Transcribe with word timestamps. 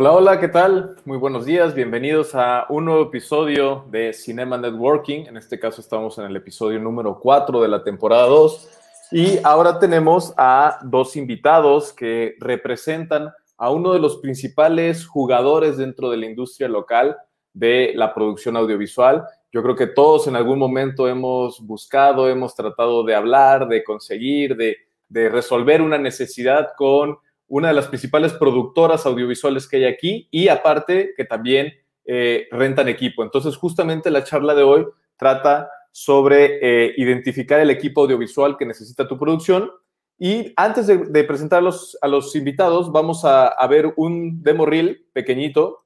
Hola, 0.00 0.12
hola, 0.12 0.38
¿qué 0.38 0.46
tal? 0.46 0.94
Muy 1.04 1.18
buenos 1.18 1.44
días, 1.44 1.74
bienvenidos 1.74 2.36
a 2.36 2.66
un 2.68 2.84
nuevo 2.84 3.02
episodio 3.02 3.84
de 3.90 4.12
Cinema 4.12 4.56
Networking. 4.56 5.24
En 5.26 5.36
este 5.36 5.58
caso 5.58 5.80
estamos 5.80 6.16
en 6.18 6.26
el 6.26 6.36
episodio 6.36 6.78
número 6.78 7.18
4 7.18 7.60
de 7.62 7.66
la 7.66 7.82
temporada 7.82 8.26
2 8.26 8.68
y 9.10 9.38
ahora 9.42 9.80
tenemos 9.80 10.32
a 10.36 10.78
dos 10.84 11.16
invitados 11.16 11.92
que 11.92 12.36
representan 12.38 13.32
a 13.56 13.70
uno 13.72 13.92
de 13.92 13.98
los 13.98 14.18
principales 14.18 15.04
jugadores 15.04 15.78
dentro 15.78 16.10
de 16.10 16.18
la 16.18 16.26
industria 16.26 16.68
local 16.68 17.16
de 17.52 17.90
la 17.96 18.14
producción 18.14 18.56
audiovisual. 18.56 19.24
Yo 19.50 19.64
creo 19.64 19.74
que 19.74 19.88
todos 19.88 20.28
en 20.28 20.36
algún 20.36 20.60
momento 20.60 21.08
hemos 21.08 21.60
buscado, 21.60 22.28
hemos 22.28 22.54
tratado 22.54 23.02
de 23.02 23.16
hablar, 23.16 23.66
de 23.66 23.82
conseguir, 23.82 24.56
de, 24.56 24.76
de 25.08 25.28
resolver 25.28 25.82
una 25.82 25.98
necesidad 25.98 26.68
con 26.76 27.18
una 27.48 27.68
de 27.68 27.74
las 27.74 27.88
principales 27.88 28.34
productoras 28.34 29.06
audiovisuales 29.06 29.66
que 29.66 29.78
hay 29.78 29.84
aquí 29.86 30.28
y 30.30 30.48
aparte 30.48 31.14
que 31.16 31.24
también 31.24 31.72
eh, 32.04 32.46
rentan 32.50 32.88
equipo. 32.88 33.22
Entonces, 33.22 33.56
justamente 33.56 34.10
la 34.10 34.24
charla 34.24 34.54
de 34.54 34.62
hoy 34.62 34.86
trata 35.16 35.70
sobre 35.90 36.58
eh, 36.62 36.94
identificar 36.96 37.60
el 37.60 37.70
equipo 37.70 38.02
audiovisual 38.02 38.56
que 38.56 38.66
necesita 38.66 39.08
tu 39.08 39.18
producción. 39.18 39.70
Y 40.18 40.52
antes 40.56 40.86
de, 40.86 41.24
presentar 41.24 41.60
a 41.60 42.08
los, 42.08 42.36
invitados, 42.36 42.90
vamos 42.90 43.24
a, 43.24 43.66
ver 43.68 43.92
un 43.96 44.42
demo 44.42 44.66
reel 44.66 45.06
pequeñito 45.12 45.84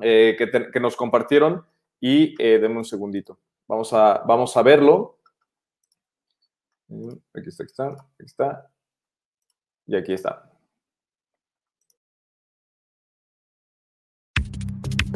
eh, 0.00 0.36
que, 0.72 0.80
nos 0.80 0.96
compartieron 0.96 1.64
y 2.00 2.34
denme 2.36 2.78
un 2.78 2.84
segundito. 2.84 3.38
Vamos 3.66 3.92
a, 3.92 4.22
vamos 4.26 4.56
a 4.56 4.62
verlo. 4.62 5.18
Está, 6.88 7.40
aquí 7.40 7.48
está, 7.48 7.88
aquí 7.90 8.24
está. 8.24 8.70
Y 9.86 9.96
aquí 9.96 10.12
está. 10.14 10.47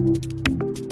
Música 0.02 0.91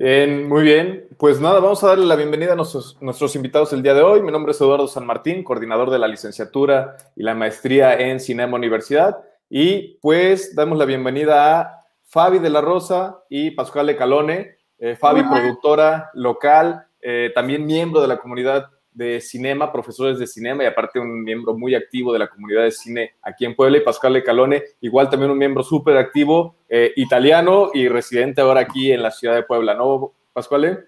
muy 0.00 0.62
bien. 0.62 1.08
Pues 1.18 1.42
nada, 1.42 1.60
vamos 1.60 1.84
a 1.84 1.88
darle 1.88 2.06
la 2.06 2.16
bienvenida 2.16 2.54
a 2.54 2.56
nuestros, 2.56 2.96
nuestros 3.02 3.36
invitados 3.36 3.70
el 3.74 3.82
día 3.82 3.92
de 3.92 4.00
hoy. 4.00 4.22
Mi 4.22 4.32
nombre 4.32 4.52
es 4.52 4.60
Eduardo 4.62 4.88
San 4.88 5.04
Martín, 5.04 5.44
coordinador 5.44 5.90
de 5.90 5.98
la 5.98 6.08
licenciatura 6.08 6.96
y 7.14 7.22
la 7.22 7.34
maestría 7.34 8.00
en 8.00 8.18
Cinema 8.18 8.56
Universidad. 8.56 9.18
Y 9.50 9.98
pues 10.00 10.54
damos 10.54 10.78
la 10.78 10.86
bienvenida 10.86 11.60
a 11.60 11.84
Fabi 12.04 12.38
de 12.38 12.48
la 12.48 12.62
Rosa 12.62 13.24
y 13.28 13.50
Pascual 13.50 13.94
Calone. 13.94 14.56
Eh, 14.78 14.96
Fabi, 14.96 15.22
productora 15.22 16.10
local, 16.14 16.86
eh, 17.02 17.30
también 17.34 17.66
miembro 17.66 18.00
de 18.00 18.08
la 18.08 18.16
comunidad 18.16 18.70
de 18.92 19.20
cinema, 19.20 19.72
profesores 19.72 20.18
de 20.18 20.26
cinema 20.26 20.64
y 20.64 20.66
aparte 20.66 20.98
un 20.98 21.22
miembro 21.22 21.56
muy 21.56 21.74
activo 21.74 22.12
de 22.12 22.18
la 22.18 22.28
comunidad 22.28 22.64
de 22.64 22.72
cine 22.72 23.14
aquí 23.22 23.44
en 23.44 23.54
Puebla 23.54 23.78
y 23.78 23.82
Pascual 23.82 24.22
Calone, 24.22 24.64
igual 24.80 25.08
también 25.08 25.30
un 25.30 25.38
miembro 25.38 25.62
súper 25.62 25.96
activo, 25.96 26.56
eh, 26.68 26.92
italiano 26.96 27.70
y 27.72 27.88
residente 27.88 28.40
ahora 28.40 28.60
aquí 28.60 28.92
en 28.92 29.02
la 29.02 29.10
ciudad 29.10 29.34
de 29.36 29.44
Puebla, 29.44 29.74
¿no, 29.74 30.12
Pascual? 30.32 30.86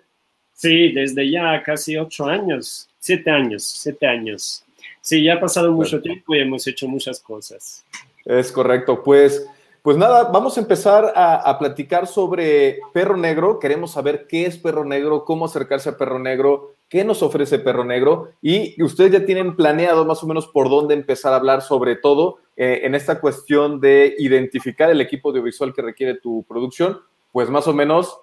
Sí, 0.53 0.93
desde 0.93 1.31
ya 1.31 1.62
casi 1.62 1.97
ocho 1.97 2.27
años, 2.27 2.89
siete 2.99 3.31
años, 3.31 3.65
siete 3.65 4.07
años. 4.07 4.65
Sí, 5.01 5.23
ya 5.25 5.35
ha 5.35 5.41
pasado 5.41 5.73
mucho 5.73 6.01
tiempo 6.01 6.35
y 6.35 6.41
hemos 6.41 6.67
hecho 6.67 6.87
muchas 6.89 7.21
cosas. 7.21 7.85
Es 8.25 8.53
correcto, 8.53 9.03
pues... 9.03 9.47
Pues 9.83 9.97
nada, 9.97 10.31
vamos 10.31 10.57
a 10.57 10.61
empezar 10.61 11.12
a, 11.17 11.35
a, 11.35 11.59
platicar 11.59 12.07
sobre 12.07 12.79
Perro 12.93 13.17
Negro. 13.17 13.59
Queremos 13.59 13.91
saber 13.91 14.29
qué 14.29 14.47
es 14.47 14.57
Perro 14.57 14.85
Negro, 14.85 15.25
cómo 15.25 15.47
acercarse 15.47 15.89
a 15.89 15.99
Perro 15.99 16.21
Negro, 16.21 16.77
qué 16.93 17.05
nos 17.05 17.23
ofrece 17.23 17.59
Perro 17.59 17.87
Negro 17.87 18.35
y 18.43 18.81
ustedes 18.83 19.13
ya 19.13 19.25
tienen 19.25 19.57
planeado 19.57 20.05
más 20.05 20.23
o 20.23 20.27
menos 20.27 20.47
por 20.47 20.69
dónde 20.69 20.93
empezar 20.93 21.33
a 21.33 21.37
hablar 21.37 21.63
sobre 21.63 21.97
todo 21.97 22.41
eh, 22.55 22.81
en 22.83 22.95
esta 22.95 23.19
cuestión 23.19 23.81
de 23.81 24.15
identificar 24.19 24.91
el 24.91 25.01
equipo 25.01 25.31
audiovisual 25.31 25.73
que 25.73 25.81
requiere 25.81 26.17
tu 26.17 26.45
producción, 26.47 27.01
pues 27.33 27.49
más 27.49 27.67
o 27.67 27.73
menos 27.73 28.19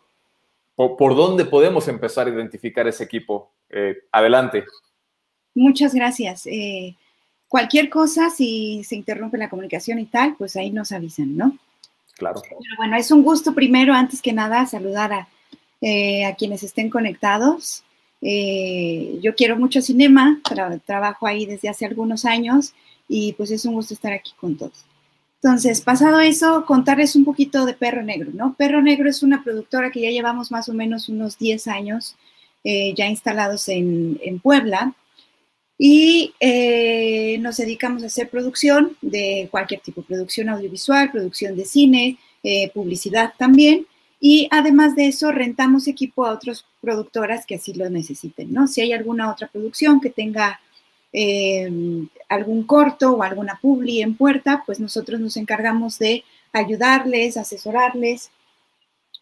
por, 0.75 1.15
dónde 1.15 1.45
podemos 1.45 1.87
empezar 1.87 2.27
a 2.27 2.29
identificar 2.29 2.87
ese 2.87 3.05
equipo. 3.05 3.49
Eh, 3.71 4.03
adelante. 4.11 4.65
Muchas 5.55 5.95
gracias. 5.95 6.45
Eh, 6.45 6.95
cualquier 7.47 7.89
cosa, 7.89 8.29
si 8.29 8.83
se 8.83 8.95
interrumpe 8.95 9.39
la 9.39 9.49
comunicación 9.49 9.97
y 9.97 10.05
tal, 10.05 10.35
pues 10.37 10.55
ahí 10.55 10.69
nos 10.69 10.91
avisan, 10.91 11.35
¿no? 11.35 11.57
Claro. 12.17 12.39
Pero 12.43 12.59
bueno, 12.77 12.97
es 12.97 13.09
un 13.09 13.23
gusto 13.23 13.55
primero, 13.55 13.95
antes 13.95 14.21
que 14.21 14.31
nada, 14.31 14.67
saludar 14.67 15.11
a, 15.11 15.27
a 16.27 16.35
quienes 16.35 16.61
estén 16.61 16.91
conectados. 16.91 17.83
Eh, 18.21 19.19
yo 19.21 19.33
quiero 19.35 19.57
mucho 19.57 19.81
cinema, 19.81 20.41
trabajo 20.85 21.25
ahí 21.25 21.45
desde 21.45 21.69
hace 21.69 21.85
algunos 21.85 22.25
años 22.25 22.73
y 23.07 23.33
pues 23.33 23.51
es 23.51 23.65
un 23.65 23.73
gusto 23.73 23.93
estar 23.93 24.13
aquí 24.13 24.31
con 24.39 24.57
todos. 24.57 24.85
Entonces, 25.41 25.79
pasado 25.81 26.19
eso, 26.19 26.65
contarles 26.65 27.15
un 27.15 27.23
poquito 27.23 27.65
de 27.65 27.73
Perro 27.73 28.03
Negro, 28.03 28.31
¿no? 28.33 28.55
Perro 28.55 28.81
Negro 28.81 29.09
es 29.09 29.23
una 29.23 29.41
productora 29.43 29.89
que 29.89 30.01
ya 30.01 30.09
llevamos 30.09 30.51
más 30.51 30.67
o 30.67 30.73
menos 30.73 31.07
unos 31.07 31.37
10 31.37 31.67
años 31.67 32.17
eh, 32.65 32.93
ya 32.95 33.07
instalados 33.07 33.69
en, 33.69 34.39
Puebla 34.43 34.93
y 35.77 36.33
eh, 36.41 37.37
nos 37.39 37.55
dedicamos 37.55 38.03
a 38.03 38.07
hacer 38.07 38.29
producción 38.29 38.97
de 39.01 39.47
cualquier 39.49 39.79
tipo, 39.79 40.01
producción 40.01 40.49
audiovisual, 40.49 41.09
producción 41.09 41.55
de 41.55 41.63
cine, 41.63 42.17
publicidad 42.73 43.33
también. 43.37 43.87
Y 44.19 44.47
además 44.51 44.95
de 44.95 45.07
eso, 45.07 45.31
rentamos 45.31 45.87
equipo 45.87 46.25
a 46.25 46.33
otras 46.33 46.65
productoras 46.81 47.45
que 47.45 47.55
así 47.55 47.73
lo 47.73 47.89
necesiten, 47.89 48.51
¿no? 48.51 48.67
Si 48.67 48.81
hay 48.81 48.91
alguna 48.91 49.31
otra 49.31 49.47
producción 49.47 50.01
que 50.01 50.09
tenga 50.09 50.59
eh, 51.13 51.71
algún 52.27 52.63
corto 52.63 53.13
o 53.13 53.23
alguna 53.23 53.57
publi 53.61 54.01
en 54.01 54.15
puerta, 54.15 54.63
pues 54.65 54.79
nosotros 54.79 55.19
nos 55.19 55.37
encargamos 55.37 55.97
de 55.99 56.23
ayudarles, 56.51 57.37
asesorarles 57.37 58.29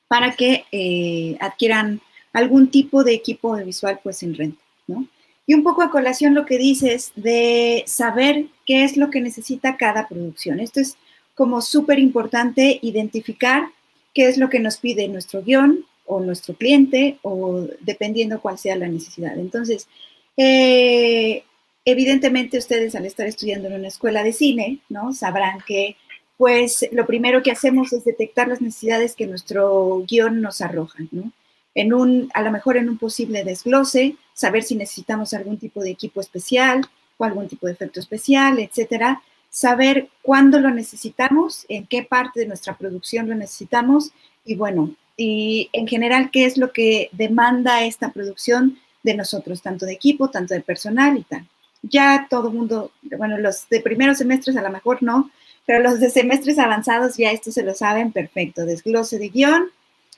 para 0.07 0.33
que 0.33 0.65
eh, 0.71 1.37
adquieran 1.39 2.01
algún 2.33 2.69
tipo 2.69 3.03
de 3.03 3.13
equipo 3.13 3.55
visual 3.55 3.99
pues 4.03 4.23
en 4.23 4.35
renta, 4.35 4.61
¿no? 4.87 5.07
Y 5.45 5.53
un 5.53 5.63
poco 5.63 5.81
a 5.81 5.91
colación 5.91 6.33
lo 6.33 6.45
que 6.45 6.57
dices 6.57 7.13
de 7.15 7.83
saber 7.87 8.47
qué 8.65 8.83
es 8.83 8.97
lo 8.97 9.09
que 9.09 9.21
necesita 9.21 9.77
cada 9.77 10.07
producción. 10.07 10.59
Esto 10.59 10.81
es 10.81 10.97
como 11.35 11.61
súper 11.61 11.99
importante 11.99 12.79
identificar 12.81 13.69
qué 14.17 14.27
es 14.27 14.39
lo 14.39 14.49
que 14.49 14.59
nos 14.59 14.77
pide 14.77 15.07
nuestro 15.07 15.43
guion 15.43 15.85
o 16.07 16.19
nuestro 16.19 16.55
cliente 16.55 17.19
o 17.21 17.67
dependiendo 17.81 18.41
cuál 18.41 18.57
sea 18.57 18.75
la 18.75 18.87
necesidad. 18.87 19.37
Entonces, 19.37 19.87
eh, 20.35 21.43
evidentemente 21.85 22.57
ustedes 22.57 22.95
al 22.95 23.05
estar 23.05 23.27
estudiando 23.27 23.67
en 23.67 23.75
una 23.75 23.89
escuela 23.89 24.23
de 24.23 24.33
cine, 24.33 24.79
¿no? 24.89 25.13
Sabrán 25.13 25.59
que 25.67 25.97
pues 26.35 26.89
lo 26.91 27.05
primero 27.05 27.43
que 27.43 27.51
hacemos 27.51 27.93
es 27.93 28.05
detectar 28.05 28.47
las 28.47 28.59
necesidades 28.59 29.15
que 29.15 29.27
nuestro 29.27 30.03
guion 30.07 30.41
nos 30.41 30.61
arroja, 30.61 31.03
¿no? 31.11 31.31
En 31.75 31.93
un, 31.93 32.31
a 32.33 32.41
lo 32.41 32.49
mejor 32.51 32.77
en 32.77 32.89
un 32.89 32.97
posible 32.97 33.43
desglose, 33.43 34.15
saber 34.33 34.63
si 34.63 34.73
necesitamos 34.73 35.35
algún 35.35 35.59
tipo 35.59 35.83
de 35.83 35.91
equipo 35.91 36.21
especial 36.21 36.81
o 37.17 37.23
algún 37.23 37.47
tipo 37.47 37.67
de 37.67 37.73
efecto 37.73 37.99
especial, 37.99 38.57
etcétera. 38.57 39.21
Saber 39.49 40.09
cuándo 40.21 40.59
lo 40.59 40.69
necesitamos, 40.71 41.65
en 41.69 41.87
qué 41.87 42.03
parte 42.03 42.39
de 42.39 42.47
nuestra 42.47 42.77
producción 42.77 43.29
lo 43.29 43.35
necesitamos 43.35 44.11
y 44.45 44.55
bueno, 44.55 44.95
y 45.17 45.69
en 45.73 45.87
general 45.87 46.29
qué 46.31 46.45
es 46.45 46.57
lo 46.57 46.71
que 46.71 47.09
demanda 47.11 47.83
esta 47.83 48.11
producción 48.11 48.77
de 49.03 49.15
nosotros, 49.15 49.61
tanto 49.61 49.85
de 49.85 49.93
equipo, 49.93 50.29
tanto 50.29 50.53
de 50.53 50.61
personal 50.61 51.17
y 51.17 51.23
tal. 51.23 51.47
Ya 51.81 52.27
todo 52.29 52.49
el 52.49 52.55
mundo, 52.55 52.91
bueno, 53.17 53.37
los 53.37 53.67
de 53.69 53.81
primeros 53.81 54.19
semestres 54.19 54.57
a 54.57 54.61
lo 54.61 54.69
mejor 54.69 55.01
no, 55.01 55.31
pero 55.65 55.81
los 55.81 55.99
de 55.99 56.09
semestres 56.09 56.59
avanzados 56.59 57.17
ya 57.17 57.31
esto 57.31 57.51
se 57.51 57.63
lo 57.63 57.73
saben 57.73 58.11
perfecto. 58.11 58.65
Desglose 58.65 59.17
de 59.17 59.29
guion, 59.29 59.69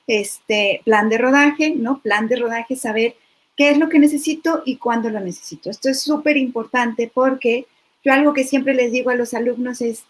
este, 0.05 0.81
plan 0.85 1.09
de 1.09 1.17
rodaje, 1.17 1.73
¿no? 1.75 2.01
Plan 2.01 2.27
de 2.27 2.35
rodaje, 2.35 2.75
saber 2.75 3.15
qué 3.55 3.71
es 3.71 3.77
lo 3.77 3.89
que 3.89 3.99
necesito 3.99 4.63
y 4.65 4.77
cuándo 4.77 5.09
lo 5.09 5.19
necesito. 5.19 5.69
Esto 5.69 5.89
es 5.89 6.01
súper 6.01 6.37
importante 6.37 7.11
porque 7.13 7.67
yo 8.03 8.13
algo 8.13 8.33
que 8.33 8.43
siempre 8.43 8.73
les 8.73 8.91
digo 8.91 9.09
a 9.09 9.15
los 9.15 9.33
alumnos 9.33 9.81
es, 9.81 10.03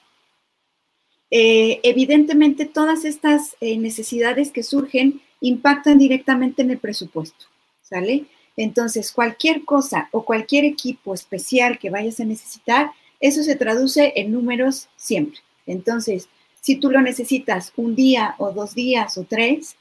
eh, 1.32 1.80
evidentemente 1.84 2.66
todas 2.66 3.06
estas 3.06 3.56
eh, 3.62 3.78
necesidades 3.78 4.52
que 4.52 4.64
surgen 4.64 5.22
impactan 5.42 5.98
directamente 5.98 6.62
en 6.62 6.72
el 6.72 6.80
presupuesto, 6.80 7.46
¿sale? 7.82 8.26
Entonces, 8.58 9.12
cualquier 9.12 9.64
cosa 9.64 10.10
o 10.12 10.26
cualquier 10.26 10.66
equipo 10.66 11.14
especial 11.14 11.80
que 11.80 11.90
vayas 11.90 12.20
a 12.20 12.26
necesitar, 12.26 12.92
eso 13.20 13.44
se 13.44 13.56
traduce 13.56 14.14
en 14.16 14.32
números 14.32 14.90
siempre. 14.98 15.40
Entonces, 15.66 16.28
si 16.62 16.76
tú 16.76 16.92
lo 16.92 17.02
necesitas 17.02 17.72
un 17.78 17.96
día 17.96 18.36
o 18.38 18.52
dos 18.52 18.76
días 18.76 19.18
o 19.18 19.24
tres, 19.24 19.78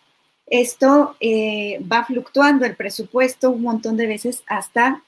esto 0.47 1.17
eh, 1.21 1.81
va 1.91 2.05
fluctuando 2.05 2.65
el 2.65 2.77
presupuesto 2.77 3.51
un 3.51 3.63
montón 3.63 3.97
de 3.97 4.07
veces 4.07 4.43
hasta 4.47 5.03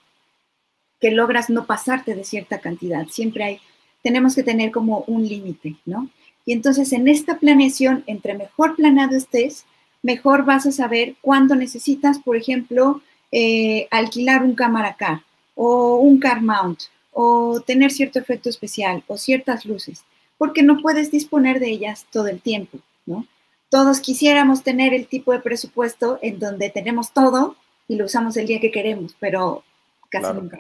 que 1.01 1.11
logras 1.11 1.51
no 1.51 1.67
pasarte 1.67 2.15
de 2.15 2.25
cierta 2.25 2.61
cantidad. 2.61 3.07
Siempre 3.09 3.45
hay, 3.45 3.61
tenemos 4.03 4.35
que 4.35 4.43
tener 4.43 4.71
como 4.71 5.05
un 5.07 5.27
límite, 5.27 5.77
¿no? 5.87 6.09
Y 6.45 6.53
entonces 6.53 6.93
en 6.93 7.09
esta 7.09 7.39
planeación, 7.39 8.05
entre 8.07 8.35
mejor 8.35 8.77
planado 8.77 9.17
estés, 9.17 9.65
mejor 10.03 10.45
vas 10.45 10.67
a 10.67 10.73
saber 10.73 11.15
cuándo 11.21 11.55
necesitas, 11.55 12.19
por 12.19 12.37
ejemplo, 12.37 13.03
eh, 13.33 13.87
alquilar 13.91 14.43
un 14.43 14.55
cámara 14.55 14.95
car 14.95 15.23
o 15.55 15.97
un 15.97 16.19
car 16.19 16.43
mount 16.43 16.81
o 17.13 17.61
tener 17.61 17.91
cierto 17.91 18.19
efecto 18.19 18.49
especial 18.49 19.03
o 19.07 19.17
ciertas 19.17 19.65
luces, 19.65 20.05
porque 20.39 20.63
no 20.63 20.79
puedes 20.81 21.11
disponer 21.11 21.61
de 21.61 21.71
ellas 21.71 22.07
todo 22.11 22.29
el 22.29 22.41
tiempo, 22.41 22.79
¿no? 23.07 23.27
Todos 23.69 24.01
quisiéramos 24.01 24.65
tener 24.65 24.95
el 24.95 25.07
tipo 25.07 25.33
de 25.33 25.39
presupuesto 25.39 26.19
en 26.23 26.41
donde 26.41 26.71
tenemos 26.71 27.13
todo 27.13 27.57
y 27.87 27.97
lo 27.97 28.07
usamos 28.07 28.37
el 28.37 28.47
día 28.47 28.61
que 28.61 28.73
queremos, 28.73 29.15
pero 29.21 29.63
casi 30.09 30.33
nunca. 30.33 30.59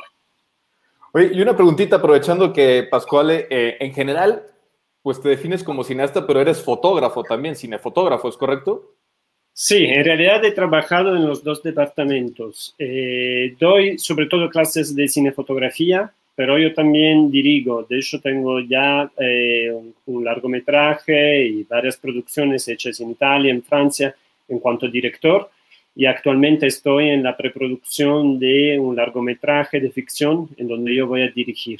Oye, 1.13 1.31
y 1.33 1.41
una 1.41 1.57
preguntita, 1.57 1.97
aprovechando 1.97 2.53
que 2.53 2.87
Pascuale, 2.91 3.47
eh, 3.51 3.77
en 3.81 3.93
general, 3.93 4.45
pues 5.03 5.21
te 5.21 5.29
defines 5.29 5.65
como 5.65 5.85
cineasta, 5.85 6.27
pero 6.27 6.41
eres 6.41 6.63
fotógrafo 6.63 7.23
también, 7.23 7.57
cinefotógrafo, 7.57 8.29
¿es 8.29 8.37
correcto? 8.37 8.95
Sí, 9.53 9.85
en 9.85 10.05
realidad 10.05 10.45
he 10.45 10.53
trabajado 10.53 11.17
en 11.17 11.27
los 11.27 11.43
dos 11.43 11.63
departamentos. 11.63 12.75
Eh, 12.79 13.57
doy 13.59 13.99
sobre 13.99 14.27
todo 14.27 14.49
clases 14.49 14.95
de 14.95 15.09
cinefotografía, 15.09 16.13
pero 16.35 16.59
yo 16.59 16.73
también 16.73 17.31
dirigo. 17.31 17.85
De 17.89 17.99
hecho, 17.99 18.21
tengo 18.21 18.61
ya 18.61 19.11
eh, 19.19 19.71
un, 20.07 20.25
largometraje 20.25 21.47
y 21.47 21.65
varias 21.65 21.97
producciones 21.97 22.67
hechas 22.69 23.01
en 23.01 23.11
Italia, 23.11 23.51
en 23.51 23.63
Francia, 23.63 24.15
en 24.49 24.59
cuanto 24.59 24.89
director. 24.89 25.51
Y 26.01 26.07
actualmente 26.07 26.67
estoy 26.67 27.11
en 27.11 27.23
la 27.23 27.37
preproducción 27.37 28.39
de 28.39 28.79
un 28.79 28.97
largometraje 28.97 29.81
de 29.81 29.91
ficción 29.91 30.49
en 30.57 30.67
donde 30.67 30.95
yo 30.95 31.07
voy 31.07 31.21
a 31.21 31.29
dirigir. 31.29 31.79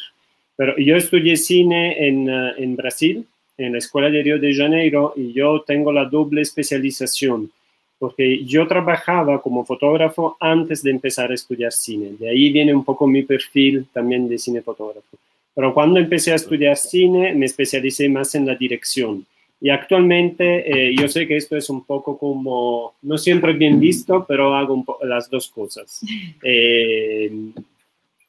Pero 0.57 0.77
yo 0.77 0.95
estudié 0.95 1.39
cine 1.39 2.07
en, 2.07 2.29
eh, 2.29 2.53
en 2.59 2.77
Brasil, 2.77 3.27
en 3.57 3.73
la 3.73 3.79
Escuela 3.79 4.11
de 4.11 4.23
Río 4.23 4.39
de 4.39 4.55
Janeiro, 4.55 5.15
y 5.17 5.33
yo 5.33 5.65
tengo 5.67 5.91
la 5.91 6.05
doble 6.05 6.43
especialización 6.43 7.51
porque 7.99 8.45
yo 8.45 8.67
trabajaba 8.67 9.41
como 9.41 9.65
fotógrafo 9.65 10.37
antes 10.39 10.83
de 10.83 10.91
empezar 10.91 11.31
a 11.31 11.35
estudiar 11.35 11.73
cine. 11.73 12.11
De 12.19 12.29
ahí 12.29 12.53
viene 12.53 12.75
un 12.75 12.85
poco 12.85 13.07
mi 13.07 13.23
perfil 13.23 13.87
también 13.91 14.29
de 14.29 14.39
cinefotógrafo. 14.39 15.17
Pero 15.55 15.73
cuando 15.73 15.99
empecé 15.99 16.33
a 16.33 16.37
estudiar 16.37 16.77
cine, 16.77 17.35
me 17.35 17.47
especialicé 17.47 18.07
más 18.11 18.35
en 18.35 18.47
la 18.47 18.55
dirección. 18.55 19.25
Y 19.61 19.69
actualmente 19.69 20.89
eh, 20.89 20.95
yo 20.97 21.07
sé 21.09 21.27
que 21.27 21.37
esto 21.37 21.57
es 21.57 21.69
un 21.69 21.85
poco 21.85 22.17
como, 22.17 22.95
no 23.03 23.19
siempre 23.19 23.53
bien 23.53 23.79
visto, 23.79 24.25
pero 24.27 24.55
hago 24.55 24.85
las 25.03 25.29
dos 25.29 25.49
cosas. 25.49 26.01
Eh, 26.43 27.31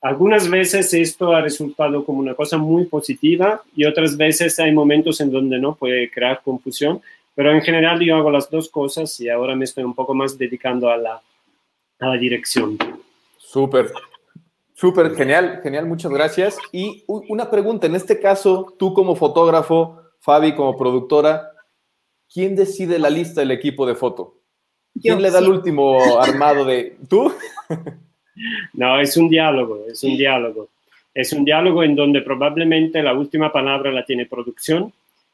algunas 0.02 0.50
veces 0.50 0.94
esto 0.96 1.32
ha 1.34 1.42
resultado 1.42 2.04
como 2.04 2.20
una 2.20 2.34
cosa 2.34 2.58
muy 2.58 2.86
positiva 2.86 3.62
y 3.76 3.86
otras 3.86 4.18
veces 4.18 4.60
hay 4.60 4.72
momentos 4.72 5.22
en 5.22 5.32
donde 5.32 5.60
no 5.60 5.76
puede 5.76 6.10
crear 6.10 6.42
confusión, 6.44 7.02
pero 7.36 7.52
en 7.52 7.62
general 7.62 8.00
yo 8.02 8.16
hago 8.16 8.32
las 8.32 8.50
dos 8.50 8.68
cosas 8.70 9.20
y 9.22 9.30
ahora 9.30 9.56
me 9.56 9.66
estoy 9.66 9.84
un 9.84 9.94
poco 9.94 10.16
más 10.16 10.38
dedicando 10.38 10.90
a 10.90 10.98
la, 10.98 11.22
a 12.00 12.08
la 12.08 12.18
dirección. 12.18 12.78
Súper, 13.38 13.92
súper, 14.74 15.16
genial, 15.16 15.60
genial, 15.62 15.86
muchas 15.86 16.12
gracias. 16.12 16.58
Y 16.72 17.04
una 17.08 17.50
pregunta, 17.50 17.86
en 17.86 17.96
este 17.96 18.20
caso, 18.20 18.74
tú 18.80 18.94
como 18.94 19.16
fotógrafo, 19.16 20.02
Fabi 20.22 20.54
como 20.54 20.78
productora, 20.78 21.52
¿quién 22.32 22.56
decide 22.56 23.00
la 23.00 23.10
lista 23.10 23.42
del 23.42 23.52
equipo 23.52 23.86
de 23.86 23.96
foto? 23.96 24.38
¿Quién 25.00 25.22
le 25.22 25.32
da 25.32 25.40
el 25.40 25.50
último 25.50 26.20
armado 26.20 26.64
de... 26.64 26.96
¿Tú? 27.10 27.34
no, 28.74 29.00
es 29.00 29.18
un 29.18 29.30
diálogo, 29.30 29.86
es 29.92 30.04
un 30.04 30.16
diálogo. 30.16 30.70
Es 31.14 31.34
un 31.34 31.44
diálogo 31.44 31.84
en 31.84 31.96
donde 31.96 32.22
probablemente 32.22 33.02
la 33.02 33.14
última 33.14 33.52
palabra 33.52 33.92
la 33.92 34.06
tiene 34.06 34.28
producción, 34.28 34.94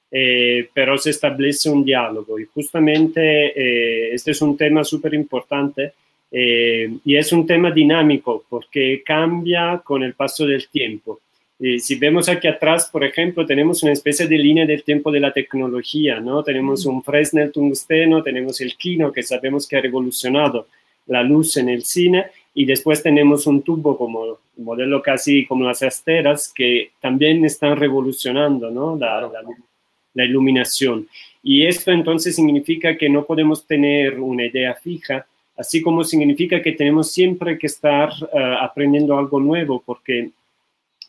eh, 0.10 0.70
pero 0.74 0.98
se 0.98 1.10
establece 1.10 1.70
un 1.70 1.84
diálogo 1.84 2.40
y 2.40 2.46
justamente 2.46 3.48
eh, 3.48 4.14
este 4.14 4.32
es 4.32 4.42
un 4.42 4.56
tema 4.56 4.86
súper 4.86 5.14
importante 5.14 5.94
eh, 6.32 6.90
y 7.04 7.16
es 7.18 7.34
un 7.34 7.46
tema 7.46 7.72
dinámico 7.72 8.46
porque 8.48 9.04
cambia 9.06 9.82
con 9.84 10.04
el 10.04 10.14
paso 10.14 10.46
del 10.46 10.70
tiempo. 10.70 11.20
Si 11.60 11.96
vemos 11.96 12.30
aquí 12.30 12.48
atrás, 12.48 12.90
por 12.92 13.04
ejemplo, 13.04 13.46
tenemos 13.46 13.82
una 13.82 13.92
especie 13.92 14.28
de 14.28 14.38
línea 14.38 14.66
del 14.66 14.84
tiempo 14.84 15.12
de 15.12 15.20
la 15.20 15.34
tecnología, 15.34 16.20
¿no? 16.20 16.44
Tenemos 16.44 16.86
un 16.86 17.02
Fresnel 17.02 17.52
tungsteno, 17.52 18.22
tenemos 18.22 18.62
el 18.62 18.76
Kino, 18.76 19.12
que 19.12 19.24
sabemos 19.24 19.68
que 19.68 19.78
ha 19.78 19.82
revolucionado 19.82 20.68
la 21.08 21.24
luz 21.24 21.58
en 21.58 21.70
el 21.70 21.84
cine, 21.84 22.28
y 22.54 22.66
después 22.66 23.02
tenemos 23.02 23.48
un 23.48 23.62
tubo 23.62 23.98
como 23.98 24.40
modelo 24.58 25.02
casi 25.02 25.46
como 25.46 25.66
las 25.66 25.82
asteras, 25.82 26.52
que 26.54 26.92
también 27.00 27.44
están 27.46 27.78
revolucionando, 27.78 28.70
¿no? 28.70 28.98
La, 28.98 29.22
la, 29.22 29.42
la 30.14 30.26
iluminación. 30.26 31.08
Y 31.44 31.66
esto 31.66 31.92
entonces 31.92 32.36
significa 32.36 32.98
que 32.98 33.10
no 33.10 33.26
podemos 33.26 33.66
tener 33.66 34.20
una 34.20 34.46
idea 34.46 34.74
fija, 34.76 35.26
así 35.56 35.82
como 35.82 36.04
significa 36.04 36.62
que 36.62 36.74
tenemos 36.74 37.12
siempre 37.12 37.58
que 37.58 37.68
estar 37.68 38.10
eh, 38.12 38.56
aprendiendo 38.60 39.18
algo 39.18 39.40
nuevo, 39.40 39.82
porque 39.86 40.30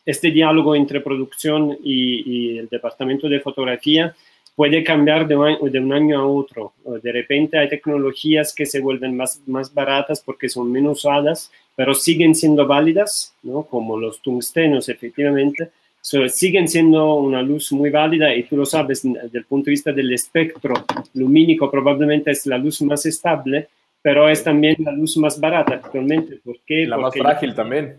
este 0.05 0.31
diálogo 0.31 0.75
entre 0.75 1.01
producción 1.01 1.77
y, 1.83 2.57
el 2.57 2.67
departamento 2.67 3.29
de 3.29 3.39
fotografía 3.39 4.15
puede 4.55 4.83
cambiar 4.83 5.27
de 5.27 5.35
un, 5.35 5.71
de 5.71 5.79
un, 5.79 5.93
año 5.93 6.19
a 6.19 6.25
otro. 6.25 6.73
De 7.01 7.11
repente 7.11 7.57
hay 7.57 7.69
tecnologías 7.69 8.53
que 8.53 8.65
se 8.65 8.81
vuelven 8.81 9.15
más, 9.15 9.41
más 9.47 9.73
baratas 9.73 10.21
porque 10.21 10.49
son 10.49 10.71
menos 10.71 10.99
usadas, 10.99 11.51
pero 11.75 11.93
siguen 11.93 12.35
siendo 12.35 12.67
válidas, 12.67 13.33
¿no? 13.43 13.63
como 13.63 13.97
los 13.97 14.21
tungstenos, 14.21 14.89
efectivamente, 14.89 15.71
siguen 16.01 16.67
siendo 16.67 17.15
una 17.15 17.41
luz 17.41 17.71
muy 17.71 17.89
válida 17.89 18.33
y 18.33 18.43
tú 18.43 18.57
lo 18.57 18.65
sabes, 18.65 19.03
desde 19.03 19.37
el 19.37 19.45
punto 19.45 19.65
de 19.65 19.71
vista 19.71 19.91
del 19.91 20.11
espectro 20.13 20.73
lumínico 21.13 21.69
probablemente 21.69 22.31
es 22.31 22.45
la 22.45 22.57
luz 22.57 22.81
más 22.81 23.05
estable, 23.05 23.67
pero 24.01 24.29
es 24.29 24.43
también 24.43 24.77
la 24.79 24.91
luz 24.91 25.17
más 25.17 25.39
barata 25.39 25.75
actualmente. 25.75 26.39
¿Por 26.43 26.57
qué? 26.65 26.85
La 26.87 26.97
más 26.97 27.13
frágil 27.13 27.53
también. 27.53 27.97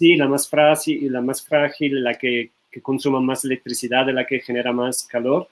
Sí, 0.00 0.16
la 0.16 0.26
más 0.26 0.48
frágil, 0.48 1.12
la 1.12 1.20
más 1.20 1.42
frágil, 1.42 2.02
la 2.02 2.14
que, 2.14 2.48
que 2.70 2.80
consuma 2.80 3.20
más 3.20 3.44
electricidad, 3.44 4.08
la 4.08 4.24
que 4.24 4.40
genera 4.40 4.72
más 4.72 5.04
calor, 5.04 5.46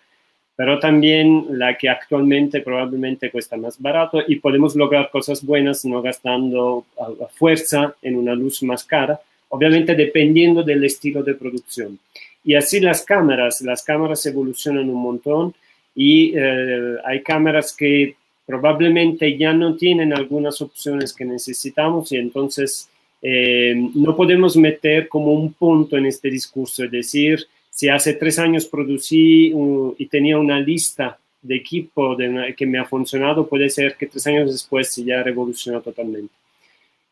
pero 0.57 0.79
también 0.79 1.45
la 1.51 1.77
que 1.77 1.91
actualmente 1.91 2.63
probablemente 2.63 3.31
cuesta 3.31 3.59
más 3.59 3.79
barato 3.79 4.23
y 4.27 4.37
podemos 4.37 4.75
lograr 4.75 5.11
cosas 5.11 5.45
buenas 5.45 5.85
no 5.85 6.01
gastando 6.01 6.87
a 6.99 7.27
fuerza 7.27 7.95
en 8.01 8.17
una 8.17 8.35
luz 8.35 8.63
más 8.63 8.85
cara 8.85 9.21
obviamente 9.51 9.95
dependiendo 9.95 10.63
del 10.63 10.83
estilo 10.83 11.23
de 11.23 11.35
producción. 11.35 11.99
Y 12.43 12.55
así 12.55 12.81
las 12.81 13.03
cámaras, 13.03 13.61
las 13.61 13.83
cámaras 13.83 14.25
evolucionan 14.25 14.89
un 14.89 15.03
montón 15.03 15.55
y 15.95 16.33
eh, 16.35 16.97
hay 17.05 17.23
cámaras 17.23 17.77
que 17.77 18.17
probablemente 18.47 19.37
ya 19.37 19.53
no 19.53 19.77
tienen 19.77 20.15
algunas 20.15 20.63
opciones 20.63 21.13
que 21.13 21.27
necesitamos 21.27 22.13
y 22.13 22.17
entonces 22.17 22.89
eh, 23.21 23.75
no 23.95 24.15
podemos 24.15 24.57
meter 24.57 25.09
como 25.09 25.33
un 25.33 25.53
punto 25.53 25.97
en 25.97 26.07
este 26.07 26.31
discurso, 26.31 26.85
es 26.85 26.91
decir, 26.91 27.47
si 27.71 27.89
hace 27.89 28.15
tres 28.15 28.39
años 28.39 28.67
producí 28.67 29.53
y 29.99 30.07
tenía 30.07 30.39
una 30.39 30.59
lista 30.61 31.19
de 31.41 31.57
equipo 31.57 32.17
de 32.17 32.55
que 32.57 32.67
me 32.67 32.79
ha 32.79 32.85
funcionado, 32.85 33.47
puede 33.47 33.71
ser 33.71 33.97
que 33.97 34.07
tres 34.07 34.27
años 34.27 34.51
después 34.51 34.97
ya 34.97 35.23
revolucionó 35.23 35.81
totalmente. 35.81 36.35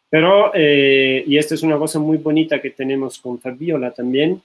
Pero, 0.08 0.52
eh, 0.54 1.24
y 1.26 1.36
esta 1.36 1.54
es 1.54 1.62
una 1.62 1.78
cosa 1.78 1.98
muy 1.98 2.18
bonita 2.18 2.60
que 2.60 2.70
tenemos 2.70 3.18
con 3.18 3.40
Fabiola 3.40 3.90
también, 3.92 4.40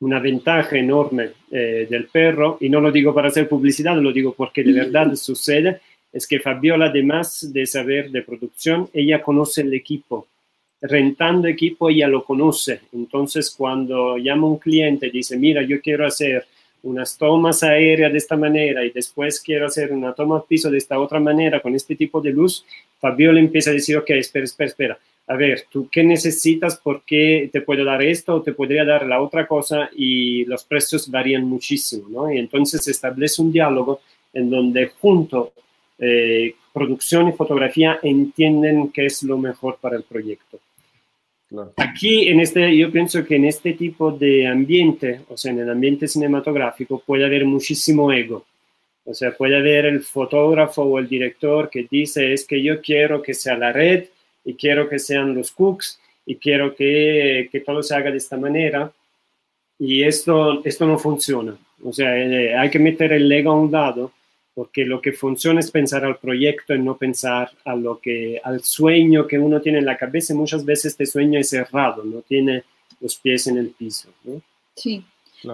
una 0.00 0.18
ventaja 0.18 0.76
enorme 0.76 1.30
eh, 1.50 1.86
del 1.88 2.06
perro, 2.06 2.58
y 2.60 2.68
no 2.68 2.80
lo 2.80 2.92
digo 2.92 3.14
para 3.14 3.28
hacer 3.28 3.48
publicidad, 3.48 3.96
lo 3.96 4.12
digo 4.12 4.34
porque 4.34 4.62
de 4.62 4.72
verdad 4.72 5.14
sucede, 5.14 5.80
es 6.12 6.26
que 6.26 6.40
Fabiola, 6.40 6.86
además 6.86 7.52
de 7.52 7.66
saber 7.66 8.10
de 8.10 8.22
producción, 8.22 8.88
ella 8.92 9.22
conoce 9.22 9.62
el 9.62 9.74
equipo. 9.74 10.28
Rentando 10.86 11.48
equipo, 11.48 11.88
ella 11.88 12.08
lo 12.08 12.22
conoce. 12.24 12.80
Entonces, 12.92 13.50
cuando 13.56 14.18
llama 14.18 14.46
un 14.46 14.58
cliente 14.58 15.06
y 15.06 15.10
dice, 15.10 15.38
mira, 15.38 15.62
yo 15.62 15.80
quiero 15.80 16.06
hacer 16.06 16.46
unas 16.82 17.16
tomas 17.16 17.62
aéreas 17.62 18.12
de 18.12 18.18
esta 18.18 18.36
manera 18.36 18.84
y 18.84 18.90
después 18.90 19.40
quiero 19.40 19.66
hacer 19.66 19.90
una 19.92 20.12
toma 20.12 20.44
piso 20.44 20.70
de 20.70 20.76
esta 20.76 20.98
otra 20.98 21.18
manera 21.18 21.60
con 21.60 21.74
este 21.74 21.96
tipo 21.96 22.20
de 22.20 22.30
luz, 22.30 22.64
Fabiola 23.00 23.40
empieza 23.40 23.70
a 23.70 23.74
decir, 23.74 23.96
ok, 23.96 24.10
espera, 24.10 24.44
espera, 24.44 24.68
espera. 24.68 24.98
A 25.26 25.36
ver, 25.36 25.64
¿tú 25.70 25.88
qué 25.90 26.04
necesitas? 26.04 26.76
¿Por 26.76 27.02
qué 27.02 27.48
te 27.50 27.62
puedo 27.62 27.82
dar 27.82 28.02
esto 28.02 28.34
o 28.34 28.42
te 28.42 28.52
podría 28.52 28.84
dar 28.84 29.06
la 29.06 29.22
otra 29.22 29.46
cosa? 29.46 29.88
Y 29.96 30.44
los 30.44 30.64
precios 30.64 31.10
varían 31.10 31.44
muchísimo, 31.44 32.08
¿no? 32.10 32.30
Y 32.30 32.38
entonces 32.38 32.84
se 32.84 32.90
establece 32.90 33.40
un 33.40 33.50
diálogo 33.50 34.00
en 34.34 34.50
donde 34.50 34.88
junto 35.00 35.52
eh, 35.98 36.54
producción 36.74 37.28
y 37.28 37.32
fotografía 37.32 37.98
entienden 38.02 38.90
qué 38.90 39.06
es 39.06 39.22
lo 39.22 39.38
mejor 39.38 39.78
para 39.80 39.96
el 39.96 40.02
proyecto. 40.02 40.58
Aquí, 41.76 42.28
en 42.28 42.40
este, 42.40 42.76
yo 42.76 42.90
pienso 42.90 43.24
que 43.24 43.36
en 43.36 43.44
este 43.44 43.74
tipo 43.74 44.10
de 44.10 44.46
ambiente, 44.46 45.20
o 45.28 45.36
sea, 45.36 45.52
en 45.52 45.60
el 45.60 45.70
ambiente 45.70 46.08
cinematográfico, 46.08 47.02
puede 47.04 47.24
haber 47.24 47.44
muchísimo 47.44 48.12
ego. 48.12 48.44
O 49.04 49.12
sea, 49.12 49.32
puede 49.32 49.56
haber 49.56 49.86
el 49.86 50.00
fotógrafo 50.00 50.82
o 50.82 50.98
el 50.98 51.08
director 51.08 51.68
que 51.68 51.86
dice, 51.90 52.32
es 52.32 52.46
que 52.46 52.62
yo 52.62 52.80
quiero 52.80 53.20
que 53.20 53.34
sea 53.34 53.56
la 53.56 53.72
red 53.72 54.04
y 54.44 54.54
quiero 54.54 54.88
que 54.88 54.98
sean 54.98 55.34
los 55.34 55.52
cooks 55.52 56.00
y 56.24 56.36
quiero 56.36 56.74
que, 56.74 57.48
que 57.52 57.60
todo 57.60 57.82
se 57.82 57.94
haga 57.94 58.10
de 58.10 58.16
esta 58.16 58.36
manera. 58.36 58.90
Y 59.78 60.02
esto, 60.02 60.64
esto 60.64 60.86
no 60.86 60.98
funciona. 60.98 61.56
O 61.82 61.92
sea, 61.92 62.16
eh, 62.16 62.56
hay 62.56 62.70
que 62.70 62.78
meter 62.78 63.12
el 63.12 63.30
ego 63.30 63.50
a 63.50 63.60
un 63.60 63.70
lado 63.70 64.12
porque 64.54 64.84
lo 64.84 65.02
que 65.02 65.12
funciona 65.12 65.60
es 65.60 65.70
pensar 65.70 66.04
al 66.04 66.18
proyecto 66.18 66.74
y 66.74 66.78
no 66.78 66.96
pensar 66.96 67.50
a 67.64 67.74
lo 67.74 67.98
que, 67.98 68.40
al 68.42 68.62
sueño 68.62 69.26
que 69.26 69.38
uno 69.38 69.60
tiene 69.60 69.78
en 69.78 69.86
la 69.86 69.96
cabeza. 69.96 70.34
Muchas 70.34 70.64
veces 70.64 70.92
este 70.92 71.06
sueño 71.06 71.40
es 71.40 71.48
cerrado, 71.48 72.04
no 72.04 72.22
tiene 72.22 72.62
los 73.00 73.16
pies 73.16 73.48
en 73.48 73.58
el 73.58 73.70
piso. 73.70 74.10
Sí. 74.76 75.04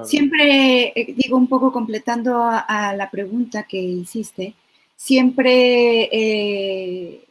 Siempre, 0.04 0.92
eh, 0.94 1.14
digo 1.16 1.36
un 1.36 1.48
poco 1.48 1.72
completando 1.72 2.44
a, 2.44 2.94
la 2.94 3.10
pregunta 3.10 3.64
que 3.64 3.78
hiciste, 3.78 4.54
siempre 4.94 6.08
eh, 6.12 7.24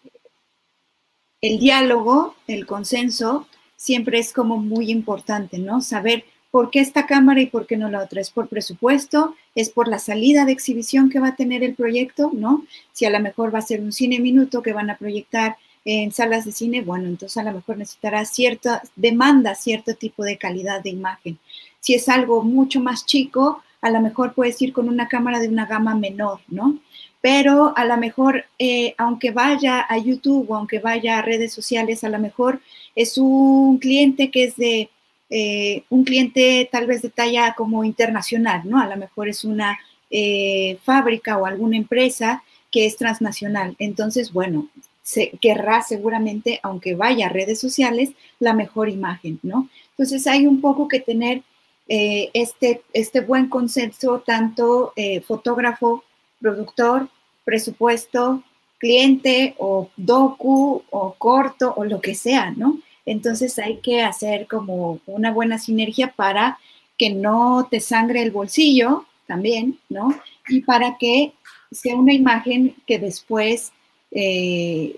el 1.39 1.59
diálogo, 1.59 2.35
el 2.47 2.65
consenso, 2.65 3.47
siempre 3.77 4.19
es 4.19 4.33
como 4.33 4.57
muy 4.57 4.91
importante, 4.91 5.57
¿no? 5.57 5.79
Saber 5.79 6.25
¿Por 6.51 6.71
qué 6.71 6.79
esta 6.79 7.05
cámara 7.05 7.41
y 7.41 7.45
por 7.45 7.67
qué 7.67 7.77
no 7.77 7.89
la 7.89 8.03
otra? 8.03 8.21
¿Es 8.21 8.31
por 8.31 8.47
presupuesto? 8.47 9.35
¿Es 9.53 9.69
por 9.69 9.87
la 9.87 9.99
salida 9.99 10.45
de 10.45 10.51
exhibición 10.51 11.09
que 11.09 11.19
va 11.19 11.29
a 11.29 11.35
tener 11.35 11.63
el 11.63 11.75
proyecto? 11.75 12.31
¿No? 12.33 12.65
Si 12.91 13.05
a 13.05 13.11
lo 13.11 13.19
mejor 13.19 13.53
va 13.53 13.59
a 13.59 13.63
ser 13.63 13.81
un 13.81 13.91
cine 13.91 14.19
minuto 14.19 14.61
que 14.63 14.73
van 14.73 14.89
a 14.89 14.97
proyectar 14.97 15.57
en 15.85 16.11
salas 16.11 16.45
de 16.45 16.51
cine, 16.51 16.81
bueno, 16.81 17.07
entonces 17.07 17.37
a 17.37 17.43
lo 17.43 17.53
mejor 17.53 17.77
necesitará 17.77 18.25
cierta 18.25 18.81
demanda, 18.95 19.55
cierto 19.55 19.93
tipo 19.95 20.23
de 20.23 20.37
calidad 20.37 20.81
de 20.81 20.89
imagen. 20.89 21.39
Si 21.79 21.93
es 21.93 22.09
algo 22.09 22.43
mucho 22.43 22.79
más 22.79 23.05
chico, 23.05 23.63
a 23.81 23.89
lo 23.89 24.01
mejor 24.01 24.33
puedes 24.33 24.61
ir 24.61 24.73
con 24.73 24.89
una 24.89 25.07
cámara 25.07 25.39
de 25.39 25.47
una 25.47 25.65
gama 25.65 25.95
menor, 25.95 26.41
¿no? 26.47 26.79
Pero 27.21 27.73
a 27.75 27.85
lo 27.85 27.97
mejor, 27.97 28.45
eh, 28.57 28.93
aunque 28.97 29.31
vaya 29.31 29.85
a 29.87 29.97
YouTube 29.97 30.49
o 30.49 30.55
aunque 30.55 30.79
vaya 30.79 31.19
a 31.19 31.21
redes 31.21 31.53
sociales, 31.53 32.03
a 32.03 32.09
lo 32.09 32.19
mejor 32.19 32.59
es 32.95 33.17
un 33.17 33.77
cliente 33.77 34.31
que 34.31 34.45
es 34.45 34.55
de 34.55 34.89
eh, 35.29 35.83
un 35.89 36.03
cliente 36.03 36.67
tal 36.71 36.87
vez 36.87 37.01
de 37.01 37.09
talla 37.09 37.53
como 37.55 37.83
internacional, 37.83 38.61
¿no? 38.65 38.79
A 38.79 38.87
lo 38.87 38.97
mejor 38.97 39.29
es 39.29 39.43
una 39.43 39.77
eh, 40.09 40.77
fábrica 40.83 41.37
o 41.37 41.45
alguna 41.45 41.77
empresa 41.77 42.43
que 42.71 42.85
es 42.85 42.97
transnacional. 42.97 43.75
Entonces, 43.79 44.33
bueno, 44.33 44.69
se 45.03 45.31
querrá 45.41 45.81
seguramente, 45.81 46.59
aunque 46.63 46.95
vaya 46.95 47.27
a 47.27 47.29
redes 47.29 47.59
sociales, 47.59 48.11
la 48.39 48.53
mejor 48.53 48.89
imagen, 48.89 49.39
¿no? 49.43 49.69
Entonces 49.91 50.25
hay 50.27 50.47
un 50.47 50.61
poco 50.61 50.87
que 50.87 50.99
tener 50.99 51.43
eh, 51.87 52.29
este, 52.33 52.81
este 52.93 53.21
buen 53.21 53.49
consenso, 53.49 54.23
tanto 54.25 54.93
fotógrafo, 55.25 56.03
productor, 56.39 57.09
presupuesto, 57.43 58.43
cliente 58.77 59.55
o 59.57 59.89
docu 59.97 60.83
o 60.89 61.13
corto 61.17 61.73
o 61.75 61.83
lo 61.83 61.99
que 61.99 62.15
sea, 62.15 62.51
¿no? 62.51 62.79
Entonces 63.09 63.57
hay 63.57 63.77
que 63.77 64.03
hacer 64.03 64.45
como 64.45 64.99
una 65.07 65.31
buena 65.31 65.57
sinergia 65.57 66.13
para 66.15 66.59
que 66.95 67.09
no 67.09 67.67
te 67.71 67.79
sangre 67.79 68.21
el 68.21 68.29
bolsillo 68.29 69.05
también, 69.25 69.79
¿no? 69.89 70.13
Y 70.47 70.61
para 70.61 70.95
que 70.99 71.33
sea 71.71 71.95
una 71.95 72.13
imagen 72.13 72.75
que 72.85 72.99
después 72.99 73.71
eh, 74.11 74.95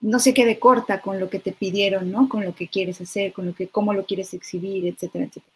no 0.00 0.20
se 0.20 0.34
quede 0.34 0.60
corta 0.60 1.00
con 1.00 1.18
lo 1.18 1.28
que 1.28 1.40
te 1.40 1.50
pidieron, 1.50 2.12
¿no? 2.12 2.28
Con 2.28 2.44
lo 2.44 2.54
que 2.54 2.68
quieres 2.68 3.00
hacer, 3.00 3.32
con 3.32 3.46
lo 3.46 3.54
que, 3.56 3.66
cómo 3.66 3.92
lo 3.92 4.04
quieres 4.04 4.32
exhibir, 4.32 4.86
etcétera, 4.86 5.24
etcétera. 5.24 5.52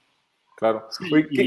Claro. 0.56 0.88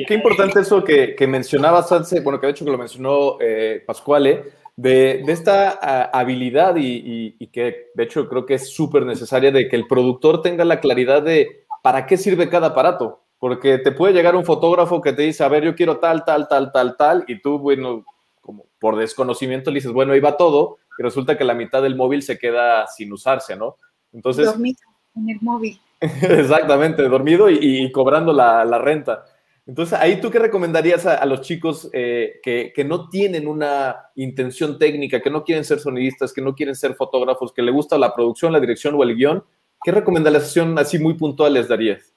qué, 0.08 0.13
importante 0.13 0.62
eso 0.62 0.82
que, 0.86 1.15
que 1.15 1.27
mencionabas, 1.27 1.89
bueno, 2.24 2.39
que 2.39 2.48
de 2.48 2.51
hecho 2.51 2.63
que 2.63 2.72
lo 2.72 2.77
mencionó 2.77 3.38
eh, 3.42 3.84
Pascuale, 3.86 4.53
de, 4.75 5.24
esta 5.27 5.72
habilidad 6.12 6.75
y, 6.77 7.48
que 7.48 7.92
de 7.94 8.03
hecho 8.03 8.27
creo 8.27 8.46
que 8.46 8.56
es 8.56 8.74
súper 8.74 9.06
necesaria 9.06 9.51
de 9.51 9.68
que 9.68 9.75
el 9.75 9.88
productor 9.88 10.42
tenga 10.42 10.65
la 10.65 10.80
claridad 10.80 11.22
de 11.22 11.65
para 11.84 12.06
qué 12.06 12.18
sirve 12.18 12.50
cada 12.50 12.68
aparato. 12.68 13.22
Porque 13.39 13.77
te 13.77 13.92
puede 13.92 14.13
llegar 14.13 14.38
un 14.38 14.46
fotógrafo 14.46 15.01
que 15.01 15.12
te 15.12 15.24
dice, 15.24 15.44
a 15.44 15.50
ver, 15.50 15.65
yo 15.65 15.75
quiero 15.75 15.98
tal, 15.98 16.24
tal, 16.24 16.48
tal, 16.48 16.72
tal, 16.72 16.96
tal, 16.96 17.25
y 17.27 17.42
tú, 17.42 17.60
bueno, 17.60 18.06
como 18.39 18.68
por 18.80 18.96
desconocimiento 18.96 19.70
le 19.70 19.75
dices, 19.75 19.92
bueno, 19.92 20.13
ahí 20.13 20.22
va 20.22 20.38
todo, 20.38 20.77
y 20.98 21.03
resulta 21.03 21.38
que 21.38 21.44
la 21.44 21.53
mitad 21.53 21.82
del 21.82 21.98
móvil 21.98 22.24
se 22.24 22.39
queda 22.39 22.88
sin 22.88 23.12
usarse, 23.12 23.58
¿no? 23.58 23.75
Entonces... 24.13 24.46
Dormido 24.46 24.77
en 25.18 25.30
el 25.30 25.38
móvil. 25.42 25.77
Exactamente, 26.00 27.03
dormido 27.03 27.50
y, 27.50 27.92
cobrando 27.92 28.32
la, 28.32 28.63
la 28.63 28.77
renta. 28.77 29.25
Entonces, 29.65 29.98
ahí 29.98 30.20
tú 30.20 30.29
qué 30.29 30.39
recomendarías 30.39 31.05
a, 31.05 31.25
los 31.25 31.39
chicos 31.41 31.89
eh, 31.93 32.41
que, 32.43 32.84
no 32.84 33.08
tienen 33.08 33.48
una 33.48 34.10
intención 34.15 34.77
técnica, 34.77 35.22
que 35.22 35.29
no 35.29 35.46
quieren 35.46 35.63
ser 35.63 35.79
sonidistas, 35.79 36.34
que 36.34 36.41
no 36.41 36.53
quieren 36.53 36.75
ser 36.75 36.96
fotógrafos, 36.96 37.53
que 37.53 37.62
le 37.62 37.72
gusta 37.72 37.98
la 37.98 38.13
producción, 38.13 38.51
la 38.51 38.60
dirección 38.60 38.96
o 38.96 39.03
el 39.03 39.15
guion? 39.15 39.43
¿Qué 39.82 39.91
recomendación 39.91 40.77
así 40.77 41.00
muy 41.00 41.13
puntual 41.13 41.53
les 41.53 41.70
darías? 41.70 42.13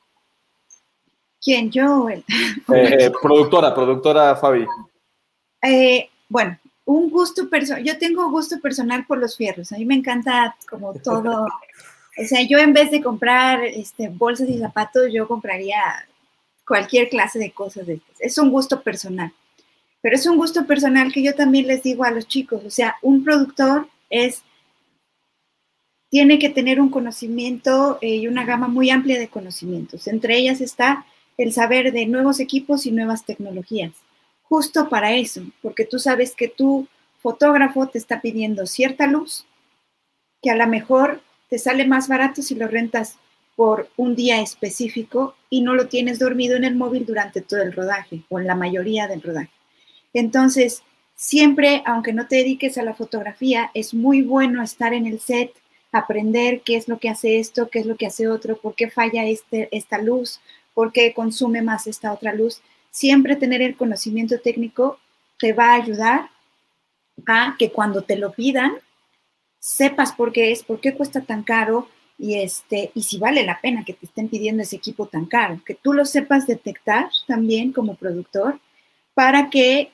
¿Quién? 1.41 1.71
¿Yo? 1.71 2.11
Eh, 2.11 2.25
eh, 2.75 3.13
productora, 3.23 3.73
productora 3.73 4.35
Fabi. 4.35 4.67
bueno, 6.29 6.59
un 6.85 7.11
gusto 7.11 7.49
personal. 7.49 7.85
Yo 7.85 7.97
tengo 7.97 8.29
gusto 8.29 8.61
personal 8.61 9.07
por 9.07 9.19
los 9.19 9.37
fierros. 9.37 9.71
A 9.71 9.77
mí 9.77 9.85
me 9.85 9.95
encanta 9.95 10.57
como 10.69 10.95
todo. 10.95 11.47
o 12.19 12.25
sea, 12.25 12.43
yo 12.43 12.59
en 12.59 12.73
vez 12.73 12.91
de 12.91 13.01
comprar 13.01 13.63
este, 13.63 14.09
bolsas 14.09 14.49
y 14.49 14.59
zapatos, 14.59 15.13
yo 15.13 15.29
compraría 15.29 15.81
cualquier 16.67 17.09
clase 17.09 17.39
de 17.39 17.53
cosas 17.53 17.87
de 17.87 17.95
estas. 17.95 18.21
Es 18.21 18.39
un 18.39 18.51
gusto 18.51 18.83
personal. 18.83 19.33
Pero 20.03 20.17
es 20.17 20.27
un 20.27 20.37
gusto 20.37 20.67
personal 20.67 21.13
que 21.13 21.23
yo 21.23 21.35
también 21.35 21.67
les 21.67 21.83
digo 21.83 22.05
a 22.05 22.11
los 22.11 22.29
chicos, 22.29 22.65
o 22.65 22.71
sea, 22.71 22.97
un 23.03 23.25
productor 23.25 23.89
es 24.11 24.43
tiene 26.09 26.39
que 26.39 26.49
tener 26.49 26.81
un 26.81 26.89
conocimiento 26.89 27.99
eh, 28.01 28.17
y 28.17 28.29
una 28.29 28.45
gama 28.45 28.69
muy 28.69 28.91
amplia 28.91 29.19
de 29.19 29.29
conocimientos. 29.29 30.07
Entre 30.07 30.37
ellas 30.39 30.61
está 30.61 31.05
el 31.37 31.53
saber 31.53 31.93
de 31.93 32.07
nuevos 32.07 32.41
equipos 32.41 32.87
y 32.87 32.93
nuevas 32.93 33.25
tecnologías. 33.25 33.93
Justo 34.43 34.89
para 34.89 35.13
eso, 35.15 35.43
porque 35.61 35.85
tú 35.85 35.99
sabes 35.99 36.35
que 36.35 36.49
tu 36.49 36.87
fotógrafo 37.19 37.89
te 37.89 37.99
está 37.99 38.21
pidiendo 38.21 38.67
cierta 38.67 39.07
luz, 39.07 39.45
que 40.41 40.51
a 40.51 40.57
lo 40.57 40.67
mejor 40.69 41.21
te 41.49 41.59
sale 41.59 41.87
más 41.87 42.09
barato 42.09 42.43
si 42.43 42.55
lo 42.55 42.69
rentas 42.69 43.19
por 43.57 43.89
un 43.97 44.15
día 44.15 44.41
específico 44.41 45.35
y 45.49 45.63
no 45.63 45.75
lo 45.75 45.89
tienes 45.89 46.19
dormido 46.19 46.57
en 46.57 46.65
el 46.65 46.77
móvil 46.77 47.07
durante 47.07 47.41
todo 47.41 47.63
el 47.63 47.73
rodaje 47.73 48.23
o 48.29 48.39
en 48.39 48.47
la 48.47 48.55
mayoría 48.55 49.09
del 49.09 49.23
rodaje. 49.23 49.51
Entonces, 50.13 50.83
siempre, 51.15 51.83
aunque 51.87 52.13
no 52.13 52.29
te 52.29 52.37
dediques 52.37 52.77
a 52.79 52.83
la 52.83 52.95
fotografía, 52.95 53.71
es 53.75 53.95
muy 53.95 54.23
bueno 54.23 54.63
estar 54.63 54.93
en 54.93 55.07
el 55.07 55.19
set, 55.19 55.53
aprender 55.91 56.61
qué 56.61 56.77
es 56.77 56.87
lo 56.87 56.99
que 56.99 57.09
hace 57.09 57.39
esto, 57.39 57.71
qué 57.71 57.81
es 57.81 57.87
lo 57.87 57.97
que 57.97 58.07
hace 58.07 58.29
otro, 58.29 58.59
por 58.59 58.75
qué 58.75 58.91
falla 58.91 59.25
este, 59.25 59.69
esta 59.73 59.99
luz, 59.99 60.41
por 60.75 60.93
qué 60.93 61.15
consume 61.15 61.63
más 61.63 61.87
esta 61.87 62.13
otra 62.13 62.35
luz. 62.35 62.61
Siempre 62.91 63.37
tener 63.37 63.63
el 63.63 63.77
conocimiento 63.77 64.39
técnico 64.41 64.99
te 65.39 65.55
va 65.55 65.73
a 65.73 65.83
ayudar 65.83 66.31
a 67.27 67.57
que 67.59 67.73
cuando 67.73 68.03
te 68.03 68.17
lo 68.17 68.33
pidan, 68.33 68.73
sepas 69.59 70.13
por 70.13 70.33
qué 70.33 70.53
es, 70.53 70.63
por 70.63 70.81
qué 70.81 70.95
cuesta 70.95 71.23
tan 71.23 71.43
caro, 71.43 71.89
y, 72.19 72.37
este, 72.37 72.91
y 72.95 73.03
si 73.03 73.19
vale 73.19 73.45
la 73.45 73.61
pena 73.61 73.85
que 73.85 73.93
te 73.93 74.07
estén 74.07 74.29
pidiendo 74.29 74.63
ese 74.63 74.77
equipo 74.77 75.07
tan 75.07 75.27
caro, 75.27 75.61
que 75.65 75.75
tú 75.75 75.93
lo 75.93 76.05
sepas 76.05 76.47
detectar 76.47 77.09
también 77.27 77.73
como 77.73 77.95
productor 77.95 78.59
para 79.15 79.51
que 79.51 79.93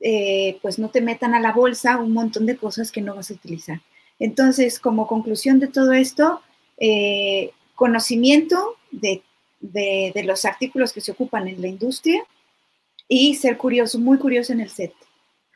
eh, 0.00 0.58
pues 0.62 0.78
no 0.78 0.90
te 0.90 1.00
metan 1.00 1.34
a 1.34 1.40
la 1.40 1.52
bolsa 1.52 1.96
un 1.98 2.12
montón 2.12 2.46
de 2.46 2.56
cosas 2.56 2.90
que 2.90 3.00
no 3.00 3.14
vas 3.14 3.30
a 3.30 3.34
utilizar. 3.34 3.80
Entonces, 4.18 4.78
como 4.78 5.06
conclusión 5.06 5.60
de 5.60 5.68
todo 5.68 5.92
esto, 5.92 6.42
eh, 6.78 7.52
conocimiento 7.74 8.76
de, 8.90 9.22
de, 9.60 10.22
los 10.24 10.44
artículos 10.44 10.92
que 10.92 11.00
se 11.00 11.12
ocupan 11.12 11.48
en 11.48 11.62
la 11.62 11.68
industria 11.68 12.24
y 13.08 13.34
ser 13.36 13.56
curioso, 13.56 13.98
muy 13.98 14.18
curioso 14.18 14.52
en 14.52 14.60
el 14.60 14.70
set, 14.70 14.92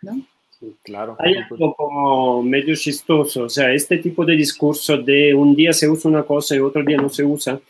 ¿no? 0.03 0.25
Claro. 0.83 1.17
Hay 1.19 1.35
algo 1.35 1.75
como 1.75 2.43
medio 2.43 2.75
chistoso, 2.75 3.45
o 3.45 3.49
sea, 3.49 3.73
este 3.73 3.99
tipo 3.99 4.25
de 4.25 4.37
discurso 4.37 4.97
de 4.99 5.35
un 5.35 5.55
día 5.55 5.73
se 5.73 5.89
usa 5.89 6.11
una 6.11 6.23
cosa 6.23 6.57
y 6.57 6.61
otro 6.61 6.83
día 6.83 6.97
no 6.97 7.09
se 7.09 7.25
usa, 7.25 7.61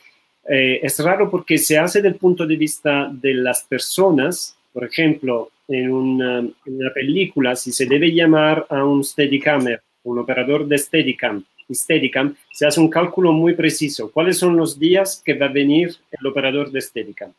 eh, 0.49 0.81
es 0.83 0.99
raro 1.00 1.31
porque 1.31 1.59
se 1.59 1.79
hace 1.79 2.00
del 2.00 2.15
punto 2.17 2.47
de 2.47 2.57
vista 2.57 3.11
de 3.12 3.35
las 3.35 3.65
personas, 3.65 4.57
por 4.73 4.85
ejemplo, 4.85 5.50
en 5.69 5.93
una, 5.93 6.38
en 6.38 6.53
una 6.67 6.93
película, 6.93 7.57
si 7.57 7.73
se 7.73 7.87
debe 7.87 8.12
llamar 8.12 8.67
a 8.71 8.85
un 8.85 9.03
Steadicam, 9.03 9.67
un 10.05 10.19
operador 10.19 10.67
de 10.67 10.79
Steadicam, 10.79 11.45
Steadicam, 11.73 12.37
se 12.53 12.67
hace 12.67 12.81
un 12.81 12.88
cálculo 12.88 13.33
muy 13.33 13.55
preciso. 13.55 14.11
¿Cuáles 14.12 14.38
son 14.38 14.57
los 14.57 14.79
días 14.79 15.21
que 15.25 15.35
va 15.35 15.47
a 15.47 15.53
venir 15.53 15.97
el 16.12 16.26
operador 16.26 16.71
de 16.71 16.81
Steadicam? 16.81 17.33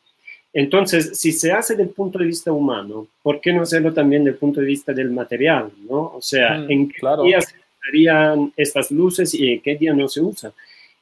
Entonces, 0.53 1.17
si 1.17 1.31
se 1.31 1.51
hace 1.51 1.75
del 1.75 1.89
punto 1.89 2.19
de 2.19 2.25
vista 2.25 2.51
humano, 2.51 3.07
¿por 3.21 3.39
qué 3.41 3.53
no 3.53 3.61
hacerlo 3.61 3.93
también 3.93 4.23
del 4.23 4.35
punto 4.35 4.59
de 4.59 4.67
vista 4.67 4.93
del 4.93 5.11
material? 5.11 5.71
¿no? 5.87 6.13
O 6.15 6.21
sea, 6.21 6.57
mm, 6.57 6.71
¿en 6.71 6.89
qué 6.89 6.99
días 7.23 7.45
se 7.45 7.55
usarían 7.81 8.53
estas 8.55 8.91
luces 8.91 9.33
y 9.33 9.53
en 9.53 9.61
qué 9.61 9.75
día 9.75 9.93
no 9.93 10.07
se 10.07 10.21
usa? 10.21 10.53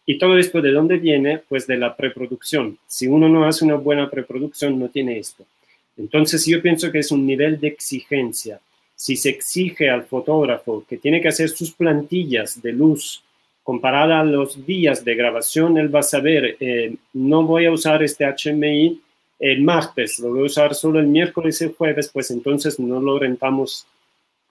Y 0.05 0.17
todo 0.17 0.37
esto, 0.37 0.61
¿de 0.61 0.71
dónde 0.71 0.97
viene? 0.97 1.41
Pues 1.47 1.65
de 1.67 1.77
la 1.77 1.95
preproducción. 1.95 2.77
Si 2.87 3.07
uno 3.07 3.29
no 3.29 3.45
hace 3.45 3.65
una 3.65 3.75
buena 3.75 4.09
preproducción, 4.09 4.77
no 4.77 4.89
tiene 4.89 5.17
esto. 5.17 5.45
Entonces, 5.97 6.45
yo 6.45 6.61
pienso 6.61 6.91
que 6.91 6.99
es 6.99 7.11
un 7.11 7.25
nivel 7.25 7.59
de 7.59 7.69
exigencia 7.69 8.59
si 8.95 9.17
se 9.17 9.29
exige 9.29 9.89
al 9.89 10.05
fotógrafo 10.05 10.85
que 10.87 10.97
tiene 10.97 11.21
que 11.21 11.27
hacer 11.27 11.49
sus 11.49 11.71
plantillas 11.71 12.61
de 12.61 12.71
luz 12.71 13.21
comparada 13.61 14.21
a 14.21 14.23
los 14.23 14.65
días 14.65 15.03
de 15.03 15.15
grabación, 15.15 15.77
él 15.77 15.93
va 15.93 15.99
a 15.99 16.03
saber, 16.03 16.55
eh, 16.59 16.95
no 17.13 17.43
voy 17.43 17.65
a 17.65 17.71
usar 17.71 18.03
este 18.03 18.25
HMI 18.25 19.01
el 19.39 19.61
martes, 19.61 20.19
lo 20.19 20.29
voy 20.29 20.41
a 20.41 20.45
usar 20.45 20.73
solo 20.75 20.99
el 20.99 21.07
miércoles 21.07 21.59
y 21.61 21.65
el 21.65 21.73
jueves, 21.73 22.09
pues 22.11 22.31
entonces 22.31 22.79
no 22.79 22.99
lo 22.99 23.19
rentamos 23.19 23.85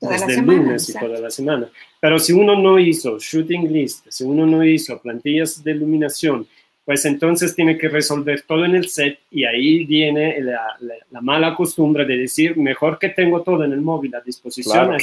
desde 0.00 0.34
el 0.34 0.46
lunes 0.46 0.88
y 0.88 0.98
toda 0.98 1.18
la 1.18 1.30
semana. 1.30 1.68
Pero 2.00 2.18
si 2.18 2.32
uno 2.32 2.60
no 2.60 2.78
hizo 2.78 3.18
shooting 3.18 3.72
list, 3.72 4.06
si 4.08 4.24
uno 4.24 4.46
no 4.46 4.64
hizo 4.64 5.00
plantillas 5.00 5.62
de 5.64 5.70
iluminación, 5.70 6.46
pues 6.84 7.04
entonces 7.06 7.54
tiene 7.54 7.78
que 7.78 7.88
resolver 7.88 8.42
todo 8.42 8.64
en 8.64 8.74
el 8.74 8.88
set 8.88 9.18
y 9.30 9.44
ahí 9.44 9.84
viene 9.84 10.38
la, 10.40 10.76
mala 11.22 11.54
costumbre 11.54 12.04
de 12.04 12.18
decir, 12.18 12.56
mejor 12.56 12.98
que 12.98 13.08
tengo 13.08 13.42
todo 13.42 13.64
en 13.64 13.72
el 13.72 13.80
móvil 13.80 14.14
a 14.14 14.20
disposición, 14.20 14.98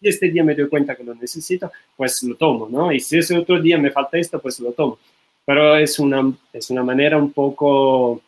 y 0.00 0.08
este 0.08 0.28
día 0.28 0.44
me 0.44 0.54
doy 0.54 0.68
cuenta 0.68 0.94
que 0.94 1.02
lo 1.02 1.14
necesito, 1.14 1.72
pues 1.96 2.22
lo 2.22 2.36
tomo, 2.36 2.68
¿no? 2.70 2.92
Y 2.92 3.00
si 3.00 3.18
ese 3.18 3.36
otro 3.36 3.60
día 3.60 3.78
me 3.78 3.90
falta 3.90 4.18
esto, 4.18 4.40
pues 4.40 4.60
lo 4.60 4.72
tomo. 4.72 4.98
Pero 5.46 5.76
es 5.76 5.98
una, 5.98 6.32
es 6.52 6.70
una 6.70 6.82
manera 6.82 7.16
un 7.16 7.32
poco, 7.32 8.20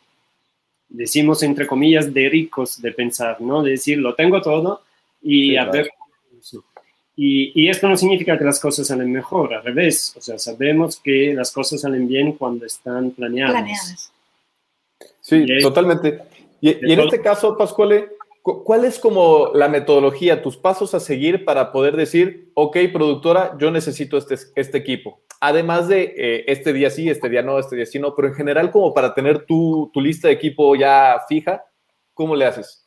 decimos 0.97 1.43
entre 1.43 1.67
comillas, 1.67 2.13
de 2.13 2.29
ricos 2.29 2.81
de 2.81 2.93
pensar, 2.93 3.41
¿no? 3.41 3.63
De 3.63 3.73
decir, 3.73 3.99
lo 3.99 4.15
tengo 4.15 4.41
todo 4.41 4.83
y 5.23 5.57
a 5.57 5.67
ver 5.67 5.91
y, 7.19 7.69
esto 7.71 7.89
no 7.89 7.97
significa 7.97 8.37
que 8.37 8.45
las 8.45 8.61
cosas 8.61 8.87
salen 8.87 9.11
mejor, 9.11 9.55
al 9.55 9.65
revés. 9.65 10.15
O 10.19 10.21
sea, 10.21 10.39
sabemos 10.39 11.01
que 11.01 11.33
las 11.35 11.51
cosas 11.51 11.81
salen 11.81 12.07
bien 12.07 12.33
cuando 12.33 12.67
están 12.67 13.13
planeadas. 13.13 14.13
Sí, 15.23 15.47
totalmente. 15.63 16.21
Y, 16.61 16.93
en 16.93 17.01
este 17.01 17.23
caso, 17.23 17.57
Pascuale, 17.57 18.11
¿cuál 18.43 18.85
es 18.85 18.99
como 18.99 19.51
la 19.55 19.69
metodología, 19.69 20.43
tus 20.43 20.59
pasos 20.59 20.95
a 20.95 21.01
seguir 21.01 21.47
para 21.47 21.73
poder 21.73 21.97
decir, 21.97 22.51
ok, 22.53 22.77
productora, 22.93 23.57
yo 23.59 23.71
necesito 23.71 24.19
este, 24.19 24.37
este 24.55 24.77
equipo? 24.77 25.19
Además 25.41 25.89
de 25.89 26.15
eh, 26.17 26.45
este 26.47 26.73
día 26.73 26.91
sí, 26.91 27.09
este 27.09 27.29
día 27.29 27.43
no, 27.43 27.59
este 27.59 27.77
día 27.77 27.87
sí 27.87 27.99
no, 27.99 28.15
pero 28.15 28.29
en 28.29 28.35
general 28.35 28.71
como 28.71 28.95
para 28.95 29.15
tener 29.15 29.45
tu, 29.45 29.91
tu 29.93 30.01
lista 30.01 30.29
de 30.29 30.35
equipo 30.35 30.75
ya 30.75 31.21
fija, 31.29 31.65
¿cómo 32.15 32.35
le 32.35 32.47
haces? 32.47 32.87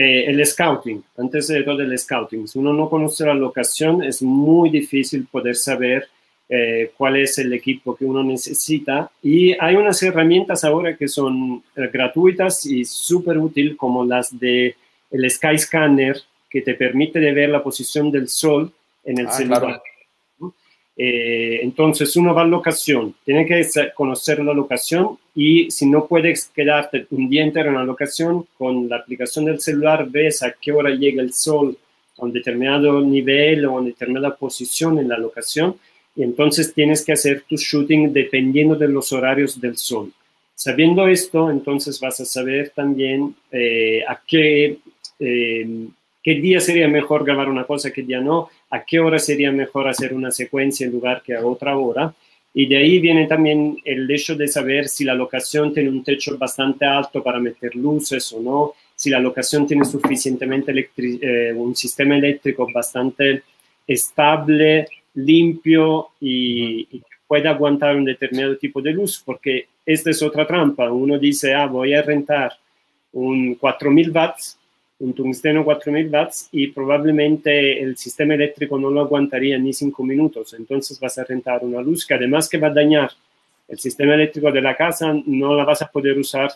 Eh, 0.00 0.30
el 0.30 0.46
scouting, 0.46 1.02
antes 1.16 1.48
de 1.48 1.64
todo 1.64 1.80
el 1.80 1.98
scouting, 1.98 2.46
si 2.46 2.60
uno 2.60 2.72
no 2.72 2.88
conoce 2.88 3.26
la 3.26 3.34
locación, 3.34 4.04
es 4.04 4.22
muy 4.22 4.70
difícil 4.70 5.26
poder 5.26 5.56
saber 5.56 6.08
eh, 6.48 6.92
cuál 6.96 7.16
es 7.16 7.36
el 7.38 7.52
equipo 7.52 7.96
que 7.96 8.04
uno 8.04 8.22
necesita. 8.22 9.10
Y 9.22 9.52
hay 9.58 9.74
unas 9.74 10.00
herramientas 10.02 10.62
ahora 10.62 10.96
que 10.96 11.08
son 11.08 11.64
eh, 11.74 11.90
gratuitas 11.92 12.64
y 12.64 12.84
súper 12.84 13.38
útil, 13.38 13.76
como 13.76 14.04
las 14.04 14.38
de 14.38 14.76
el 15.10 15.28
Sky 15.28 15.58
Scanner, 15.58 16.16
que 16.48 16.62
te 16.62 16.74
permite 16.74 17.18
de 17.18 17.32
ver 17.32 17.50
la 17.50 17.62
posición 17.62 18.12
del 18.12 18.28
sol 18.28 18.72
en 19.02 19.18
el 19.18 19.26
ah, 19.26 19.32
celular. 19.32 19.82
Eh, 21.00 21.60
entonces 21.62 22.16
uno 22.16 22.34
va 22.34 22.42
a 22.42 22.44
locación, 22.44 23.14
tiene 23.24 23.46
que 23.46 23.64
conocer 23.94 24.42
la 24.42 24.52
locación 24.52 25.16
y 25.32 25.70
si 25.70 25.86
no 25.86 26.08
puedes 26.08 26.46
quedarte 26.46 27.06
un 27.12 27.30
día 27.30 27.44
entero 27.44 27.68
en 27.68 27.76
la 27.76 27.84
locación, 27.84 28.46
con 28.58 28.88
la 28.88 28.96
aplicación 28.96 29.44
del 29.44 29.60
celular 29.60 30.08
ves 30.10 30.42
a 30.42 30.52
qué 30.60 30.72
hora 30.72 30.90
llega 30.90 31.22
el 31.22 31.32
sol 31.32 31.78
a 32.18 32.24
un 32.24 32.32
determinado 32.32 33.00
nivel 33.00 33.64
o 33.64 33.70
a 33.70 33.80
una 33.80 33.90
determinada 33.90 34.34
posición 34.34 34.98
en 34.98 35.08
la 35.08 35.16
locación 35.16 35.76
y 36.16 36.24
entonces 36.24 36.74
tienes 36.74 37.04
que 37.04 37.12
hacer 37.12 37.44
tu 37.48 37.56
shooting 37.56 38.12
dependiendo 38.12 38.74
de 38.74 38.88
los 38.88 39.12
horarios 39.12 39.60
del 39.60 39.76
sol. 39.76 40.12
Sabiendo 40.56 41.06
esto, 41.06 41.48
entonces 41.48 42.00
vas 42.00 42.18
a 42.18 42.24
saber 42.24 42.72
también 42.74 43.36
eh, 43.52 44.02
a 44.04 44.20
qué, 44.26 44.78
eh, 45.20 45.86
qué 46.24 46.34
día 46.34 46.58
sería 46.58 46.88
mejor 46.88 47.24
grabar 47.24 47.48
una 47.48 47.62
cosa, 47.62 47.92
qué 47.92 48.02
día 48.02 48.20
no, 48.20 48.48
a 48.70 48.84
qué 48.84 49.00
hora 49.00 49.18
sería 49.18 49.50
mejor 49.50 49.88
hacer 49.88 50.12
una 50.12 50.30
secuencia 50.30 50.86
en 50.86 50.92
lugar 50.92 51.22
que 51.22 51.34
a 51.34 51.44
otra 51.44 51.76
hora. 51.76 52.14
Y 52.54 52.66
de 52.66 52.78
ahí 52.78 52.98
viene 52.98 53.26
también 53.26 53.78
el 53.84 54.10
hecho 54.10 54.34
de 54.34 54.48
saber 54.48 54.88
si 54.88 55.04
la 55.04 55.14
locación 55.14 55.72
tiene 55.72 55.90
un 55.90 56.02
techo 56.02 56.36
bastante 56.36 56.84
alto 56.84 57.22
para 57.22 57.38
meter 57.38 57.74
luces 57.76 58.32
o 58.32 58.40
no, 58.40 58.74
si 58.94 59.10
la 59.10 59.20
locación 59.20 59.66
tiene 59.66 59.84
suficientemente 59.84 60.90
eh, 60.96 61.52
un 61.54 61.76
sistema 61.76 62.16
eléctrico 62.16 62.66
bastante 62.72 63.42
estable, 63.86 64.88
limpio 65.14 66.08
y, 66.20 66.88
y 66.90 67.02
puede 67.26 67.48
aguantar 67.48 67.94
un 67.94 68.04
determinado 68.04 68.56
tipo 68.56 68.82
de 68.82 68.92
luz, 68.92 69.22
porque 69.24 69.68
esta 69.86 70.10
es 70.10 70.22
otra 70.22 70.46
trampa. 70.46 70.90
Uno 70.90 71.18
dice, 71.18 71.54
ah, 71.54 71.66
voy 71.66 71.94
a 71.94 72.02
rentar 72.02 72.52
un 73.12 73.54
4000 73.54 74.10
watts 74.10 74.57
un 75.00 75.14
tungsteno 75.14 75.64
4000 75.64 76.08
watts 76.08 76.48
y 76.52 76.68
probablemente 76.68 77.80
el 77.80 77.96
sistema 77.96 78.34
eléctrico 78.34 78.78
no 78.78 78.90
lo 78.90 79.00
aguantaría 79.00 79.58
ni 79.58 79.72
cinco 79.72 80.02
minutos. 80.02 80.54
Entonces 80.54 80.98
vas 80.98 81.18
a 81.18 81.24
rentar 81.24 81.64
una 81.64 81.80
luz 81.80 82.04
que 82.04 82.14
además 82.14 82.48
que 82.48 82.58
va 82.58 82.68
a 82.68 82.74
dañar 82.74 83.10
el 83.68 83.78
sistema 83.78 84.14
eléctrico 84.14 84.50
de 84.50 84.62
la 84.62 84.76
casa, 84.76 85.14
no 85.26 85.54
la 85.54 85.64
vas 85.64 85.82
a 85.82 85.90
poder 85.90 86.18
usar 86.18 86.50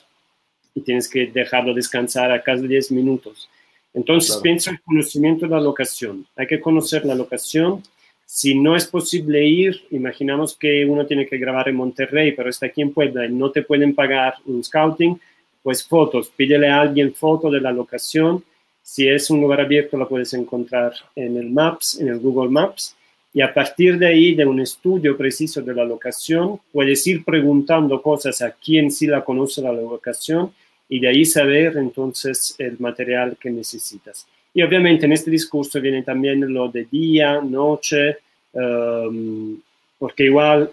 y 0.74 0.80
tienes 0.80 1.08
que 1.08 1.26
dejarlo 1.26 1.74
descansar 1.74 2.32
a 2.32 2.42
casi 2.42 2.66
10 2.66 2.92
minutos. 2.92 3.48
Entonces 3.94 4.38
pienso 4.38 4.70
en 4.70 4.76
el 4.76 4.82
conocimiento 4.82 5.46
de 5.46 5.52
la 5.52 5.60
locación. 5.60 6.26
Hay 6.34 6.46
que 6.46 6.60
conocer 6.60 7.04
la 7.04 7.14
locación. 7.14 7.82
Si 8.24 8.54
no 8.54 8.74
es 8.74 8.86
posible 8.86 9.44
ir, 9.44 9.84
imaginamos 9.90 10.56
que 10.56 10.86
uno 10.86 11.06
tiene 11.06 11.26
que 11.26 11.36
grabar 11.36 11.68
en 11.68 11.76
Monterrey, 11.76 12.32
pero 12.32 12.48
está 12.48 12.66
aquí 12.66 12.80
en 12.80 12.92
Puebla 12.92 13.26
y 13.26 13.32
no 13.32 13.50
te 13.50 13.62
pueden 13.62 13.94
pagar 13.94 14.36
un 14.46 14.64
scouting, 14.64 15.20
pues 15.62 15.86
fotos, 15.86 16.30
pídele 16.34 16.68
a 16.68 16.80
alguien 16.80 17.14
foto 17.14 17.50
de 17.50 17.60
la 17.60 17.72
locación. 17.72 18.44
Si 18.82 19.08
es 19.08 19.30
un 19.30 19.40
lugar 19.40 19.60
abierto, 19.60 19.96
la 19.96 20.08
puedes 20.08 20.34
encontrar 20.34 20.92
en 21.14 21.36
el 21.36 21.50
Maps, 21.50 22.00
en 22.00 22.08
el 22.08 22.18
Google 22.18 22.50
Maps. 22.50 22.96
Y 23.34 23.40
a 23.40 23.54
partir 23.54 23.96
de 23.98 24.08
ahí, 24.08 24.34
de 24.34 24.44
un 24.44 24.60
estudio 24.60 25.16
preciso 25.16 25.62
de 25.62 25.74
la 25.74 25.84
locación, 25.84 26.60
puedes 26.72 27.06
ir 27.06 27.24
preguntando 27.24 28.02
cosas 28.02 28.42
a 28.42 28.50
quien 28.50 28.90
sí 28.90 29.06
la 29.06 29.24
conoce 29.24 29.62
la 29.62 29.72
locación 29.72 30.52
y 30.88 31.00
de 31.00 31.08
ahí 31.08 31.24
saber 31.24 31.78
entonces 31.78 32.54
el 32.58 32.78
material 32.78 33.38
que 33.40 33.50
necesitas. 33.50 34.26
Y 34.52 34.62
obviamente 34.62 35.06
en 35.06 35.12
este 35.12 35.30
discurso 35.30 35.80
viene 35.80 36.02
también 36.02 36.52
lo 36.52 36.68
de 36.68 36.84
día, 36.84 37.40
noche, 37.40 38.18
um, 38.52 39.58
porque 39.98 40.24
igual 40.24 40.70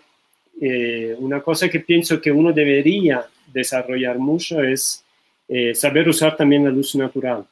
eh, 0.60 1.16
una 1.20 1.42
cosa 1.42 1.70
que 1.70 1.80
pienso 1.80 2.20
que 2.20 2.32
uno 2.32 2.52
debería 2.52 3.26
desarrollar 3.54 4.18
mucho 4.20 4.62
es 4.62 5.04
eh, 5.48 5.74
saber 5.74 6.08
usar 6.08 6.36
también 6.36 6.64
la 6.64 6.72
luz 6.72 6.96
natural. 6.96 7.46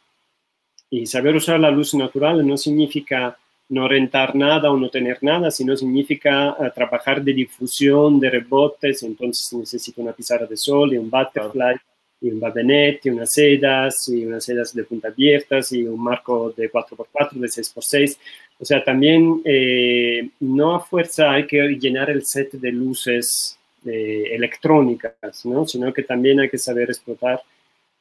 Y 0.89 1.05
saber 1.05 1.35
usar 1.35 1.59
la 1.59 1.71
luz 1.71 1.93
natural 1.93 2.45
no 2.47 2.57
significa 2.57 3.37
no 3.69 3.87
rentar 3.87 4.35
nada 4.35 4.71
o 4.71 4.77
no 4.77 4.89
tener 4.89 5.17
nada, 5.21 5.51
sino 5.51 5.75
significa 5.75 6.55
eh, 6.59 6.71
trabajar 6.73 7.21
de 7.21 7.33
difusión, 7.33 8.19
de 8.19 8.29
rebotes, 8.29 9.03
entonces 9.03 9.51
necesito 9.53 10.01
una 10.01 10.13
pizarra 10.13 10.45
de 10.45 10.55
sol 10.55 10.93
y 10.93 10.97
un 10.97 11.09
butterfly 11.09 11.75
y 12.21 12.31
un 12.31 12.39
babenet 12.39 13.05
y 13.05 13.09
unas 13.09 13.31
sedas 13.31 14.07
y 14.09 14.25
unas 14.25 14.43
sedas 14.43 14.73
de 14.73 14.83
punta 14.83 15.09
abiertas 15.09 15.71
y 15.71 15.83
un 15.83 16.01
marco 16.01 16.53
de 16.55 16.71
4x4, 16.71 17.31
de 17.33 17.47
6x6. 17.47 18.17
O 18.59 18.65
sea, 18.65 18.83
también 18.83 19.41
eh, 19.45 20.29
no 20.39 20.75
a 20.75 20.79
fuerza 20.79 21.31
hay 21.31 21.45
que 21.45 21.61
llenar 21.79 22.09
el 22.09 22.25
set 22.25 22.53
de 22.53 22.71
luces 22.71 23.56
electrónicas, 23.85 25.45
¿no? 25.45 25.65
sino 25.65 25.93
que 25.93 26.03
también 26.03 26.39
hay 26.39 26.49
que 26.49 26.57
saber 26.57 26.89
explotar 26.89 27.41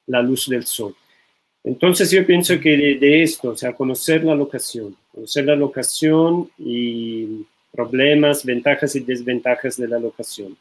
la 0.07 0.23
luz 0.23 0.49
del 0.49 0.65
sol. 0.65 0.95
Entonces 1.65 2.11
yo 2.13 2.25
pienso 2.25 2.61
que 2.61 2.77
de, 2.77 3.23
esto, 3.23 3.51
o 3.51 3.57
sea, 3.57 3.73
conocer 3.75 4.23
la 4.23 4.37
locación, 4.37 4.97
conocer 5.13 5.47
la 5.47 5.57
locación 5.57 6.49
y 6.59 7.45
problemas, 7.73 8.45
ventajas 8.45 8.95
y 8.95 9.01
desventajas 9.01 9.77
de 9.77 9.89
la 9.89 9.99
locación. 9.99 10.57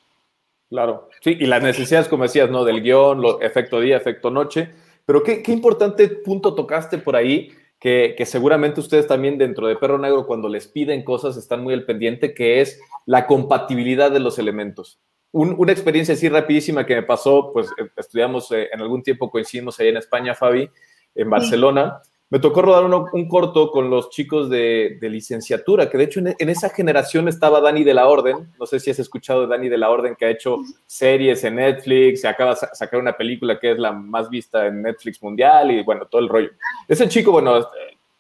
Claro, 0.67 1.10
sí, 1.21 1.38
y 1.39 1.45
las 1.45 1.62
necesidades, 1.62 2.08
como 2.08 2.23
decías, 2.23 2.49
¿no? 2.49 2.65
Del 2.65 2.82
guion, 2.82 3.21
lo, 3.21 3.39
efecto 3.39 3.80
día, 3.80 3.97
efecto 3.97 4.32
noche. 4.32 4.69
Pero 5.06 5.21
qué, 5.21 5.43
qué 5.43 5.51
importante 5.51 6.08
punto 6.08 6.56
tocaste 6.56 6.97
por 6.97 7.15
ahí, 7.15 7.51
que, 7.86 8.15
que, 8.17 8.26
seguramente 8.26 8.80
ustedes 8.80 9.06
también 9.06 9.38
dentro 9.38 9.67
de 9.67 9.76
Perro 9.76 10.00
Negro, 10.00 10.26
cuando 10.26 10.50
les 10.50 10.67
piden 10.67 11.04
cosas, 11.04 11.38
están 11.38 11.62
muy 11.62 11.71
al 11.71 11.86
pendiente, 11.86 12.34
que 12.34 12.60
es 12.60 12.82
la 13.06 13.28
compatibilidad 13.28 14.10
de 14.10 14.19
los 14.19 14.39
elementos. 14.39 15.00
una 15.32 15.71
experiencia 15.71 16.15
así 16.15 16.28
rapidísima 16.28 16.88
que 16.88 16.95
me 16.95 17.04
pasó, 17.04 17.52
pues 17.54 17.67
eh, 17.78 17.88
estudiamos 17.95 18.52
eh, 18.52 18.69
en 18.74 18.82
algún 18.82 19.04
tiempo, 19.04 19.30
coincidimos 19.30 19.80
ahí 19.80 19.89
en 19.89 19.98
España, 19.98 20.34
Fabi, 20.34 20.67
en 21.13 21.30
Barcelona. 21.30 22.00
Sí 22.02 22.14
me 22.30 22.40
tocó 22.40 22.64
rodar 22.64 22.86
un 22.86 23.28
corto 23.28 23.70
con 23.70 23.90
los 23.90 24.10
chicos 24.10 24.50
de, 24.50 24.98
licenciatura, 25.02 25.90
que 25.90 25.98
de 25.98 26.06
hecho 26.06 26.20
en, 26.20 26.50
esa 26.50 26.70
generación 26.70 27.28
estaba 27.28 27.62
Dani 27.62 27.84
de 27.84 27.94
la 27.94 28.08
Orden. 28.08 28.52
No 28.60 28.66
sé 28.66 28.80
si 28.80 28.90
has 28.90 28.98
escuchado 29.00 29.42
de 29.42 29.48
Dani 29.48 29.70
de 29.70 29.78
la 29.78 29.90
Orden, 29.90 30.16
que 30.16 30.26
ha 30.26 30.30
hecho 30.32 30.58
series 30.88 31.44
en 31.44 31.56
Netflix, 31.56 32.22
se 32.22 32.28
acaba 32.28 32.56
de 32.56 32.68
sacar 32.74 33.00
una 33.00 33.16
película 33.16 33.60
que 33.60 33.72
es 33.72 33.78
la 33.78 33.92
más 33.92 34.30
vista 34.30 34.66
en 34.66 34.82
Netflix 34.82 35.22
mundial 35.22 35.72
y 35.72 35.84
bueno, 35.84 36.08
todo 36.08 36.22
el 36.22 36.30
rollo. 36.30 36.50
Ese 36.88 37.08
chico, 37.08 37.32
bueno, 37.32 37.68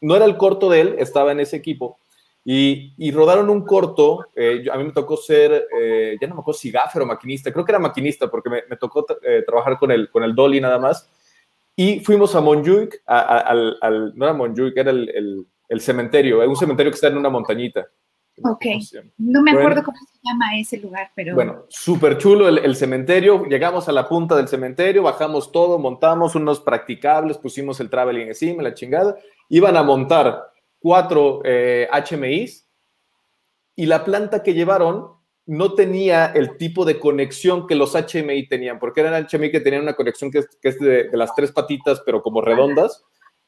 no 0.01 0.15
era 0.15 0.25
el 0.25 0.37
corto 0.37 0.69
de 0.69 0.81
él, 0.81 0.95
estaba 0.99 1.31
en 1.31 1.39
ese 1.39 1.57
equipo. 1.57 1.97
Y, 2.47 3.11
rodaron 3.11 3.49
un 3.49 3.65
corto, 3.65 4.27
eh, 4.35 4.65
a 4.71 4.77
mí 4.77 4.83
me 4.83 4.91
tocó 4.91 5.17
ser, 5.17 5.67
eh, 5.81 6.15
ya 6.21 6.27
no 6.27 6.35
me 6.35 6.41
acuerdo 6.41 6.59
si 6.59 6.69
gaffer 6.69 7.01
o 7.01 7.05
maquinista, 7.07 7.51
creo 7.51 7.65
que 7.65 7.71
era 7.71 7.79
maquinista 7.79 8.29
porque 8.29 8.51
me, 8.51 8.77
tocó 8.79 9.03
eh, 9.23 9.41
trabajar 9.43 9.79
con 9.79 9.89
el, 9.89 10.11
con 10.11 10.23
el 10.23 10.35
Dolly 10.35 10.61
nada 10.61 10.77
más 10.77 11.09
y 11.75 11.99
fuimos 11.99 12.35
a 12.35 12.41
Montjuic, 12.41 13.01
al, 13.05 14.13
no 14.15 14.25
era 14.25 14.33
Montjuic, 14.33 14.77
era 14.77 14.91
el, 14.91 15.45
el, 15.67 15.81
cementerio, 15.81 16.47
un 16.47 16.55
cementerio 16.55 16.91
que 16.91 16.95
está 16.95 17.07
en 17.07 17.17
una 17.17 17.29
montañita. 17.29 17.87
Ok, 18.43 18.65
no 19.17 19.41
me 19.41 19.51
acuerdo 19.51 19.81
cómo 19.83 19.97
se 19.97 20.19
llama 20.21 20.57
ese 20.57 20.77
lugar, 20.77 21.09
pero... 21.15 21.35
Bueno, 21.35 21.65
súper 21.69 22.17
chulo 22.17 22.49
el, 22.49 22.75
cementerio, 22.75 23.45
llegamos 23.45 23.87
a 23.87 23.93
la 23.93 24.09
punta 24.09 24.35
del 24.35 24.49
cementerio, 24.49 25.03
bajamos 25.03 25.51
todo, 25.53 25.79
montamos 25.79 26.35
unos 26.35 26.59
practicables, 26.59 27.37
pusimos 27.37 27.79
el 27.79 27.89
traveling 27.89 28.27
encima, 28.27 28.61
la 28.61 28.73
chingada, 28.73 29.17
iban 29.47 29.77
a 29.77 29.83
montar 29.83 30.51
cuatro 30.79 31.41
HMIs 31.43 32.59
eh, 32.59 32.65
y 33.77 33.85
la 33.85 34.03
planta 34.03 34.43
que 34.43 34.53
llevaron 34.53 35.14
no 35.47 35.73
tenía 35.73 36.25
el 36.27 36.57
tipo 36.57 36.85
de 36.85 36.99
conexión 36.99 37.67
que 37.67 37.75
los 37.75 37.93
HMI 37.93 38.47
tenían, 38.47 38.79
porque 38.79 39.01
eran 39.01 39.27
HMI 39.27 39.51
que 39.51 39.59
tenían 39.59 39.83
una 39.83 39.93
conexión 39.93 40.31
que 40.31 40.39
es, 40.61 40.79
de, 40.79 41.09
las 41.13 41.35
tres 41.35 41.51
patitas, 41.51 42.01
pero 42.05 42.21
como 42.21 42.41
redondas, 42.41 43.03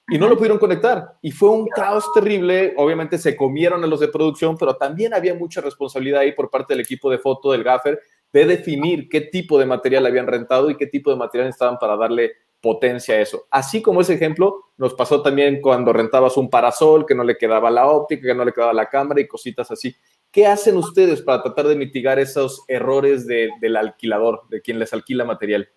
y 0.09 0.17
no 0.17 0.29
lo 0.29 0.37
pudieron 0.37 0.59
conectar. 0.59 1.17
Y 1.21 1.31
fue 1.31 1.49
un 1.49 1.67
caos 1.67 2.05
terrible. 2.13 2.73
Obviamente 2.77 3.17
se 3.17 3.35
comieron 3.35 3.83
a 3.83 3.87
los 3.87 3.99
de 3.99 4.07
producción, 4.07 4.57
pero 4.57 4.77
también 4.77 5.13
había 5.13 5.33
mucha 5.33 5.59
responsabilidad 5.59 6.21
ahí 6.21 6.31
por 6.31 6.49
parte 6.49 6.73
del 6.73 6.81
equipo 6.81 7.11
de 7.11 7.17
foto, 7.17 7.51
del 7.51 7.63
gaffer, 7.63 7.99
de 8.31 8.45
definir 8.45 9.09
qué 9.09 9.21
tipo 9.21 9.59
de 9.59 9.65
material 9.65 10.05
habían 10.05 10.27
rentado 10.27 10.69
y 10.69 10.77
qué 10.77 10.87
tipo 10.87 11.11
de 11.11 11.17
material 11.17 11.49
estaban 11.49 11.77
para 11.77 11.97
darle 11.97 12.33
potencia 12.61 13.15
a 13.15 13.19
eso. 13.19 13.47
Así 13.51 13.81
como 13.81 14.01
ese 14.01 14.13
ejemplo, 14.13 14.71
nos 14.77 14.93
pasó 14.93 15.21
también 15.21 15.61
cuando 15.61 15.93
rentabas 15.93 16.37
un 16.37 16.49
parasol 16.49 17.05
que 17.05 17.15
no 17.15 17.23
le 17.23 17.37
quedaba 17.37 17.69
la 17.69 17.87
óptica, 17.87 18.27
que 18.27 18.35
no 18.35 18.45
le 18.45 18.53
quedaba 18.53 18.73
la 18.73 18.89
cámara 18.89 19.21
y 19.21 19.27
cositas 19.27 19.69
así. 19.71 19.95
¿Qué 20.31 20.45
hacen 20.45 20.77
ustedes 20.77 21.21
para 21.21 21.41
tratar 21.41 21.67
de 21.67 21.75
mitigar 21.75 22.19
esos 22.19 22.63
errores 22.67 23.25
del 23.25 23.75
alquilador, 23.75 24.43
de 24.49 24.61
quien 24.61 24.79
les 24.79 24.93
alquila 24.93 25.25
material? 25.25 25.69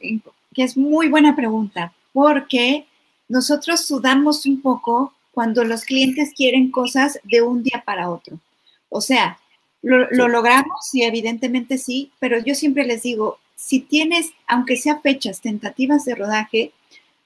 Que 0.00 0.64
es 0.64 0.76
muy 0.76 1.08
buena 1.08 1.36
pregunta, 1.36 1.92
porque 2.12 2.86
nosotros 3.28 3.86
sudamos 3.86 4.46
un 4.46 4.60
poco 4.62 5.12
cuando 5.32 5.62
los 5.64 5.84
clientes 5.84 6.32
quieren 6.34 6.70
cosas 6.70 7.20
de 7.22 7.42
un 7.42 7.62
día 7.62 7.82
para 7.84 8.10
otro. 8.10 8.38
O 8.88 9.00
sea, 9.00 9.38
lo, 9.82 10.10
lo 10.10 10.28
logramos, 10.28 10.88
sí, 10.90 11.02
evidentemente 11.02 11.78
sí, 11.78 12.10
pero 12.18 12.38
yo 12.38 12.54
siempre 12.54 12.84
les 12.84 13.02
digo, 13.02 13.38
si 13.54 13.80
tienes, 13.80 14.30
aunque 14.46 14.76
sea 14.76 15.00
fechas 15.00 15.40
tentativas 15.40 16.04
de 16.04 16.14
rodaje, 16.14 16.72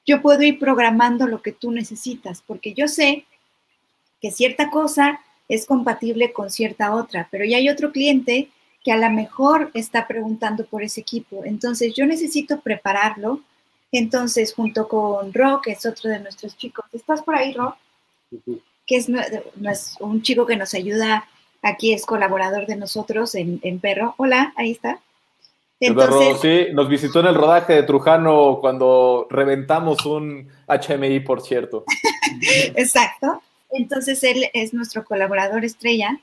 yo 0.04 0.20
puedo 0.20 0.42
ir 0.42 0.58
programando 0.58 1.26
lo 1.26 1.42
que 1.42 1.52
tú 1.52 1.70
necesitas, 1.70 2.42
porque 2.46 2.74
yo 2.74 2.88
sé 2.88 3.24
que 4.20 4.30
cierta 4.30 4.70
cosa 4.70 5.20
es 5.52 5.66
compatible 5.66 6.32
con 6.32 6.50
cierta 6.50 6.94
otra, 6.94 7.28
pero 7.30 7.44
ya 7.44 7.58
hay 7.58 7.68
otro 7.68 7.92
cliente 7.92 8.48
que 8.82 8.90
a 8.90 8.96
lo 8.96 9.10
mejor 9.10 9.70
está 9.74 10.08
preguntando 10.08 10.64
por 10.64 10.82
ese 10.82 11.02
equipo. 11.02 11.42
Entonces 11.44 11.92
yo 11.94 12.06
necesito 12.06 12.60
prepararlo. 12.60 13.40
Entonces, 13.92 14.54
junto 14.54 14.88
con 14.88 15.34
Ro, 15.34 15.60
que 15.62 15.72
es 15.72 15.84
otro 15.84 16.08
de 16.08 16.20
nuestros 16.20 16.56
chicos, 16.56 16.86
¿estás 16.94 17.20
por 17.22 17.34
ahí, 17.34 17.52
Ro? 17.52 17.76
Que 18.86 18.96
es, 18.96 19.08
un 20.00 20.22
chico 20.22 20.46
que 20.46 20.56
nos 20.56 20.72
ayuda, 20.72 21.28
aquí 21.60 21.92
es 21.92 22.06
colaborador 22.06 22.64
de 22.66 22.76
nosotros 22.76 23.34
en, 23.34 23.78
Perro. 23.80 24.14
Hola, 24.16 24.54
ahí 24.56 24.70
está. 24.70 25.00
Entonces, 25.80 26.40
sí, 26.40 26.72
nos 26.72 26.88
visitó 26.88 27.20
en 27.20 27.26
el 27.26 27.34
rodaje 27.34 27.74
de 27.74 27.82
Trujano 27.82 28.56
cuando 28.58 29.26
reventamos 29.28 30.06
un 30.06 30.48
HMI, 30.66 31.20
por 31.20 31.42
cierto. 31.42 31.84
Exacto. 32.74 33.42
Entonces 33.72 34.22
él 34.22 34.46
es 34.54 34.72
nuestro 34.72 35.04
colaborador 35.04 35.64
estrella 35.64 36.20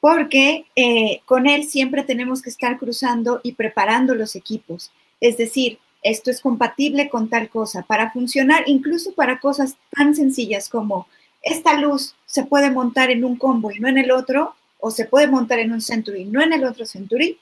porque 0.00 0.64
eh, 0.74 1.20
con 1.26 1.46
él 1.46 1.64
siempre 1.64 2.02
tenemos 2.02 2.42
que 2.42 2.50
estar 2.50 2.78
cruzando 2.78 3.40
y 3.42 3.52
preparando 3.52 4.14
los 4.14 4.34
equipos. 4.34 4.90
Es 5.20 5.36
decir, 5.36 5.78
esto 6.02 6.30
es 6.30 6.40
compatible 6.40 7.08
con 7.08 7.28
tal 7.28 7.48
cosa 7.48 7.82
para 7.82 8.10
funcionar, 8.10 8.64
incluso 8.66 9.12
para 9.14 9.38
cosas 9.38 9.76
tan 9.94 10.16
sencillas 10.16 10.68
como 10.68 11.06
esta 11.42 11.78
luz 11.78 12.14
se 12.26 12.44
puede 12.44 12.70
montar 12.70 13.10
en 13.10 13.24
un 13.24 13.36
combo 13.36 13.70
y 13.70 13.78
no 13.78 13.88
en 13.88 13.98
el 13.98 14.10
otro, 14.10 14.54
o 14.80 14.90
se 14.90 15.04
puede 15.04 15.28
montar 15.28 15.60
en 15.60 15.72
un 15.72 15.80
Century, 15.80 16.24
no 16.24 16.42
en 16.42 16.52
el 16.52 16.64
otro 16.64 16.84
Century. 16.86 17.38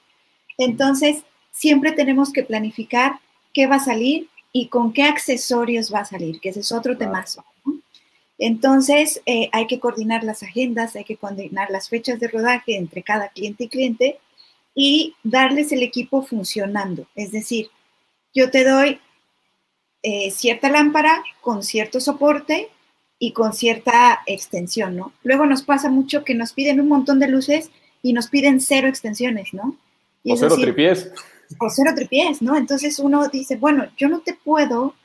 Entonces, 0.57 1.23
siempre 1.51 1.91
tenemos 1.91 2.31
que 2.31 2.43
planificar 2.43 3.19
qué 3.53 3.65
va 3.65 3.77
a 3.77 3.83
salir 3.83 4.27
y 4.53 4.67
con 4.67 4.93
qué 4.93 5.03
accesorios 5.03 5.91
va 5.91 5.99
a 5.99 6.05
salir, 6.05 6.39
que 6.39 6.49
ese 6.49 6.59
es 6.59 6.71
otro 6.71 6.97
temazo. 6.97 7.43
Entonces, 8.43 9.21
eh, 9.27 9.49
hay 9.51 9.67
que 9.67 9.79
coordinar 9.79 10.23
las 10.23 10.41
agendas, 10.41 10.95
hay 10.95 11.03
que 11.03 11.15
coordinar 11.15 11.69
las 11.69 11.89
fechas 11.89 12.19
de 12.19 12.27
rodaje 12.27 12.75
entre 12.75 13.03
cada 13.03 13.29
cliente 13.29 13.65
y 13.65 13.69
cliente 13.69 14.19
y 14.73 15.13
darles 15.23 15.71
el 15.71 15.83
equipo 15.83 16.23
funcionando. 16.23 17.05
Es 17.13 17.31
decir, 17.31 17.67
yo 18.33 18.49
te 18.49 18.63
doy 18.63 18.99
eh, 20.01 20.31
cierta 20.31 20.71
lámpara 20.71 21.23
con 21.41 21.61
cierto 21.61 21.99
soporte 21.99 22.69
y 23.19 23.31
con 23.31 23.53
cierta 23.53 24.21
extensión, 24.25 24.97
¿no? 24.97 25.13
Luego 25.21 25.45
nos 25.45 25.61
pasa 25.61 25.91
mucho 25.91 26.23
que 26.23 26.33
nos 26.33 26.53
piden 26.53 26.81
un 26.81 26.87
montón 26.87 27.19
de 27.19 27.27
luces 27.27 27.69
y 28.01 28.13
nos 28.13 28.27
piden 28.27 28.59
cero 28.59 28.87
extensiones, 28.87 29.53
¿no? 29.53 29.77
o 30.25 30.35
cero 30.35 30.55
tripiés. 30.59 31.11
O 31.59 31.69
cero 31.69 31.91
tripiés, 31.95 32.41
¿no? 32.41 32.57
Entonces 32.57 32.97
uno 32.97 33.27
dice, 33.27 33.57
bueno, 33.57 33.85
yo 33.97 34.09
no 34.09 34.21
te 34.21 34.33
puedo 34.33 34.95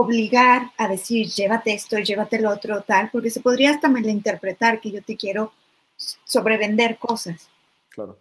obligar 0.00 0.72
a 0.76 0.88
decir, 0.88 1.28
llévate 1.28 1.72
esto, 1.72 1.98
llévate 1.98 2.36
el 2.36 2.46
otro, 2.46 2.82
tal, 2.82 3.10
porque 3.10 3.30
se 3.30 3.40
podría 3.40 3.70
hasta 3.70 3.88
interpretar 3.88 4.80
que 4.80 4.90
yo 4.90 5.02
te 5.02 5.16
quiero 5.16 5.52
sobrevender 6.24 6.98
cosas. 6.98 7.48
Claro. 7.90 8.18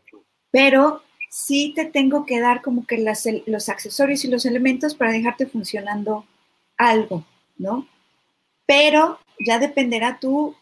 Pero 0.52 1.04
sí 1.30 1.74
te 1.76 1.86
tengo 1.86 2.26
que 2.26 2.40
dar 2.40 2.62
como 2.62 2.86
que 2.86 3.04
los 3.46 3.70
accesorios 3.70 4.26
y 4.26 4.30
los 4.30 4.46
elementos 4.46 4.96
para 4.96 5.12
dejarte 5.12 5.46
funcionando 5.46 6.26
algo, 6.78 7.26
¿no? 7.58 7.88
Pero 8.66 9.20
ya 9.40 9.60
dependerá 9.60 10.20
tú 10.20 10.56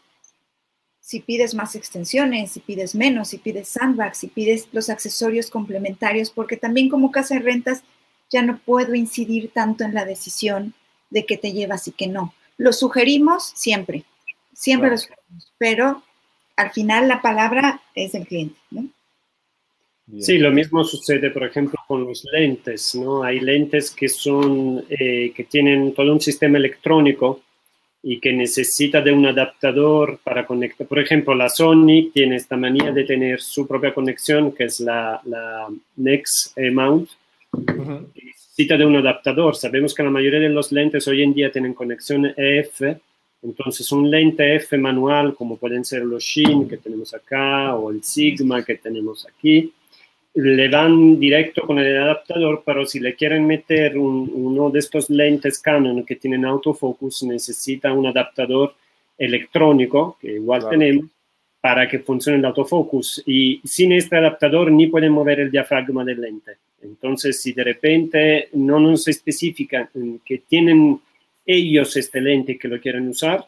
si 1.00 1.20
pides 1.20 1.54
más 1.54 1.76
extensiones, 1.76 2.50
si 2.52 2.60
pides 2.60 2.94
menos, 2.94 3.28
si 3.28 3.38
pides 3.38 3.68
sandbags, 3.68 4.18
si 4.18 4.26
pides 4.26 4.68
los 4.72 4.90
accesorios 4.90 5.50
complementarios, 5.50 6.30
porque 6.30 6.56
también 6.56 6.88
como 6.88 7.12
casa 7.12 7.36
de 7.36 7.40
rentas 7.40 7.84
ya 8.28 8.42
no 8.42 8.58
puedo 8.58 8.94
incidir 8.94 9.52
tanto 9.52 9.84
en 9.84 9.94
la 9.94 10.04
decisión 10.04 10.74
de 11.10 11.26
qué 11.26 11.36
te 11.36 11.52
llevas 11.52 11.86
y 11.88 11.92
qué 11.92 12.06
no. 12.06 12.34
Lo 12.58 12.72
sugerimos 12.72 13.52
siempre, 13.54 14.04
siempre 14.52 14.90
lo 14.90 14.98
sugerimos, 14.98 15.52
pero 15.58 16.02
al 16.56 16.70
final 16.70 17.08
la 17.08 17.20
palabra 17.20 17.80
es 17.94 18.12
del 18.12 18.26
cliente, 18.26 18.58
¿no? 18.70 18.88
Sí, 20.20 20.38
lo 20.38 20.52
mismo 20.52 20.84
sucede, 20.84 21.30
por 21.30 21.44
ejemplo, 21.44 21.80
con 21.88 22.04
los 22.04 22.24
lentes, 22.32 22.94
¿no? 22.94 23.24
Hay 23.24 23.40
lentes 23.40 23.90
que 23.90 24.08
son, 24.08 24.84
eh, 24.88 25.32
que 25.34 25.44
tienen 25.44 25.94
todo 25.94 26.12
un 26.12 26.20
sistema 26.20 26.58
electrónico 26.58 27.40
y 28.04 28.20
que 28.20 28.32
necesita 28.32 29.00
de 29.00 29.10
un 29.10 29.26
adaptador 29.26 30.20
para 30.22 30.46
conectar. 30.46 30.86
Por 30.86 31.00
ejemplo, 31.00 31.34
la 31.34 31.48
Sony 31.48 32.12
tiene 32.14 32.36
esta 32.36 32.56
manía 32.56 32.92
de 32.92 33.02
tener 33.02 33.40
su 33.40 33.66
propia 33.66 33.92
conexión, 33.92 34.52
que 34.52 34.64
es 34.64 34.78
la, 34.78 35.20
la 35.24 35.66
Next 35.96 36.56
Mount, 36.56 37.10
necesita 38.56 38.78
de 38.78 38.86
un 38.86 38.96
adaptador. 38.96 39.54
Sabemos 39.54 39.94
que 39.94 40.02
la 40.02 40.08
mayoría 40.08 40.40
de 40.40 40.48
los 40.48 40.72
lentes 40.72 41.06
hoy 41.08 41.22
en 41.22 41.34
día 41.34 41.52
tienen 41.52 41.74
conexión 41.74 42.32
EF, 42.34 42.80
entonces 43.42 43.92
un 43.92 44.10
lente 44.10 44.54
EF 44.54 44.72
manual, 44.78 45.34
como 45.34 45.58
pueden 45.58 45.84
ser 45.84 46.02
los 46.06 46.24
Shin 46.24 46.66
que 46.66 46.78
tenemos 46.78 47.12
acá 47.12 47.74
o 47.74 47.90
el 47.90 48.02
Sigma 48.02 48.64
que 48.64 48.76
tenemos 48.76 49.26
aquí, 49.26 49.70
le 50.32 50.68
van 50.70 51.20
directo 51.20 51.66
con 51.66 51.78
el 51.78 51.98
adaptador, 51.98 52.62
pero 52.64 52.86
si 52.86 52.98
le 52.98 53.14
quieren 53.14 53.46
meter 53.46 53.98
uno 53.98 54.70
de 54.70 54.78
estos 54.78 55.10
lentes 55.10 55.58
Canon 55.58 56.02
que 56.06 56.16
tienen 56.16 56.46
autofocus, 56.46 57.24
necesita 57.24 57.92
un 57.92 58.06
adaptador 58.06 58.74
electrónico, 59.18 60.16
que 60.18 60.32
igual 60.32 60.66
tenemos, 60.70 61.04
para 61.60 61.86
que 61.86 61.98
funcione 61.98 62.38
el 62.38 62.44
autofocus 62.46 63.22
y 63.26 63.60
sin 63.64 63.92
este 63.92 64.16
adaptador 64.16 64.72
ni 64.72 64.86
pueden 64.86 65.12
mover 65.12 65.40
el 65.40 65.50
diafragma 65.50 66.04
del 66.06 66.22
lente. 66.22 66.52
Entonces, 66.86 67.40
si 67.40 67.52
de 67.52 67.64
repente 67.64 68.48
no 68.52 68.80
nos 68.80 69.08
especifican 69.08 69.88
que 70.24 70.38
tienen 70.38 71.00
ellos 71.44 71.96
este 71.96 72.20
lente 72.20 72.58
que 72.58 72.68
lo 72.68 72.80
quieren 72.80 73.08
usar, 73.08 73.46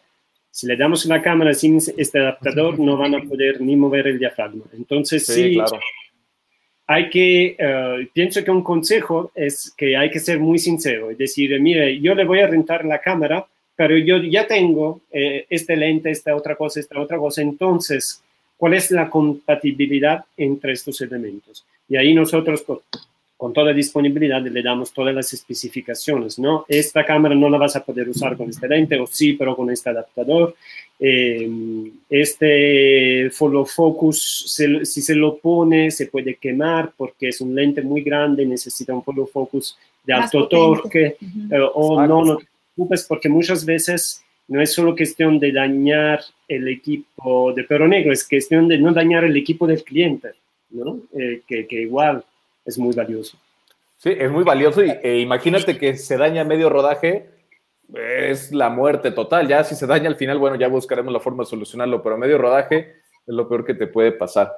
si 0.50 0.66
le 0.66 0.76
damos 0.76 1.04
la 1.06 1.22
cámara 1.22 1.54
sin 1.54 1.76
este 1.96 2.18
adaptador, 2.18 2.78
no 2.78 2.96
van 2.96 3.14
a 3.14 3.22
poder 3.22 3.60
ni 3.60 3.76
mover 3.76 4.08
el 4.08 4.18
diafragma. 4.18 4.64
Entonces, 4.72 5.24
sí, 5.26 5.54
claro. 5.54 5.78
hay 6.86 7.10
que, 7.10 7.56
eh, 7.58 8.08
pienso 8.12 8.42
que 8.42 8.50
un 8.50 8.62
consejo 8.62 9.30
es 9.34 9.72
que 9.76 9.96
hay 9.96 10.10
que 10.10 10.18
ser 10.20 10.40
muy 10.40 10.58
sincero, 10.58 11.10
es 11.10 11.18
decir, 11.18 11.60
mire, 11.60 12.00
yo 12.00 12.14
le 12.14 12.24
voy 12.24 12.40
a 12.40 12.46
rentar 12.46 12.84
la 12.84 13.00
cámara, 13.00 13.46
pero 13.76 13.96
yo 13.96 14.16
ya 14.18 14.46
tengo 14.46 15.02
eh, 15.12 15.46
este 15.48 15.76
lente, 15.76 16.10
esta 16.10 16.34
otra 16.34 16.56
cosa, 16.56 16.80
esta 16.80 16.98
otra 16.98 17.18
cosa, 17.18 17.42
entonces, 17.42 18.22
¿cuál 18.56 18.74
es 18.74 18.90
la 18.90 19.08
compatibilidad 19.08 20.24
entre 20.36 20.72
estos 20.72 21.00
elementos? 21.00 21.64
Y 21.88 21.96
ahí 21.96 22.14
nosotros 22.14 22.64
con 23.38 23.52
toda 23.52 23.72
disponibilidad 23.72 24.42
le 24.42 24.62
damos 24.62 24.92
todas 24.92 25.14
las 25.14 25.32
especificaciones, 25.32 26.40
¿no? 26.40 26.66
Esta 26.66 27.06
cámara 27.06 27.36
no 27.36 27.48
la 27.48 27.56
vas 27.56 27.76
a 27.76 27.84
poder 27.84 28.08
usar 28.08 28.36
con 28.36 28.50
este 28.50 28.66
lente, 28.66 28.98
o 28.98 29.06
sí, 29.06 29.34
pero 29.34 29.54
con 29.54 29.70
este 29.70 29.90
adaptador. 29.90 30.56
Eh, 30.98 31.48
este 32.10 33.30
follow 33.30 33.64
focus, 33.64 34.52
si 34.82 35.02
se 35.02 35.14
lo 35.14 35.38
pone, 35.38 35.92
se 35.92 36.08
puede 36.08 36.34
quemar 36.34 36.90
porque 36.96 37.28
es 37.28 37.40
un 37.40 37.54
lente 37.54 37.80
muy 37.80 38.02
grande, 38.02 38.44
necesita 38.44 38.92
un 38.92 39.04
follow 39.04 39.28
focus 39.28 39.78
de 40.02 40.14
alto 40.14 40.48
torque, 40.48 41.16
eh, 41.20 41.68
o 41.74 42.04
no, 42.04 42.24
no 42.24 42.36
te 42.38 42.46
preocupes 42.74 43.04
porque 43.04 43.28
muchas 43.28 43.64
veces 43.64 44.20
no 44.48 44.60
es 44.60 44.72
solo 44.72 44.96
cuestión 44.96 45.38
de 45.38 45.52
dañar 45.52 46.22
el 46.48 46.66
equipo 46.66 47.52
de 47.52 47.62
perro 47.62 47.86
negro, 47.86 48.12
es 48.12 48.28
cuestión 48.28 48.66
de 48.66 48.78
no 48.78 48.92
dañar 48.92 49.22
el 49.22 49.36
equipo 49.36 49.64
del 49.64 49.84
cliente, 49.84 50.30
¿no? 50.70 50.98
Eh, 51.16 51.42
que, 51.46 51.68
que 51.68 51.82
igual 51.82 52.24
es 52.68 52.78
muy 52.78 52.94
valioso. 52.94 53.38
Sí, 53.96 54.10
es 54.16 54.30
muy 54.30 54.44
valioso 54.44 54.84
y 54.84 54.90
e 55.02 55.20
imagínate 55.20 55.78
que 55.78 55.96
se 55.96 56.18
daña 56.18 56.44
medio 56.44 56.68
rodaje, 56.68 57.30
es 57.94 58.52
la 58.52 58.68
muerte 58.68 59.10
total. 59.10 59.48
Ya 59.48 59.64
si 59.64 59.74
se 59.74 59.86
daña 59.86 60.08
al 60.08 60.16
final, 60.16 60.38
bueno, 60.38 60.56
ya 60.56 60.68
buscaremos 60.68 61.12
la 61.12 61.18
forma 61.18 61.42
de 61.42 61.50
solucionarlo, 61.50 62.02
pero 62.02 62.18
medio 62.18 62.36
rodaje 62.36 62.96
es 63.26 63.34
lo 63.34 63.48
peor 63.48 63.64
que 63.64 63.74
te 63.74 63.86
puede 63.86 64.12
pasar. 64.12 64.52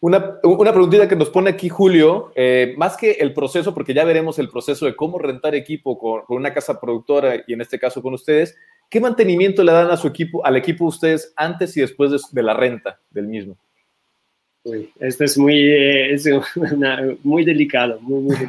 Una, 0.00 0.38
una 0.44 0.72
preguntita 0.72 1.08
que 1.08 1.16
nos 1.16 1.30
pone 1.30 1.50
aquí 1.50 1.68
Julio, 1.68 2.30
eh, 2.36 2.74
más 2.78 2.96
que 2.96 3.12
el 3.12 3.34
proceso, 3.34 3.74
porque 3.74 3.92
ya 3.92 4.04
veremos 4.04 4.38
el 4.38 4.48
proceso 4.48 4.86
de 4.86 4.94
cómo 4.94 5.18
rentar 5.18 5.56
equipo 5.56 5.98
con, 5.98 6.22
una 6.28 6.54
casa 6.54 6.80
productora 6.80 7.42
y 7.44 7.52
en 7.52 7.60
este 7.60 7.80
caso 7.80 8.00
con 8.00 8.14
ustedes, 8.14 8.56
¿qué 8.88 9.00
mantenimiento 9.00 9.64
le 9.64 9.72
dan 9.72 9.90
a 9.90 9.96
su 9.96 10.06
equipo, 10.06 10.46
al 10.46 10.56
equipo 10.56 10.84
ustedes 10.84 11.32
antes 11.34 11.76
y 11.76 11.80
después 11.80 12.30
de 12.30 12.42
la 12.44 12.54
renta 12.54 13.00
del 13.10 13.26
mismo? 13.26 13.58
Esto 15.00 15.24
es 15.24 15.38
muy, 15.38 15.54
eh, 15.58 16.16
muy 17.22 17.44
delicado, 17.44 18.00
muy, 18.00 18.34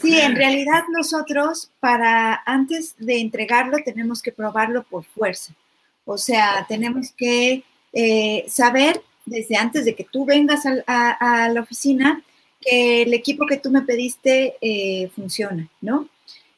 Sí, 0.00 0.16
en 0.16 0.36
realidad 0.36 0.84
nosotros 0.92 1.70
para 1.80 2.42
antes 2.46 2.94
de 2.98 3.18
entregarlo 3.18 3.78
tenemos 3.84 4.22
que 4.22 4.30
probarlo 4.30 4.84
por 4.84 5.04
fuerza. 5.04 5.54
O 6.04 6.16
sea, 6.16 6.64
tenemos 6.68 7.12
que 7.16 7.64
eh, 7.92 8.44
saber 8.48 9.00
desde 9.26 9.56
antes 9.56 9.84
de 9.84 9.94
que 9.94 10.04
tú 10.04 10.24
vengas 10.24 10.62
a, 10.86 11.48
la 11.52 11.60
oficina 11.60 12.22
que 12.60 13.02
el 13.02 13.14
equipo 13.14 13.46
que 13.46 13.56
tú 13.56 13.70
me 13.70 13.82
pediste 13.82 14.56
eh, 14.60 15.10
funciona, 15.14 15.68
¿no? 15.80 16.08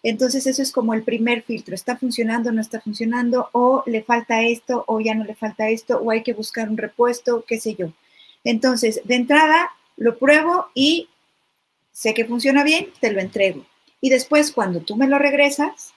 Entonces 0.03 0.47
eso 0.47 0.63
es 0.63 0.73
como 0.73 0.95
el 0.95 1.03
primer 1.03 1.43
filtro, 1.43 1.75
está 1.75 1.97
funcionando, 1.97 2.53
no 2.53 2.61
está 2.61 2.81
funcionando, 2.81 3.51
o 3.53 3.83
le 3.87 4.03
falta 4.03 4.43
esto, 4.43 4.85
o 4.87 5.01
ya 5.01 5.15
no 5.15 5.25
le 5.25 5.35
falta 5.35 5.69
esto, 5.69 5.99
o 5.99 6.11
hay 6.11 6.23
que 6.23 6.33
buscar 6.33 6.71
un 6.71 6.79
repuesto, 6.79 7.45
qué 7.47 7.61
sé 7.61 7.75
yo. 7.75 7.93
Entonces, 8.45 9.03
de 9.05 9.17
entrada, 9.17 9.71
lo 9.97 10.19
pruebo 10.19 10.69
y 10.75 11.09
sé 11.93 12.15
que 12.15 12.25
funciona 12.25 12.65
bien, 12.65 12.89
te 13.01 13.13
lo 13.13 13.21
entrego. 13.21 13.67
Y 14.01 14.09
después, 14.09 14.53
cuando 14.53 14.81
tú 14.81 14.97
me 14.97 15.07
lo 15.07 15.19
regresas, 15.19 15.93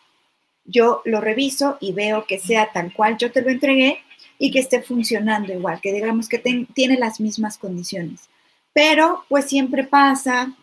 yo 0.65 1.01
lo 1.05 1.21
reviso 1.21 1.77
y 1.79 1.93
veo 1.93 2.25
que 2.25 2.39
sea 2.39 2.71
tal 2.73 2.93
cual 2.93 3.17
yo 3.17 3.31
te 3.31 3.41
lo 3.41 3.49
entregué 3.49 3.99
y 4.37 4.51
que 4.51 4.59
esté 4.59 4.81
funcionando 4.81 5.53
igual, 5.53 5.79
que 5.81 5.93
digamos 5.93 6.27
que 6.27 6.39
tiene 6.73 6.97
las 6.97 7.19
mismas 7.19 7.57
condiciones. 7.57 8.29
Pero 8.73 9.23
pues 9.29 9.45
siempre 9.45 9.83
pasa 9.83 10.53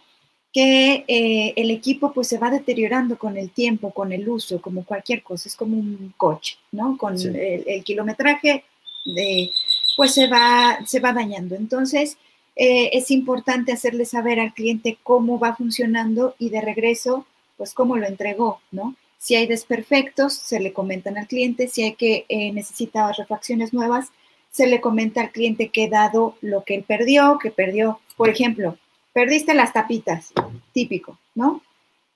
que 0.53 1.05
eh, 1.07 1.53
el 1.57 1.71
equipo 1.71 2.13
pues 2.13 2.29
se 2.29 2.39
va 2.39 2.51
deteriorando 2.51 3.19
con 3.19 3.37
el 3.37 3.51
tiempo, 3.51 3.93
con 3.93 4.13
el 4.13 4.29
uso, 4.29 4.61
como 4.61 4.85
cualquier 4.85 5.23
cosa, 5.23 5.49
es 5.49 5.57
como 5.57 5.77
un 5.77 6.13
coche, 6.17 6.57
¿no? 6.73 6.97
Con 6.99 7.15
el, 7.19 7.85
kilometraje, 7.85 8.65
de, 9.05 9.51
pues 9.97 10.15
se 10.15 10.29
va, 10.29 10.79
se 10.87 10.99
va 11.01 11.13
dañando. 11.13 11.55
Entonces, 11.55 12.19
eh, 12.57 12.91
es 12.93 13.11
importante 13.11 13.73
hacerle 13.73 14.05
saber 14.05 14.41
al 14.41 14.53
cliente 14.53 14.99
cómo 15.03 15.39
va 15.39 15.55
funcionando 15.55 16.35
y 16.39 16.51
de 16.51 16.61
regreso, 16.61 17.27
pues 17.57 17.73
cómo 17.73 17.97
lo 17.97 18.07
entregó, 18.07 18.61
¿no? 18.73 18.97
Si 19.19 19.37
hay 19.37 19.47
desperfectos, 19.47 20.33
se 20.33 20.61
le 20.61 20.73
comentan 20.73 21.17
al 21.17 21.27
cliente, 21.29 21.69
si 21.69 21.83
hay 21.83 21.95
que 21.95 22.25
eh, 22.29 22.53
necesita 22.53 23.13
refacciones 23.13 23.73
nuevas, 23.73 24.09
se 24.51 24.67
le 24.67 24.81
comenta 24.81 25.21
al 25.21 25.31
cliente 25.31 25.69
que 25.69 25.89
dado 25.89 26.37
lo 26.41 26.65
que 26.65 26.75
él 26.75 26.85
perdió, 26.85 27.39
que 27.41 27.51
perdió, 27.51 28.01
por 28.17 28.31
ejemplo, 28.31 28.77
perdiste 29.12 29.55
las 29.55 29.73
tapitas, 29.73 30.33
típico, 30.73 31.18
¿no? 31.35 31.62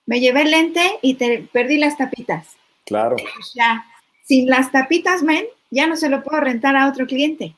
Me 0.07 0.20
llevé 0.20 0.42
el 0.42 0.50
lente 0.50 0.98
y 1.02 1.14
te 1.14 1.48
perdí 1.52 1.78
las 1.78 1.96
tapitas. 1.96 2.57
Claro. 2.85 3.16
Ya, 3.54 3.87
sin 4.24 4.48
las 4.48 4.70
tapitas, 4.70 5.22
men, 5.22 5.44
ya 5.70 5.87
no 5.87 5.96
se 5.96 6.09
lo 6.09 6.22
puedo 6.22 6.40
rentar 6.40 6.76
a 6.76 6.88
otro 6.88 7.07
cliente. 7.07 7.54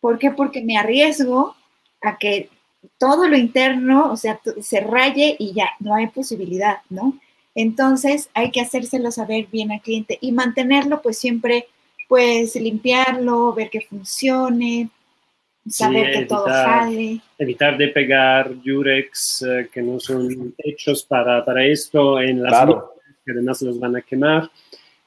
¿Por 0.00 0.18
qué? 0.18 0.30
Porque 0.30 0.62
me 0.62 0.76
arriesgo 0.76 1.56
a 2.02 2.18
que 2.18 2.50
todo 2.98 3.28
lo 3.28 3.36
interno, 3.36 4.12
o 4.12 4.16
sea, 4.16 4.40
se 4.60 4.80
raye 4.80 5.36
y 5.38 5.52
ya 5.52 5.70
no 5.80 5.94
hay 5.94 6.06
posibilidad, 6.08 6.78
¿no? 6.90 7.18
Entonces 7.54 8.28
hay 8.34 8.50
que 8.50 8.60
hacérselo 8.60 9.10
saber 9.10 9.46
bien 9.50 9.72
al 9.72 9.80
cliente 9.80 10.18
y 10.20 10.32
mantenerlo, 10.32 11.00
pues 11.00 11.18
siempre, 11.18 11.66
pues 12.08 12.54
limpiarlo, 12.54 13.54
ver 13.54 13.70
que 13.70 13.80
funcione, 13.80 14.90
saber 15.68 16.12
que 16.12 16.24
todo 16.26 16.46
sale. 16.46 17.20
Evitar 17.38 17.76
de 17.76 17.88
pegar 17.88 18.52
Yurex 18.62 19.44
eh, 19.46 19.68
que 19.72 19.82
no 19.82 20.00
son 20.00 20.54
hechos 20.58 21.04
para, 21.04 21.44
para 21.44 21.64
esto 21.64 22.20
en 22.20 22.42
las 22.42 22.52
claro. 22.52 22.94
que 23.24 23.32
además 23.32 23.62
los 23.62 23.78
van 23.78 23.96
a 23.96 24.02
quemar. 24.02 24.50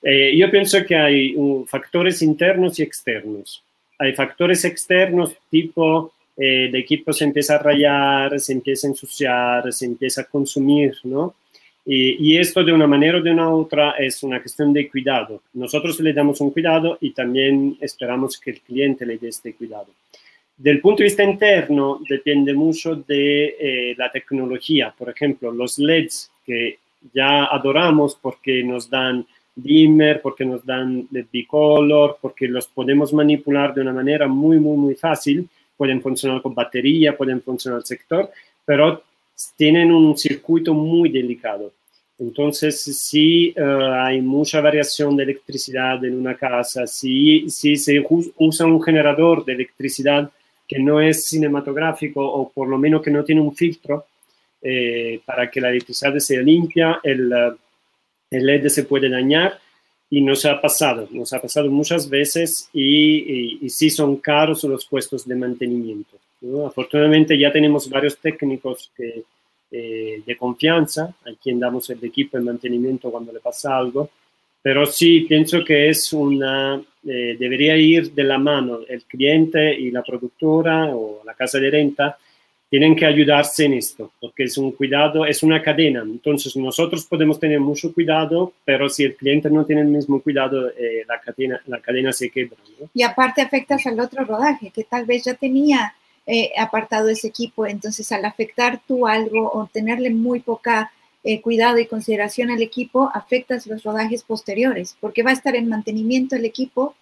Eh, 0.02 0.36
yo 0.38 0.50
pienso 0.50 0.84
que 0.86 0.95
hay 0.95 1.36
uh, 1.36 1.65
factores 1.65 2.22
internos 2.22 2.80
y 2.80 2.84
externos. 2.84 3.63
Hay 3.98 4.13
factores 4.13 4.63
externos 4.63 5.36
tipo 5.50 6.13
eh, 6.39 6.67
el 6.67 6.76
equipo 6.76 7.12
se 7.12 7.26
empieza 7.26 7.56
a 7.56 7.58
rayar, 7.58 8.39
se 8.39 8.54
empieza 8.54 8.88
a 8.88 8.91
ensuciar, 8.91 9.74
se 9.74 9.86
empieza 9.86 10.22
a 10.22 10.24
consumir, 10.24 10.95
¿no? 11.04 11.36
Y, 11.86 12.34
y, 12.34 12.38
esto 12.38 12.63
de 12.63 12.72
una 12.72 12.88
manera 12.88 13.17
o 13.17 13.22
de 13.22 13.32
una 13.32 13.50
otra 13.50 13.91
es 13.98 14.24
una 14.24 14.39
cuestión 14.39 14.72
de 14.72 14.89
cuidado. 14.89 15.41
Nosotros 15.54 16.00
le 16.00 16.13
damos 16.13 16.39
un 16.39 16.52
cuidado 16.52 16.98
y 17.02 17.12
también 17.12 17.78
esperamos 17.82 18.39
que 18.39 18.52
el 18.52 18.62
cliente 18.62 19.06
le 19.06 19.17
dé 19.17 19.30
este 19.30 19.54
cuidado. 19.54 19.88
Del 20.60 20.82
punto 20.82 20.98
de 20.98 21.06
vista 21.06 21.24
interno, 21.24 22.02
depende 22.10 22.54
mucho 22.54 22.93
de 22.93 23.56
eh, 23.58 23.95
la 23.98 24.12
tecnología. 24.12 24.93
Por 24.95 25.10
ejemplo, 25.10 25.54
los 25.54 25.80
LEDs 25.80 26.30
que 26.45 26.80
ya 27.13 27.45
adoramos 27.45 28.17
porque 28.22 28.62
nos 28.62 28.89
dan 28.89 29.26
dimmer, 29.56 30.22
porque 30.22 30.43
nos 30.43 30.65
dan 30.65 31.08
LED 31.12 31.28
bicolor, 31.32 32.17
porque 32.22 32.45
los 32.50 32.67
podemos 32.67 33.13
manipular 33.13 33.74
de 33.74 33.80
una 33.80 33.93
manera 33.93 34.28
muy, 34.28 34.60
muy, 34.60 34.76
muy 34.76 34.95
fácil. 34.95 35.48
Pueden 35.78 36.02
funcionar 36.02 36.41
con 36.41 36.54
batería, 36.54 37.15
pueden 37.15 37.41
funcionar 37.41 37.84
sector, 37.84 38.30
pero 38.65 39.02
tienen 39.56 39.93
un 39.93 40.17
circuito 40.17 40.74
muy 40.74 41.08
delicado. 41.08 41.72
Entonces, 42.19 42.84
si 42.84 43.54
eh, 43.56 43.63
hay 43.63 44.19
mucha 44.19 44.60
variación 44.60 45.15
de 45.15 45.24
electricidad 45.24 46.04
en 46.04 46.15
una 46.19 46.36
casa, 46.36 46.86
si, 46.86 47.50
si 47.50 47.78
se 47.78 48.06
usa 48.38 48.65
un 48.65 48.82
generador 48.82 49.45
de 49.45 49.54
electricidad 49.54 50.30
que 50.70 50.78
no 50.78 51.02
es 51.02 51.26
cinematográfico 51.26 52.24
o 52.24 52.50
por 52.50 52.68
lo 52.68 52.78
menos 52.78 53.02
que 53.02 53.10
no 53.10 53.24
tiene 53.24 53.42
un 53.42 53.56
filtro 53.56 54.06
eh, 54.62 55.20
para 55.26 55.50
que 55.50 55.60
la 55.60 55.70
electricidad 55.70 56.16
sea 56.20 56.42
limpia, 56.42 57.00
el, 57.04 57.34
eh, 57.34 57.52
el, 58.30 58.46
LED 58.46 58.68
se 58.68 58.84
puede 58.84 59.10
dañar 59.10 59.60
y 60.12 60.22
nos 60.22 60.46
ha 60.46 60.62
pasado, 60.62 61.08
nos 61.10 61.34
ha 61.34 61.42
pasado 61.42 61.72
muchas 61.72 62.08
veces 62.08 62.70
y, 62.72 63.66
y, 63.66 63.70
sí 63.70 63.90
son 63.90 64.18
caros 64.18 64.64
los 64.66 64.86
puestos 64.86 65.28
de 65.28 65.36
mantenimiento. 65.36 66.18
Afortunadamente 66.66 67.38
ya 67.38 67.52
tenemos 67.52 67.90
varios 67.90 68.18
técnicos 68.18 68.92
que, 68.96 69.24
eh, 69.72 70.22
de 70.26 70.38
confianza 70.38 71.16
a 71.26 71.32
quien 71.42 71.60
damos 71.60 71.90
el 71.90 72.04
equipo 72.04 72.38
de 72.38 72.44
mantenimiento 72.44 73.12
cuando 73.12 73.34
le 73.34 73.40
pasa 73.40 73.76
algo 73.76 74.10
pero 74.62 74.86
sí, 74.86 75.22
pienso 75.22 75.63
que 75.63 75.89
es 75.89 76.12
una, 76.13 76.82
eh, 77.08 77.36
debería 77.39 77.78
ir 77.78 78.12
de 78.13 78.24
la 78.24 78.38
mano 78.38 78.80
el 78.88 79.04
cliente 79.04 79.74
y 79.74 79.91
la 79.91 80.04
productora 80.04 80.95
o 80.95 81.22
la 81.26 81.34
casa 81.34 81.60
de 81.60 81.72
renta 81.72 82.17
tienen 82.69 82.95
que 82.95 83.06
ayudarse 83.06 83.65
en 83.65 83.74
esto, 83.74 84.12
porque 84.22 84.43
es 84.43 84.56
un 84.58 84.72
cuidado, 84.74 85.26
es 85.26 85.41
una 85.41 85.62
cadena. 85.62 86.02
Entonces 86.04 86.56
nosotros 86.56 87.04
podemos 87.06 87.39
tener 87.39 87.60
mucho 87.60 87.91
cuidado, 87.91 88.54
pero 88.63 88.88
si 88.89 89.06
el 89.06 89.15
cliente 89.15 89.50
no 89.50 89.65
tiene 89.65 89.82
el 89.82 89.88
mismo 89.88 90.22
cuidado, 90.22 90.69
eh, 90.69 91.04
la, 91.08 91.19
cadena, 91.19 91.60
la 91.65 91.80
cadena 91.80 92.13
se 92.13 92.30
quebra. 92.30 92.58
Y 92.93 93.02
aparte 93.02 93.41
afectas 93.41 93.88
al 93.88 94.00
otro 94.00 94.24
rodaje, 94.24 94.69
que 94.69 94.84
tal 94.84 95.06
vez 95.06 95.24
ya 95.24 95.34
tenía 95.34 95.95
eh, 96.28 96.52
apartado 96.60 97.10
ese 97.10 97.30
equipo, 97.30 97.65
entonces 97.65 98.12
al 98.12 98.24
afectar 98.24 98.80
tú 98.88 99.08
algo 99.08 99.52
o 99.52 99.67
tenerle 99.74 100.12
muy 100.12 100.41
poca 100.41 100.91
eh, 101.24 101.42
cuidado 101.42 101.80
y 101.80 101.86
consideración 101.86 102.50
al 102.50 102.62
equipo, 102.62 103.12
afectas 103.14 103.68
los 103.68 103.84
rodajes 103.84 104.24
posteriores, 104.24 104.96
porque 105.00 105.24
va 105.24 105.32
a 105.32 105.34
estar 105.34 105.56
en 105.56 105.68
mantenimiento 105.68 106.36
el 106.36 106.46
equipo 106.46 106.96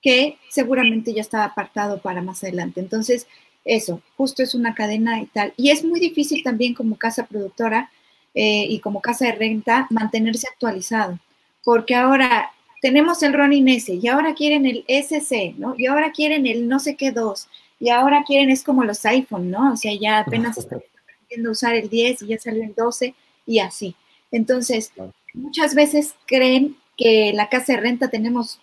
que 0.00 0.38
seguramente 0.48 1.12
ya 1.12 1.22
estaba 1.22 1.44
apartado 1.44 2.00
para 2.00 2.22
más 2.22 2.44
adelante. 2.44 2.80
Entonces, 2.80 3.26
eso, 3.64 4.00
justo 4.16 4.42
es 4.42 4.54
una 4.54 4.74
cadena 4.74 5.20
y 5.20 5.26
tal. 5.26 5.52
Y 5.56 5.70
es 5.70 5.84
muy 5.84 6.00
difícil 6.00 6.42
también 6.42 6.74
como 6.74 6.96
casa 6.96 7.26
productora 7.26 7.90
eh, 8.34 8.66
y 8.68 8.78
como 8.80 9.00
casa 9.00 9.26
de 9.26 9.32
renta 9.32 9.86
mantenerse 9.90 10.46
actualizado, 10.48 11.18
porque 11.64 11.94
ahora 11.94 12.52
tenemos 12.80 13.22
el 13.22 13.32
Ronin 13.32 13.68
S 13.68 13.92
y 13.92 14.06
ahora 14.08 14.34
quieren 14.34 14.66
el 14.66 14.84
SC, 14.86 15.54
¿no? 15.58 15.74
Y 15.76 15.86
ahora 15.86 16.12
quieren 16.12 16.46
el 16.46 16.68
no 16.68 16.78
sé 16.78 16.96
qué 16.96 17.10
2 17.10 17.48
y 17.80 17.90
ahora 17.90 18.22
quieren 18.24 18.50
es 18.50 18.62
como 18.62 18.84
los 18.84 19.04
iPhone, 19.04 19.50
¿no? 19.50 19.72
O 19.72 19.76
sea, 19.76 19.92
ya 20.00 20.20
apenas 20.20 20.56
están 20.58 20.80
aprendiendo 21.02 21.48
a 21.48 21.52
usar 21.52 21.74
el 21.74 21.88
10 21.88 22.22
y 22.22 22.26
ya 22.28 22.38
salió 22.38 22.62
el 22.62 22.74
12 22.74 23.14
y 23.48 23.60
así. 23.60 23.96
Entonces, 24.30 24.92
muchas 25.32 25.74
veces 25.74 26.14
creen 26.26 26.76
que 26.96 27.32
la 27.34 27.48
casa 27.48 27.72
de 27.72 27.80
renta 27.80 28.08
tenemos 28.08 28.60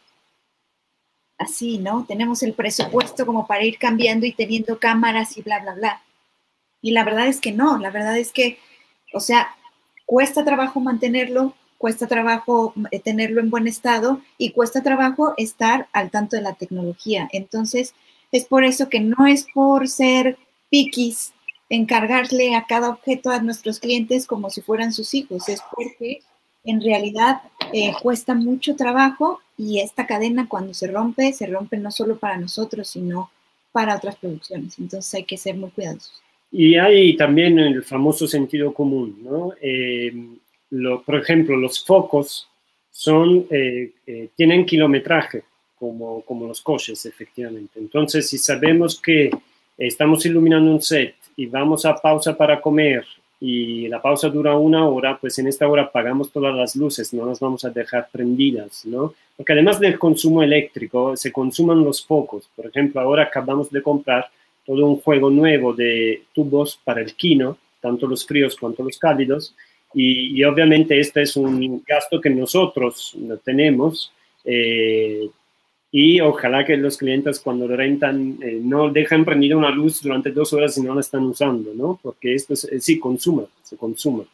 así, 1.39 1.79
¿no? 1.79 2.05
Tenemos 2.07 2.43
el 2.43 2.53
presupuesto 2.53 3.25
como 3.25 3.47
para 3.47 3.65
ir 3.65 3.79
cambiando 3.79 4.27
y 4.27 4.31
teniendo 4.31 4.79
cámaras 4.79 5.37
y 5.37 5.41
bla, 5.41 5.59
bla, 5.59 5.73
bla. 5.73 6.01
Y 6.81 6.91
la 6.91 7.03
verdad 7.03 7.27
es 7.27 7.41
que 7.41 7.51
no, 7.51 7.79
la 7.79 7.89
verdad 7.89 8.17
es 8.17 8.31
que, 8.31 8.59
o 9.11 9.19
sea, 9.19 9.55
cuesta 10.05 10.45
trabajo 10.45 10.79
mantenerlo, 10.79 11.55
cuesta 11.79 12.05
trabajo 12.07 12.73
eh, 12.91 12.99
tenerlo 12.99 13.41
en 13.41 13.49
buen 13.49 13.67
estado 13.67 14.21
y 14.37 14.51
cuesta 14.51 14.83
trabajo 14.83 15.33
estar 15.37 15.87
al 15.93 16.11
tanto 16.11 16.35
de 16.35 16.43
la 16.43 16.53
tecnología. 16.53 17.27
Entonces, 17.31 17.95
es 18.31 18.45
por 18.45 18.63
eso 18.63 18.87
que 18.87 18.99
no 18.99 19.25
es 19.25 19.47
por 19.51 19.87
ser 19.87 20.37
piquis 20.69 21.33
encargarle 21.69 22.55
a 22.55 22.65
cada 22.65 22.89
objeto 22.89 23.29
a 23.29 23.41
nuestros 23.41 23.79
clientes 23.79 24.27
como 24.27 24.49
si 24.49 24.61
fueran 24.61 24.93
sus 24.93 25.13
hijos, 25.13 25.49
es 25.49 25.61
porque 25.75 26.21
en 26.63 26.81
realidad 26.81 27.41
eh, 27.73 27.93
cuesta 28.01 28.33
mucho 28.33 28.75
trabajo 28.75 29.41
y 29.57 29.79
esta 29.79 30.05
cadena 30.05 30.47
cuando 30.47 30.73
se 30.73 30.87
rompe, 30.87 31.31
se 31.33 31.47
rompe 31.47 31.77
no 31.77 31.91
solo 31.91 32.17
para 32.17 32.37
nosotros, 32.37 32.89
sino 32.89 33.31
para 33.71 33.95
otras 33.95 34.15
producciones. 34.17 34.77
Entonces 34.79 35.13
hay 35.13 35.23
que 35.23 35.37
ser 35.37 35.55
muy 35.55 35.69
cuidadosos. 35.69 36.21
Y 36.51 36.75
hay 36.75 37.15
también 37.17 37.59
el 37.59 37.83
famoso 37.83 38.27
sentido 38.27 38.73
común, 38.73 39.19
¿no? 39.23 39.53
Eh, 39.61 40.13
por 41.05 41.15
ejemplo, 41.15 41.57
los 41.57 41.83
focos 41.83 42.47
son, 42.91 43.45
eh, 43.49 43.91
tienen 44.35 44.65
kilometraje, 44.65 45.43
como, 45.77 46.21
como 46.21 46.47
los 46.47 46.61
coches, 46.61 47.05
efectivamente. 47.05 47.79
Entonces, 47.79 48.29
si 48.29 48.37
sabemos 48.37 48.99
que 49.01 49.29
estamos 49.77 50.25
iluminando 50.25 50.71
un 50.71 50.81
set 50.81 51.15
y 51.35 51.45
vamos 51.47 51.85
a 51.85 51.95
pausa 51.95 52.35
para 52.35 52.61
comer 52.61 53.05
y 53.39 53.87
la 53.87 54.01
pausa 54.01 54.29
dura 54.29 54.55
una 54.55 54.87
hora, 54.87 55.17
pues 55.19 55.37
en 55.39 55.47
esta 55.47 55.67
hora 55.67 55.83
apagamos 55.83 56.31
todas 56.31 56.55
las 56.55 56.75
luces, 56.75 57.13
no 57.13 57.25
las 57.25 57.39
vamos 57.39 57.65
a 57.65 57.69
dejar 57.69 58.07
prendidas, 58.11 58.85
¿no? 58.85 59.13
Porque 59.35 59.53
además 59.53 59.79
del 59.79 59.99
consumo 59.99 60.41
eléctrico, 60.41 61.17
se 61.17 61.31
consuman 61.31 61.83
los 61.83 62.03
focos. 62.05 62.49
Por 62.55 62.67
ejemplo, 62.67 63.01
ahora 63.01 63.23
acabamos 63.23 63.69
de 63.69 63.81
comprar 63.81 64.29
todo 64.65 64.85
un 64.85 65.01
juego 65.01 65.29
nuevo 65.29 65.73
de 65.73 66.23
tubos 66.33 66.79
para 66.83 67.01
el 67.01 67.13
kino, 67.13 67.57
tanto 67.81 68.07
los 68.07 68.25
fríos 68.25 68.55
cuanto 68.55 68.83
los 68.83 68.97
cálidos, 68.97 69.53
y, 69.93 70.43
obviamente 70.43 70.99
este 70.99 71.21
es 71.21 71.37
un 71.37 71.81
gasto 71.87 72.19
que 72.19 72.29
nosotros 72.29 73.13
no 73.17 73.37
tenemos, 73.37 74.11
eh, 74.43 75.29
y 75.97 76.19
ojalá 76.19 76.65
que 76.65 76.75
los 76.75 76.97
clientes 76.97 77.39
cuando 77.39 77.69
rentan 77.69 78.37
eh, 78.41 78.59
no 78.61 78.89
dejan 78.89 79.23
prendida 79.23 79.55
una 79.55 79.69
luz 79.69 80.01
durante 80.01 80.29
dos 80.29 80.51
horas 80.51 80.77
y 80.77 80.81
no 80.81 80.93
la 80.93 80.99
están 80.99 81.23
usando, 81.23 81.71
¿no? 81.73 81.97
Porque 82.03 82.35
esto 82.35 82.53
eh, 82.53 82.81
sí 82.81 82.99
consuma, 82.99 83.43
se 83.63 83.77
consuma, 83.77 84.25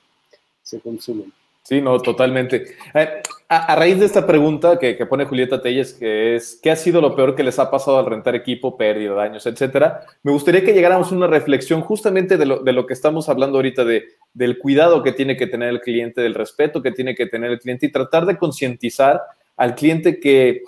se 0.63 0.79
consume. 0.79 1.25
Sí, 1.61 1.79
no, 1.79 1.99
totalmente. 1.99 2.65
Eh, 2.95 3.09
a, 3.47 3.75
raíz 3.75 3.99
de 3.99 4.07
esta 4.07 4.25
pregunta 4.25 4.79
que, 4.79 4.97
que, 4.97 5.05
pone 5.05 5.25
Julieta 5.25 5.61
Telles, 5.61 5.93
que 5.93 6.35
es, 6.35 6.59
¿qué 6.63 6.71
ha 6.71 6.75
sido 6.75 6.99
lo 6.99 7.15
peor 7.15 7.35
que 7.35 7.43
les 7.43 7.59
ha 7.59 7.69
pasado 7.69 7.99
al 7.99 8.07
rentar 8.07 8.33
equipo, 8.33 8.75
pérdida, 8.75 9.13
daños, 9.13 9.45
etcétera? 9.45 10.01
Me 10.23 10.31
gustaría 10.31 10.65
que 10.65 10.73
llegáramos 10.73 11.11
a 11.11 11.15
una 11.15 11.27
reflexión 11.27 11.81
justamente 11.81 12.37
de 12.37 12.45
lo, 12.47 12.63
de 12.63 12.73
lo 12.73 12.87
que 12.87 12.93
estamos 12.95 13.29
hablando 13.29 13.59
ahorita, 13.59 13.85
de, 13.85 14.05
del 14.33 14.57
cuidado 14.57 15.03
que 15.03 15.11
tiene 15.11 15.37
que 15.37 15.45
tener 15.45 15.69
el 15.69 15.81
cliente, 15.81 16.21
del 16.21 16.33
respeto 16.33 16.81
que 16.81 16.91
tiene 16.91 17.13
que 17.13 17.27
tener 17.27 17.51
el 17.51 17.59
cliente 17.59 17.85
y 17.85 17.91
tratar 17.91 18.25
de 18.25 18.39
concientizar 18.39 19.21
al 19.57 19.75
cliente 19.75 20.19
que 20.19 20.63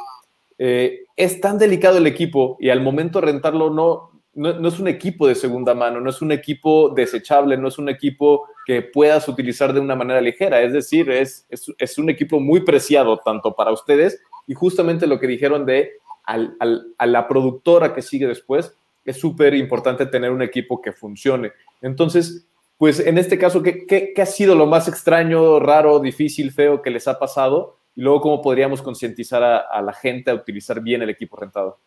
eh, 0.65 1.07
es 1.17 1.41
tan 1.41 1.57
delicado 1.57 1.97
el 1.97 2.07
equipo 2.07 2.55
y 2.57 2.69
al 2.69 2.79
momento 2.79 3.19
rentarlo 3.19 3.69
no, 3.69 4.11
no, 4.33 4.65
es 4.65 4.79
un 4.79 4.87
equipo 4.87 5.27
de 5.27 5.35
segunda 5.35 5.73
mano, 5.73 5.99
no 5.99 6.09
es 6.09 6.21
un 6.21 6.31
equipo 6.31 6.87
desechable, 6.87 7.57
no 7.57 7.67
es 7.67 7.77
un 7.77 7.89
equipo 7.89 8.47
que 8.65 8.81
puedas 8.81 9.27
utilizar 9.27 9.73
de 9.73 9.81
una 9.81 9.97
manera 9.97 10.21
ligera. 10.21 10.61
Es 10.61 10.71
decir, 10.71 11.11
es, 11.11 11.45
es, 11.49 11.97
un 11.97 12.09
equipo 12.09 12.39
muy 12.39 12.61
preciado 12.61 13.17
tanto 13.17 13.53
para 13.53 13.73
ustedes 13.73 14.21
y 14.47 14.53
justamente 14.53 15.05
lo 15.05 15.19
que 15.19 15.27
dijeron 15.27 15.65
de 15.65 15.91
a 16.23 17.05
la 17.07 17.27
productora 17.27 17.93
que 17.93 18.01
sigue 18.01 18.25
después, 18.25 18.73
es 19.03 19.19
súper 19.19 19.53
importante 19.55 20.05
tener 20.05 20.31
un 20.31 20.41
equipo 20.41 20.81
que 20.81 20.93
funcione. 20.93 21.51
Entonces, 21.81 22.47
pues 22.77 23.01
en 23.01 23.17
este 23.17 23.37
caso, 23.37 23.61
¿qué, 23.61 23.85
¿qué, 23.85 24.21
ha 24.21 24.25
sido 24.25 24.55
lo 24.55 24.65
más 24.65 24.87
extraño, 24.87 25.59
raro, 25.59 25.99
difícil, 25.99 26.53
feo 26.53 26.81
que 26.81 26.89
les 26.89 27.05
ha 27.09 27.19
pasado? 27.19 27.82
Y 27.95 28.01
luego 28.01 28.21
cómo 28.21 28.41
podríamos 28.41 28.81
concientizar 28.81 29.43
a, 29.43 29.81
la 29.81 29.93
gente 29.93 30.31
a 30.31 30.35
utilizar 30.35 30.81
bien 30.81 31.01
el 31.01 31.09
equipo 31.09 31.37
rentado. 31.37 31.79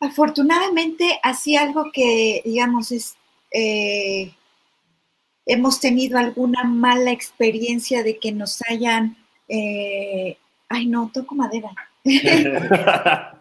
Afortunadamente, 0.00 1.18
así 1.22 1.56
algo 1.56 1.90
que, 1.92 2.42
digamos, 2.44 2.92
es, 2.92 3.16
eh, 3.52 4.32
hemos 5.46 5.80
tenido 5.80 6.18
alguna 6.18 6.64
mala 6.64 7.12
experiencia 7.12 8.02
de 8.02 8.18
que 8.18 8.32
nos 8.32 8.60
hayan, 8.68 9.16
eh, 9.48 10.36
ay 10.68 10.86
no, 10.86 11.10
toco 11.12 11.34
madera. 11.34 11.70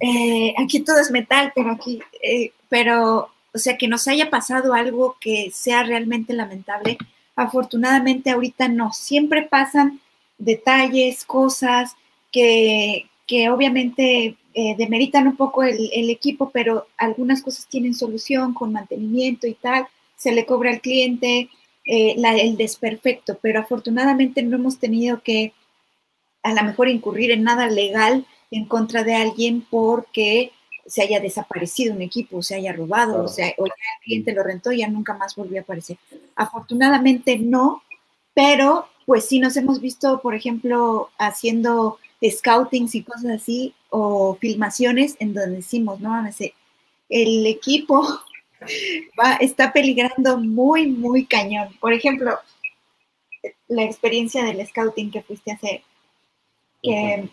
Eh, 0.00 0.52
aquí 0.58 0.80
todo 0.80 0.98
es 0.98 1.12
metal, 1.12 1.52
pero 1.54 1.70
aquí, 1.70 2.02
pero, 2.68 3.30
o 3.54 3.58
sea, 3.58 3.78
que 3.78 3.86
nos 3.86 4.08
haya 4.08 4.28
pasado 4.28 4.74
algo 4.74 5.16
que 5.20 5.50
sea 5.52 5.84
realmente 5.84 6.34
lamentable. 6.34 6.98
Afortunadamente 7.36 8.30
ahorita 8.30 8.68
no, 8.68 8.92
siempre 8.92 9.42
pasan 9.42 10.00
detalles, 10.38 11.24
cosas 11.24 11.96
que, 12.32 13.08
obviamente 13.50 14.36
eh, 14.54 14.74
demeritan 14.76 15.26
un 15.26 15.36
poco 15.36 15.62
el, 15.62 16.10
equipo, 16.10 16.50
pero 16.50 16.86
algunas 16.96 17.42
cosas 17.42 17.66
tienen 17.66 17.94
solución 17.94 18.54
con 18.54 18.72
mantenimiento 18.72 19.46
y 19.46 19.54
tal, 19.54 19.86
se 20.16 20.32
le 20.32 20.46
cobra 20.46 20.70
al 20.70 20.80
cliente 20.80 21.48
eh, 21.84 22.14
el 22.16 22.56
desperfecto, 22.56 23.38
pero 23.40 23.60
afortunadamente 23.60 24.42
no 24.42 24.56
hemos 24.56 24.78
tenido 24.78 25.22
que 25.22 25.52
a 26.42 26.52
lo 26.52 26.62
mejor 26.62 26.88
incurrir 26.88 27.30
en 27.30 27.42
nada 27.42 27.66
legal 27.68 28.26
en 28.50 28.66
contra 28.66 29.02
de 29.02 29.14
alguien 29.14 29.66
porque 29.68 30.52
se 30.86 31.02
haya 31.02 31.20
desaparecido 31.20 31.94
un 31.94 32.02
equipo, 32.02 32.42
se 32.42 32.54
haya 32.54 32.72
robado, 32.72 33.24
o 33.24 33.28
sea, 33.28 33.52
o 33.56 33.66
ya 33.66 33.72
el 33.72 34.04
cliente 34.04 34.32
lo 34.32 34.42
rentó 34.42 34.70
y 34.70 34.78
ya 34.78 34.88
nunca 34.88 35.14
más 35.14 35.34
volvió 35.34 35.58
a 35.58 35.62
aparecer. 35.62 35.96
Afortunadamente 36.36 37.38
no, 37.38 37.82
pero 38.34 38.88
pues 39.06 39.26
sí 39.26 39.38
nos 39.38 39.56
hemos 39.56 39.80
visto, 39.80 40.20
por 40.20 40.34
ejemplo, 40.34 41.10
haciendo 41.18 41.98
scoutings 42.22 42.94
y 42.94 43.02
cosas 43.02 43.42
así, 43.42 43.74
o 43.90 44.34
filmaciones 44.40 45.16
en 45.18 45.34
donde 45.34 45.56
decimos, 45.56 46.00
no 46.00 46.14
el 47.08 47.46
equipo 47.46 48.02
va, 49.20 49.34
está 49.34 49.72
peligrando 49.72 50.38
muy, 50.38 50.86
muy 50.86 51.26
cañón. 51.26 51.68
Por 51.80 51.92
ejemplo, 51.92 52.38
la 53.68 53.82
experiencia 53.84 54.44
del 54.44 54.66
scouting 54.66 55.10
que 55.10 55.22
fuiste 55.22 55.50
a 55.50 55.54
hacer, 55.54 55.82
que, 56.82 57.28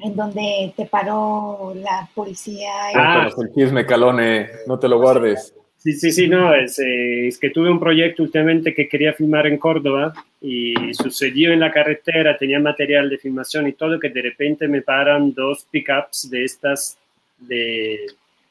en 0.00 0.16
donde 0.16 0.72
te 0.76 0.86
paró 0.86 1.72
la 1.74 2.08
policía. 2.14 2.70
Ah, 2.94 3.28
el 3.36 3.52
chisme, 3.54 3.84
Calone, 3.84 4.48
no 4.66 4.78
te 4.78 4.88
lo 4.88 4.98
guardes. 4.98 5.54
Sí, 5.78 5.92
sí, 5.92 6.10
sí, 6.10 6.28
no, 6.28 6.52
es, 6.54 6.80
eh, 6.80 7.28
es, 7.28 7.38
que 7.38 7.50
tuve 7.50 7.70
un 7.70 7.78
proyecto 7.78 8.24
últimamente 8.24 8.74
que 8.74 8.88
quería 8.88 9.12
filmar 9.12 9.46
en 9.46 9.58
Córdoba 9.58 10.12
y 10.40 10.74
sucedió 10.92 11.52
en 11.52 11.60
la 11.60 11.70
carretera, 11.70 12.36
tenía 12.36 12.58
material 12.58 13.08
de 13.08 13.18
filmación 13.18 13.68
y 13.68 13.74
todo, 13.74 14.00
que 14.00 14.08
de 14.08 14.22
repente 14.22 14.66
me 14.66 14.82
paran 14.82 15.32
dos 15.32 15.66
pickups 15.70 16.30
de 16.30 16.44
estas, 16.44 16.98
de, 17.38 18.06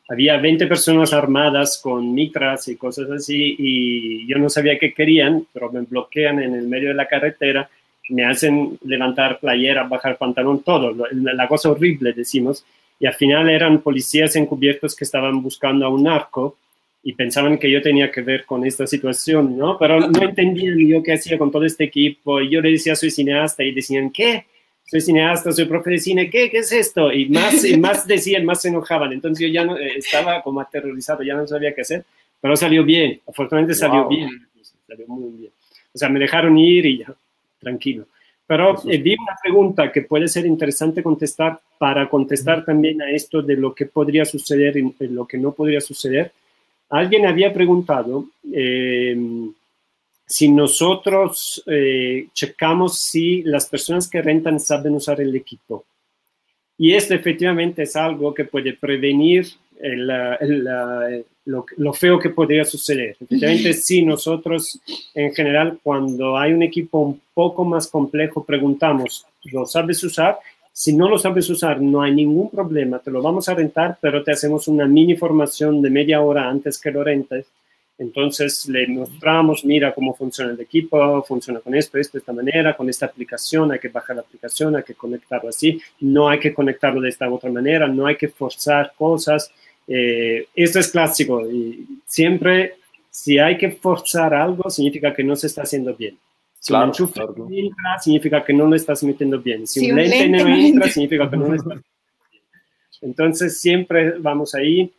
había 0.08 0.38
20 0.38 0.68
personas 0.68 1.12
armadas 1.12 1.82
con 1.84 2.14
mitras 2.14 2.70
y 2.70 2.78
cosas 2.78 3.12
así 3.12 3.56
y 3.60 4.26
yo 4.26 4.38
no 4.38 4.50
sabía 4.50 4.80
qué 4.80 4.94
querían, 4.94 5.46
pero 5.52 5.70
me 5.70 5.82
bloquean 5.82 6.42
en 6.42 6.56
el 6.56 6.68
medio 6.68 6.90
de 6.90 6.96
la 6.96 7.10
carretera, 7.10 7.70
me 8.10 8.24
hacen 8.24 8.80
levantar 8.86 9.40
playera, 9.40 9.84
bajar 9.84 10.18
pantalón, 10.18 10.64
todo, 10.64 10.96
la 11.12 11.48
cosa 11.50 11.72
horrible, 11.72 12.14
decimos, 12.14 12.66
y 13.02 13.06
al 13.06 13.16
final 13.16 13.50
eran 13.50 13.82
policías 13.82 14.38
encubiertos 14.38 14.96
que 14.96 15.04
estaban 15.04 15.42
buscando 15.44 15.86
a 15.86 15.90
un 15.90 16.04
narco 16.04 16.58
y 17.04 17.14
pensaban 17.14 17.58
que 17.58 17.72
yo 17.72 17.82
tenía 17.82 18.12
que 18.12 18.22
ver 18.22 18.46
con 18.46 18.66
esta 18.66 18.86
situación, 18.86 19.58
¿no? 19.58 19.78
Pero 19.78 20.00
no 20.00 20.22
entendían 20.22 20.78
yo 20.78 21.04
qué 21.04 21.14
hacía 21.14 21.38
con 21.38 21.52
todo 21.52 21.64
este 21.64 21.86
equipo 21.86 22.42
y 22.42 22.50
yo 22.50 22.62
le 22.62 22.72
decía 22.72 22.96
soy 22.96 23.12
cineasta 23.12 23.64
y 23.64 23.72
decían, 23.72 24.10
¿qué? 24.10 24.46
Soy 24.86 25.02
cineasta, 25.02 25.52
soy 25.52 25.66
profe 25.66 25.92
de 25.92 26.00
cine, 26.00 26.30
¿qué? 26.30 26.50
¿Qué 26.50 26.60
es 26.60 26.72
esto? 26.72 27.12
Y 27.12 27.30
más, 27.30 27.64
y 27.64 27.78
más 27.80 28.08
decían, 28.08 28.46
más 28.46 28.62
se 28.62 28.70
enojaban. 28.70 29.14
Entonces 29.14 29.48
yo 29.48 29.54
ya 29.54 29.66
no, 29.66 29.78
eh, 29.78 29.94
estaba 29.98 30.42
como 30.42 30.62
aterrorizado, 30.62 31.24
ya 31.24 31.36
no 31.36 31.48
sabía 31.48 31.74
qué 31.74 31.82
hacer, 31.82 32.06
pero 32.42 32.56
salió 32.56 32.84
bien, 32.84 33.22
afortunadamente 33.28 33.74
salió 33.74 34.08
bien, 34.08 34.30
salió 34.88 35.08
muy 35.08 35.32
bien. 35.32 35.52
O 35.94 35.98
sea, 35.98 36.10
me 36.10 36.20
dejaron 36.20 36.58
ir 36.58 36.86
y 36.86 37.00
ya, 37.00 37.14
tranquilo. 37.60 38.06
Pero 38.46 38.82
eh, 38.90 38.98
vi 38.98 39.14
una 39.14 39.36
pregunta 39.42 39.92
que 39.92 40.04
puede 40.04 40.28
ser 40.28 40.46
interesante 40.46 41.04
contestar 41.04 41.60
para 41.78 42.10
contestar 42.10 42.64
también 42.64 43.02
a 43.02 43.12
esto 43.12 43.42
de 43.42 43.56
lo 43.56 43.76
que 43.76 43.86
podría 43.86 44.24
suceder 44.24 44.78
y 44.78 44.94
lo 45.08 45.28
que 45.28 45.38
no 45.38 45.52
podría 45.52 45.82
suceder 45.82 46.32
Alguien 46.90 47.26
había 47.26 47.54
preguntado 47.54 48.26
eh, 48.52 49.18
si 50.26 50.50
nosotros 50.50 51.64
eh, 51.68 52.28
checamos 52.34 53.00
si 53.00 53.44
las 53.44 53.68
personas 53.68 54.10
que 54.10 54.22
rentan 54.22 54.60
saben 54.60 54.96
usar 54.96 55.22
el 55.22 55.36
equipo. 55.36 55.86
Y 56.78 56.94
esto 56.94 57.14
efectivamente 57.16 57.84
es 57.84 57.96
algo 57.96 58.34
que 58.34 58.46
puede 58.46 58.74
prevenir 58.74 59.48
lo, 61.46 61.94
feo 61.94 62.20
que 62.20 62.30
podría 62.30 62.66
suceder. 62.66 63.16
Efectivamente, 63.20 63.74
si 63.74 64.04
nosotros 64.04 64.80
en 65.14 65.34
general 65.34 65.80
cuando 65.82 66.38
hay 66.38 66.54
un 66.54 66.64
equipo 66.64 67.00
un 67.00 67.22
poco 67.34 67.64
más 67.64 67.88
complejo 67.88 68.44
preguntamos, 68.44 69.26
¿lo 69.46 69.66
sabes 69.66 70.04
usar? 70.04 70.38
Si 70.80 70.94
no 70.94 71.10
lo 71.10 71.18
sabes 71.18 71.50
usar, 71.50 71.82
no 71.82 72.04
hay 72.04 72.14
ningún 72.14 72.52
problema, 72.52 73.00
te 73.00 73.10
lo 73.10 73.20
vamos 73.20 73.50
a 73.50 73.56
rentar, 73.56 73.98
pero 74.00 74.24
te 74.24 74.32
hacemos 74.32 74.68
una 74.68 74.86
mini 74.86 75.16
formación 75.16 75.82
de 75.82 75.90
media 75.90 76.22
hora 76.22 76.48
antes 76.48 76.78
que 76.78 76.92
lo 76.92 77.04
rentes. 77.04 77.48
Entonces 77.98 78.68
le 78.68 78.88
mostramos, 78.88 79.66
mira 79.66 79.92
cómo 79.96 80.14
funciona 80.14 80.52
el 80.52 80.60
equipo, 80.62 81.24
funciona 81.24 81.62
con 81.62 81.74
esto, 81.74 81.98
esto, 81.98 82.20
esta 82.20 82.32
manera, 82.32 82.78
con 82.78 82.88
esta 82.90 83.08
aplicación, 83.08 83.72
hay 83.72 83.80
que 83.80 83.88
bajar 83.88 84.18
la 84.18 84.22
aplicación, 84.22 84.76
hay 84.76 84.84
que 84.84 84.94
conectarlo 84.94 85.50
así, 85.50 85.82
no 86.02 86.30
hay 86.30 86.38
que 86.38 86.54
conectarlo 86.54 87.02
de 87.02 87.10
esta 87.10 87.28
otra 87.28 87.50
manera, 87.50 87.88
no 87.88 88.06
hay 88.06 88.16
que 88.16 88.28
forzar 88.28 88.94
cosas. 88.96 89.52
Eh, 89.88 90.48
esto 90.54 90.78
es 90.78 90.92
clásico 90.92 91.50
y 91.50 91.88
siempre 92.06 92.76
si 93.10 93.40
hay 93.40 93.58
que 93.58 93.72
forzar 93.72 94.32
algo 94.36 94.70
significa 94.70 95.12
que 95.12 95.24
no 95.24 95.36
se 95.36 95.48
está 95.48 95.64
haciendo 95.64 95.96
bien. 95.96 96.20
Si 96.68 96.74
un 96.74 96.84
enchufe 96.84 97.22
entra, 97.22 98.00
significa 98.00 98.44
que 98.44 98.54
no 98.54 98.66
lo 98.66 98.76
estás 98.76 99.02
metiendo 99.04 99.40
bien. 99.40 99.66
Si, 99.66 99.90
un, 99.90 99.96
lente, 99.96 100.28
no 100.28 100.48
entra, 100.50 100.90
significa 100.90 101.30
que 101.30 101.38
no 101.38 101.48
lo 101.48 101.56
estás 101.56 101.78
metiendo 101.78 101.88
bien. 102.30 102.44
Entonces, 103.02 103.62
siempre 103.62 104.20
vamos 104.20 104.54
ahí, 104.54 104.92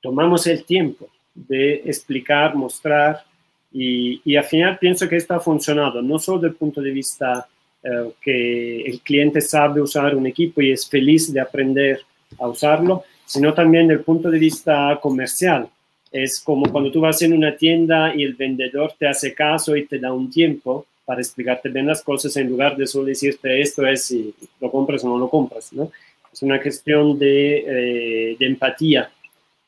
tomamos 0.00 0.44
el 0.48 0.64
tiempo 0.64 1.08
de 1.34 1.74
explicar, 1.84 2.56
mostrar, 2.56 3.22
y, 3.70 4.20
y 4.24 4.34
al 4.34 4.44
final 4.44 4.76
pienso 4.78 5.08
que 5.08 5.16
esto 5.16 5.34
ha 5.34 5.40
funcionado, 5.40 6.02
no 6.02 6.18
solo 6.18 6.40
desde 6.40 6.52
el 6.52 6.56
punto 6.56 6.80
de 6.80 6.90
vista 6.90 7.48
eh, 7.84 8.12
que 8.20 8.82
el 8.82 9.00
cliente 9.02 9.40
sabe 9.40 9.80
usar 9.80 10.16
un 10.16 10.26
equipo 10.26 10.60
y 10.60 10.72
es 10.72 10.88
feliz 10.88 11.32
de 11.32 11.40
aprender 11.40 12.00
a 12.40 12.48
usarlo, 12.48 13.04
sino 13.24 13.54
también 13.54 13.86
desde 13.86 14.00
el 14.00 14.04
punto 14.04 14.30
de 14.30 14.38
vista 14.38 14.98
comercial 15.00 15.68
es 16.12 16.40
como 16.40 16.70
cuando 16.70 16.92
tú 16.92 17.00
vas 17.00 17.22
en 17.22 17.32
una 17.32 17.56
tienda 17.56 18.14
y 18.14 18.22
el 18.22 18.34
vendedor 18.34 18.92
te 18.98 19.08
hace 19.08 19.34
caso 19.34 19.76
y 19.76 19.86
te 19.86 19.98
da 19.98 20.12
un 20.12 20.30
tiempo 20.30 20.86
para 21.04 21.20
explicarte 21.20 21.68
bien 21.68 21.86
las 21.86 22.02
cosas 22.02 22.36
en 22.36 22.48
lugar 22.48 22.76
de 22.76 22.86
solo 22.86 23.06
decirte 23.06 23.60
esto 23.60 23.86
es 23.86 24.04
si 24.04 24.34
lo 24.60 24.70
compras 24.70 25.02
o 25.04 25.08
no 25.08 25.18
lo 25.18 25.28
compras, 25.28 25.72
¿no? 25.72 25.90
Es 26.32 26.42
una 26.42 26.60
cuestión 26.60 27.18
de, 27.18 27.58
eh, 27.58 28.36
de 28.38 28.46
empatía. 28.46 29.10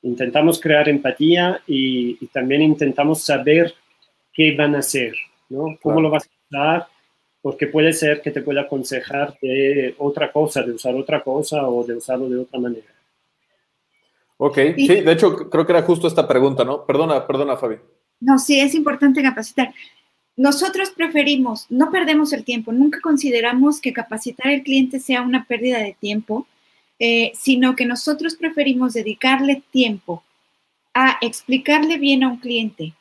Intentamos 0.03 0.61
crear 0.61 0.89
empatía 0.89 1.61
y, 1.67 2.19
y, 2.21 2.27
también 2.29 2.63
intentamos 2.63 3.23
saber 3.23 3.75
qué 4.33 4.55
van 4.55 4.75
a 4.75 4.79
hacer, 4.79 5.15
¿no? 5.49 5.79
Cómo 5.83 6.01
lo 6.01 6.11
vas 6.11 6.25
a 6.25 6.29
usar, 6.49 6.87
porque 7.43 7.67
puede 7.67 7.93
ser 7.93 8.21
que 8.21 8.31
te 8.31 8.43
pueda 8.43 8.63
aconsejar 8.63 9.37
de 9.41 9.95
otra 9.99 10.31
cosa, 10.31 10.63
de 10.63 10.73
usar 10.73 10.95
otra 10.95 11.21
cosa 11.23 11.69
o 11.69 11.85
de 11.85 11.97
usarlo 11.97 12.29
de 12.29 12.39
otra 12.39 12.61
manera. 12.61 12.94
Ok, 14.37 14.59
sí, 14.77 14.89
de 14.89 15.13
hecho 15.13 15.49
creo 15.49 15.65
que 15.65 15.73
era 15.73 15.83
justo 15.83 16.09
esta 16.09 16.27
pregunta, 16.27 16.65
¿no? 16.65 16.85
Perdona, 16.85 17.27
perdona, 17.27 17.57
Fabi. 17.57 17.77
No, 18.21 18.39
sí, 18.39 18.59
es 18.59 18.75
importante 18.75 19.23
capacitar. 19.23 19.73
Nosotros 20.37 20.91
preferimos, 20.91 21.67
no 21.71 21.91
perdemos 21.91 22.33
el 22.33 22.45
tiempo, 22.45 22.73
nunca 22.73 23.01
consideramos 23.01 23.81
que 23.81 23.93
capacitar 23.93 24.49
al 24.49 24.63
cliente 24.63 24.99
sea 24.99 25.23
una 25.23 25.45
pérdida 25.45 25.79
de 25.79 25.97
tiempo, 25.99 26.47
eh, 26.99 27.33
sino 27.35 27.77
que 27.77 27.87
nosotros 27.87 28.35
preferimos 28.35 28.95
dedicarle 28.95 29.63
tiempo 29.71 30.25
a 30.93 31.19
explicarle 31.21 31.99
bien 31.99 32.25
a 32.25 32.29
un 32.29 32.39
cliente 32.39 32.95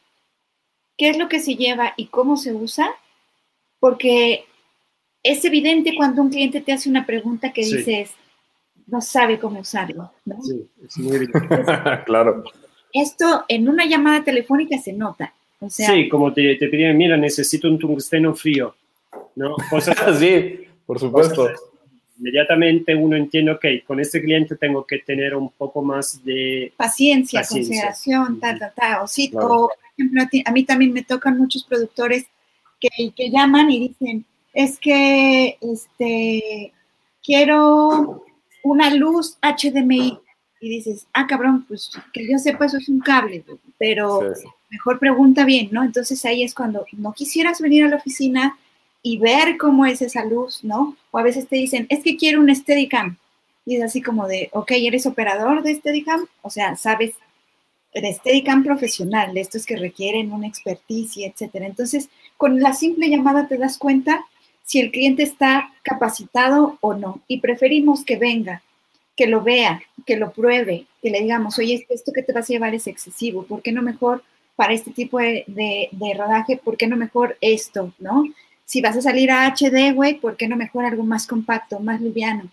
qué 0.97 1.09
es 1.09 1.17
lo 1.17 1.27
que 1.27 1.39
se 1.39 1.55
lleva 1.55 1.93
y 1.97 2.07
cómo 2.07 2.37
se 2.37 2.53
usa, 2.53 2.87
porque 3.79 4.45
es 5.23 5.43
evidente 5.45 5.95
cuando 5.95 6.21
un 6.21 6.29
cliente 6.29 6.61
te 6.61 6.73
hace 6.73 6.89
una 6.89 7.05
pregunta 7.05 7.51
que 7.51 7.63
dices, 7.63 8.11
no 8.87 9.01
sabe 9.01 9.39
cómo 9.39 9.59
usarlo, 9.59 10.11
¿no? 10.25 10.41
Sí, 10.41 10.67
es 10.85 10.97
muy 10.97 11.27
claro. 12.05 12.43
Esto 12.91 13.45
en 13.47 13.67
una 13.67 13.85
llamada 13.85 14.23
telefónica 14.23 14.77
se 14.77 14.93
nota. 14.93 15.33
O 15.59 15.69
sea, 15.69 15.89
sí, 15.89 16.09
como 16.09 16.33
te, 16.33 16.55
te 16.55 16.67
piden, 16.67 16.97
mira, 16.97 17.17
necesito 17.17 17.67
un 17.67 17.79
tungsteno 17.79 18.35
frío, 18.35 18.75
¿no? 19.35 19.55
Cosas 19.69 19.97
así, 20.05 20.59
por 20.85 20.99
supuesto. 20.99 21.49
inmediatamente 22.19 22.93
uno 22.93 23.15
entiende, 23.15 23.51
ok, 23.51 23.65
con 23.87 23.99
este 23.99 24.21
cliente 24.21 24.55
tengo 24.57 24.85
que 24.85 24.99
tener 24.99 25.35
un 25.35 25.49
poco 25.51 25.81
más 25.81 26.23
de 26.23 26.73
paciencia, 26.75 27.43
consideración, 27.47 28.39
ta, 28.39 28.57
ta, 28.57 28.73
ta. 28.75 29.01
O, 29.01 29.07
sí, 29.07 29.31
o, 29.33 29.69
por 29.69 29.71
ejemplo, 29.97 30.21
a, 30.45 30.51
mí 30.51 30.63
también 30.63 30.93
me 30.93 31.03
tocan 31.03 31.37
muchos 31.37 31.63
productores 31.63 32.25
que, 32.79 33.11
que 33.15 33.31
llaman 33.31 33.71
y 33.71 33.87
dicen, 33.87 34.25
es 34.53 34.77
que 34.77 35.57
este, 35.61 36.73
quiero 37.23 38.25
una 38.63 38.93
luz 38.93 39.37
HDMI 39.41 40.17
y 40.59 40.69
dices, 40.69 41.07
ah, 41.13 41.27
cabrón, 41.27 41.65
pues 41.67 41.91
que 42.13 42.25
yo 42.29 42.37
sepa, 42.37 42.65
eso 42.65 42.77
es 42.77 42.87
un 42.87 43.01
cable, 43.01 43.43
pero 43.77 44.21
mejor 44.69 44.97
pregunta 44.97 45.45
bien, 45.45 45.69
¿no? 45.71 45.83
Entonces 45.83 46.23
ahí 46.25 46.43
es 46.43 46.55
cuando 46.55 46.85
no 46.93 47.13
quisieras 47.13 47.59
venir 47.59 47.83
a 47.83 47.89
la 47.89 47.97
oficina 47.97 48.57
y 49.01 49.17
ver 49.17 49.57
cómo 49.57 49.85
es 49.85 50.01
esa 50.01 50.23
luz, 50.23 50.63
¿no? 50.63 50.95
O 51.11 51.17
a 51.17 51.23
veces 51.23 51.47
te 51.47 51.57
dicen, 51.57 51.85
es 51.89 52.01
que 52.03 52.15
quiero 52.15 52.39
un 52.39 52.53
Steadicam. 52.55 53.17
Y 53.65 53.75
es 53.75 53.83
así 53.83 54.01
como 54.01 54.27
de, 54.27 54.49
ok, 54.53 54.71
¿eres 54.71 55.05
operador 55.05 55.63
de 55.63 55.75
Steadicam? 55.75 56.25
O 56.41 56.49
sea, 56.49 56.75
sabes 56.77 57.15
de 57.93 58.13
Steadicam 58.13 58.63
profesional, 58.63 59.33
de 59.33 59.41
estos 59.41 59.65
que 59.65 59.75
requieren 59.75 60.31
una 60.31 60.47
experticia, 60.47 61.27
etcétera. 61.27 61.67
Entonces, 61.67 62.09
con 62.37 62.59
la 62.59 62.73
simple 62.73 63.09
llamada 63.09 63.47
te 63.47 63.57
das 63.57 63.77
cuenta 63.77 64.25
si 64.63 64.79
el 64.79 64.91
cliente 64.91 65.23
está 65.23 65.73
capacitado 65.83 66.77
o 66.81 66.93
no. 66.93 67.21
Y 67.27 67.39
preferimos 67.39 68.03
que 68.03 68.17
venga, 68.17 68.63
que 69.15 69.27
lo 69.27 69.41
vea, 69.41 69.81
que 70.05 70.17
lo 70.17 70.31
pruebe, 70.31 70.87
que 71.01 71.09
le 71.09 71.21
digamos, 71.21 71.59
oye, 71.59 71.85
esto 71.89 72.11
que 72.13 72.23
te 72.23 72.33
vas 72.33 72.49
a 72.49 72.53
llevar 72.53 72.73
es 72.73 72.87
excesivo, 72.87 73.43
¿por 73.43 73.61
qué 73.61 73.71
no 73.71 73.81
mejor 73.81 74.23
para 74.55 74.73
este 74.73 74.91
tipo 74.91 75.19
de, 75.19 75.45
de, 75.47 76.13
rodaje, 76.13 76.57
por 76.57 76.77
qué 76.77 76.87
no 76.87 76.95
mejor 76.95 77.37
esto, 77.41 77.91
¿no? 77.99 78.23
Si 78.65 78.81
vas 78.81 78.95
a 78.95 79.01
salir 79.01 79.31
a 79.31 79.47
HD, 79.47 79.93
güey, 79.93 80.19
¿por 80.19 80.37
qué 80.37 80.47
no 80.47 80.55
mejor 80.55 80.85
algo 80.85 81.03
más 81.03 81.27
compacto, 81.27 81.79
más 81.79 82.01
liviano? 82.01 82.49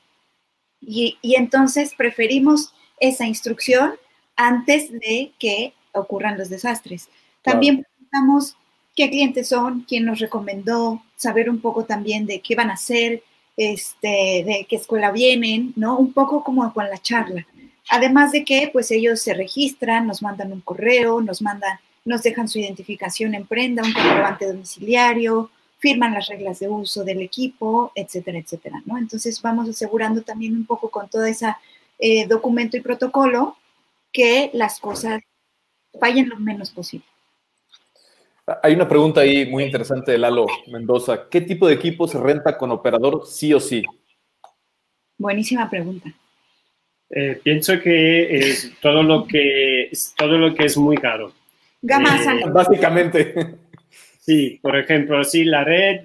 Y, 0.80 1.18
y 1.20 1.34
entonces 1.34 1.94
preferimos 1.94 2.72
esa 2.98 3.26
instrucción 3.26 3.94
antes 4.34 4.90
de 4.90 5.32
que 5.38 5.74
ocurran 5.92 6.38
los 6.38 6.48
desastres. 6.48 7.08
También 7.42 7.84
preguntamos 7.84 8.56
qué 9.00 9.08
clientes 9.08 9.48
son, 9.48 9.86
quién 9.88 10.04
nos 10.04 10.18
recomendó, 10.18 11.02
saber 11.16 11.48
un 11.48 11.58
poco 11.60 11.86
también 11.86 12.26
de 12.26 12.40
qué 12.40 12.54
van 12.54 12.68
a 12.68 12.74
hacer, 12.74 13.22
este, 13.56 14.44
de 14.46 14.66
qué 14.68 14.76
escuela 14.76 15.10
vienen, 15.10 15.72
¿no? 15.74 15.96
Un 15.98 16.12
poco 16.12 16.44
como 16.44 16.70
con 16.74 16.86
la 16.90 16.98
charla. 16.98 17.46
Además 17.88 18.32
de 18.32 18.44
que, 18.44 18.68
pues 18.70 18.90
ellos 18.90 19.22
se 19.22 19.32
registran, 19.32 20.06
nos 20.06 20.20
mandan 20.20 20.52
un 20.52 20.60
correo, 20.60 21.22
nos 21.22 21.40
mandan, 21.40 21.78
nos 22.04 22.22
dejan 22.22 22.46
su 22.46 22.58
identificación 22.58 23.34
en 23.34 23.46
prenda, 23.46 23.82
un 23.82 23.94
comprobante 23.94 24.46
domiciliario, 24.46 25.50
firman 25.78 26.12
las 26.12 26.28
reglas 26.28 26.58
de 26.58 26.68
uso 26.68 27.02
del 27.02 27.22
equipo, 27.22 27.92
etcétera, 27.94 28.38
etcétera. 28.38 28.82
Entonces 28.98 29.40
vamos 29.40 29.66
asegurando 29.66 30.20
también 30.20 30.54
un 30.54 30.66
poco 30.66 30.90
con 30.90 31.08
todo 31.08 31.24
ese 31.24 31.54
eh, 31.98 32.26
documento 32.26 32.76
y 32.76 32.82
protocolo 32.82 33.56
que 34.12 34.50
las 34.52 34.78
cosas 34.78 35.22
fallen 35.98 36.28
lo 36.28 36.38
menos 36.38 36.70
posible. 36.70 37.09
Hay 38.62 38.74
una 38.74 38.88
pregunta 38.88 39.20
ahí 39.20 39.46
muy 39.46 39.64
interesante 39.64 40.12
de 40.12 40.18
Lalo 40.18 40.46
Mendoza. 40.68 41.28
¿Qué 41.30 41.40
tipo 41.40 41.68
de 41.68 41.74
equipo 41.74 42.08
se 42.08 42.18
renta 42.18 42.56
con 42.56 42.70
operador 42.70 43.26
sí 43.26 43.52
o 43.52 43.60
sí? 43.60 43.84
Buenísima 45.18 45.68
pregunta. 45.68 46.12
Eh, 47.10 47.40
pienso 47.42 47.80
que 47.80 48.36
es 48.36 48.72
todo 48.80 49.02
lo 49.02 49.26
que 49.26 49.88
es 49.90 50.14
todo 50.16 50.38
lo 50.38 50.54
que 50.54 50.66
es 50.66 50.76
muy 50.76 50.96
caro. 50.96 51.32
Gama 51.82 52.16
eh, 52.16 52.48
Básicamente. 52.50 53.34
Sí, 54.20 54.60
por 54.62 54.76
ejemplo, 54.76 55.24
si 55.24 55.44
la 55.44 55.64
red 55.64 56.02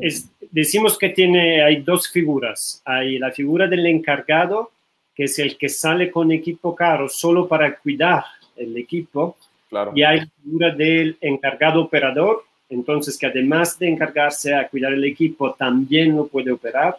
es, 0.00 0.28
decimos 0.50 0.98
que 0.98 1.10
tiene 1.10 1.62
hay 1.62 1.80
dos 1.80 2.10
figuras. 2.10 2.82
Hay 2.84 3.18
la 3.18 3.30
figura 3.30 3.66
del 3.66 3.86
encargado, 3.86 4.72
que 5.14 5.24
es 5.24 5.38
el 5.38 5.56
que 5.56 5.68
sale 5.68 6.10
con 6.10 6.30
equipo 6.30 6.74
caro 6.74 7.08
solo 7.08 7.48
para 7.48 7.76
cuidar 7.76 8.24
el 8.56 8.76
equipo. 8.76 9.36
Claro. 9.72 9.92
Y 9.94 10.02
hay 10.02 10.20
figura 10.42 10.74
del 10.74 11.16
encargado 11.22 11.80
operador, 11.80 12.44
entonces 12.68 13.16
que 13.16 13.24
además 13.24 13.78
de 13.78 13.88
encargarse 13.88 14.54
a 14.54 14.68
cuidar 14.68 14.92
el 14.92 15.02
equipo, 15.02 15.54
también 15.54 16.14
lo 16.14 16.26
puede 16.26 16.52
operar. 16.52 16.98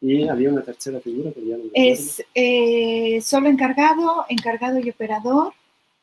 Y 0.00 0.28
había 0.28 0.48
una 0.50 0.62
tercera 0.62 1.00
figura 1.00 1.32
que 1.32 1.44
ya 1.44 1.56
no 1.56 1.64
Es 1.74 2.24
eh, 2.32 3.18
solo 3.20 3.48
encargado, 3.48 4.24
encargado 4.28 4.78
y 4.78 4.90
operador, 4.90 5.52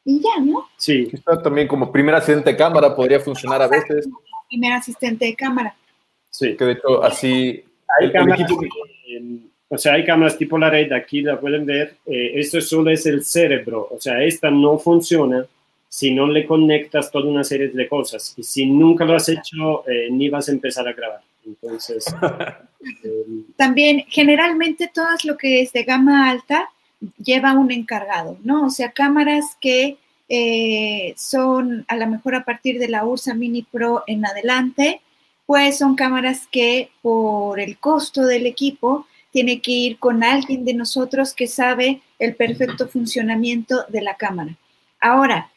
y 0.03 0.19
ya, 0.19 0.41
¿no? 0.43 0.67
Sí. 0.75 1.07
Está 1.13 1.41
también 1.41 1.69
como 1.69 1.89
primer 1.93 2.13
asistente 2.13 2.51
de 2.51 2.57
cámara, 2.57 2.93
podría 2.93 3.21
funcionar 3.21 3.61
a 3.61 3.69
veces. 3.69 4.09
Primer 4.49 4.73
asistente 4.73 5.23
de 5.23 5.35
cámara. 5.35 5.77
Sí. 6.29 6.57
Que 6.57 6.65
de 6.65 6.71
hecho 6.73 7.01
así... 7.01 7.63
Hay 8.01 8.11
cámaras, 8.11 8.51
o 9.69 9.77
sea, 9.77 9.93
hay 9.93 10.03
cámaras 10.03 10.37
tipo 10.37 10.57
la 10.57 10.69
red, 10.69 10.91
aquí 10.91 11.21
la 11.21 11.39
pueden 11.39 11.65
ver, 11.65 11.95
eh, 12.05 12.33
esto 12.35 12.59
solo 12.59 12.91
es 12.91 13.05
el 13.05 13.23
cerebro, 13.23 13.87
o 13.89 13.99
sea, 13.99 14.21
esta 14.21 14.51
no 14.51 14.77
funciona 14.77 15.45
si 15.95 16.11
no 16.11 16.27
le 16.27 16.45
conectas 16.45 17.09
toda 17.09 17.29
una 17.29 17.45
serie 17.45 17.69
de 17.69 17.87
cosas. 17.87 18.33
Y 18.35 18.43
si 18.43 18.65
nunca 18.65 19.05
lo 19.05 19.15
has 19.15 19.29
hecho, 19.29 19.87
eh, 19.87 20.09
ni 20.11 20.27
vas 20.27 20.49
a 20.49 20.51
empezar 20.51 20.85
a 20.89 20.91
grabar. 20.91 21.21
Entonces... 21.45 22.03
También, 23.55 24.03
generalmente, 24.09 24.91
todas 24.93 25.23
lo 25.23 25.37
que 25.37 25.61
es 25.61 25.71
de 25.71 25.83
gama 25.83 26.29
alta 26.29 26.69
lleva 27.23 27.53
un 27.53 27.71
encargado, 27.71 28.37
¿no? 28.43 28.65
O 28.65 28.69
sea, 28.71 28.91
cámaras 28.91 29.55
que 29.61 29.95
eh, 30.27 31.13
son 31.15 31.85
a 31.87 31.95
lo 31.95 32.07
mejor 32.07 32.35
a 32.35 32.43
partir 32.43 32.77
de 32.77 32.89
la 32.89 33.05
Ursa 33.05 33.33
Mini 33.33 33.63
Pro 33.63 34.03
en 34.05 34.25
adelante, 34.25 34.99
pues 35.45 35.77
son 35.77 35.95
cámaras 35.95 36.45
que 36.51 36.89
por 37.01 37.57
el 37.57 37.77
costo 37.77 38.25
del 38.25 38.47
equipo 38.47 39.07
tiene 39.31 39.61
que 39.61 39.71
ir 39.71 39.97
con 39.97 40.25
alguien 40.25 40.65
de 40.65 40.73
nosotros 40.73 41.33
que 41.33 41.47
sabe 41.47 42.01
el 42.19 42.35
perfecto 42.35 42.89
funcionamiento 42.89 43.85
de 43.87 44.01
la 44.01 44.15
cámara. 44.17 44.57
Ahora, 44.99 45.51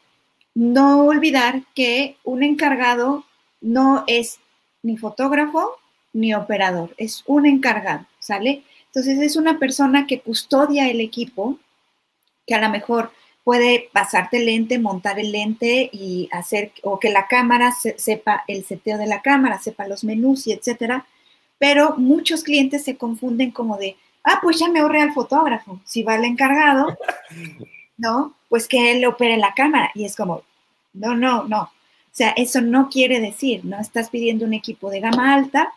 no 0.55 1.05
olvidar 1.05 1.63
que 1.75 2.17
un 2.23 2.43
encargado 2.43 3.25
no 3.61 4.03
es 4.07 4.39
ni 4.83 4.97
fotógrafo 4.97 5.75
ni 6.13 6.33
operador, 6.33 6.93
es 6.97 7.23
un 7.27 7.45
encargado, 7.45 8.05
¿sale? 8.19 8.63
Entonces 8.87 9.19
es 9.19 9.35
una 9.35 9.59
persona 9.59 10.07
que 10.07 10.21
custodia 10.21 10.89
el 10.89 11.01
equipo, 11.01 11.59
que 12.47 12.55
a 12.55 12.61
lo 12.61 12.69
mejor 12.69 13.11
puede 13.43 13.89
pasarte 13.93 14.37
el 14.37 14.45
lente, 14.45 14.79
montar 14.79 15.19
el 15.19 15.31
lente 15.31 15.89
y 15.91 16.27
hacer, 16.31 16.71
o 16.83 16.99
que 16.99 17.09
la 17.09 17.27
cámara 17.27 17.71
sepa 17.71 18.43
el 18.47 18.65
seteo 18.65 18.97
de 18.97 19.07
la 19.07 19.21
cámara, 19.21 19.59
sepa 19.59 19.87
los 19.87 20.03
menús 20.03 20.47
y 20.47 20.53
etcétera. 20.53 21.05
Pero 21.57 21.95
muchos 21.97 22.43
clientes 22.43 22.83
se 22.83 22.97
confunden 22.97 23.51
como 23.51 23.77
de, 23.77 23.95
ah, 24.23 24.39
pues 24.41 24.59
ya 24.59 24.69
me 24.69 24.79
ahorré 24.79 25.01
al 25.01 25.13
fotógrafo. 25.13 25.81
Si 25.85 26.03
va 26.03 26.15
el 26.15 26.25
encargado, 26.25 26.97
¿no? 27.97 28.35
Pues 28.49 28.67
que 28.67 28.91
él 28.91 29.05
opere 29.05 29.37
la 29.37 29.53
cámara. 29.53 29.91
Y 29.95 30.05
es 30.05 30.15
como, 30.15 30.43
no, 30.93 31.15
no, 31.15 31.45
no. 31.45 31.61
O 31.61 32.11
sea, 32.11 32.31
eso 32.31 32.59
no 32.61 32.89
quiere 32.89 33.21
decir, 33.21 33.63
¿no? 33.63 33.79
Estás 33.79 34.09
pidiendo 34.09 34.45
un 34.45 34.53
equipo 34.53 34.89
de 34.89 34.99
gama 34.99 35.33
alta, 35.33 35.73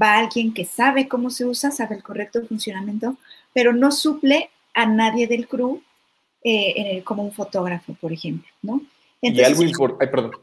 va 0.00 0.16
alguien 0.16 0.54
que 0.54 0.64
sabe 0.64 1.08
cómo 1.08 1.28
se 1.28 1.44
usa, 1.44 1.70
sabe 1.70 1.96
el 1.96 2.02
correcto 2.02 2.40
funcionamiento, 2.46 3.16
pero 3.52 3.72
no 3.72 3.90
suple 3.90 4.50
a 4.74 4.86
nadie 4.86 5.26
del 5.26 5.46
crew 5.48 5.82
eh, 6.44 7.02
como 7.04 7.22
un 7.22 7.32
fotógrafo, 7.32 7.94
por 8.00 8.12
ejemplo, 8.12 8.48
¿no? 8.62 8.80
y 9.20 9.40
algo 9.42 9.62
importante, 9.62 10.36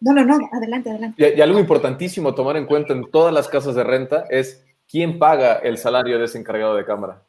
No, 0.00 0.12
no, 0.12 0.24
no, 0.24 0.48
adelante, 0.52 0.90
adelante. 0.90 1.34
Y, 1.36 1.40
algo 1.40 1.58
importantísimo 1.58 2.34
tomar 2.34 2.56
en 2.56 2.66
cuenta 2.66 2.92
en 2.92 3.10
todas 3.10 3.34
las 3.34 3.48
casas 3.48 3.74
de 3.74 3.82
renta 3.82 4.26
es 4.30 4.64
quién 4.88 5.18
paga 5.18 5.54
el 5.54 5.78
salario 5.78 6.18
de 6.18 6.26
ese 6.26 6.38
encargado 6.38 6.76
de 6.76 6.84
cámara. 6.84 7.22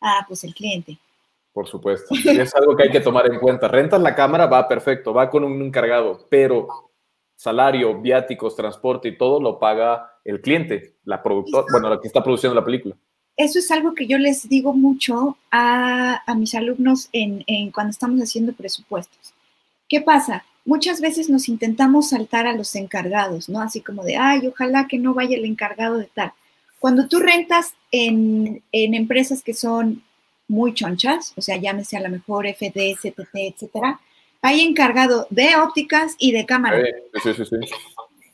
Ah, 0.00 0.24
pues 0.28 0.44
el 0.44 0.54
cliente. 0.54 0.98
Por 1.52 1.66
supuesto. 1.66 2.14
es 2.14 2.54
algo 2.54 2.76
que 2.76 2.84
hay 2.84 2.90
que 2.90 3.00
tomar 3.00 3.26
en 3.30 3.40
cuenta. 3.40 3.68
Rentas 3.68 4.00
la 4.00 4.14
cámara, 4.14 4.46
va 4.46 4.68
perfecto, 4.68 5.12
va 5.12 5.30
con 5.30 5.44
un 5.44 5.60
encargado, 5.62 6.26
pero 6.28 6.68
salario, 7.40 8.00
viáticos, 8.00 8.54
transporte 8.54 9.08
y 9.08 9.16
todo 9.16 9.40
lo 9.40 9.58
paga 9.58 10.12
el 10.24 10.40
cliente, 10.42 10.96
la 11.04 11.22
productora, 11.22 11.64
bueno, 11.72 11.88
la 11.88 12.00
que 12.00 12.06
está 12.06 12.22
produciendo 12.22 12.54
la 12.54 12.64
película. 12.64 12.96
Eso 13.36 13.58
es 13.58 13.70
algo 13.70 13.94
que 13.94 14.06
yo 14.06 14.18
les 14.18 14.46
digo 14.50 14.74
mucho 14.74 15.38
a, 15.50 16.22
mis 16.36 16.54
alumnos 16.54 17.08
en, 17.12 17.70
cuando 17.70 17.92
estamos 17.92 18.20
haciendo 18.20 18.52
presupuestos. 18.52 19.32
¿Qué 19.88 20.02
pasa? 20.02 20.44
Muchas 20.66 21.00
veces 21.00 21.30
nos 21.30 21.48
intentamos 21.48 22.10
saltar 22.10 22.46
a 22.46 22.54
los 22.54 22.74
encargados, 22.76 23.48
¿no? 23.48 23.62
Así 23.62 23.80
como 23.80 24.04
de, 24.04 24.18
ay, 24.18 24.46
ojalá 24.46 24.86
que 24.86 24.98
no 24.98 25.14
vaya 25.14 25.38
el 25.38 25.46
encargado 25.46 25.96
de 25.96 26.10
tal. 26.12 26.34
Cuando 26.78 27.08
tú 27.08 27.18
rentas 27.20 27.72
en, 27.90 28.62
en 28.72 28.94
empresas 28.94 29.42
que 29.42 29.54
son 29.54 30.02
muy 30.50 30.74
chonchas, 30.74 31.32
o 31.36 31.40
sea, 31.40 31.56
llámese 31.56 31.96
a 31.96 32.00
lo 32.00 32.10
mejor 32.10 32.46
FD, 32.46 32.96
CTT, 33.00 33.34
etcétera, 33.34 34.00
hay 34.42 34.62
encargado 34.62 35.26
de 35.30 35.56
ópticas 35.56 36.16
y 36.18 36.32
de 36.32 36.44
cámara. 36.44 36.82
Sí, 37.22 37.32
sí, 37.34 37.44
sí. 37.44 37.56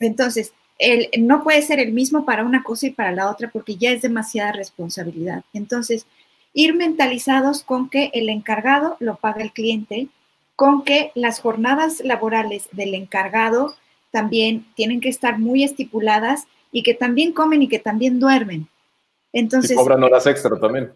Entonces, 0.00 0.52
el, 0.78 1.08
no 1.18 1.42
puede 1.42 1.60
ser 1.60 1.78
el 1.78 1.92
mismo 1.92 2.24
para 2.24 2.44
una 2.44 2.62
cosa 2.62 2.86
y 2.86 2.90
para 2.90 3.12
la 3.12 3.30
otra 3.30 3.50
porque 3.50 3.76
ya 3.76 3.90
es 3.90 4.02
demasiada 4.02 4.52
responsabilidad. 4.52 5.44
Entonces, 5.52 6.06
ir 6.54 6.74
mentalizados 6.74 7.62
con 7.62 7.90
que 7.90 8.10
el 8.14 8.30
encargado 8.30 8.96
lo 8.98 9.16
paga 9.16 9.42
el 9.42 9.52
cliente, 9.52 10.08
con 10.54 10.84
que 10.84 11.12
las 11.14 11.40
jornadas 11.40 12.00
laborales 12.00 12.68
del 12.72 12.94
encargado 12.94 13.74
también 14.10 14.64
tienen 14.74 15.02
que 15.02 15.10
estar 15.10 15.38
muy 15.38 15.64
estipuladas 15.64 16.46
y 16.72 16.82
que 16.82 16.94
también 16.94 17.32
comen 17.32 17.62
y 17.62 17.68
que 17.68 17.78
también 17.78 18.18
duermen. 18.20 18.68
Entonces, 19.34 19.72
y 19.72 19.74
cobran 19.74 20.02
horas 20.02 20.26
extra 20.26 20.58
también. 20.58 20.92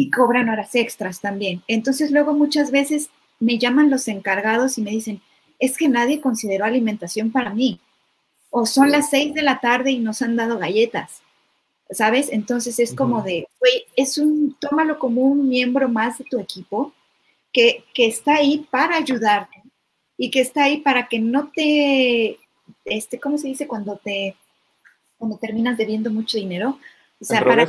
Y 0.00 0.12
cobran 0.12 0.48
horas 0.48 0.76
extras 0.76 1.20
también. 1.20 1.60
Entonces, 1.66 2.12
luego 2.12 2.32
muchas 2.32 2.70
veces 2.70 3.10
me 3.40 3.58
llaman 3.58 3.90
los 3.90 4.06
encargados 4.06 4.78
y 4.78 4.82
me 4.82 4.92
dicen, 4.92 5.20
es 5.58 5.76
que 5.76 5.88
nadie 5.88 6.20
consideró 6.20 6.64
alimentación 6.64 7.32
para 7.32 7.52
mí. 7.52 7.80
O 8.50 8.64
son 8.64 8.92
las 8.92 9.10
seis 9.10 9.34
de 9.34 9.42
la 9.42 9.58
tarde 9.58 9.90
y 9.90 9.98
nos 9.98 10.22
han 10.22 10.36
dado 10.36 10.56
galletas. 10.56 11.22
¿Sabes? 11.90 12.28
Entonces 12.30 12.78
es 12.78 12.94
como 12.94 13.22
de, 13.22 13.48
güey, 13.58 13.86
es 13.96 14.18
un, 14.18 14.56
tómalo 14.60 15.00
como 15.00 15.22
un 15.22 15.48
miembro 15.48 15.88
más 15.88 16.18
de 16.18 16.24
tu 16.26 16.38
equipo 16.38 16.92
que, 17.52 17.82
que 17.92 18.06
está 18.06 18.36
ahí 18.36 18.68
para 18.70 18.98
ayudarte 18.98 19.64
y 20.16 20.30
que 20.30 20.42
está 20.42 20.62
ahí 20.62 20.76
para 20.76 21.08
que 21.08 21.18
no 21.18 21.50
te, 21.52 22.38
este, 22.84 23.18
¿cómo 23.18 23.36
se 23.36 23.48
dice? 23.48 23.66
Cuando 23.66 23.96
te, 23.96 24.36
cuando 25.16 25.38
terminas 25.38 25.76
debiendo 25.76 26.12
mucho 26.12 26.38
dinero. 26.38 26.78
O 27.20 27.24
sea, 27.24 27.42
para, 27.42 27.66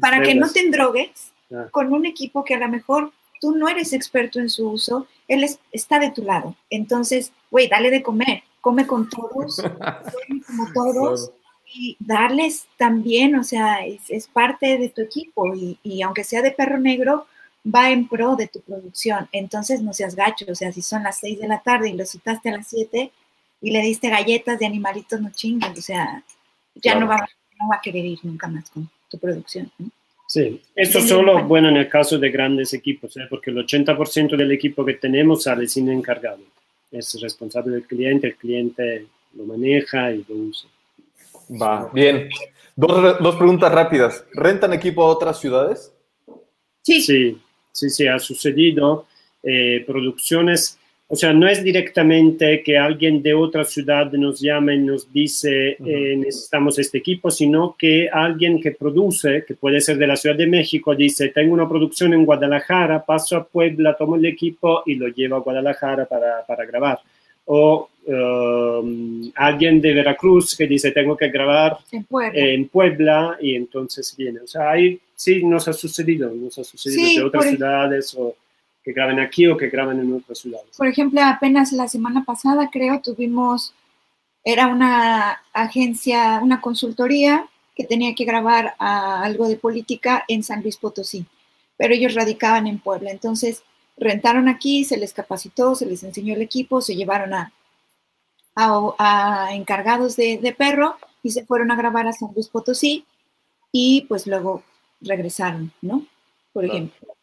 para 0.00 0.20
que 0.20 0.34
no 0.34 0.50
te 0.50 0.60
endrogues 0.60 1.30
ah. 1.54 1.68
con 1.70 1.92
un 1.92 2.06
equipo 2.06 2.44
que 2.44 2.54
a 2.54 2.58
lo 2.58 2.68
mejor 2.68 3.12
tú 3.40 3.56
no 3.56 3.68
eres 3.68 3.92
experto 3.92 4.38
en 4.38 4.50
su 4.50 4.68
uso, 4.68 5.06
él 5.26 5.44
está 5.72 5.98
de 5.98 6.10
tu 6.10 6.22
lado. 6.22 6.54
Entonces, 6.68 7.32
güey, 7.50 7.68
dale 7.68 7.90
de 7.90 8.02
comer, 8.02 8.42
come 8.60 8.86
con 8.86 9.08
todos, 9.08 9.56
come 9.82 10.42
como 10.46 10.72
todos. 10.72 11.32
Y 11.72 11.96
darles 12.00 12.66
también, 12.76 13.36
o 13.36 13.44
sea, 13.44 13.86
es, 13.86 14.26
parte 14.26 14.76
de 14.76 14.88
tu 14.88 15.02
equipo 15.02 15.54
y, 15.54 16.02
aunque 16.02 16.24
sea 16.24 16.42
de 16.42 16.50
perro 16.50 16.78
negro, 16.78 17.26
va 17.64 17.90
en 17.90 18.08
pro 18.08 18.34
de 18.34 18.48
tu 18.48 18.60
producción. 18.60 19.28
Entonces 19.30 19.80
no 19.80 19.92
seas 19.92 20.16
gacho, 20.16 20.46
o 20.48 20.54
sea, 20.56 20.72
si 20.72 20.82
son 20.82 21.04
las 21.04 21.18
seis 21.18 21.38
de 21.38 21.46
la 21.46 21.62
tarde 21.62 21.88
y 21.88 21.92
lo 21.92 22.04
citaste 22.04 22.48
a 22.48 22.56
las 22.56 22.66
siete 22.66 23.12
y 23.60 23.70
le 23.70 23.82
diste 23.82 24.08
galletas 24.08 24.58
de 24.58 24.66
animalitos, 24.66 25.20
no 25.20 25.30
chingas, 25.30 25.78
o 25.78 25.82
sea, 25.82 26.24
ya 26.74 26.96
no, 26.96 27.06
va, 27.06 27.18
no 27.60 27.68
va 27.68 27.76
a 27.76 27.80
querer 27.80 28.04
ir 28.04 28.18
nunca 28.24 28.48
más 28.48 28.68
con 28.70 28.90
tu 29.08 29.18
producción. 29.18 29.70
¿no? 29.78 29.90
Sí, 30.30 30.62
esto 30.76 31.00
solo 31.00 31.42
bueno 31.42 31.70
en 31.70 31.76
el 31.76 31.88
caso 31.88 32.16
de 32.16 32.30
grandes 32.30 32.72
equipos, 32.72 33.16
¿eh? 33.16 33.26
porque 33.28 33.50
el 33.50 33.56
80% 33.66 34.36
del 34.36 34.52
equipo 34.52 34.84
que 34.84 34.94
tenemos 34.94 35.42
sale 35.42 35.66
sin 35.66 35.90
encargado. 35.90 36.38
Es 36.92 37.20
responsable 37.20 37.72
del 37.72 37.82
cliente, 37.82 38.28
el 38.28 38.36
cliente 38.36 39.06
lo 39.34 39.44
maneja 39.44 40.12
y 40.12 40.24
lo 40.28 40.36
usa. 40.36 40.70
Va, 41.60 41.90
bien. 41.92 42.28
Dos, 42.76 43.18
dos 43.18 43.34
preguntas 43.34 43.72
rápidas. 43.72 44.24
¿Rentan 44.32 44.72
equipo 44.72 45.02
a 45.02 45.08
otras 45.08 45.40
ciudades? 45.40 45.92
Sí. 46.82 47.00
Sí, 47.00 47.36
sí, 47.72 47.90
sí, 47.90 48.06
ha 48.06 48.20
sucedido. 48.20 49.08
Eh, 49.42 49.82
producciones 49.84 50.78
o 51.12 51.16
sea, 51.16 51.32
no 51.32 51.48
es 51.48 51.64
directamente 51.64 52.62
que 52.62 52.78
alguien 52.78 53.20
de 53.20 53.34
otra 53.34 53.64
ciudad 53.64 54.12
nos 54.12 54.40
llame 54.40 54.76
y 54.76 54.78
nos 54.78 55.12
dice 55.12 55.76
eh, 55.84 56.14
necesitamos 56.16 56.78
este 56.78 56.98
equipo, 56.98 57.32
sino 57.32 57.74
que 57.76 58.08
alguien 58.08 58.60
que 58.60 58.70
produce, 58.70 59.44
que 59.44 59.54
puede 59.56 59.80
ser 59.80 59.98
de 59.98 60.06
la 60.06 60.14
Ciudad 60.14 60.36
de 60.36 60.46
México, 60.46 60.94
dice 60.94 61.30
tengo 61.30 61.52
una 61.52 61.68
producción 61.68 62.14
en 62.14 62.24
Guadalajara, 62.24 63.04
paso 63.04 63.36
a 63.36 63.44
Puebla, 63.44 63.96
tomo 63.96 64.14
el 64.14 64.24
equipo 64.24 64.84
y 64.86 64.94
lo 64.94 65.08
llevo 65.08 65.34
a 65.34 65.40
Guadalajara 65.40 66.04
para, 66.04 66.46
para 66.46 66.64
grabar. 66.64 67.00
O 67.46 67.88
um, 68.06 69.32
alguien 69.34 69.80
de 69.80 69.92
Veracruz 69.92 70.56
que 70.56 70.68
dice 70.68 70.92
tengo 70.92 71.16
que 71.16 71.28
grabar 71.28 71.76
en 72.32 72.68
Puebla, 72.68 73.36
y 73.40 73.56
entonces 73.56 74.14
viene. 74.16 74.42
O 74.42 74.46
sea, 74.46 74.70
ahí 74.70 74.96
sí 75.16 75.42
nos 75.42 75.66
ha 75.66 75.72
sucedido, 75.72 76.30
nos 76.32 76.56
ha 76.56 76.62
sucedido 76.62 77.22
de 77.22 77.26
otras 77.26 77.48
ciudades 77.48 78.14
o 78.16 78.36
que 78.82 78.92
graben 78.92 79.20
aquí 79.20 79.46
o 79.46 79.56
que 79.56 79.68
graben 79.68 80.00
en 80.00 80.14
otras 80.14 80.38
ciudades. 80.38 80.76
Por 80.76 80.86
ejemplo, 80.86 81.20
apenas 81.22 81.72
la 81.72 81.88
semana 81.88 82.24
pasada 82.24 82.70
creo 82.72 83.00
tuvimos, 83.00 83.74
era 84.44 84.68
una 84.68 85.42
agencia, 85.52 86.40
una 86.42 86.60
consultoría 86.60 87.46
que 87.74 87.84
tenía 87.84 88.14
que 88.14 88.24
grabar 88.24 88.74
algo 88.78 89.48
de 89.48 89.56
política 89.56 90.24
en 90.28 90.42
San 90.42 90.62
Luis 90.62 90.76
Potosí, 90.76 91.26
pero 91.76 91.94
ellos 91.94 92.14
radicaban 92.14 92.66
en 92.66 92.78
Puebla. 92.78 93.10
Entonces, 93.10 93.62
rentaron 93.96 94.48
aquí, 94.48 94.84
se 94.84 94.96
les 94.96 95.12
capacitó, 95.12 95.74
se 95.74 95.86
les 95.86 96.02
enseñó 96.02 96.34
el 96.34 96.42
equipo, 96.42 96.80
se 96.80 96.96
llevaron 96.96 97.34
a, 97.34 97.52
a, 98.54 99.48
encargados 99.52 100.16
de, 100.16 100.54
perro 100.56 100.96
y 101.22 101.30
se 101.30 101.44
fueron 101.44 101.70
a 101.70 101.76
grabar 101.76 102.06
a 102.06 102.12
San 102.12 102.32
Luis 102.34 102.48
Potosí 102.48 103.04
y 103.72 104.06
pues 104.08 104.26
luego 104.26 104.62
regresaron, 105.00 105.72
¿no? 105.82 106.06
Por 106.52 106.64
ejemplo. 106.64 107.14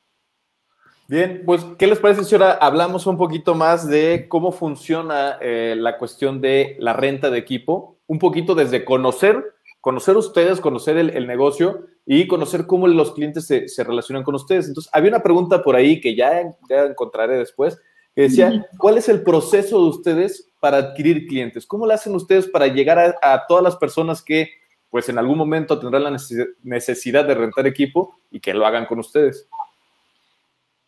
Bien, 1.10 1.44
pues, 1.46 1.66
¿qué 1.78 1.88
les 1.88 2.00
parece 2.00 2.26
si 2.26 2.36
ahora 2.36 2.52
hablamos 2.52 3.08
un 3.08 3.16
poquito 3.16 3.56
más 3.56 3.88
de 3.88 4.26
cómo 4.28 4.52
funciona 4.52 5.38
eh, 5.40 5.74
la 5.78 5.98
cuestión 5.98 6.42
de 6.42 6.76
la 6.80 6.92
renta 6.92 7.30
de 7.30 7.38
equipo? 7.38 7.98
Un 8.08 8.20
poquito 8.20 8.56
desde 8.56 8.84
conocer, 8.84 9.42
conocer 9.80 10.18
ustedes, 10.18 10.60
conocer 10.60 10.98
el, 10.98 11.26
negocio 11.26 11.86
y 12.06 12.28
conocer 12.28 12.68
cómo 12.68 12.90
los 12.90 13.14
clientes 13.14 13.48
se, 13.48 13.84
relacionan 13.86 14.24
con 14.24 14.36
ustedes. 14.36 14.68
Entonces, 14.68 14.92
había 14.94 15.12
una 15.12 15.24
pregunta 15.24 15.64
por 15.64 15.78
ahí 15.78 16.02
que 16.02 16.14
ya, 16.14 16.44
ya 16.70 16.84
encontraré 16.84 17.38
después, 17.38 17.80
que 18.14 18.24
decía, 18.24 18.68
¿cuál 18.78 18.98
es 18.98 19.08
el 19.08 19.24
proceso 19.24 19.82
de 19.82 19.90
ustedes 19.90 20.50
para 20.60 20.78
adquirir 20.78 21.26
clientes? 21.28 21.66
¿Cómo 21.66 21.88
lo 21.88 21.94
hacen 21.94 22.16
ustedes 22.16 22.48
para 22.48 22.68
llegar 22.68 23.00
a, 23.00 23.34
a 23.34 23.48
todas 23.48 23.64
las 23.64 23.78
personas 23.78 24.22
que, 24.22 24.50
pues, 24.90 25.08
en 25.08 25.18
algún 25.18 25.38
momento 25.38 25.80
tendrán 25.80 26.04
la 26.04 26.18
necesidad 26.64 27.24
de 27.24 27.36
rentar 27.36 27.66
equipo 27.66 28.14
y 28.30 28.42
que 28.42 28.54
lo 28.54 28.66
hagan 28.68 28.86
con 28.86 29.00
ustedes? 29.00 29.48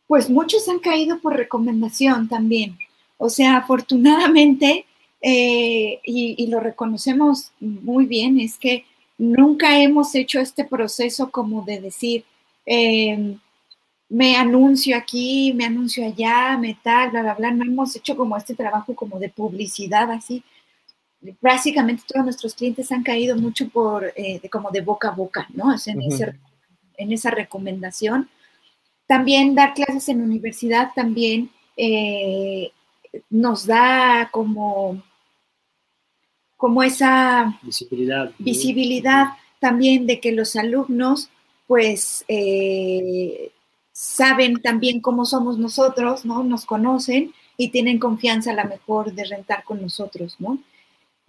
Pues 0.09 0.27
muchos 0.27 0.67
han 0.67 0.79
caído 0.79 1.19
por 1.19 1.37
recomendación 1.37 2.27
también. 2.27 2.79
O 3.19 3.29
sea, 3.29 3.57
afortunadamente, 3.57 4.87
eh, 5.21 5.99
y, 6.03 6.47
lo 6.47 6.59
reconocemos 6.59 7.51
muy 7.59 8.07
bien, 8.07 8.39
es 8.39 8.57
que 8.57 8.85
nunca 9.19 9.79
hemos 9.79 10.15
hecho 10.15 10.39
este 10.39 10.65
proceso 10.65 11.29
como 11.29 11.61
de 11.61 11.79
decir, 11.79 12.25
em, 12.65 13.37
me 14.09 14.35
anuncio 14.35 14.97
aquí, 14.97 15.53
me 15.53 15.65
anuncio 15.65 16.03
allá, 16.03 16.57
me 16.57 16.75
tal, 16.83 17.11
bla, 17.11 17.21
bla, 17.21 17.35
bla. 17.35 17.51
No 17.51 17.65
hemos 17.65 17.95
hecho 17.95 18.17
como 18.17 18.35
este 18.35 18.55
trabajo 18.55 18.95
como 18.95 19.19
de 19.19 19.29
publicidad 19.29 20.09
así. 20.09 20.43
Básicamente 21.39 22.01
todos 22.07 22.25
nuestros 22.25 22.55
clientes 22.55 22.91
han 22.91 23.03
caído 23.03 23.37
mucho 23.37 23.69
por, 23.69 24.11
eh, 24.15 24.41
como 24.51 24.71
de 24.71 24.81
boca 24.81 25.09
a 25.09 25.11
boca, 25.11 25.47
¿no? 25.53 25.71
en 26.97 27.13
esa 27.13 27.29
recomendación 27.29 28.27
también 29.09 29.55
dar 29.55 29.73
clases 29.73 30.07
en 30.09 30.21
universidad 30.21 30.91
también 30.93 31.49
eh, 31.75 32.71
nos 33.31 33.65
da 33.65 34.29
como, 34.31 35.01
como 36.55 36.83
esa 36.83 37.59
visibilidad, 37.63 38.31
visibilidad 38.37 39.29
también 39.59 40.05
de 40.05 40.19
que 40.19 40.31
los 40.31 40.55
alumnos 40.55 41.31
pues 41.65 42.23
eh, 42.27 43.51
saben 43.91 44.61
también 44.61 45.01
cómo 45.01 45.25
somos 45.25 45.57
nosotros, 45.57 46.23
¿no? 46.23 46.43
Nos 46.43 46.67
conocen 46.67 47.33
y 47.57 47.69
tienen 47.69 47.97
confianza 47.97 48.51
a 48.51 48.53
la 48.53 48.65
mejor 48.65 49.13
de 49.13 49.25
rentar 49.25 49.63
con 49.63 49.81
nosotros, 49.81 50.35
¿no? 50.37 50.59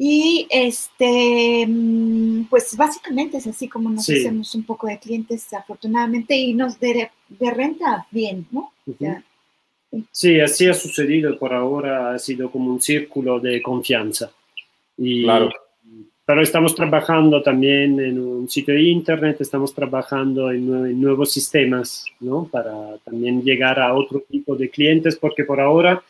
Y 0.02 0.46
este, 0.48 1.66
mm, 1.68 2.46
pues 2.48 2.74
básicamente 2.74 3.36
es 3.36 3.46
así 3.46 3.68
como 3.68 3.90
nos 3.90 4.08
hacemos 4.08 4.54
un 4.54 4.64
poco 4.64 4.86
de 4.86 4.98
clientes, 4.98 5.52
afortunadamente, 5.52 6.34
y 6.34 6.54
nos 6.54 6.80
de, 6.80 7.10
renta 7.38 8.06
bien, 8.10 8.46
¿no? 8.50 8.72
sí, 10.10 10.40
así 10.40 10.66
ha 10.68 10.72
sucedido 10.72 11.38
por 11.38 11.52
ahora, 11.52 12.14
ha 12.14 12.18
sido 12.18 12.50
como 12.50 12.70
un 12.70 12.80
círculo 12.80 13.40
de 13.40 13.60
confianza. 13.60 14.32
Y, 14.96 15.24
claro. 15.24 15.50
Pero 16.24 16.40
estamos 16.40 16.74
trabajando 16.74 17.42
también 17.42 18.00
en 18.00 18.18
un 18.18 18.48
sitio 18.48 18.72
de 18.72 18.82
internet, 18.84 19.36
estamos 19.40 19.74
trabajando 19.74 20.50
en, 20.50 20.98
nuevos 20.98 21.30
sistemas, 21.30 22.06
¿no? 22.20 22.48
Para 22.50 22.96
también 23.04 23.42
llegar 23.42 23.78
a 23.78 23.92
otro 23.92 24.24
tipo 24.30 24.56
de 24.56 24.70
clientes, 24.70 25.16
porque 25.16 25.44
por 25.44 25.60
ahora 25.60 26.02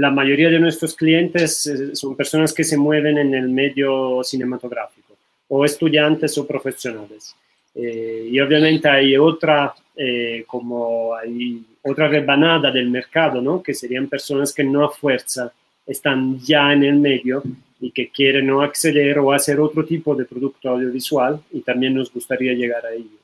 la 0.00 0.10
mayoría 0.10 0.48
de 0.48 0.58
nuestros 0.58 0.94
clientes 0.94 1.66
eh, 1.66 1.94
son 1.94 2.16
personas 2.16 2.54
que 2.54 2.64
se 2.64 2.78
mueven 2.78 3.18
en 3.18 3.34
el 3.34 3.50
medio 3.50 4.24
cinematográfico, 4.24 5.14
o 5.48 5.62
estudiantes 5.62 6.38
o 6.38 6.46
profesionales. 6.46 7.36
Eh, 7.74 8.28
y 8.32 8.40
obviamente 8.40 8.88
hay 8.88 9.16
otra, 9.18 9.74
eh, 9.94 10.44
como 10.46 11.14
hay 11.14 11.62
otra 11.82 12.08
rebanada 12.08 12.70
del 12.70 12.88
mercado, 12.88 13.42
¿no? 13.42 13.62
Que 13.62 13.74
serían 13.74 14.08
personas 14.08 14.54
que 14.54 14.64
no 14.64 14.84
a 14.84 14.90
fuerza 14.90 15.52
están 15.86 16.38
ya 16.38 16.72
en 16.72 16.82
el 16.84 16.96
medio 16.96 17.42
y 17.78 17.90
que 17.90 18.08
quieren 18.08 18.46
no 18.46 18.62
acceder 18.62 19.18
o 19.18 19.32
hacer 19.32 19.60
otro 19.60 19.84
tipo 19.84 20.14
de 20.14 20.24
producto 20.24 20.70
audiovisual 20.70 21.42
y 21.52 21.60
también 21.60 21.94
nos 21.94 22.10
gustaría 22.10 22.54
llegar 22.54 22.86
a 22.86 22.92
ellos. 22.92 23.20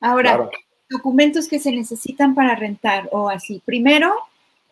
Ahora, 0.00 0.50
documentos 0.90 1.46
que 1.46 1.60
se 1.60 1.70
necesitan 1.70 2.34
para 2.34 2.56
rentar 2.56 3.08
o 3.12 3.28
así. 3.30 3.62
Primero, 3.64 4.12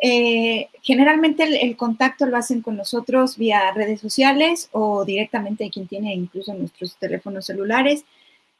eh, 0.03 0.68
generalmente 0.80 1.42
el, 1.62 1.76
contacto 1.76 2.24
lo 2.24 2.38
hacen 2.38 2.62
con 2.62 2.76
nosotros 2.76 3.36
vía 3.36 3.70
redes 3.72 4.01
sociales 4.01 4.70
o 4.72 5.05
directamente 5.05 5.68
quien 5.68 5.86
tiene 5.86 6.14
incluso 6.14 6.55
nuestros 6.55 6.96
teléfonos 6.96 7.46
celulares. 7.46 8.05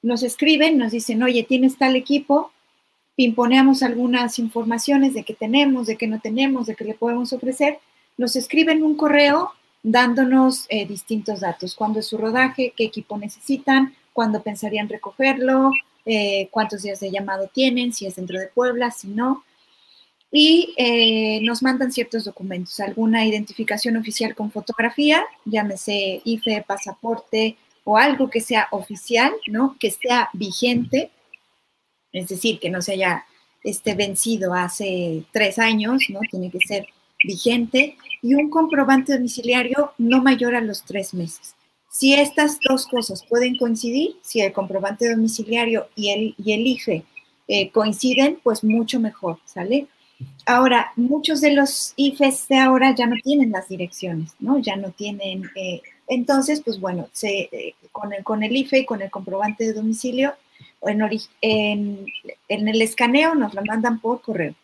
Nos 0.03 0.23
escriben, 0.23 0.77
nos 0.77 0.93
dicen, 0.93 1.23
oye, 1.23 1.43
tienes 1.43 1.79
tal 1.79 1.97
equipo, 1.97 2.53
imponemos 3.17 3.83
algunas 3.83 4.39
informaciones 4.39 5.15
de 5.15 5.23
qué 5.23 5.33
tenemos, 5.35 5.87
de 5.87 5.97
qué 5.97 6.07
no 6.07 6.21
tenemos, 6.21 6.67
de 6.67 6.75
qué 6.75 6.85
le 6.85 6.95
podemos 6.95 7.33
ofrecer. 7.33 7.79
Nos 8.19 8.37
escriben 8.37 8.83
un 8.83 8.97
correo 8.97 9.53
dándonos 9.83 10.67
eh, 10.69 10.87
distintos 10.87 11.41
datos, 11.41 11.75
cuándo 11.75 12.01
es 12.01 12.07
su 12.07 12.19
rodaje, 12.19 12.75
qué 12.77 12.85
equipo 12.85 13.17
necesitan, 13.17 13.95
cuándo 14.13 14.43
pensarían 14.43 14.91
recogerlo, 14.91 15.71
eh, 16.05 16.49
cuántos 16.51 16.83
días 16.83 17.01
de 17.01 17.11
llamado 17.11 17.49
tienen, 17.53 17.95
si 17.95 18.05
es 18.05 18.17
dentro 18.17 18.39
de 18.39 18.49
Puebla, 18.49 18.91
si 18.91 19.09
no 19.09 19.43
y 20.33 20.75
eh, 20.77 21.41
nos 21.43 21.63
mandan 21.63 21.91
ciertos 21.91 22.25
documentos, 22.25 22.79
alguna 22.81 23.27
identificación 23.27 23.97
oficial 23.97 24.35
con 24.35 24.53
fotografía, 24.53 25.25
llámese 25.45 26.23
IFE, 26.25 26.65
pasaporte 26.67 27.57
o 27.85 27.97
algo 27.97 28.31
que 28.31 28.41
sea 28.41 28.69
oficial, 28.71 29.33
¿no? 29.49 29.77
Que 29.81 29.91
sea 29.91 30.31
vigente, 30.33 31.11
es 32.13 32.29
decir, 32.29 32.61
que 32.61 32.71
no 32.71 32.81
se 32.81 32.93
haya 32.93 33.25
este, 33.65 33.95
vencido 33.95 34.55
hace 34.55 35.25
tres 35.33 35.59
años, 35.59 36.05
¿no? 36.09 36.21
Tiene 36.31 36.51
que 36.51 36.61
ser 36.61 36.87
vigente 37.25 37.97
y 38.23 38.35
un 38.35 38.51
comprobante 38.51 39.15
domiciliario 39.15 39.93
no 39.99 40.23
mayor 40.23 40.55
a 40.55 40.61
los 40.61 40.85
tres 40.85 41.13
meses. 41.13 41.55
Si 41.91 42.15
estas 42.15 42.59
dos 42.61 42.87
cosas 42.87 43.25
pueden 43.29 43.57
coincidir, 43.57 44.17
si 44.23 44.41
el 44.41 44.53
comprobante 44.53 45.11
domiciliario 45.11 45.89
y 45.97 46.11
el, 46.11 46.35
y 46.39 46.53
el 46.53 46.67
IFE 46.67 47.03
eh, 47.49 47.71
coinciden, 47.73 48.39
pues 48.45 48.63
mucho 48.63 49.01
mejor, 49.01 49.41
¿sale? 49.45 49.89
Ahora, 50.47 50.93
muchos 50.97 51.41
de 51.41 51.53
los 51.53 51.93
IFES 51.97 52.49
de 52.49 52.59
ahora 52.59 52.95
ya 52.95 53.07
no 53.07 53.17
tienen 53.23 53.53
las 53.53 53.69
direcciones, 53.69 54.35
¿no? 54.41 54.59
Ya 54.59 54.77
no 54.77 54.91
tienen, 54.91 55.51
eh, 55.55 55.81
entonces, 56.09 56.63
pues 56.65 56.81
bueno, 56.81 57.09
eh, 57.23 57.75
con, 57.93 58.13
el, 58.13 58.25
con 58.25 58.43
el 58.43 58.57
IFE 58.57 58.81
y 58.81 58.87
con 58.87 59.03
el 59.03 59.11
comprobante 59.11 59.65
de 59.65 59.75
domicilio, 59.75 60.35
en, 60.83 61.03
en, 61.41 62.07
en 62.49 62.69
el 62.69 62.83
escaneo 62.83 63.35
nos 63.35 63.55
lo 63.55 63.63
mandan 63.65 64.01
por 64.01 64.23
correo. 64.23 64.55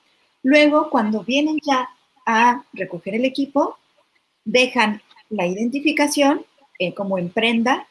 Luego, 0.42 0.90
cuando 0.90 1.22
vienen 1.24 1.58
ya 1.64 1.88
a 2.26 2.64
recoger 2.72 3.14
el 3.14 3.24
equipo, 3.24 3.78
dejan 4.44 5.02
la 5.28 5.46
identificación 5.46 6.44
eh, 6.78 6.94
como 6.94 7.18
en 7.18 7.30
prenda 7.30 7.86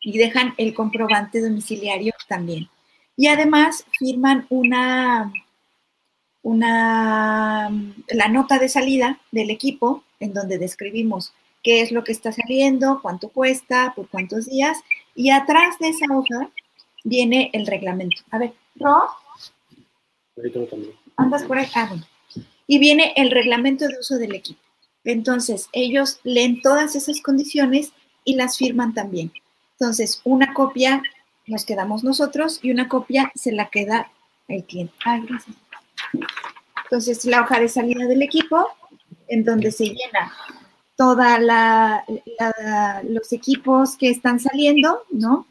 y 0.00 0.18
dejan 0.18 0.54
el 0.56 0.74
comprobante 0.74 1.40
domiciliario 1.40 2.12
también. 2.28 2.68
Y 3.16 3.28
además 3.28 3.84
firman 3.98 4.46
una, 4.50 5.32
una, 6.42 7.70
la 8.08 8.28
nota 8.28 8.58
de 8.58 8.68
salida 8.68 9.20
del 9.30 9.50
equipo 9.50 10.04
en 10.20 10.34
donde 10.34 10.58
describimimos 10.58 11.32
qué 11.62 11.82
es 11.82 11.92
lo 11.92 12.04
que 12.04 12.12
está 12.12 12.32
saliendo, 12.32 13.00
cuánto 13.00 13.28
cuesta, 13.28 13.92
por 13.94 14.08
cuántos 14.08 14.46
días, 14.46 14.78
y 15.14 15.30
atrás 15.30 15.78
de 15.78 15.88
esa 15.88 16.06
hoja 16.10 16.50
viene 17.04 17.50
el 17.52 17.66
reglamento. 17.66 18.22
A 18.30 18.38
ver, 18.38 18.54
Ro. 18.76 19.06
Andas 21.16 21.44
por 21.44 21.58
ahí. 21.58 21.68
Ah, 21.74 21.94
y 22.66 22.78
viene 22.78 23.12
el 23.16 23.30
reglamento 23.30 23.86
de 23.86 23.98
uso 23.98 24.16
del 24.16 24.34
equipo. 24.34 24.60
Entonces, 25.04 25.68
ellos 25.72 26.20
leen 26.22 26.62
todas 26.62 26.96
esas 26.96 27.20
condiciones 27.20 27.92
y 28.24 28.36
las 28.36 28.56
firman 28.56 28.94
también. 28.94 29.32
Entonces, 29.78 30.20
una 30.24 30.54
copia 30.54 31.02
nos 31.46 31.64
quedamos 31.64 32.04
nosotros 32.04 32.60
y 32.62 32.70
una 32.70 32.88
copia 32.88 33.32
se 33.34 33.52
la 33.52 33.68
queda 33.68 34.10
el 34.48 34.64
cliente. 34.64 34.94
Ay, 35.04 35.22
gracias. 35.28 35.56
Entonces, 36.84 37.24
la 37.24 37.42
hoja 37.42 37.60
de 37.60 37.68
salida 37.68 38.06
del 38.06 38.22
equipo, 38.22 38.68
en 39.28 39.44
donde 39.44 39.72
se 39.72 39.84
llena 39.86 40.32
toda 40.96 41.38
la, 41.38 42.04
los 43.04 43.32
equipos 43.32 43.96
que 43.96 44.10
están 44.10 44.38
saliendo, 44.38 45.02
¿no? 45.10 45.46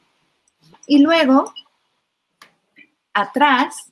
Y 0.87 0.99
luego, 0.99 1.53
atrás, 3.13 3.91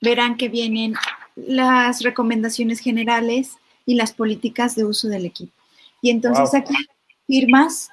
verán 0.00 0.36
que 0.36 0.48
vienen 0.48 0.94
las 1.36 2.02
recomendaciones 2.02 2.80
generales 2.80 3.56
y 3.86 3.94
las 3.94 4.12
políticas 4.12 4.74
de 4.74 4.84
uso 4.84 5.08
del 5.08 5.26
equipo. 5.26 5.52
Y 6.00 6.10
entonces 6.10 6.52
aquí 6.54 6.74
firmas, 7.26 7.88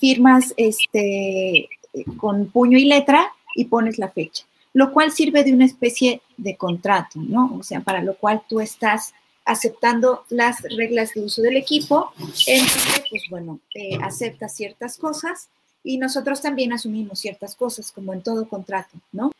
firmas 0.00 0.54
este, 0.56 1.68
con 2.16 2.46
puño 2.46 2.78
y 2.78 2.86
letra 2.86 3.30
y 3.54 3.66
pones 3.66 3.98
la 3.98 4.08
fecha. 4.08 4.44
Lo 4.74 4.92
cual 4.92 5.12
sirve 5.12 5.44
de 5.44 5.54
una 5.54 5.64
especie 5.64 6.20
de 6.36 6.56
contrato, 6.56 7.20
¿no? 7.20 7.56
O 7.58 7.62
sea, 7.62 7.80
para 7.80 8.02
lo 8.02 8.14
cual 8.16 8.42
tú 8.48 8.60
estás 8.60 9.14
aceptando 9.46 10.24
las 10.28 10.60
reglas 10.62 11.14
de 11.14 11.22
uso 11.22 11.42
del 11.42 11.56
equipo, 11.56 12.12
entonces, 12.46 13.04
pues 13.08 13.22
bueno, 13.30 13.60
aceptas 14.02 14.54
ciertas 14.54 14.98
cosas 14.98 15.48
y 15.82 15.98
nosotros 15.98 16.40
también 16.40 16.72
asumimos 16.72 17.20
ciertas 17.20 17.54
cosas, 17.54 17.92
como 17.92 18.12
en 18.12 18.22
todo 18.22 18.48
contrato, 18.48 18.98
¿no? 19.12 19.32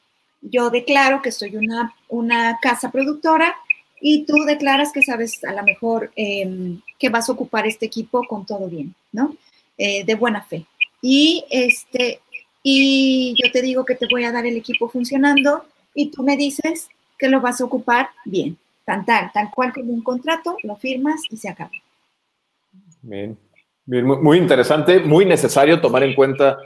Yo 0.42 0.70
declaro 0.70 1.22
que 1.22 1.32
soy 1.32 1.56
una, 1.56 1.94
una 2.08 2.58
casa 2.60 2.92
productora 2.92 3.54
y 4.00 4.26
tú 4.26 4.44
declaras 4.44 4.92
que 4.92 5.02
sabes 5.02 5.42
a 5.44 5.52
lo 5.52 5.62
mejor 5.62 6.12
em, 6.14 6.82
que 6.98 7.08
vas 7.08 7.28
a 7.28 7.32
ocupar 7.32 7.66
este 7.66 7.86
equipo 7.86 8.22
con 8.28 8.44
todo 8.44 8.68
bien, 8.68 8.94
¿no? 9.10 9.34
Eh, 9.78 10.04
de 10.04 10.14
buena 10.14 10.42
fe. 10.42 10.66
Y, 11.00 11.44
este, 11.50 12.20
y 12.66 13.34
yo 13.36 13.52
te 13.52 13.60
digo 13.60 13.84
que 13.84 13.94
te 13.94 14.06
voy 14.10 14.24
a 14.24 14.32
dar 14.32 14.46
el 14.46 14.56
equipo 14.56 14.88
funcionando 14.88 15.64
y 15.94 16.10
tú 16.10 16.22
me 16.22 16.34
dices 16.36 16.88
que 17.18 17.28
lo 17.28 17.42
vas 17.42 17.60
a 17.60 17.64
ocupar 17.66 18.08
bien, 18.24 18.56
tan 18.86 19.04
tal, 19.04 19.30
tal 19.32 19.50
cual 19.54 19.72
como 19.74 19.92
un 19.92 20.02
contrato, 20.02 20.56
lo 20.62 20.74
firmas 20.74 21.20
y 21.30 21.36
se 21.36 21.50
acaba. 21.50 21.70
Bien, 23.02 23.36
muy 23.86 24.38
interesante, 24.38 24.98
muy 24.98 25.26
necesario 25.26 25.82
tomar 25.82 26.04
en 26.04 26.14
cuenta 26.14 26.58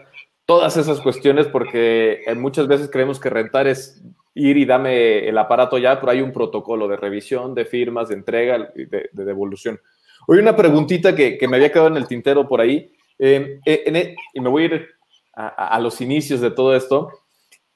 todas 0.46 0.76
esas 0.76 1.00
cuestiones 1.00 1.48
porque 1.48 2.22
eh, 2.24 2.34
muchas 2.36 2.68
veces 2.68 2.88
creemos 2.92 3.18
que 3.18 3.28
rentar 3.28 3.66
es 3.66 4.00
ir 4.34 4.56
y 4.56 4.64
dame 4.64 5.28
el 5.28 5.36
aparato 5.36 5.78
ya, 5.78 5.98
pero 5.98 6.12
hay 6.12 6.22
un 6.22 6.32
protocolo 6.32 6.86
de 6.86 6.96
revisión, 6.96 7.56
de 7.56 7.64
firmas, 7.64 8.08
de 8.08 8.14
entrega, 8.14 8.70
de, 8.72 9.10
devolución. 9.12 9.80
Hoy 10.28 10.38
una 10.38 10.54
preguntita 10.54 11.16
que, 11.16 11.38
me 11.48 11.56
había 11.56 11.72
quedado 11.72 11.88
en 11.88 11.96
el 11.96 12.06
tintero 12.06 12.46
por 12.46 12.60
ahí, 12.60 12.88
em, 13.18 13.60
eh, 13.66 13.82
e, 13.84 14.16
y 14.32 14.40
me 14.40 14.48
voy 14.48 14.62
a 14.62 14.66
ir 14.66 14.97
a, 15.46 15.76
a, 15.76 15.80
los 15.80 16.00
inicios 16.00 16.40
de 16.40 16.50
todo 16.50 16.74
esto. 16.74 17.10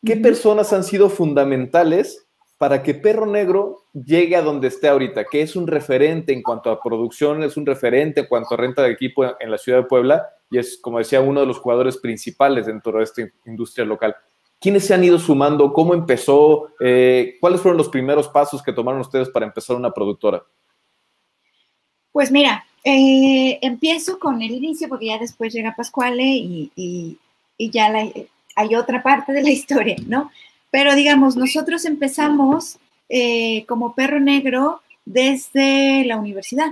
¿Qué 0.05 0.17
personas 0.17 0.73
han 0.73 0.83
sido 0.83 1.09
fundamentales 1.09 2.27
para 2.59 2.83
que 2.83 2.95
Perro 2.95 3.27
Negro 3.27 3.85
llegue 3.93 4.37
a 4.37 4.43
donde 4.43 4.69
esté 4.69 4.89
ahorita? 4.89 5.25
Que 5.31 5.43
es 5.43 5.55
un 5.55 5.67
referente 5.67 6.33
en 6.33 6.43
cuanto 6.43 6.71
a 6.71 6.83
producción, 6.83 7.43
es 7.43 7.57
un 7.57 7.67
referente 7.67 8.21
en 8.21 8.27
cuanto 8.27 8.55
a 8.55 8.59
renta 8.59 8.83
de 8.83 8.91
equipo 8.91 9.25
en 9.39 9.51
la 9.51 9.59
ciudad 9.59 9.79
de 9.79 9.87
Puebla 9.87 10.29
y 10.51 10.59
es, 10.59 10.79
como 10.83 10.99
decía, 10.99 11.21
uno 11.21 11.41
de 11.41 11.47
los 11.47 11.59
jugadores 11.59 11.97
principales 11.97 12.67
dentro 12.67 12.99
de 12.99 13.05
esta 13.05 13.23
industria 13.47 13.87
local. 13.87 14.15
¿Quiénes 14.61 14.87
se 14.87 14.93
han 14.93 15.03
ido 15.03 15.19
sumando? 15.19 15.73
¿Cómo 15.73 15.95
empezó? 15.95 16.69
Eh, 16.79 17.37
¿Cuáles 17.41 17.61
fueron 17.61 17.79
los 17.79 17.89
primeros 17.89 18.29
pasos 18.29 18.63
que 18.63 18.73
tomaron 18.73 19.01
ustedes 19.01 19.31
para 19.31 19.47
empezar 19.47 19.77
una 19.77 19.93
productora? 19.93 20.45
Pues 22.13 22.31
mira, 22.31 22.65
eh, 22.85 23.59
empiezo 23.63 24.19
con 24.19 24.43
el 24.43 24.51
inicio 24.51 24.89
porque 24.89 25.07
ya 25.07 25.19
después 25.19 25.55
llega 25.55 25.75
Pascuale 25.75 26.23
y, 26.23 27.19
ya 27.71 27.93
hay 28.57 28.75
otra 28.75 29.03
parte 29.03 29.33
de 29.33 29.43
la 29.43 29.51
historia, 29.51 29.97
¿no? 30.07 30.31
Pero 30.71 30.95
digamos, 30.95 31.37
nosotros 31.37 31.85
empezamos 31.85 32.79
eh, 33.09 33.67
como 33.67 33.95
perro 33.95 34.21
negro 34.21 34.81
desde 35.05 36.05
la 36.07 36.17
universidad. 36.17 36.71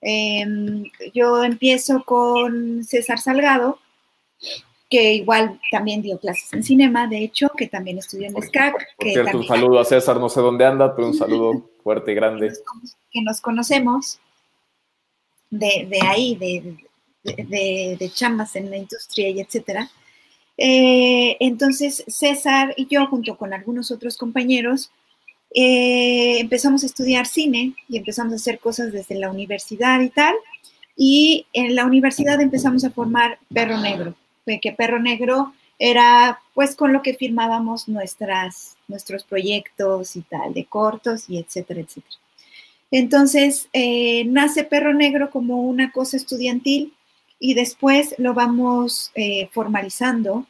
Em, 0.00 0.84
yo 1.12 1.42
empiezo 1.42 2.04
con 2.04 2.84
César 2.84 3.18
Salgado, 3.18 3.80
que 4.88 5.14
igual 5.14 5.60
también 5.72 6.02
dio 6.02 6.20
clases 6.20 6.52
en 6.52 6.62
cinema, 6.62 7.08
de 7.08 7.24
hecho, 7.24 7.48
que 7.56 7.66
también 7.66 7.98
estudió 7.98 8.28
en 8.28 8.40
SCAC. 8.40 8.74
Por 8.96 9.08
cierto, 9.08 9.38
un 9.38 9.46
saludo 9.46 9.80
a 9.80 9.84
César, 9.84 10.20
no 10.20 10.28
sé 10.28 10.40
dónde 10.40 10.64
anda, 10.64 10.94
pero 10.94 11.08
un 11.08 11.14
saludo 11.14 11.68
fuerte 11.82 12.12
y 12.12 12.14
grande. 12.14 12.52
Que 13.10 13.22
nos 13.22 13.40
conocemos 13.40 14.20
de, 15.50 15.88
de 15.90 16.00
ahí, 16.06 16.36
de, 16.36 16.76
de, 17.24 17.96
de, 17.98 18.10
chambas 18.10 18.54
en 18.54 18.70
la 18.70 18.76
industria 18.76 19.30
y 19.30 19.40
etcétera. 19.40 19.90
Eh, 20.58 21.36
entonces, 21.40 22.04
César 22.06 22.74
y 22.76 22.86
yo, 22.86 23.06
junto 23.06 23.36
con 23.36 23.52
algunos 23.52 23.90
otros 23.90 24.16
compañeros, 24.16 24.90
eh, 25.54 26.38
empezamos 26.40 26.82
a 26.82 26.86
estudiar 26.86 27.26
cine 27.26 27.74
y 27.88 27.96
empezamos 27.98 28.32
a 28.32 28.36
hacer 28.36 28.58
cosas 28.58 28.92
desde 28.92 29.16
la 29.16 29.30
universidad 29.30 30.00
y 30.00 30.10
tal. 30.10 30.34
Y 30.96 31.46
en 31.52 31.74
la 31.74 31.84
universidad 31.84 32.40
empezamos 32.40 32.84
a 32.84 32.90
formar 32.90 33.38
Perro 33.52 33.78
Negro 33.78 34.14
que 34.60 34.72
Perro 34.72 35.00
Negro 35.00 35.52
era 35.78 36.40
pues 36.54 36.74
con 36.76 36.92
lo 36.92 37.02
que 37.02 37.14
firmábamos 37.14 37.88
nuestras, 37.88 38.76
nuestros 38.88 39.24
proyectos 39.24 40.16
y 40.16 40.22
tal, 40.22 40.54
de 40.54 40.64
cortos 40.64 41.28
y 41.28 41.38
etcétera, 41.38 41.80
etcétera. 41.80 42.16
Entonces, 42.90 43.68
eh, 43.72 44.24
nace 44.26 44.64
Perro 44.64 44.94
Negro 44.94 45.30
como 45.30 45.62
una 45.62 45.90
cosa 45.90 46.16
estudiantil 46.16 46.94
y 47.38 47.54
después 47.54 48.14
lo 48.18 48.34
vamos 48.34 49.12
eh, 49.14 49.48
formalizando 49.52 50.46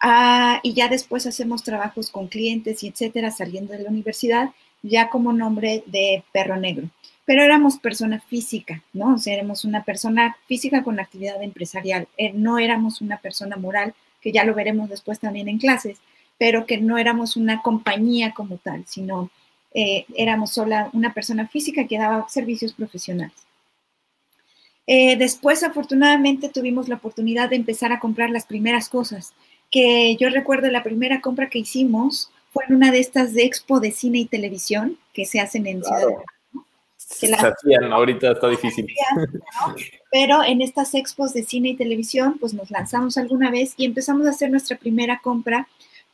ah, 0.00 0.60
y 0.62 0.74
ya 0.74 0.88
después 0.88 1.26
hacemos 1.26 1.62
trabajos 1.62 2.10
con 2.10 2.28
clientes 2.28 2.82
y 2.82 2.88
etcétera, 2.88 3.30
saliendo 3.30 3.72
de 3.72 3.82
la 3.82 3.90
universidad, 3.90 4.50
ya 4.82 5.10
como 5.10 5.32
nombre 5.32 5.84
de 5.86 6.24
Perro 6.32 6.56
Negro 6.56 6.88
pero 7.24 7.42
éramos 7.42 7.78
persona 7.78 8.20
física, 8.20 8.82
¿no? 8.92 9.14
O 9.14 9.18
éramos 9.26 9.64
una 9.64 9.84
persona 9.84 10.36
física 10.46 10.82
con 10.82 10.98
actividad 10.98 11.42
empresarial, 11.42 12.08
eh, 12.16 12.32
no 12.32 12.58
éramos 12.58 13.00
una 13.00 13.18
persona 13.18 13.56
moral, 13.56 13.94
que 14.20 14.32
ya 14.32 14.44
lo 14.44 14.54
veremos 14.54 14.88
después 14.88 15.20
también 15.20 15.48
en 15.48 15.58
clases, 15.58 15.98
pero 16.38 16.66
que 16.66 16.78
no 16.78 16.98
éramos 16.98 17.36
una 17.36 17.62
compañía 17.62 18.32
como 18.32 18.56
tal, 18.56 18.84
sino 18.86 19.30
eh, 19.74 20.04
éramos 20.16 20.52
sola 20.52 20.90
una 20.92 21.14
persona 21.14 21.46
física 21.46 21.86
que 21.86 21.98
daba 21.98 22.28
servicios 22.28 22.72
profesionales. 22.72 23.36
Eh, 24.86 25.16
después, 25.16 25.62
afortunadamente, 25.62 26.48
tuvimos 26.48 26.88
la 26.88 26.96
oportunidad 26.96 27.50
de 27.50 27.56
empezar 27.56 27.92
a 27.92 28.00
comprar 28.00 28.30
las 28.30 28.46
primeras 28.46 28.88
cosas, 28.88 29.32
que 29.70 30.16
yo 30.16 30.28
recuerdo 30.28 30.70
la 30.70 30.82
primera 30.82 31.20
compra 31.20 31.48
que 31.48 31.60
hicimos 31.60 32.30
fue 32.52 32.64
en 32.68 32.74
una 32.74 32.90
de 32.90 32.98
estas 32.98 33.32
de 33.32 33.44
expo 33.44 33.80
de 33.80 33.92
cine 33.92 34.18
y 34.18 34.26
televisión 34.26 34.98
que 35.14 35.24
se 35.24 35.40
hacen 35.40 35.66
en 35.66 35.82
Ciudad 35.82 36.06
de 36.06 36.16
se 37.12 37.34
hacían, 37.34 37.92
ahorita 37.92 38.32
está 38.32 38.48
difícil. 38.48 38.86
Pero 40.10 40.42
en 40.42 40.60
estas 40.60 40.94
expos 40.94 41.32
de 41.32 41.42
cine 41.42 41.70
y 41.70 41.76
televisión, 41.76 42.36
pues 42.38 42.54
nos 42.54 42.70
lanzamos 42.70 43.16
alguna 43.16 43.50
vez 43.50 43.74
y 43.76 43.84
empezamos 43.84 44.26
a 44.26 44.30
hacer 44.30 44.50
nuestra 44.50 44.76
primera 44.76 45.20
compra 45.22 45.68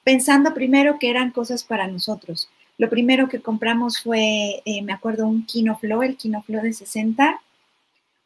pensando 0.04 0.54
primero 0.54 0.98
que 0.98 1.10
eran 1.10 1.30
cosas 1.30 1.64
para 1.64 1.86
nosotros. 1.86 2.48
Lo 2.78 2.88
primero 2.88 3.28
que 3.28 3.40
compramos 3.40 4.00
fue, 4.00 4.62
eh, 4.64 4.82
me 4.82 4.92
acuerdo, 4.92 5.26
un 5.26 5.44
Kinoflow, 5.44 6.02
el 6.02 6.16
Kinoflow 6.16 6.62
de 6.62 6.72
60, 6.72 7.40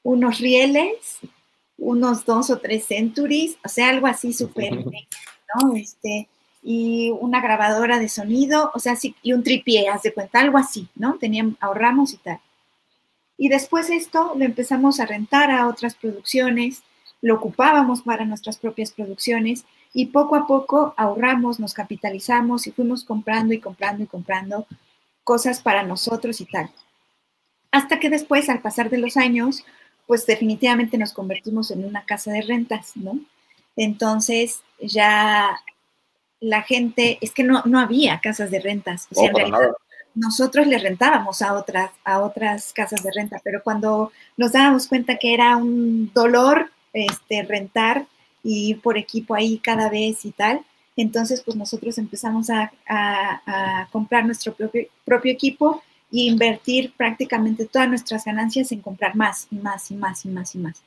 unos 0.03 0.39
rieles, 0.39 1.19
unos 1.79 2.25
dos 2.25 2.51
o 2.51 2.59
tres 2.59 2.87
Centuries, 2.87 3.57
o 3.65 3.69
sea, 3.69 3.91
algo 3.91 4.07
así 4.07 4.33
súper, 4.33 4.73
¿no? 5.55 5.75
Este, 5.75 6.29
y 6.63 7.11
una 7.21 7.41
grabadora 7.41 7.99
de 7.99 8.09
sonido, 8.09 8.71
o 8.75 8.79
sea, 8.79 8.97
sí, 8.97 9.17
y 9.23 9.33
un 9.33 9.43
tripié, 9.43 9.89
haz 9.89 10.03
de 10.03 10.15
cuenta, 10.15 10.41
algo 10.41 10.59
así, 10.59 10.89
¿no? 10.95 11.19
Teníamos, 11.19 11.57
ahorramos 11.61 12.13
y 12.13 12.19
tal. 12.19 12.41
Y 13.37 13.49
después 13.49 13.91
esto 13.91 14.35
lo 14.37 14.45
empezamos 14.45 15.01
a 15.01 15.07
rentar 15.07 15.51
a 15.51 15.67
otras 15.67 15.97
producciones, 15.97 16.83
lo 17.21 17.35
ocupábamos 17.37 18.03
para 18.03 18.25
nuestras 18.25 18.59
propias 18.59 18.93
producciones 18.93 19.65
y 19.93 20.07
poco 20.07 20.37
a 20.37 20.47
poco 20.47 20.95
ahorramos, 20.97 21.59
nos 21.59 21.75
capitalizamos 21.75 22.67
y 22.67 22.73
fuimos 22.73 23.05
comprando 23.05 23.53
y 23.55 23.61
comprando 23.61 24.05
y 24.05 24.07
comprando 24.07 24.67
cosas 25.25 25.63
para 25.63 25.83
nosotros 25.83 26.41
y 26.41 26.47
tal. 26.47 26.71
Hasta 27.71 27.99
que 27.99 28.11
después, 28.11 28.49
al 28.49 28.61
pasar 28.61 28.91
de 28.91 28.99
los 28.99 29.17
años, 29.17 29.65
pues 30.07 30.27
definitivamente 30.27 30.99
nos 30.99 31.13
convertimos 31.13 31.71
en 31.71 31.85
una 31.85 32.05
casa 32.05 32.33
de 32.33 32.43
rentas, 32.43 32.93
¿no? 32.97 33.19
Entonces 33.77 34.63
ya 34.81 35.59
la 36.41 36.63
gente, 36.63 37.19
es 37.21 37.33
que 37.33 37.45
no, 37.45 37.63
no 37.65 37.79
había 37.79 38.21
casas 38.21 38.51
de 38.51 38.61
rentas. 38.61 39.07
O 39.11 39.15
sea, 39.15 39.29
en 39.29 39.37
realidad, 39.37 39.73
nosotros 40.15 40.67
le 40.67 40.79
rentábamos 40.79 41.41
a 41.41 41.55
otras, 41.55 41.91
a 42.05 42.21
otras 42.21 42.73
casas 42.73 43.03
de 43.03 43.13
renta, 43.13 43.41
pero 43.43 43.63
cuando 43.63 44.13
nos 44.37 44.53
dábamos 44.53 44.87
cuenta 44.87 45.17
que 45.17 45.33
era 45.35 45.57
un 45.57 46.13
dolor 46.13 46.71
este, 46.93 47.43
rentar 47.43 48.07
y 48.43 48.71
ir 48.71 48.81
por 48.81 48.99
equipo 48.99 49.35
ahí 49.35 49.59
cada 49.59 49.89
vez 49.89 50.25
y 50.25 50.33
tal, 50.33 50.61
entonces 50.97 51.43
pues 51.43 51.57
nosotros 51.57 51.97
empezamos 51.97 52.51
a, 52.51 52.73
comprar 53.91 54.27
nuestro 54.27 54.53
propio, 54.53 54.87
propio 55.05 55.33
equipo 55.33 55.83
e 56.13 56.25
invertir 56.25 56.93
prácticamente 56.97 57.67
todas 57.67 57.89
nuestras 57.89 58.25
ganancias 58.25 58.71
en 58.71 58.81
comprar 58.81 59.17
más 59.17 59.49
y 59.51 59.57
más 59.57 59.91
y 59.91 59.95
más 59.95 60.25
y 60.25 60.29
más 60.29 60.55
y 60.55 60.59
más. 60.59 60.83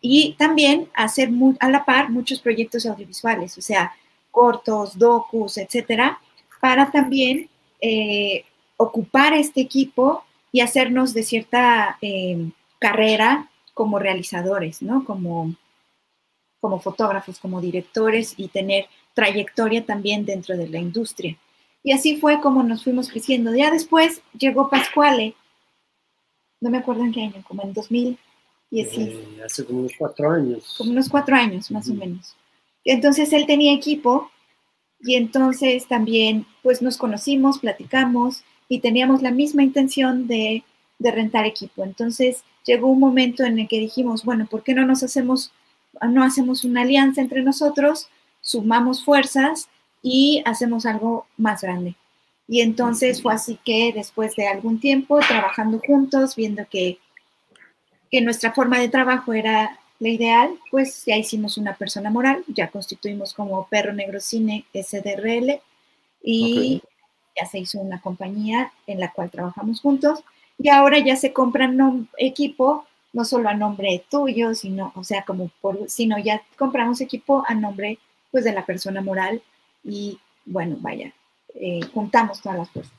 Y 0.00 0.34
también 0.38 0.88
hacer 0.94 1.30
a 1.60 1.68
la 1.68 1.84
par 1.84 2.10
muchos 2.10 2.40
proyectos 2.40 2.86
audiovisuales, 2.86 3.56
o 3.58 3.60
sea, 3.60 3.92
cortos, 4.30 4.98
docus, 4.98 5.58
etcétera, 5.58 6.20
para 6.60 6.90
también 6.90 7.48
eh, 7.80 8.44
ocupar 8.76 9.34
este 9.34 9.60
equipo 9.60 10.24
y 10.52 10.60
hacernos 10.60 11.12
de 11.12 11.22
cierta 11.22 11.98
eh, 12.00 12.50
carrera 12.78 13.50
como 13.74 13.98
realizadores, 13.98 14.80
¿no? 14.80 15.04
Como, 15.04 15.54
como 16.60 16.80
fotógrafos, 16.80 17.38
como 17.38 17.60
directores 17.60 18.34
y 18.36 18.48
tener 18.48 18.86
trayectoria 19.14 19.84
también 19.84 20.24
dentro 20.24 20.56
de 20.56 20.68
la 20.68 20.78
industria. 20.78 21.36
Y 21.86 21.92
así 21.92 22.16
fue 22.16 22.40
como 22.40 22.64
nos 22.64 22.82
fuimos 22.82 23.08
creciendo. 23.08 23.54
Ya 23.54 23.70
después 23.70 24.20
llegó 24.36 24.68
Pascuale, 24.68 25.36
no 26.60 26.68
me 26.68 26.78
acuerdo 26.78 27.04
en 27.04 27.12
qué 27.12 27.22
año, 27.22 27.44
como 27.46 27.62
en 27.62 27.72
2010. 27.74 28.18
Eh, 28.72 29.40
hace 29.44 29.64
como 29.64 29.78
unos 29.78 29.92
cuatro 29.96 30.32
años. 30.32 30.74
Como 30.76 30.90
unos 30.90 31.08
cuatro 31.08 31.36
años, 31.36 31.70
más 31.70 31.88
o 31.88 31.94
menos. 31.94 32.34
Entonces 32.84 33.32
él 33.32 33.46
tenía 33.46 33.72
equipo 33.72 34.32
Y 34.98 35.14
entonces 35.14 35.86
también, 35.86 36.44
pues 36.64 36.82
nos 36.82 36.96
conocimos, 36.96 37.60
platicamos 37.60 38.42
y 38.68 38.80
teníamos 38.80 39.22
la 39.22 39.30
misma 39.30 39.62
intención 39.62 40.26
de, 40.26 40.64
de 40.98 41.10
rentar 41.12 41.46
equipo. 41.46 41.84
Entonces 41.84 42.42
llegó 42.64 42.88
un 42.88 42.98
momento 42.98 43.44
en 43.44 43.60
el 43.60 43.68
que 43.68 43.78
dijimos, 43.78 44.24
bueno, 44.24 44.48
¿por 44.50 44.64
qué 44.64 44.74
no 44.74 44.84
nos 44.84 45.04
hacemos, 45.04 45.52
no 46.02 46.24
hacemos 46.24 46.64
una 46.64 46.82
alianza 46.82 47.20
entre 47.20 47.44
nosotros, 47.44 48.08
sumamos 48.40 49.04
fuerzas 49.04 49.68
y 50.02 50.42
hacemos 50.44 50.86
algo 50.86 51.26
más 51.36 51.62
grande? 51.62 51.94
Y 52.48 52.60
entonces 52.60 53.22
fue 53.22 53.34
así 53.34 53.58
que 53.64 53.92
después 53.94 54.36
de 54.36 54.46
algún 54.46 54.78
tiempo 54.78 55.18
trabajando 55.18 55.80
juntos, 55.80 56.36
viendo 56.36 56.64
que, 56.70 56.98
que 58.10 58.20
nuestra 58.20 58.52
forma 58.52 58.78
de 58.78 58.88
trabajo 58.88 59.32
era 59.32 59.80
la 59.98 60.08
ideal, 60.08 60.50
pues 60.70 61.04
ya 61.06 61.16
hicimos 61.16 61.58
una 61.58 61.74
persona 61.74 62.10
moral, 62.10 62.44
ya 62.48 62.70
constituimos 62.70 63.34
como 63.34 63.66
Perro 63.68 63.92
Negro 63.92 64.20
Cine 64.20 64.64
SDRL 64.72 65.60
y 66.22 66.82
ya 67.38 67.46
se 67.46 67.58
hizo 67.58 67.80
una 67.80 68.00
compañía 68.00 68.72
en 68.86 69.00
la 69.00 69.12
cual 69.12 69.30
trabajamos 69.30 69.80
juntos 69.80 70.22
y 70.58 70.68
ahora 70.68 70.98
ya 70.98 71.16
se 71.16 71.32
compran 71.32 72.08
equipo 72.16 72.86
no 73.12 73.24
solo 73.24 73.48
a 73.48 73.54
nombre 73.54 74.04
tuyo, 74.10 74.54
sino, 74.54 74.92
o 74.94 75.02
sea, 75.02 75.24
como 75.24 75.50
por, 75.60 75.88
sino 75.88 76.18
ya 76.18 76.42
compramos 76.58 77.00
equipo 77.00 77.42
a 77.48 77.54
nombre 77.54 77.98
pues 78.30 78.44
de 78.44 78.52
la 78.52 78.66
persona 78.66 79.00
moral 79.00 79.42
y 79.86 80.18
bueno, 80.44 80.76
vaya, 80.80 81.12
eh, 81.54 81.80
juntamos 81.94 82.40
todas 82.42 82.58
las 82.58 82.70
fuerzas. 82.70 82.92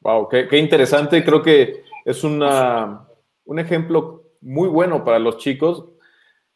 Wow, 0.00 0.28
qué, 0.28 0.58
interesante. 0.58 1.24
Creo 1.24 1.42
que 1.42 1.84
es 2.04 2.24
una, 2.24 3.06
un 3.44 3.58
ejemplo 3.58 4.24
muy 4.40 4.68
bueno 4.68 5.04
para 5.04 5.18
los 5.18 5.38
chicos 5.38 5.86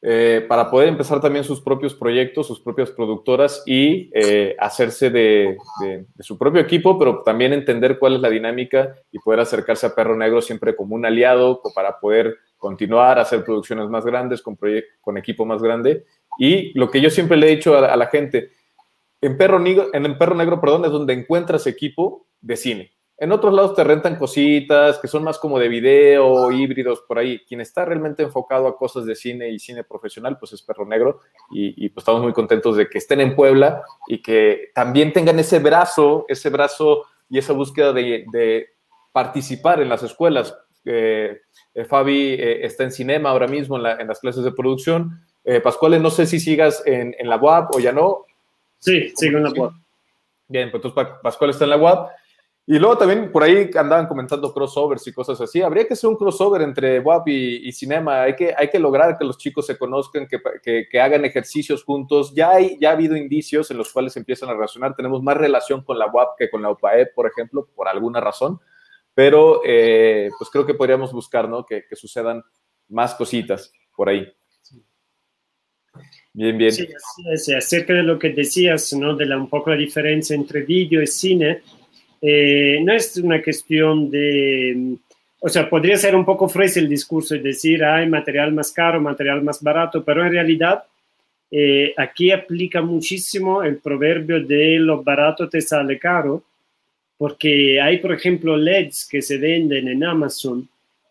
eh, 0.00 0.46
para 0.48 0.70
poder 0.70 0.88
empezar 0.88 1.20
también 1.20 1.44
sus 1.44 1.60
propios 1.60 1.92
proyectos, 1.92 2.46
sus 2.46 2.60
propias 2.60 2.90
productoras 2.92 3.64
y 3.66 4.10
eh, 4.14 4.54
hacerse 4.56 5.10
de, 5.10 5.56
su 6.20 6.38
propio 6.38 6.60
equipo, 6.60 6.96
pero 6.96 7.22
también 7.24 7.52
entender 7.52 7.98
cuál 7.98 8.14
es 8.14 8.20
la 8.20 8.30
dinámica 8.30 8.94
y 9.10 9.18
poder 9.18 9.40
acercarse 9.40 9.86
a 9.86 9.94
Perro 9.96 10.16
Negro 10.16 10.40
siempre 10.40 10.76
como 10.76 10.94
un 10.94 11.04
aliado 11.04 11.60
para 11.74 11.98
poder 11.98 12.36
continuar, 12.56 13.18
hacer 13.18 13.44
producciones 13.44 13.88
más 13.88 14.04
grandes, 14.04 14.40
con, 14.40 14.56
con 15.00 15.18
equipo 15.18 15.44
más 15.44 15.60
grande. 15.60 16.04
Y 16.38 16.78
lo 16.78 16.90
que 16.90 17.00
yo 17.00 17.10
siempre 17.10 17.36
le 17.36 17.48
he 17.48 17.56
dicho 17.56 17.76
a, 17.76 17.96
la 17.96 18.06
gente, 18.06 18.52
en 19.20 19.36
Perro, 19.36 19.58
Negro, 19.58 19.88
en 19.92 20.16
Perro 20.16 20.36
Negro 20.36 20.60
perdón, 20.60 20.84
es 20.84 20.92
donde 20.92 21.12
encuentras 21.12 21.66
equipo 21.66 22.26
de 22.40 22.56
cine. 22.56 22.92
En 23.20 23.32
otros 23.32 23.52
lados 23.52 23.74
te 23.74 23.82
rentan 23.82 24.14
cositas 24.14 24.98
que 24.98 25.08
son 25.08 25.24
más 25.24 25.40
como 25.40 25.58
de 25.58 25.66
video, 25.66 26.52
híbridos, 26.52 27.00
por 27.00 27.18
ahí. 27.18 27.40
Quien 27.48 27.60
está 27.60 27.84
realmente 27.84 28.22
enfocado 28.22 28.68
a 28.68 28.76
cosas 28.76 29.06
de 29.06 29.16
cine 29.16 29.50
y 29.50 29.58
cine 29.58 29.82
profesional, 29.82 30.38
pues 30.38 30.52
es 30.52 30.62
Perro 30.62 30.86
Negro. 30.86 31.20
Y, 31.50 31.88
pues 31.88 32.02
estamos 32.02 32.22
muy 32.22 32.32
contentos 32.32 32.76
de 32.76 32.88
que 32.88 32.98
estén 32.98 33.20
en 33.20 33.34
Puebla 33.34 33.82
y 34.06 34.22
que 34.22 34.70
también 34.72 35.12
tengan 35.12 35.36
ese 35.40 35.58
brazo, 35.58 36.26
ese 36.28 36.48
brazo 36.48 37.06
y 37.28 37.38
esa 37.38 37.52
búsqueda 37.52 37.92
de, 37.92 38.68
participar 39.10 39.82
en 39.82 39.88
las 39.88 40.04
escuelas. 40.04 40.56
Eh, 40.84 41.40
eh, 41.74 41.84
Fabi 41.84 42.34
eh, 42.34 42.64
está 42.64 42.84
en 42.84 42.92
cinema 42.92 43.30
ahora 43.30 43.48
mismo 43.48 43.76
en, 43.76 44.06
las 44.06 44.20
clases 44.20 44.44
de 44.44 44.52
producción. 44.52 45.26
Pascual, 45.62 46.00
no 46.02 46.10
sé 46.10 46.26
si 46.26 46.40
sigas 46.40 46.82
en, 46.86 47.14
la 47.22 47.36
UAP 47.36 47.74
o 47.74 47.78
ya 47.80 47.92
no. 47.92 48.26
Sí, 48.78 49.12
sigo 49.16 49.38
en 49.38 49.44
la 49.44 49.50
UAP. 49.50 49.72
Bien, 50.48 50.70
pues 50.70 50.84
entonces 50.84 51.14
Pascual 51.22 51.50
está 51.50 51.64
en 51.64 51.70
la 51.70 51.76
UAP. 51.76 52.10
Y 52.70 52.78
luego 52.78 52.98
también 52.98 53.32
por 53.32 53.42
ahí 53.42 53.70
andaban 53.76 54.06
comentando 54.06 54.52
crossovers 54.52 55.06
y 55.06 55.12
cosas 55.14 55.40
así. 55.40 55.62
Habría 55.62 55.86
que 55.86 55.94
hacer 55.94 56.10
un 56.10 56.16
crossover 56.16 56.60
entre 56.60 57.00
WAP 57.00 57.28
y, 57.28 57.72
cinema. 57.72 58.24
Hay 58.24 58.36
que, 58.36 58.54
hay 58.54 58.68
que 58.68 58.78
lograr 58.78 59.16
que 59.16 59.24
los 59.24 59.38
chicos 59.38 59.64
se 59.64 59.78
conozcan, 59.78 60.28
que, 60.28 60.86
que, 60.86 61.00
hagan 61.00 61.24
ejercicios 61.24 61.82
juntos. 61.82 62.34
Ya, 62.34 62.50
hay, 62.50 62.76
ya 62.78 62.90
ha 62.90 62.92
habido 62.92 63.16
indicios 63.16 63.70
en 63.70 63.78
los 63.78 63.90
cuales 63.90 64.12
se 64.12 64.18
empiezan 64.18 64.50
a 64.50 64.52
relacionar. 64.52 64.94
Tenemos 64.94 65.22
más 65.22 65.38
relación 65.38 65.82
con 65.82 65.98
la 65.98 66.08
WAP 66.08 66.36
que 66.36 66.50
con 66.50 66.60
la 66.60 66.70
UPAE, 66.70 67.06
por 67.06 67.26
ejemplo, 67.26 67.66
por 67.74 67.88
alguna 67.88 68.20
razón. 68.20 68.60
Pero 69.14 69.62
eh, 69.64 70.28
pues 70.36 70.50
creo 70.50 70.66
que 70.66 70.74
podríamos 70.74 71.10
buscar 71.10 71.48
¿no? 71.48 71.64
que, 71.64 71.84
sucedan 71.92 72.44
más 72.88 73.14
cositas 73.14 73.72
por 73.96 74.10
ahí. 74.10 74.30
Bien, 76.32 76.56
bien. 76.56 76.72
Sí, 76.72 77.54
acerca 77.54 77.94
de 77.94 78.02
lo 78.02 78.18
que 78.18 78.30
decías, 78.30 78.92
¿no? 78.92 79.16
de 79.16 79.26
la, 79.26 79.36
un 79.36 79.48
poco 79.48 79.70
la 79.70 79.76
diferencia 79.76 80.36
entre 80.36 80.62
vídeo 80.62 81.02
y 81.02 81.06
cine 81.06 81.62
eh, 82.20 82.80
no 82.82 82.92
es 82.92 83.16
una 83.16 83.42
cuestión 83.42 84.10
de, 84.10 84.74
mm, 84.76 84.94
o 85.40 85.48
sea, 85.48 85.68
podría 85.68 85.96
ser 85.96 86.16
un 86.16 86.24
poco 86.24 86.48
fresa 86.48 86.80
el 86.80 86.88
discurso 86.88 87.34
y 87.34 87.40
decir, 87.40 87.84
hay 87.84 88.08
material 88.08 88.52
más 88.52 88.72
caro, 88.72 89.00
material 89.00 89.42
más 89.42 89.62
barato, 89.62 90.04
pero 90.04 90.24
en 90.24 90.32
realidad 90.32 90.84
eh, 91.50 91.94
aquí 91.96 92.30
aplica 92.32 92.82
muchísimo 92.82 93.62
el 93.62 93.78
proverbio 93.78 94.44
de 94.44 94.78
lo 94.78 95.02
barato 95.02 95.48
te 95.48 95.60
sale 95.60 95.98
caro, 95.98 96.42
porque 97.16 97.80
hay, 97.80 97.98
por 97.98 98.12
ejemplo, 98.12 98.56
LEDs 98.56 99.08
que 99.10 99.22
se 99.22 99.38
venden 99.38 99.88
en 99.88 100.04
Amazon 100.04 100.68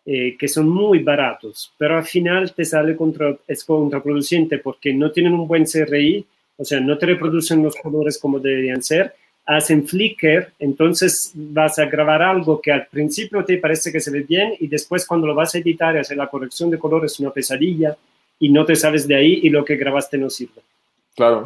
eh, 0.10 0.36
que 0.40 0.48
son 0.48 0.70
muy 0.70 1.00
baratos, 1.00 1.72
pero 1.78 1.98
al 1.98 2.06
final 2.06 2.54
te 2.54 2.66
sale 2.66 2.96
contra, 2.96 3.38
es 3.46 3.64
contraproducente 3.64 4.58
porque 4.58 4.94
no 4.94 5.12
tienen 5.12 5.34
un 5.34 5.48
buen 5.48 5.66
CRI, 5.66 6.26
o 6.56 6.66
sea, 6.66 6.80
no 6.80 6.98
te 6.98 7.06
reproducen 7.06 7.62
los 7.62 7.76
colores 7.76 8.18
como 8.18 8.40
deberían 8.40 8.82
ser 8.82 9.14
hacen 9.48 9.88
flicker, 9.88 10.52
entonces 10.60 11.32
vas 11.34 11.80
a 11.80 11.86
grabar 11.86 12.22
algo 12.22 12.62
que 12.62 12.72
al 12.72 12.86
principio 12.88 13.46
te 13.46 13.58
parece 13.58 13.94
que 13.94 14.02
se 14.02 14.12
ve 14.12 14.22
bien 14.22 14.54
y 14.60 14.68
después 14.68 15.08
cuando 15.08 15.26
lo 15.26 15.34
vas 15.34 15.56
a 15.56 15.60
editar 15.60 15.96
y 15.96 16.00
hacer 16.00 16.18
la 16.18 16.28
corrección 16.28 16.70
de 16.70 16.78
color 16.78 17.06
es 17.06 17.18
una 17.22 17.32
pesadilla 17.32 17.96
y 18.40 18.50
no 18.50 18.66
te 18.66 18.76
sabes 18.76 19.08
de 19.08 19.16
ahí 19.16 19.40
y 19.44 19.50
lo 19.50 19.64
que 19.64 19.78
grabaste 19.78 20.18
no 20.18 20.30
sirve. 20.30 20.62
Claro. 21.16 21.44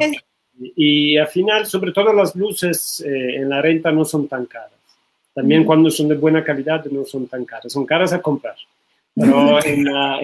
Y, 0.58 1.16
al 1.16 1.28
final, 1.28 1.64
sobre 1.66 1.92
todo 1.92 2.12
las 2.12 2.34
luces 2.34 3.02
eh, 3.06 3.36
en 3.36 3.48
la 3.48 3.62
renta 3.62 3.92
no 3.92 4.04
son 4.04 4.26
tan 4.26 4.46
caras. 4.46 4.72
También 5.34 5.64
cuando 5.64 5.90
son 5.90 6.08
de 6.08 6.14
buena 6.16 6.44
calidad 6.44 6.84
no 6.86 7.04
son 7.04 7.26
tan 7.26 7.44
caras, 7.44 7.72
son 7.72 7.86
caras 7.86 8.12
a 8.12 8.20
comprar. 8.20 8.56
Pero 9.14 9.62
en 9.64 9.84
la, 9.84 10.20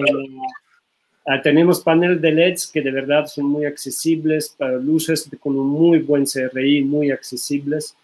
Ah, 1.31 1.39
tenemos 1.39 1.81
paneles 1.81 2.19
de 2.21 2.31
LEDs 2.31 2.65
que 2.65 2.81
de 2.81 2.89
verdad 2.89 3.27
son 3.27 3.45
muy 3.45 3.65
accesibles, 3.65 4.49
para 4.57 4.77
luces 4.77 5.29
con 5.39 5.55
un 5.55 5.67
muy 5.67 5.99
buen 5.99 6.25
CRI, 6.25 6.83
muy 6.83 7.11
accesibles. 7.11 7.95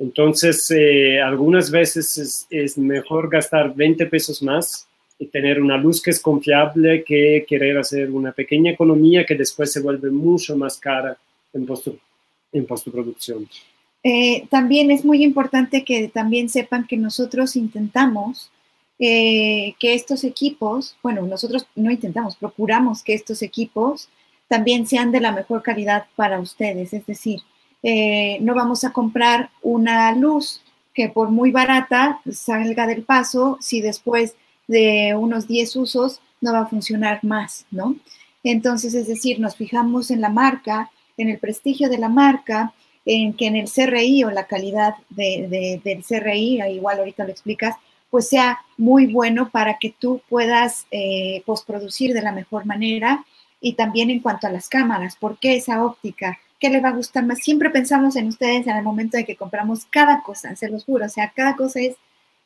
Entonces, 0.00 0.68
eh, 0.72 1.20
algunas 1.20 1.70
veces 1.70 2.48
es, 2.50 2.78
mejor 2.78 3.30
gastar 3.30 3.72
20 3.72 4.06
pesos 4.06 4.42
más 4.42 4.88
y 5.16 5.26
tener 5.26 5.62
una 5.62 5.76
luz 5.76 6.02
que 6.02 6.10
es 6.10 6.18
confiable 6.18 7.04
que 7.04 7.44
querer 7.46 7.78
hacer 7.78 8.10
una 8.10 8.32
pequeña 8.32 8.72
economía 8.72 9.24
que 9.24 9.36
después 9.36 9.70
se 9.70 9.80
vuelve 9.80 10.10
mucho 10.10 10.56
más 10.56 10.76
cara 10.78 11.16
en, 11.52 11.64
post, 11.64 11.86
en 12.52 12.66
postproducción. 12.66 13.48
Eh, 14.04 14.46
también 14.50 14.90
es 14.90 15.04
muy 15.04 15.22
importante 15.22 15.84
que 15.84 16.08
también 16.08 16.48
sepan 16.48 16.86
que 16.86 16.96
nosotros 16.96 17.54
intentamos 17.54 18.50
eh, 18.98 19.74
que 19.78 19.94
estos 19.94 20.24
equipos, 20.24 20.96
bueno, 21.02 21.22
nosotros 21.22 21.66
no 21.74 21.90
intentamos, 21.90 22.36
procuramos 22.36 23.02
que 23.02 23.14
estos 23.14 23.42
equipos 23.42 24.08
también 24.48 24.86
sean 24.86 25.10
de 25.12 25.20
la 25.20 25.32
mejor 25.32 25.62
calidad 25.62 26.06
para 26.14 26.38
ustedes. 26.40 26.92
Es 26.92 27.06
decir, 27.06 27.40
eh, 27.82 28.38
no 28.40 28.54
vamos 28.54 28.84
a 28.84 28.92
comprar 28.92 29.50
una 29.62 30.14
luz 30.14 30.62
que 30.94 31.08
por 31.08 31.30
muy 31.30 31.50
barata 31.50 32.20
salga 32.30 32.86
del 32.86 33.02
paso 33.02 33.58
si 33.60 33.80
después 33.80 34.36
de 34.68 35.16
unos 35.18 35.48
10 35.48 35.74
usos 35.76 36.20
no 36.40 36.52
va 36.52 36.60
a 36.60 36.66
funcionar 36.66 37.24
más, 37.24 37.66
¿no? 37.70 37.96
Entonces, 38.44 38.94
es 38.94 39.06
decir, 39.06 39.40
nos 39.40 39.56
fijamos 39.56 40.10
en 40.10 40.20
la 40.20 40.28
marca, 40.28 40.90
en 41.16 41.28
el 41.28 41.38
prestigio 41.38 41.88
de 41.88 41.98
la 41.98 42.08
marca, 42.08 42.74
en 43.04 43.34
que 43.34 43.46
en 43.46 43.56
el 43.56 43.70
CRI 43.70 44.24
o 44.24 44.30
la 44.30 44.46
calidad 44.46 44.94
del 45.10 46.04
CRI, 46.06 46.62
igual 46.70 46.98
ahorita 46.98 47.24
lo 47.24 47.30
explicas, 47.30 47.76
pues 48.10 48.28
sea 48.28 48.60
muy 48.76 49.06
bueno 49.06 49.50
para 49.50 49.78
que 49.78 49.94
tú 49.98 50.20
puedas 50.28 50.86
eh, 50.90 51.42
postproducir 51.46 52.12
de 52.12 52.22
la 52.22 52.32
mejor 52.32 52.66
manera 52.66 53.24
y 53.60 53.74
también 53.74 54.10
en 54.10 54.20
cuanto 54.20 54.46
a 54.46 54.50
las 54.50 54.68
cámaras, 54.68 55.16
¿por 55.16 55.38
qué 55.38 55.56
esa 55.56 55.84
óptica? 55.84 56.38
¿Qué 56.60 56.68
le 56.68 56.80
va 56.80 56.90
a 56.90 56.96
gustar 56.96 57.24
más? 57.24 57.38
Siempre 57.38 57.70
pensamos 57.70 58.14
en 58.16 58.28
ustedes 58.28 58.66
en 58.66 58.76
el 58.76 58.84
momento 58.84 59.16
de 59.16 59.24
que 59.24 59.36
compramos 59.36 59.86
cada 59.86 60.22
cosa, 60.22 60.54
se 60.56 60.68
los 60.68 60.84
juro, 60.84 61.06
o 61.06 61.08
sea, 61.08 61.32
cada 61.34 61.56
cosa 61.56 61.80
es 61.80 61.96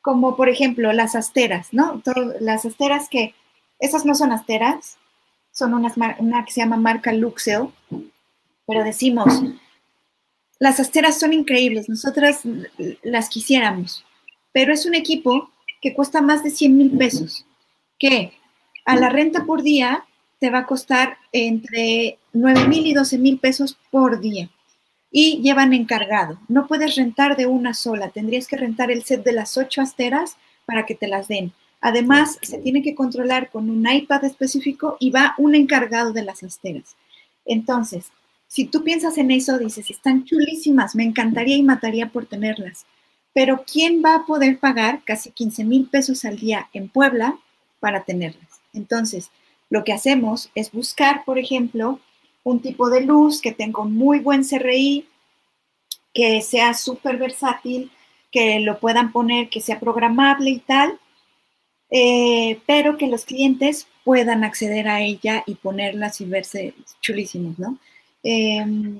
como, 0.00 0.36
por 0.36 0.48
ejemplo, 0.48 0.92
las 0.92 1.16
asteras, 1.16 1.68
¿no? 1.72 2.00
las 2.38 2.64
asteras 2.64 3.08
que, 3.08 3.34
esas 3.80 4.06
no 4.06 4.14
son 4.14 4.30
asteras, 4.30 4.96
son 5.50 5.74
una 5.74 6.44
que 6.44 6.52
se 6.52 6.60
llama 6.60 6.76
marca 6.76 7.12
Luxeo, 7.12 7.72
pero 8.66 8.84
decimos, 8.84 9.42
las 10.58 10.80
asteras 10.80 11.18
son 11.18 11.32
increíbles, 11.32 11.88
nosotras 11.88 12.40
las 13.02 13.28
quisiéramos, 13.28 14.04
pero 14.52 14.72
es 14.72 14.86
un 14.86 14.94
equipo 14.94 15.50
que 15.82 15.94
cuesta 15.94 16.22
más 16.22 16.42
de 16.42 16.50
100 16.50 16.76
mil 16.76 16.90
pesos, 16.96 17.44
que 17.98 18.32
a 18.84 18.96
la 18.96 19.08
renta 19.08 19.44
por 19.44 19.62
día 19.62 20.04
te 20.38 20.50
va 20.50 20.60
a 20.60 20.66
costar 20.66 21.18
entre 21.32 22.18
9 22.32 22.68
mil 22.68 22.86
y 22.86 22.94
12 22.94 23.18
mil 23.18 23.38
pesos 23.38 23.78
por 23.90 24.20
día. 24.20 24.50
Y 25.10 25.40
llevan 25.40 25.72
encargado. 25.72 26.38
No 26.48 26.66
puedes 26.66 26.96
rentar 26.96 27.36
de 27.36 27.46
una 27.46 27.72
sola. 27.72 28.10
Tendrías 28.10 28.46
que 28.46 28.56
rentar 28.56 28.90
el 28.90 29.04
set 29.04 29.24
de 29.24 29.32
las 29.32 29.56
ocho 29.56 29.80
asteras 29.80 30.36
para 30.66 30.84
que 30.84 30.94
te 30.94 31.06
las 31.06 31.28
den. 31.28 31.52
Además, 31.80 32.38
se 32.42 32.58
tiene 32.58 32.82
que 32.82 32.94
controlar 32.94 33.50
con 33.50 33.70
un 33.70 33.88
iPad 33.88 34.24
específico 34.24 34.96
y 35.00 35.10
va 35.10 35.34
un 35.38 35.54
encargado 35.54 36.12
de 36.12 36.22
las 36.22 36.42
asteras. 36.42 36.96
Entonces, 37.46 38.10
si 38.48 38.66
tú 38.66 38.84
piensas 38.84 39.18
en 39.18 39.30
eso, 39.30 39.58
dices, 39.58 39.90
están 39.90 40.24
chulísimas, 40.24 40.94
me 40.94 41.04
encantaría 41.04 41.56
y 41.56 41.62
mataría 41.62 42.08
por 42.08 42.26
tenerlas. 42.26 42.86
Pero 43.32 43.64
¿quién 43.70 44.02
va 44.04 44.14
a 44.14 44.26
poder 44.26 44.58
pagar 44.58 45.02
casi 45.04 45.30
15 45.30 45.64
mil 45.64 45.86
pesos 45.88 46.24
al 46.24 46.38
día 46.38 46.68
en 46.72 46.88
Puebla 46.88 47.38
para 47.80 48.04
tenerlas? 48.04 48.60
Entonces, 48.72 49.30
lo 49.68 49.84
que 49.84 49.92
hacemos 49.92 50.50
es 50.54 50.70
buscar, 50.72 51.24
por 51.24 51.38
ejemplo, 51.38 52.00
un 52.44 52.60
tipo 52.60 52.88
de 52.88 53.00
luz 53.00 53.40
que 53.40 53.52
tenga 53.52 53.82
muy 53.82 54.20
buen 54.20 54.44
CRI, 54.44 55.06
que 56.14 56.40
sea 56.40 56.72
súper 56.74 57.18
versátil, 57.18 57.90
que 58.30 58.60
lo 58.60 58.78
puedan 58.78 59.12
poner, 59.12 59.48
que 59.48 59.60
sea 59.60 59.80
programable 59.80 60.50
y 60.50 60.58
tal, 60.60 60.98
eh, 61.90 62.60
pero 62.66 62.96
que 62.96 63.08
los 63.08 63.24
clientes 63.24 63.86
puedan 64.04 64.44
acceder 64.44 64.88
a 64.88 65.00
ella 65.00 65.42
y 65.46 65.56
ponerlas 65.56 66.20
y 66.20 66.26
verse 66.26 66.74
chulísimos, 67.00 67.58
¿no? 67.58 67.78
Em, 68.28 68.98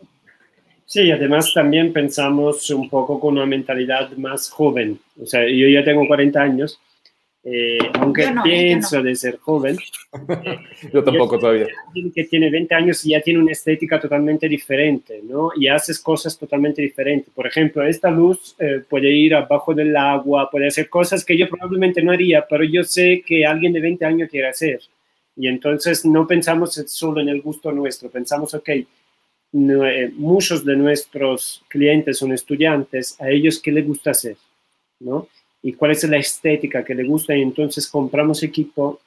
sí, 0.85 1.11
además 1.11 1.53
también 1.53 1.93
pensamos 1.93 2.71
un 2.71 2.89
poco 2.89 3.19
con 3.19 3.37
una 3.37 3.45
mentalidad 3.45 4.13
más 4.13 4.49
joven. 4.51 5.01
O 5.21 5.27
sea, 5.27 5.43
yo 5.49 5.67
ya 5.69 5.85
tengo 5.85 6.07
40 6.07 6.41
años, 6.41 6.81
eh, 7.43 7.79
aunque 7.95 8.23
¿eh? 8.23 8.35
pienso 8.45 9.03
de 9.03 9.17
ser 9.17 9.39
joven. 9.39 9.77
yo 10.93 11.03
tampoco 11.03 11.41
todavía. 11.41 11.67
Que 12.15 12.25
tiene 12.25 12.51
20 12.51 12.73
años 12.77 13.05
y 13.05 13.11
ya 13.11 13.21
tiene 13.21 13.41
una 13.41 13.51
estética 13.51 14.01
totalmente 14.01 14.49
diferente, 14.49 15.21
¿no? 15.25 15.51
Y 15.57 15.67
haces 15.67 15.99
cosas 15.99 16.39
totalmente 16.39 16.81
diferentes. 16.81 17.33
Por 17.35 17.49
ejemplo, 17.49 17.83
esta 17.83 18.09
luz 18.11 18.55
eh, 18.61 18.81
puede 18.89 19.11
ir 19.11 19.35
abajo 19.35 19.75
del 19.75 19.97
agua, 19.97 20.49
puede 20.49 20.69
hacer 20.69 20.89
cosas 20.89 21.25
que 21.25 21.37
yo 21.37 21.49
probablemente 21.49 22.01
no 22.01 22.13
haría, 22.13 22.47
pero 22.49 22.63
yo 22.63 22.85
sé 22.85 23.25
que 23.27 23.45
alguien 23.45 23.73
de 23.73 23.81
20 23.81 24.05
años 24.05 24.31
quiere 24.31 24.47
hacer. 24.47 24.79
Y 25.35 25.49
entonces 25.49 26.05
no 26.05 26.29
pensamos 26.29 26.75
solo 26.87 27.21
en 27.21 27.29
el 27.29 27.43
gusto 27.43 27.73
nuestro, 27.73 28.09
pensamos, 28.09 28.55
ok, 28.55 28.69
eh, 28.69 28.87
muchos 29.57 30.65
de 30.65 30.77
nuestros 30.77 31.65
clientes 31.69 32.19
son 32.19 32.33
estudiantes, 32.33 33.21
a 33.21 33.31
ellos 33.31 33.61
qué 33.61 33.73
les 33.73 33.87
gusta 33.87 34.11
hacer, 34.11 34.37
¿no? 35.01 35.29
Y 35.63 35.73
cuál 35.73 35.93
es 35.93 36.05
la 36.05 36.19
estética 36.19 36.85
que 36.85 36.95
les 36.95 37.07
gusta 37.07 37.37
y 37.37 37.43
entonces 37.43 37.89
compramos 37.89 38.43
equipo 38.43 39.01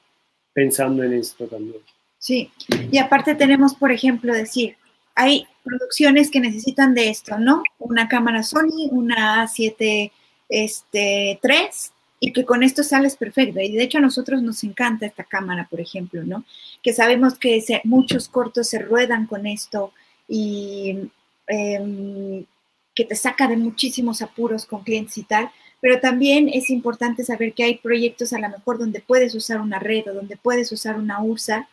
pensando 0.52 1.02
en 1.02 1.14
esto 1.14 1.46
también. 1.46 1.80
Sí, 2.18 2.50
y 2.90 2.98
aparte 2.98 3.34
tenemos, 3.34 3.74
por 3.74 3.92
ejemplo, 3.92 4.34
decir, 4.34 4.76
hay 5.14 5.46
producciones 5.64 6.30
que 6.30 6.40
necesitan 6.40 6.94
de 6.94 7.10
esto, 7.10 7.38
¿no? 7.38 7.62
Una 7.78 8.08
cámara 8.08 8.42
Sony, 8.42 8.88
una 8.90 9.44
A7 9.44 10.10
este, 10.48 11.38
3, 11.40 11.92
y 12.20 12.32
que 12.32 12.44
con 12.44 12.62
esto 12.62 12.82
sales 12.82 13.16
perfecto. 13.16 13.60
Y 13.60 13.72
de 13.72 13.82
hecho 13.82 13.98
a 13.98 14.02
nosotros 14.02 14.42
nos 14.42 14.62
encanta 14.62 15.06
esta 15.06 15.24
cámara, 15.24 15.66
por 15.70 15.80
ejemplo, 15.80 16.22
¿no? 16.24 16.44
Que 16.82 16.92
sabemos 16.92 17.38
que 17.38 17.62
muchos 17.84 18.28
cortos 18.28 18.68
se 18.68 18.78
ruedan 18.78 19.26
con 19.26 19.46
esto, 19.46 19.92
y 20.30 21.10
em, 21.48 22.46
que 22.94 23.04
te 23.04 23.16
saca 23.16 23.48
de 23.48 23.56
muchísimos 23.56 24.22
apuros 24.22 24.64
con 24.64 24.84
clientes 24.84 25.18
y 25.18 25.24
tal, 25.24 25.50
pero 25.80 26.00
también 26.00 26.48
es 26.48 26.70
importante 26.70 27.24
saber 27.24 27.52
que 27.52 27.64
hay 27.64 27.78
proyectos 27.78 28.32
a 28.32 28.38
lo 28.38 28.48
mejor 28.48 28.78
donde 28.78 29.00
puedes 29.00 29.34
usar 29.34 29.60
una 29.60 29.80
red 29.80 30.08
o 30.08 30.14
donde 30.14 30.36
puedes 30.36 30.70
usar 30.70 30.96
una 30.96 31.20
URSA, 31.20 31.68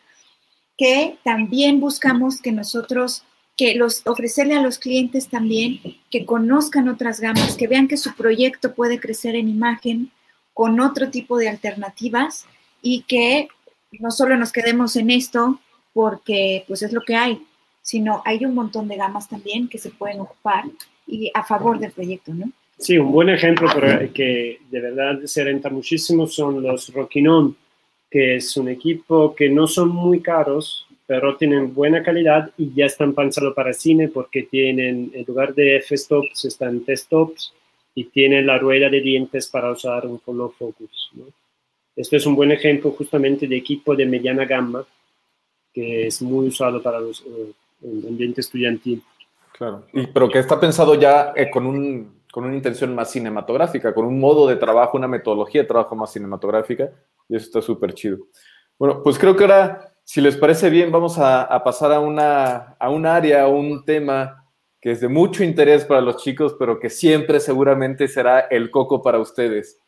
que 0.76 1.18
también 1.22 1.80
buscamos 1.80 2.40
que 2.40 2.50
nosotros, 2.50 3.22
que 3.56 3.74
los 3.74 4.02
ofrecerle 4.06 4.54
a 4.54 4.62
los 4.62 4.78
clientes 4.78 5.28
también, 5.28 5.80
que 6.10 6.26
conozcan 6.26 6.88
otras 6.88 7.20
gamas, 7.20 7.56
que 7.56 7.68
vean 7.68 7.86
que 7.86 7.96
su 7.96 8.14
proyecto 8.14 8.74
puede 8.74 8.98
crecer 8.98 9.36
en 9.36 9.48
imagen 9.48 10.10
con 10.52 10.80
otro 10.80 11.10
tipo 11.10 11.38
de 11.38 11.48
alternativas 11.48 12.46
y 12.82 13.02
que 13.02 13.48
no 13.92 14.10
solo 14.10 14.36
nos 14.36 14.52
quedemos 14.52 14.96
en 14.96 15.10
esto 15.10 15.60
porque 15.92 16.64
pues 16.66 16.82
es 16.82 16.92
lo 16.92 17.02
que 17.02 17.16
hay, 17.16 17.46
sino 17.88 18.20
hay 18.26 18.44
un 18.44 18.54
montón 18.54 18.86
de 18.86 18.96
gamas 18.96 19.30
también 19.30 19.66
que 19.66 19.78
se 19.78 19.88
pueden 19.88 20.20
ocupar 20.20 20.64
y 21.06 21.30
a 21.32 21.42
favor 21.42 21.78
del 21.78 21.90
proyecto, 21.90 22.34
¿no? 22.34 22.52
Sí, 22.76 22.98
un 22.98 23.10
buen 23.10 23.30
ejemplo 23.30 23.66
que 24.12 24.58
de 24.70 24.80
verdad 24.80 25.20
se 25.24 25.42
renta 25.42 25.70
muchísimo 25.70 26.26
son 26.26 26.62
los 26.62 26.92
Rockinon, 26.92 27.56
que 28.10 28.36
es 28.36 28.54
un 28.58 28.68
equipo 28.68 29.34
que 29.34 29.48
no 29.48 29.66
son 29.66 29.88
muy 29.88 30.20
caros, 30.20 30.86
pero 31.06 31.38
tienen 31.38 31.72
buena 31.72 32.02
calidad 32.02 32.50
y 32.58 32.74
ya 32.74 32.84
están 32.84 33.14
pensados 33.14 33.54
para 33.54 33.72
cine 33.72 34.08
porque 34.08 34.42
tienen, 34.42 35.10
en 35.14 35.24
lugar 35.26 35.54
de 35.54 35.76
f-stops, 35.76 36.44
están 36.44 36.84
t-stops 36.84 37.54
y 37.94 38.04
tienen 38.04 38.46
la 38.46 38.58
rueda 38.58 38.90
de 38.90 39.00
dientes 39.00 39.46
para 39.46 39.72
usar 39.72 40.06
un 40.06 40.20
follow 40.20 40.50
focus. 40.58 41.10
¿no? 41.14 41.24
Esto 41.96 42.16
es 42.18 42.26
un 42.26 42.36
buen 42.36 42.52
ejemplo 42.52 42.90
justamente 42.90 43.46
de 43.46 43.56
equipo 43.56 43.96
de 43.96 44.04
mediana 44.04 44.44
gama 44.44 44.84
que 45.72 46.08
es 46.08 46.20
muy 46.20 46.48
usado 46.48 46.82
para 46.82 47.00
los, 47.00 47.22
eh, 47.22 47.52
el 47.82 48.06
ambiente 48.06 48.40
estudiantil. 48.40 49.02
Claro, 49.52 49.84
y, 49.92 50.06
pero 50.06 50.28
que 50.28 50.38
está 50.38 50.58
pensado 50.60 50.94
ya 50.94 51.32
eh, 51.34 51.50
con, 51.50 51.66
un, 51.66 52.22
con 52.32 52.44
una 52.44 52.54
intención 52.54 52.94
más 52.94 53.10
cinematográfica, 53.10 53.92
con 53.92 54.06
un 54.06 54.20
modo 54.20 54.46
de 54.46 54.56
trabajo, 54.56 54.96
una 54.96 55.08
metodología 55.08 55.62
de 55.62 55.68
trabajo 55.68 55.96
más 55.96 56.12
cinematográfica, 56.12 56.90
y 57.28 57.36
eso 57.36 57.46
está 57.46 57.62
súper 57.62 57.92
chido. 57.94 58.18
Bueno, 58.78 59.02
pues 59.02 59.18
creo 59.18 59.36
que 59.36 59.44
ahora, 59.44 59.92
si 60.04 60.20
les 60.20 60.36
parece 60.36 60.70
bien, 60.70 60.92
vamos 60.92 61.18
a, 61.18 61.42
a 61.42 61.64
pasar 61.64 61.92
a, 61.92 62.00
una, 62.00 62.76
a 62.78 62.90
un 62.90 63.04
área, 63.04 63.42
a 63.42 63.48
un 63.48 63.84
tema 63.84 64.44
que 64.80 64.92
es 64.92 65.00
de 65.00 65.08
mucho 65.08 65.42
interés 65.42 65.84
para 65.84 66.00
los 66.00 66.18
chicos, 66.18 66.54
pero 66.56 66.78
que 66.78 66.88
siempre 66.88 67.40
seguramente 67.40 68.06
será 68.06 68.40
el 68.40 68.70
coco 68.70 69.02
para 69.02 69.18
ustedes. 69.18 69.80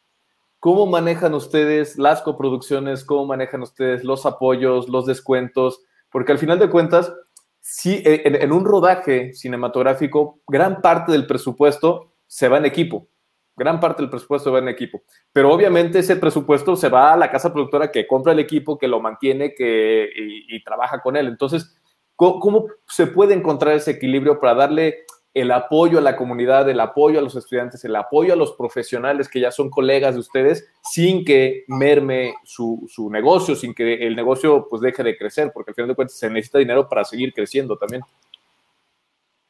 ¿Cómo 0.59 0.87
manejan 0.87 1.33
ustedes 1.35 1.97
las 1.97 2.21
coproducciones? 2.23 3.05
¿Cómo 3.05 3.25
manejan 3.25 3.63
ustedes 3.63 4.03
los 4.03 4.27
apoyos, 4.27 4.89
los 4.89 5.07
descuentos? 5.07 5.81
Porque 6.11 6.33
al 6.33 6.39
final 6.39 6.59
de 6.59 6.69
cuentas, 6.69 7.15
sí, 7.61 8.03
eh, 8.05 8.23
en, 8.25 8.53
un 8.53 8.65
rodaje 8.65 9.33
cinematográfico, 9.35 10.41
gran 10.47 10.81
parte 10.81 11.13
del 11.13 11.27
presupuesto 11.27 12.13
se 12.27 12.49
va 12.49 12.59
en 12.59 12.65
equipo. 12.65 13.09
Gran 13.57 13.79
parte 13.79 14.03
del 14.03 14.11
presupuesto 14.11 14.53
va 14.53 14.61
en 14.61 14.69
equipo. 14.69 15.03
Pero 15.33 15.53
obviamente 15.53 15.99
ese 15.99 16.17
presupuesto 16.17 16.77
se 16.77 16.89
va 16.89 17.13
a 17.13 17.17
la 17.17 17.31
casa 17.31 17.53
productora 17.53 17.91
que 17.91 18.07
compra 18.07 18.33
el 18.33 18.39
equipo, 18.39 18.79
que 18.79 18.89
lo 18.89 19.01
mantiene 19.01 19.55
que, 19.55 20.09
y, 20.15 20.63
trabaja 20.65 21.01
con 21.01 21.17
él. 21.17 21.27
Entonces, 21.27 21.77
¿cómo, 22.17 22.67
se 22.87 23.07
puede 23.07 23.35
encontrar 23.35 23.75
ese 23.75 23.93
equilibrio 23.93 24.41
para 24.41 24.55
darle 24.55 25.05
el 25.33 25.53
apoyo 25.53 25.99
a 25.99 26.03
la 26.03 26.17
comunidad, 26.17 26.69
el 26.69 26.81
apoyo 26.81 27.19
a 27.19 27.23
los 27.23 27.37
estudiantes, 27.37 27.85
el 27.85 27.95
apoyo 27.95 28.33
a 28.33 28.37
los 28.37 28.53
profesionales 28.53 29.29
que 29.29 29.41
ya 29.41 29.53
son 29.53 29.71
colegas 29.71 30.15
de 30.15 30.21
ustedes, 30.21 30.69
sin 30.83 31.25
que 31.25 31.65
merme 31.69 32.35
su, 32.45 32.89
negocio, 33.11 33.55
sin 33.55 33.73
que 33.73 34.07
el 34.07 34.17
negocio 34.17 34.67
pues 34.69 34.83
deje 34.83 35.03
de 35.05 35.17
crecer, 35.17 35.53
porque 35.55 35.71
al 35.71 35.75
final 35.77 35.89
de 35.89 35.95
cuentas 35.95 36.19
se 36.19 36.29
necesita 36.29 36.59
dinero 36.59 36.89
para 36.89 37.05
seguir 37.05 37.33
creciendo 37.33 37.77
también. 37.77 38.03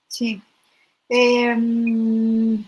Sí. 0.06 0.42
Em, 1.08 2.62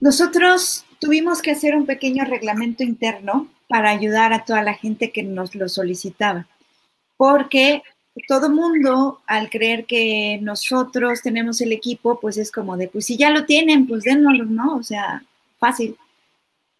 nosotros 0.00 0.86
tuvimos 0.98 1.42
que 1.42 1.50
hacer 1.50 1.76
un 1.76 1.84
pequeño 1.84 2.24
reglamento 2.24 2.84
interno 2.84 3.48
para 3.68 3.90
ayudar 3.90 4.32
a 4.32 4.44
toda 4.44 4.62
la 4.62 4.74
gente 4.74 5.12
que 5.12 5.22
nos 5.22 5.54
lo 5.54 5.68
solicitaba, 5.68 6.46
porque 7.16 7.82
todo 8.26 8.50
mundo, 8.50 9.20
al 9.26 9.50
creer 9.50 9.84
que 9.84 10.38
nosotros 10.40 11.22
tenemos 11.22 11.60
el 11.60 11.72
equipo, 11.72 12.18
pues 12.18 12.38
es 12.38 12.50
como 12.50 12.76
de, 12.76 12.88
pues 12.88 13.06
si 13.06 13.16
ya 13.16 13.30
lo 13.30 13.44
tienen, 13.44 13.86
pues 13.86 14.04
dénoslo, 14.04 14.44
¿no? 14.46 14.76
O 14.76 14.82
sea, 14.82 15.22
fácil. 15.58 15.96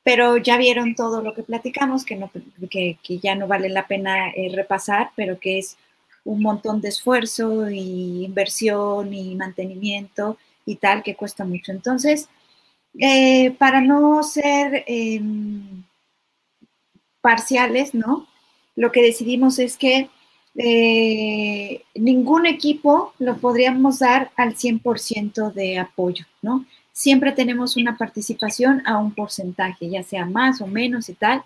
Pero 0.03 0.37
ya 0.39 0.57
vieron 0.57 0.95
todo 0.95 1.20
lo 1.20 1.34
que 1.34 1.43
platicamos, 1.43 2.05
que, 2.05 2.16
no, 2.16 2.30
que, 2.70 2.99
ya 3.22 3.34
no 3.34 3.47
vale 3.47 3.68
la 3.68 3.87
pena 3.87 4.30
eh, 4.30 4.51
repasar, 4.55 5.11
pero 5.16 5.39
que 5.39 5.59
es 5.59 5.76
un 6.24 6.43
montón 6.43 6.80
de 6.80 6.89
esfuerzo 6.89 7.68
y 7.70 8.24
inversión 8.24 9.12
y 9.12 9.34
mantenimiento 9.34 10.39
y 10.64 10.76
tal, 10.76 11.03
que 11.03 11.16
cuesta 11.16 11.45
mucho. 11.45 11.72
Entonces, 11.72 12.28
eh, 12.99 13.51
para 13.53 13.80
no 13.80 14.22
ser 14.22 14.84
em, 14.87 15.84
parciales, 17.20 17.95
¿no? 17.95 18.26
Lo 18.74 18.93
que 18.93 19.03
decidimos 19.03 19.59
es 19.59 19.76
que 19.76 20.09
eh, 20.59 21.82
ningún 21.94 22.46
equipo 22.46 23.12
lo 23.18 23.36
podríamos 23.36 23.98
dar 23.98 24.30
al 24.36 24.54
100% 24.54 25.52
de 25.52 25.78
apoyo, 25.78 26.24
¿no? 26.40 26.64
Siempre 26.92 27.32
tenemos 27.32 27.76
una 27.76 27.98
participación 27.98 28.82
a 28.86 28.98
un 28.98 29.12
porcentaje, 29.12 29.90
ya 29.90 30.02
sea 30.02 30.24
más 30.24 30.62
o 30.62 30.66
menos 30.66 31.11
y 31.11 31.14
tal. 31.14 31.44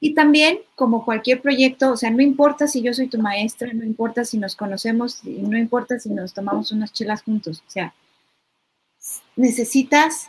Y 0.00 0.14
también, 0.14 0.58
como 0.74 1.04
cualquier 1.04 1.40
proyecto, 1.40 1.92
o 1.92 1.96
sea, 1.96 2.10
no 2.10 2.22
importa 2.22 2.66
si 2.66 2.82
yo 2.82 2.92
soy 2.92 3.08
tu 3.08 3.18
maestra, 3.18 3.72
no 3.72 3.84
importa 3.84 4.24
si 4.24 4.38
nos 4.38 4.56
conocemos, 4.56 5.22
no 5.24 5.56
importa 5.56 5.98
si 5.98 6.10
nos 6.10 6.34
tomamos 6.34 6.72
unas 6.72 6.92
chelas 6.92 7.22
juntos, 7.22 7.62
o 7.66 7.70
sea, 7.70 7.94
necesitas 9.36 10.28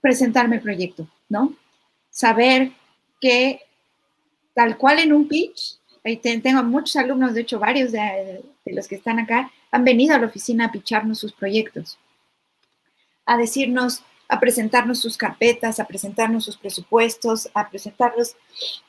presentarme 0.00 0.56
el 0.56 0.62
proyecto, 0.62 1.08
¿no? 1.28 1.54
Saber 2.10 2.72
que 3.20 3.60
tal 4.54 4.78
cual 4.78 4.98
en 4.98 5.12
un 5.12 5.28
pitch, 5.28 5.78
tengo 6.14 6.62
muchos 6.62 6.96
alumnos, 6.96 7.34
de 7.34 7.40
hecho 7.40 7.58
varios 7.58 7.90
de, 7.90 8.44
los 8.66 8.86
que 8.86 8.94
están 8.94 9.18
acá, 9.18 9.50
han 9.72 9.84
venido 9.84 10.14
a 10.14 10.18
la 10.18 10.26
oficina 10.26 10.66
a 10.66 10.72
picharnos 10.72 11.18
sus 11.18 11.32
proyectos, 11.32 11.98
a 13.24 13.36
decirnos, 13.36 14.04
a 14.28 14.38
presentarnos 14.38 15.00
sus 15.00 15.16
carpetas, 15.16 15.80
a 15.80 15.84
presentarnos 15.86 16.44
sus 16.44 16.56
presupuestos, 16.56 17.50
a 17.54 17.68
presentarnos 17.68 18.36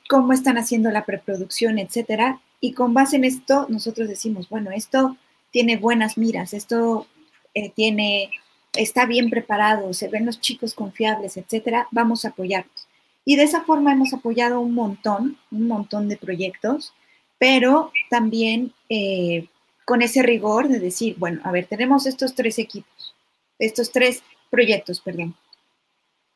cómo 0.07 0.33
están 0.33 0.57
haciendo 0.57 0.91
la 0.91 1.05
preproducción, 1.05 1.79
etcétera. 1.79 2.39
Y 2.59 2.73
con 2.73 2.93
base 2.93 3.15
en 3.15 3.23
esto, 3.23 3.65
nosotros 3.69 4.07
decimos, 4.07 4.49
bueno, 4.49 4.71
esto 4.71 5.17
tiene 5.51 5.77
buenas 5.77 6.17
miras, 6.17 6.53
esto 6.53 7.07
eh, 7.53 7.71
tiene, 7.71 8.29
está 8.73 9.05
bien 9.05 9.29
preparado, 9.29 9.93
se 9.93 10.07
ven 10.07 10.25
los 10.25 10.39
chicos 10.39 10.75
confiables, 10.75 11.37
etcétera, 11.37 11.87
vamos 11.91 12.25
a 12.25 12.29
apoyarlos. 12.29 12.87
Y 13.25 13.35
de 13.35 13.43
esa 13.43 13.61
forma 13.63 13.91
hemos 13.91 14.13
apoyado 14.13 14.59
un 14.59 14.73
montón, 14.73 15.37
un 15.51 15.67
montón 15.67 16.07
de 16.09 16.17
proyectos, 16.17 16.93
pero 17.37 17.91
también 18.09 18.73
eh, 18.89 19.47
con 19.85 20.01
ese 20.01 20.23
rigor 20.23 20.67
de 20.67 20.79
decir, 20.79 21.15
bueno, 21.17 21.39
a 21.43 21.51
ver, 21.51 21.65
tenemos 21.65 22.05
estos 22.05 22.35
tres 22.35 22.59
equipos, 22.59 23.15
estos 23.59 23.91
tres 23.91 24.23
proyectos, 24.49 24.99
perdón. 24.99 25.35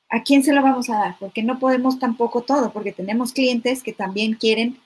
¿A 0.10 0.24
quién 0.24 0.44
se 0.44 0.54
lo 0.54 0.62
vamos 0.62 0.90
a 0.90 0.98
dar? 0.98 1.16
Porque 1.20 1.42
no 1.42 1.58
podemos 1.58 1.98
tampoco 1.98 2.42
todo, 2.42 2.74
porque 2.74 2.92
tenemos 2.92 3.32
clientes 3.32 3.82
que 3.82 3.94
también 3.94 4.34
quieren 4.34 4.78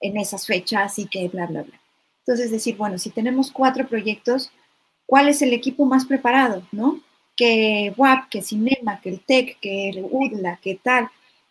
en 0.00 0.18
esas 0.18 0.46
fechas 0.46 0.98
y 0.98 1.06
que 1.06 1.28
bla, 1.28 1.46
bla, 1.46 1.62
bla. 1.62 1.80
Entonces, 2.20 2.50
decir, 2.50 2.76
bueno, 2.76 2.98
si 2.98 3.10
tenemos 3.10 3.50
cuatro 3.50 3.86
proyectos, 3.86 4.50
¿cuál 5.06 5.28
es 5.28 5.42
el 5.42 5.52
equipo 5.52 5.86
más 5.86 6.04
preparado? 6.04 6.62
¿No? 6.72 7.00
Que 7.36 7.94
WAP, 7.96 8.28
que 8.28 8.42
Cinema, 8.42 9.00
que 9.00 9.10
el 9.10 9.20
TEC, 9.20 9.58
que 9.60 9.90
el 9.90 10.06
UDLA, 10.10 10.58
que 10.62 10.74
tal, 10.74 11.08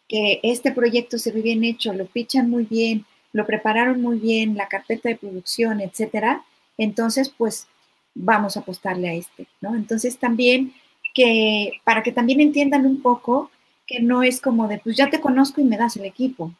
que 0.07 0.39
este 0.43 0.71
proyecto 0.71 1.17
se 1.17 1.31
ve 1.31 1.41
bien 1.41 1.63
hecho, 1.63 1.93
lo 1.93 2.05
pichan 2.05 2.49
muy 2.49 2.65
bien, 2.65 3.05
lo 3.35 3.45
prepararon 3.45 4.01
muy 4.01 4.17
bien, 4.17 4.55
la 4.55 4.69
carpeta 4.69 5.09
de 5.09 5.17
producción, 5.17 5.81
etcétera. 5.81 6.45
Entonces, 6.77 7.29
pues 7.37 7.67
vamos 8.13 8.55
a 8.55 8.61
apostarle 8.61 9.09
a 9.09 9.13
este, 9.13 9.45
¿no? 9.59 9.75
Entonces 9.75 10.17
también 10.17 10.71
que, 11.13 11.73
para 11.83 12.01
que 12.01 12.13
también 12.13 12.39
entiendan 12.39 12.85
un 12.85 13.01
poco 13.01 13.51
que 13.85 13.99
no 13.99 14.23
es 14.23 14.39
como 14.39 14.69
de, 14.69 14.77
pues 14.77 14.95
ya 14.95 15.09
te 15.09 15.19
conozco 15.19 15.59
y 15.59 15.65
me 15.65 15.75
das 15.75 15.97
el 15.97 16.05
equipo. 16.05 16.53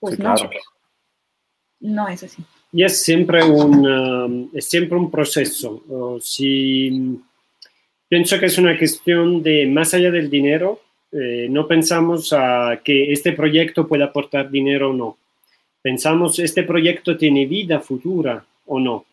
Pues 0.00 0.18
no, 0.18 0.34
no 1.80 2.08
es 2.08 2.22
así. 2.22 2.42
Y 2.72 2.84
es 2.84 3.02
siempre 3.02 3.44
un, 3.44 3.86
um, 3.86 4.48
es 4.54 4.64
siempre 4.64 4.96
un 4.96 5.10
proceso. 5.10 5.82
si, 6.22 7.20
pienso 8.08 8.40
que 8.40 8.46
es 8.46 8.56
una 8.56 8.78
cuestión 8.78 9.42
de, 9.42 9.66
más 9.66 9.92
allá 9.92 10.10
del 10.10 10.30
dinero, 10.30 10.80
eh, 11.12 11.48
no 11.50 11.68
pensamos 11.68 12.32
a 12.32 12.80
que 12.82 13.12
este 13.12 13.32
proyecto 13.32 13.86
pueda 13.86 14.06
aportar 14.06 14.50
dinero 14.50 14.88
o 14.88 14.94
no. 14.94 15.18
Pensamos, 15.84 16.38
este 16.38 16.62
proyecto 16.62 17.14
tiene 17.14 17.44
vida 17.44 17.78
futura 17.78 18.42
o 18.64 18.80
no. 18.80 19.04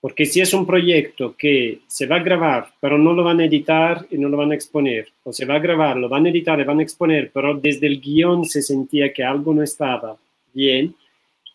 Porque 0.00 0.26
si 0.26 0.40
es 0.40 0.54
un 0.54 0.64
proyecto 0.64 1.34
que 1.36 1.80
se 1.88 2.06
va 2.06 2.16
a 2.16 2.22
grabar, 2.22 2.68
pero 2.78 2.96
no 2.96 3.14
lo 3.14 3.24
van 3.24 3.40
a 3.40 3.46
editar 3.46 4.06
y 4.12 4.18
no 4.18 4.28
lo 4.28 4.36
van 4.36 4.52
a 4.52 4.54
exponer, 4.54 5.08
o 5.24 5.32
se 5.32 5.44
va 5.44 5.56
a 5.56 5.58
grabar, 5.58 5.96
lo 5.96 6.08
van 6.08 6.26
a 6.26 6.28
editar 6.28 6.60
y 6.60 6.62
van 6.62 6.78
a 6.78 6.84
exponer, 6.84 7.32
pero 7.34 7.56
desde 7.56 7.88
el 7.88 8.00
guion 8.00 8.44
se 8.44 8.62
sentía 8.62 9.12
que 9.12 9.24
algo 9.24 9.52
no 9.52 9.64
estaba 9.64 10.16
bien, 10.52 10.94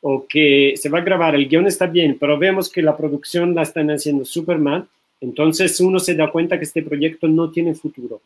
o 0.01 0.28
que 0.28 0.74
se 0.76 0.89
va 0.89 0.97
a 0.97 1.03
grabar, 1.03 1.36
el 1.36 1.47
guion 1.47 1.68
está 1.68 1.88
bien, 1.88 2.18
pero 2.20 2.38
vemos 2.38 2.70
que 2.70 2.82
la 2.82 2.97
producción 2.97 3.55
la 3.55 3.62
están 3.62 3.89
haciendo 3.91 4.26
súper 4.26 4.57
mal, 4.57 4.89
entonces 5.22 5.80
uno 5.80 5.99
se 5.99 6.16
da 6.16 6.30
cuenta 6.30 6.57
que 6.57 6.66
este 6.66 6.84
proyecto 6.84 7.30
no 7.30 7.49
tiene 7.49 7.76
futuro. 7.76 8.20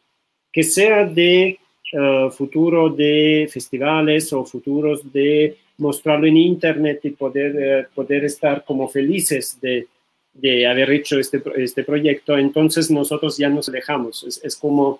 Que 0.52 0.64
sea 0.64 1.06
de 1.06 1.60
eh, 1.92 2.30
futuro 2.32 2.90
de 2.90 3.48
festivales 3.52 4.34
o 4.34 4.44
futuros 4.44 5.14
de 5.14 5.58
mostrarlo 5.78 6.28
en 6.28 6.38
internet 6.38 7.00
y 7.04 7.12
poder, 7.12 7.56
eh, 7.58 7.88
poder 7.94 8.26
estar 8.26 8.64
como 8.64 8.88
felices 8.88 9.60
de 9.62 9.88
de 10.34 10.66
haber 10.68 10.90
hecho 10.92 11.20
este, 11.20 11.42
este 11.58 11.84
proyecto, 11.84 12.38
entonces 12.38 12.90
nosotros 12.90 13.38
ya 13.38 13.50
nos 13.50 13.70
alejamos. 13.70 14.42
Es, 14.44 14.56
como 14.56 15.00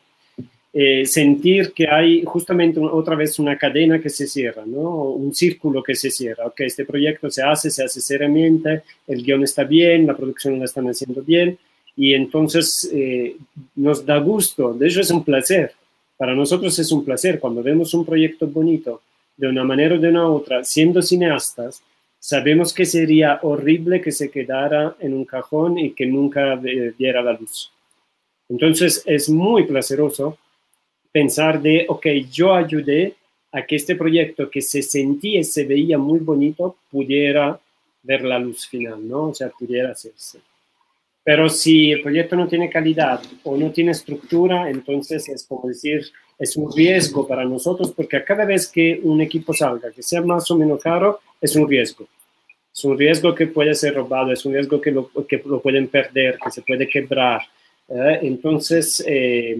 eh, 0.72 1.06
sentir 1.06 1.74
que 1.74 1.88
hay 1.88 2.24
justamente 2.24 2.80
otra 2.80 3.16
vez 3.16 3.40
una 3.40 3.58
cadena 3.58 4.00
que 4.00 4.10
se 4.10 4.28
cierra, 4.28 4.64
¿no? 4.66 5.12
un 5.12 5.34
círculo 5.34 5.82
que 5.82 5.96
se 5.96 6.12
cierra. 6.12 6.46
Ok, 6.46 6.62
este 6.62 6.86
proyecto 6.86 7.32
se 7.32 7.42
hace, 7.42 7.72
se 7.72 7.84
hace 7.84 8.00
seriamente, 8.00 8.84
el 9.08 9.24
guion 9.24 9.44
está 9.44 9.64
bien, 9.64 10.06
la 10.06 10.16
producción 10.16 10.60
la 10.60 10.66
están 10.66 10.88
haciendo 10.88 11.22
bien, 11.24 11.58
y 11.96 12.14
entonces 12.14 12.90
eh, 12.94 13.36
nos 13.76 14.06
da 14.06 14.18
gusto. 14.20 14.74
De 14.74 14.88
hecho, 14.88 15.02
es 15.02 15.12
un 15.12 15.24
placer. 15.24 15.74
Para 16.16 16.36
nosotros 16.36 16.78
es 16.78 16.92
un 16.92 17.04
placer 17.04 17.40
cuando 17.40 17.64
vemos 17.64 17.94
un 17.94 18.06
proyecto 18.06 18.48
bonito 18.48 19.02
de 19.36 19.48
una 19.48 19.64
manera 19.64 19.96
o 19.96 20.00
de 20.00 20.10
una 20.10 20.28
otra, 20.28 20.64
siendo 20.64 21.02
cineastas, 21.02 21.82
sabemos 22.20 22.74
que 22.74 22.86
sería 22.86 23.40
horrible 23.42 24.02
que 24.02 24.12
se 24.12 24.30
quedara 24.30 24.96
en 25.00 25.14
un 25.14 25.26
cajón 25.26 25.78
y 25.78 25.92
que 25.92 26.06
nunca 26.06 26.56
diera 26.56 27.22
la 27.22 27.34
luz. 27.34 27.72
Entonces 28.50 29.04
es 29.06 29.30
muy 29.30 29.64
placeroso 29.66 30.38
pensar 31.12 31.62
de, 31.62 31.86
ok, 31.88 32.08
yo 32.32 32.54
ayudé 32.54 33.16
a 33.52 33.66
que 33.66 33.76
este 33.76 33.96
proyecto 33.96 34.50
que 34.50 34.62
se 34.62 34.82
sentía 34.82 35.40
y 35.40 35.44
se 35.44 35.64
veía 35.66 35.98
muy 35.98 36.20
bonito 36.20 36.78
pudiera 36.90 37.60
ver 38.02 38.24
la 38.24 38.40
luz 38.40 38.68
final, 38.68 39.08
¿no? 39.08 39.30
O 39.30 39.34
sea, 39.34 39.50
pudiera 39.50 39.92
hacerse. 39.92 40.40
Pero 41.24 41.48
si 41.48 41.92
el 41.92 42.02
proyecto 42.02 42.36
no 42.36 42.48
tiene 42.48 42.70
calidad 42.70 43.22
o 43.44 43.56
no 43.56 43.72
tiene 43.72 43.92
estructura, 43.92 44.70
entonces 44.70 45.30
es 45.30 45.46
como 45.46 45.70
decir, 45.70 46.12
es 46.38 46.58
un 46.58 46.72
riesgo 46.76 47.26
para 47.26 47.46
nosotros 47.46 47.94
porque 47.96 48.18
a 48.18 48.26
cada 48.26 48.44
vez 48.44 48.68
que 48.68 49.00
un 49.04 49.22
equipo 49.22 49.54
salga, 49.54 49.92
que 49.92 50.04
sea 50.04 50.22
más 50.22 50.50
o 50.52 50.58
menos 50.58 50.82
caro, 50.82 51.22
es 51.40 51.56
un 51.56 51.68
riesgo. 51.70 52.06
Es 52.74 52.84
un 52.84 52.98
riesgo 52.98 53.34
que 53.36 53.48
puede 53.48 53.74
ser 53.76 53.96
robado, 53.96 54.32
es 54.32 54.44
un 54.46 54.54
riesgo 54.54 54.82
que 54.82 54.92
lo, 54.92 55.10
que 55.28 55.42
lo 55.46 55.62
pueden 55.62 55.88
perder, 55.88 56.38
que 56.44 56.52
se 56.52 56.62
puede 56.64 56.88
quebrar. 56.88 57.42
¿eh? 57.88 58.20
Entonces, 58.24 59.02
eh, 59.08 59.56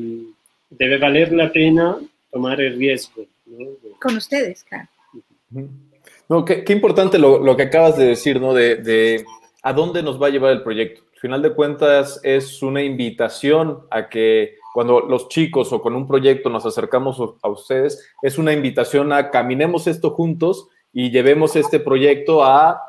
debe 0.70 0.98
valer 0.98 1.32
la 1.32 1.52
pena 1.52 1.98
tomar 2.32 2.60
el 2.60 2.78
riesgo. 2.78 3.26
Con 4.02 4.18
ustedes, 4.18 4.64
claro. 4.64 4.90
No, 6.28 6.44
qué, 6.44 6.64
qué 6.64 6.74
importante 6.74 7.20
lo, 7.20 7.40
lo, 7.44 7.56
que 7.56 7.64
acabas 7.64 7.98
de 7.98 8.08
decir, 8.08 8.42
¿no? 8.42 8.54
De, 8.54 8.78
de 8.78 9.24
a 9.62 9.74
dónde 9.74 10.02
nos 10.02 10.20
va 10.20 10.28
a 10.28 10.32
llevar 10.32 10.52
el 10.52 10.64
proyecto. 10.64 11.03
Al 11.24 11.28
final 11.28 11.42
de 11.42 11.54
cuentas, 11.54 12.20
es 12.24 12.62
una 12.62 12.84
invitación 12.84 13.88
a 13.92 14.10
que 14.10 14.58
cuando 14.74 15.00
los 15.00 15.30
chicos 15.30 15.72
o 15.72 15.82
con 15.82 15.96
un 15.96 16.06
proyecto 16.06 16.50
nos 16.50 16.66
acercamos 16.66 17.18
a 17.42 17.48
ustedes, 17.48 18.12
es 18.22 18.38
una 18.38 18.52
invitación 18.52 19.14
a 19.14 19.32
caminemos 19.32 19.88
esto 19.88 20.10
juntos 20.10 20.68
y 20.92 21.12
llevemos 21.12 21.56
este 21.56 21.80
proyecto 21.80 22.44
a 22.44 22.82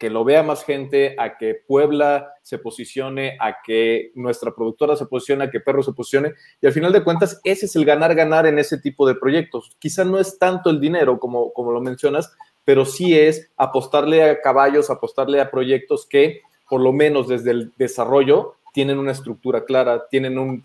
que 0.00 0.10
lo 0.10 0.24
vea 0.24 0.42
más 0.42 0.64
gente, 0.64 1.14
a 1.16 1.38
que 1.38 1.54
Puebla 1.54 2.32
se 2.42 2.58
posicione, 2.58 3.38
a 3.40 3.58
que 3.64 4.10
nuestra 4.16 4.52
productora 4.52 4.96
se 4.96 5.06
posicione, 5.06 5.44
a 5.44 5.50
que 5.52 5.60
Perro 5.60 5.84
se 5.84 5.92
posicione. 5.92 6.32
Y 6.60 6.66
al 6.66 6.72
final 6.72 6.92
de 6.92 7.04
cuentas, 7.04 7.40
ese 7.44 7.66
es 7.66 7.76
el 7.76 7.84
ganar-ganar 7.84 8.48
en 8.48 8.58
ese 8.58 8.78
tipo 8.78 9.06
de 9.06 9.14
proyectos. 9.14 9.76
Quizá 9.78 10.04
no 10.04 10.18
es 10.18 10.40
tanto 10.40 10.70
el 10.70 10.80
dinero 10.80 11.20
como, 11.20 11.52
como 11.52 11.70
lo 11.70 11.80
mencionas, 11.80 12.36
pero 12.64 12.84
sí 12.84 13.16
es 13.16 13.52
apostarle 13.56 14.24
a 14.24 14.40
caballos, 14.40 14.90
apostarle 14.90 15.40
a 15.40 15.52
proyectos 15.52 16.04
que, 16.04 16.40
por 16.68 16.80
lo 16.80 16.92
menos 16.92 17.28
desde 17.28 17.50
el 17.50 17.72
desarrollo, 17.76 18.56
tienen 18.76 18.98
una 18.98 19.12
estructura 19.12 19.64
clara, 19.64 20.06
tienen 20.10 20.38
un, 20.38 20.62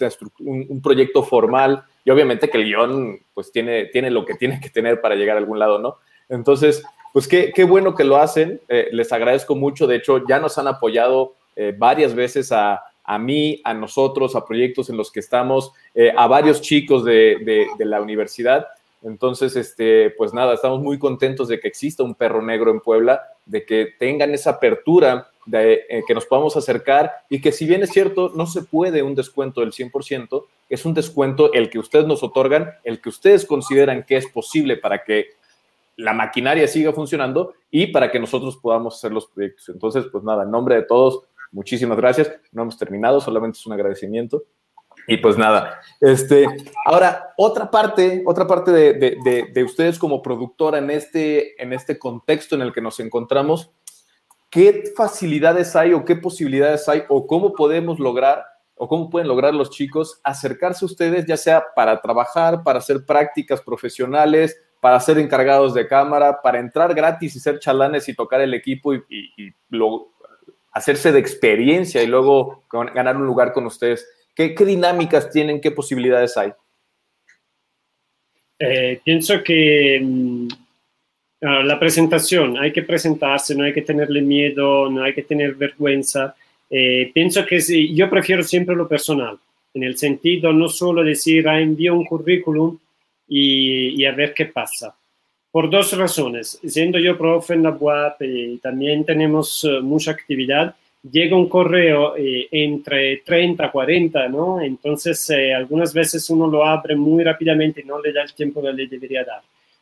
proyecto 0.84 1.24
formal 1.24 1.86
y 2.04 2.10
obviamente 2.10 2.50
que 2.50 2.58
el 2.58 2.66
guion 2.66 3.20
pues 3.34 3.54
tiene, 3.54 3.86
tiene 3.86 4.10
lo 4.12 4.26
que 4.26 4.34
tiene 4.34 4.60
que 4.60 4.70
tener 4.70 5.00
para 5.00 5.16
llegar 5.16 5.38
a 5.38 5.40
algún 5.40 5.60
lado, 5.60 5.80
¿no? 5.80 5.96
Entonces, 6.28 6.84
pues 7.14 7.26
qué, 7.28 7.54
qué 7.56 7.64
bueno 7.64 7.96
que 7.96 8.04
lo 8.04 8.18
hacen, 8.18 8.60
eh, 8.68 8.90
les 8.92 9.14
agradezco 9.14 9.56
mucho, 9.56 9.88
de 9.88 9.96
hecho 9.96 10.26
ya 10.28 10.40
nos 10.40 10.58
han 10.58 10.68
apoyado 10.68 11.36
eh, 11.56 11.74
varias 11.78 12.14
veces 12.14 12.52
a, 12.52 12.82
a, 13.04 13.18
mí, 13.18 13.62
a 13.64 13.74
nosotros, 13.74 14.36
a 14.36 14.46
proyectos 14.46 14.90
en 14.90 14.98
los 14.98 15.10
que 15.10 15.22
estamos, 15.22 15.72
eh, 15.96 16.12
a 16.16 16.28
varios 16.28 16.62
chicos 16.62 17.06
de, 17.06 17.38
de, 17.46 17.68
de, 17.78 17.86
la 17.86 18.02
universidad. 18.02 18.68
Entonces, 19.04 19.56
este, 19.56 20.12
pues 20.12 20.34
nada, 20.34 20.54
estamos 20.54 20.82
muy 20.82 21.00
contentos 21.00 21.48
de 21.48 21.60
que 21.60 21.70
exista 21.70 22.04
un 22.04 22.16
perro 22.16 22.42
negro 22.42 22.72
en 22.72 22.82
Puebla, 22.82 23.22
de 23.46 23.66
que 23.66 23.88
tengan 23.98 24.34
esa 24.34 24.52
apertura 24.52 25.30
de 25.46 25.86
eh, 25.90 26.04
que 26.08 26.14
nos 26.14 26.26
podamos 26.26 26.56
acercar 26.56 27.12
y 27.30 27.42
que 27.42 27.52
si 27.52 27.66
bien 27.66 27.84
es 27.84 27.90
cierto, 27.90 28.32
no 28.36 28.46
se 28.46 28.62
puede 28.64 29.04
un 29.04 29.16
descuento 29.16 29.62
del 29.62 29.72
100%, 29.72 30.46
es 30.70 30.86
un 30.86 30.94
descuento 30.94 31.52
el 31.54 31.70
que 31.70 31.80
ustedes 31.80 32.06
nos 32.06 32.24
otorgan, 32.24 32.72
el 32.84 33.02
que 33.02 33.10
ustedes 33.10 33.46
consideran 33.46 34.04
que 34.04 34.18
es 34.18 34.28
posible 34.28 34.78
para 34.78 35.04
que 35.04 35.28
la 35.98 36.14
maquinaria 36.14 36.68
siga 36.68 36.94
funcionando 36.94 37.54
y 37.70 37.88
para 37.88 38.12
que 38.12 38.20
nosotros 38.20 38.58
podamos 38.58 38.96
hacer 38.96 39.12
los 39.12 39.28
proyectos. 39.28 39.70
Entonces, 39.70 40.06
pues 40.12 40.24
nada, 40.24 40.44
en 40.44 40.52
nombre 40.52 40.76
de 40.76 40.84
todos, 40.84 41.24
muchísimas 41.52 41.98
gracias. 41.98 42.32
No 42.52 42.64
hemos 42.64 42.78
terminado, 42.78 43.20
solamente 43.20 43.58
es 43.58 43.66
un 43.66 43.74
agradecimiento. 43.74 44.44
Y 45.08 45.18
pues 45.18 45.38
nada, 45.38 45.82
este, 46.00 46.46
ahora 46.86 47.34
otra 47.38 47.72
parte, 47.72 48.24
otra 48.26 48.46
parte 48.46 48.72
de, 48.72 48.94
de, 48.94 49.50
de, 49.52 49.64
ustedes 49.64 49.98
como 49.98 50.22
productora 50.22 50.78
en 50.78 50.92
este, 50.92 51.62
en 51.62 51.74
este 51.74 51.98
contexto 51.98 52.56
en 52.56 52.62
el 52.62 52.72
que 52.72 52.82
nos 52.82 53.00
encontramos, 53.00 53.72
¿qué 54.52 54.84
facilidades 54.96 55.76
hay 55.76 55.94
o 55.94 56.06
qué 56.06 56.16
posibilidades 56.16 56.88
hay 56.88 57.04
o 57.10 57.26
cómo 57.26 57.54
podemos 57.54 58.00
lograr 58.00 58.46
o 58.76 58.88
cómo 58.88 59.10
pueden 59.10 59.28
lograr 59.28 59.54
los 59.54 59.70
chicos 59.70 60.20
acercarse 60.24 60.84
a 60.84 60.88
ustedes, 60.88 61.26
ya 61.26 61.38
sea 61.38 61.64
para 61.76 62.02
trabajar, 62.02 62.64
para 62.64 62.80
hacer 62.80 63.06
prácticas 63.06 63.62
profesionales, 63.62 64.60
para 64.82 65.00
ser 65.00 65.20
encargados 65.20 65.74
de 65.74 65.88
cámara, 65.88 66.42
para 66.42 66.60
entrar 66.60 66.94
gratis 66.94 67.36
y 67.36 67.40
ser 67.40 67.60
chalanes 67.60 68.10
y 68.10 68.16
tocar 68.16 68.42
el 68.42 68.54
equipo 68.54 68.94
y, 68.94 69.02
hacerse 70.74 71.12
de 71.12 71.20
experiencia 71.20 72.02
y 72.02 72.08
luego 72.08 72.64
ganar 72.72 73.18
un 73.18 73.26
lugar 73.26 73.54
con 73.54 73.66
ustedes? 73.66 74.08
¿Qué, 74.34 74.56
dinámicas 74.56 75.30
tienen? 75.30 75.62
¿Qué 75.62 75.72
posibilidades 75.72 76.36
hay? 76.38 76.52
Eh, 78.58 79.00
pienso 79.04 79.44
que 79.44 80.48
mmm, 81.42 81.66
la 81.66 81.80
presentación, 81.80 82.58
hay 82.58 82.72
que 82.72 82.84
presentarse, 82.84 83.56
no 83.56 83.64
hay 83.64 83.74
que 83.74 83.82
tenerle 83.82 84.22
miedo, 84.22 84.90
no 84.90 85.04
hay 85.04 85.14
que 85.14 85.24
tener 85.24 85.56
vergüenza. 85.56 86.36
Eh, 86.70 87.12
pienso 87.14 87.46
que 87.46 87.60
sí, 87.60 87.94
yo 87.94 88.10
prefiero 88.10 88.44
siempre 88.44 88.76
lo 88.76 88.88
personal, 88.88 89.38
en 89.74 89.84
el 89.84 89.98
sentido 89.98 90.54
no 90.54 90.70
solo 90.70 91.04
decir, 91.04 91.48
ah, 91.50 91.60
envío 91.60 91.94
un 91.94 92.06
currículum 92.06 92.78
y, 93.28 94.06
a 94.06 94.12
ver 94.12 94.34
qué 94.34 94.46
pasa. 94.46 94.96
Por 95.52 95.70
dos 95.70 95.98
razones. 95.98 96.60
Siendo 96.66 96.98
yo 96.98 97.18
profe 97.18 97.56
en 97.56 97.64
la 97.64 97.72
UAP 97.72 98.22
y 98.22 98.58
también 98.60 99.04
tenemos 99.04 99.66
eh, 99.66 99.82
mucha 99.82 100.12
actividad, 100.12 100.76
llega 101.12 101.36
un 101.36 101.50
correo 101.50 102.16
eh, 102.16 102.48
entre 102.52 103.18
30, 103.18 103.70
40, 103.70 104.30
¿no? 104.30 104.62
Entonces, 104.62 105.30
algunas 105.56 105.94
veces 105.94 106.30
uno 106.30 106.48
lo 106.48 106.66
abre 106.66 106.96
muy 106.96 107.24
rápidamente 107.24 107.82
y 107.82 107.86
no 107.86 108.02
le 108.02 108.14
da 108.14 108.24
el 108.24 108.34
tiempo 108.34 108.62
que 108.62 108.72
le 108.72 108.88
debería 108.88 109.26
dar. 109.26 109.42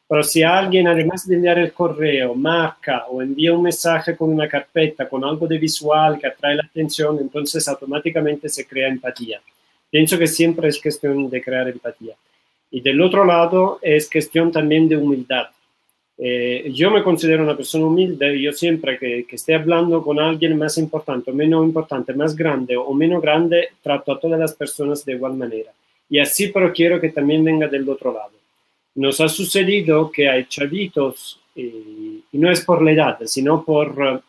Pero 0.10 0.24
si 0.24 0.42
alguien, 0.42 0.88
además 0.88 1.28
de 1.28 1.36
enviar 1.36 1.60
el 1.60 1.72
correo, 1.72 2.34
marca 2.34 3.06
o 3.12 3.22
envía 3.22 3.54
un 3.54 3.62
mensaje 3.62 4.18
con 4.18 4.32
una 4.32 4.48
carpeta, 4.48 5.08
con 5.08 5.24
algo 5.24 5.46
de 5.46 5.60
visual 5.60 6.18
que 6.18 6.26
atrae 6.26 6.56
la 6.56 6.64
atención, 6.64 7.20
entonces 7.22 7.68
automáticamente 7.68 8.50
se 8.50 8.66
crea 8.66 8.88
empatía. 8.88 9.40
Pienso 9.88 10.18
que 10.18 10.26
siempre 10.26 10.68
es 10.68 10.82
cuestión 10.82 11.30
de 11.30 11.44
crear 11.44 11.70
empatía. 11.70 12.16
Y 12.72 12.82
del 12.82 13.00
otro 13.02 13.24
lado 13.24 13.78
es 13.84 14.10
cuestión 14.10 14.52
también 14.52 14.90
de 14.90 14.98
humildad. 14.98 15.46
Eh, 16.18 16.72
yo 16.74 16.90
me 16.90 17.04
considero 17.04 17.44
una 17.44 17.56
persona 17.56 17.86
humilde 17.86 18.42
yo 18.42 18.52
siempre 18.52 18.98
que, 18.98 19.26
que, 19.28 19.36
esté 19.36 19.54
hablando 19.54 20.02
con 20.02 20.20
alguien 20.20 20.58
más 20.58 20.80
importante 20.80 21.30
o 21.30 21.36
menos 21.36 21.64
importante, 21.64 22.14
más 22.14 22.36
grande 22.36 22.76
o 22.76 22.96
menos 22.96 23.22
grande, 23.22 23.70
trato 23.84 24.14
a 24.14 24.20
todas 24.20 24.40
las 24.40 24.56
personas 24.56 25.06
de 25.06 25.14
igual 25.14 25.36
manera. 25.36 25.72
Y 26.10 26.18
así, 26.18 26.48
pero 26.48 26.74
quiero 26.74 27.00
que 27.00 27.10
también 27.10 27.44
venga 27.44 27.68
del 27.68 27.88
otro 27.88 28.12
lado 28.12 28.39
nos 29.00 29.22
ha 29.22 29.30
sucedido 29.30 30.12
que 30.12 30.30
hay 30.30 30.46
chavitos, 30.46 31.40
eh, 31.56 32.22
y 32.32 32.38
no 32.38 32.52
es 32.52 32.62
por 32.66 32.82
la 32.82 32.92
edad, 32.92 33.18
sino 33.26 33.64
por, 33.64 34.22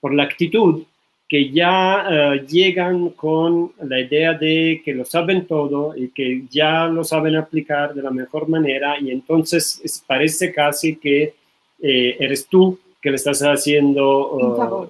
por 0.00 0.14
la 0.14 0.22
actitud, 0.22 0.84
que 1.28 1.50
ya 1.50 2.06
eh, 2.08 2.46
llegan 2.46 3.08
con 3.10 3.72
la 3.82 3.98
idea 3.98 4.34
de 4.34 4.80
que 4.84 4.92
lo 4.92 5.04
saben 5.04 5.46
todo 5.46 5.96
y 5.96 6.10
que 6.10 6.42
ya 6.50 6.86
lo 6.86 7.04
saben 7.04 7.36
aplicar 7.36 7.94
de 7.94 8.02
la 8.02 8.10
mejor 8.10 8.48
manera 8.48 9.00
y 9.00 9.10
entonces 9.10 10.04
parece 10.06 10.52
casi 10.52 10.96
que 10.96 11.34
eh, 11.80 12.16
eres 12.20 12.46
tú 12.46 12.78
que 13.00 13.10
le 13.10 13.16
estás 13.16 13.40
haciendo 13.40 14.32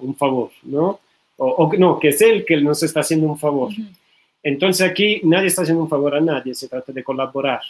un, 0.01 0.15
favor. 0.15 0.51
¿no? 0.63 0.99
O, 1.37 1.71
no, 1.77 1.97
que 1.97 2.09
es 2.09 2.21
él 2.21 2.45
que 2.45 2.57
nos 2.57 2.83
está 2.83 2.99
haciendo 2.99 3.25
un 3.25 3.39
favor. 3.39 3.71
Entonces 4.43 4.85
aquí 4.85 5.21
nadie 5.23 5.47
está 5.47 5.63
haciendo 5.63 5.81
un 5.83 5.89
favor 5.89 6.13
a 6.13 6.21
nadie, 6.21 6.53
se 6.53 6.67
trata 6.67 6.91
de 6.91 7.03
colaborar. 7.03 7.61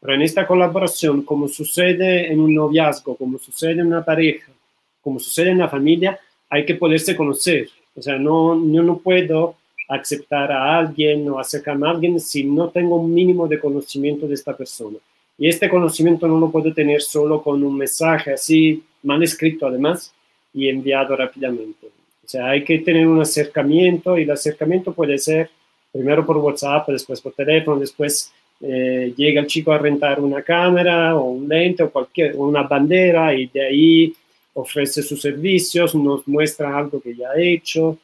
Pero 0.00 0.14
en 0.14 0.22
esta 0.22 0.46
colaboración, 0.46 1.22
como 1.22 1.48
sucede 1.48 2.32
en 2.32 2.40
un 2.40 2.54
noviazgo, 2.54 3.16
como 3.16 3.38
sucede 3.38 3.72
en 3.72 3.86
una 3.88 4.04
pareja, 4.04 4.52
como 5.00 5.18
sucede 5.18 5.50
en 5.50 5.58
la 5.58 5.68
familia, 5.68 6.18
hay 6.48 6.64
que 6.64 6.74
poderse 6.74 7.16
conocer. 7.16 7.68
O 7.96 8.02
sea, 8.02 8.16
no, 8.16 8.54
yo 8.72 8.82
no 8.82 8.98
puedo 8.98 9.56
aceptar 9.88 10.52
a 10.52 10.78
alguien 10.78 11.28
o 11.30 11.38
acercarme 11.38 11.88
a 11.88 11.90
alguien 11.90 12.20
si 12.20 12.44
no 12.44 12.68
tengo 12.68 12.96
un 12.96 13.12
mínimo 13.12 13.48
de 13.48 13.58
conocimiento 13.58 14.28
de 14.28 14.34
esta 14.34 14.56
persona. 14.56 14.98
Y 15.36 15.48
este 15.48 15.68
conocimiento 15.68 16.28
no 16.28 16.38
lo 16.38 16.50
puedo 16.50 16.72
tener 16.72 17.00
solo 17.00 17.42
con 17.42 17.62
un 17.62 17.76
mensaje 17.76 18.32
así, 18.32 18.82
mal 19.02 19.22
escrito 19.22 19.66
además, 19.66 20.12
y 20.52 20.68
enviado 20.68 21.16
rápidamente. 21.16 21.86
O 22.24 22.28
sea, 22.28 22.48
hay 22.48 22.64
que 22.64 22.80
tener 22.80 23.06
un 23.06 23.20
acercamiento 23.20 24.18
y 24.18 24.22
el 24.22 24.30
acercamiento 24.30 24.92
puede 24.92 25.16
ser 25.18 25.50
primero 25.90 26.26
por 26.26 26.36
WhatsApp, 26.36 26.88
después 26.88 27.20
por 27.20 27.32
teléfono, 27.32 27.80
después 27.80 28.32
eh, 28.60 29.12
llega 29.16 29.40
el 29.40 29.46
chico 29.46 29.72
a 29.72 29.78
rentar 29.78 30.20
una 30.20 30.42
cámara 30.42 31.16
o 31.16 31.30
un 31.30 31.48
lente 31.48 31.84
o 31.84 31.90
cualquier, 31.90 32.34
una 32.36 32.62
bandera 32.62 33.32
y 33.34 33.46
de 33.46 33.66
ahí 33.66 34.14
ofrece 34.54 35.02
sus 35.02 35.20
servicios, 35.20 35.94
nos 35.94 36.26
muestra 36.26 36.76
algo 36.76 37.00
que 37.00 37.14
ya 37.14 37.30
ha 37.30 37.40
hecho, 37.40 37.98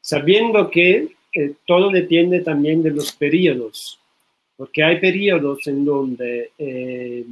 sabiendo 0.00 0.70
que 0.70 1.08
todo 1.66 1.90
depende 1.90 2.40
también 2.40 2.82
de 2.82 2.90
los 2.90 3.12
periodos, 3.12 3.98
porque 4.56 4.84
hay 4.84 5.00
periodos 5.00 5.66
en 5.66 5.84
donde 5.84 6.50
eh, 6.58 7.24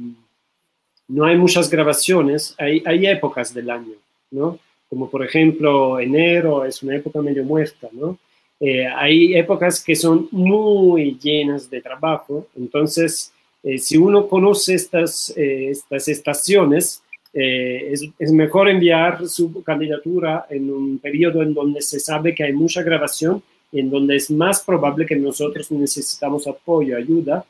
no 1.07 1.25
hay 1.25 1.37
muchas 1.37 1.69
grabaciones, 1.69 2.55
hay, 2.57 2.81
hay 2.85 3.05
épocas 3.05 3.53
del 3.53 3.69
año, 3.69 3.93
¿no? 4.31 4.59
Como 4.89 5.09
por 5.09 5.23
ejemplo 5.23 5.99
enero 5.99 6.65
es 6.65 6.81
una 6.83 6.95
época 6.95 7.21
medio 7.21 7.43
muerta, 7.43 7.89
¿no? 7.91 8.17
Eh, 8.65 8.87
hay 8.87 9.35
épocas 9.35 9.83
que 9.83 9.93
son 9.93 10.29
muy 10.31 11.17
llenas 11.21 11.69
de 11.69 11.81
trabajo, 11.81 12.47
entonces 12.55 13.33
eh, 13.61 13.77
si 13.77 13.97
uno 13.97 14.25
conoce 14.29 14.75
estas, 14.75 15.33
eh, 15.35 15.67
estas 15.69 16.07
estaciones, 16.07 17.03
es, 17.33 18.07
es, 18.19 18.31
mejor 18.31 18.69
enviar 18.69 19.27
su 19.27 19.63
candidatura 19.63 20.45
en 20.49 20.71
un 20.71 20.99
periodo 20.99 21.41
en 21.41 21.53
donde 21.53 21.81
se 21.81 21.99
sabe 21.99 22.33
que 22.35 22.43
hay 22.43 22.53
mucha 22.53 22.83
grabación 22.83 23.41
y 23.71 23.79
en 23.79 23.89
donde 23.89 24.15
es 24.15 24.29
más 24.29 24.61
probable 24.61 25.05
que 25.05 25.15
nosotros 25.15 25.69
necesitamos 25.71 26.47
apoyo, 26.47 26.95
ayuda, 26.95 27.43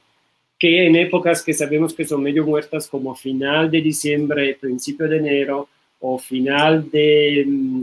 que 0.57 0.87
en 0.87 0.95
épocas 0.95 1.43
que 1.43 1.53
sabemos 1.53 1.93
que 1.93 2.05
son 2.05 2.23
medio 2.23 2.45
muertas 2.45 2.87
como 2.87 3.13
final 3.13 3.69
de 3.69 3.81
diciembre, 3.81 4.57
principio 4.59 5.07
de 5.07 5.17
enero 5.17 5.67
o 5.99 6.17
final 6.17 6.89
de 6.89 7.43
mm, 7.45 7.81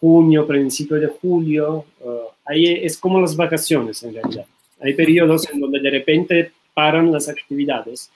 junio, 0.00 0.46
principio 0.46 0.96
de 0.98 1.08
julio. 1.08 1.84
Uh, 2.00 2.28
ahí 2.44 2.66
es 2.66 2.98
como 2.98 3.20
las 3.20 3.36
vacaciones 3.36 4.02
en 4.02 4.14
realidad. 4.14 4.46
Hay 4.80 4.94
periodos 4.94 5.48
en 5.50 5.60
donde 5.60 5.80
de 5.80 5.90
repente 5.90 6.52
paran 6.74 7.10
las 7.10 7.28
actividades 7.28 8.10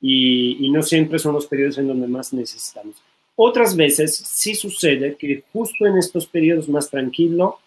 y, 0.00 0.68
no 0.70 0.82
siempre 0.82 1.18
son 1.18 1.34
los 1.34 1.46
periodos 1.46 1.78
en 1.78 1.88
donde 1.88 2.06
más 2.06 2.32
necesitamos. 2.32 2.96
Otras 3.36 3.74
veces 3.74 4.16
sí 4.16 4.54
sucede 4.54 5.16
que 5.16 5.42
justo 5.52 5.86
en 5.86 5.96
estos 5.96 6.26
periodos 6.26 6.68
más, 6.68 6.90
tranquilo, 6.90 7.58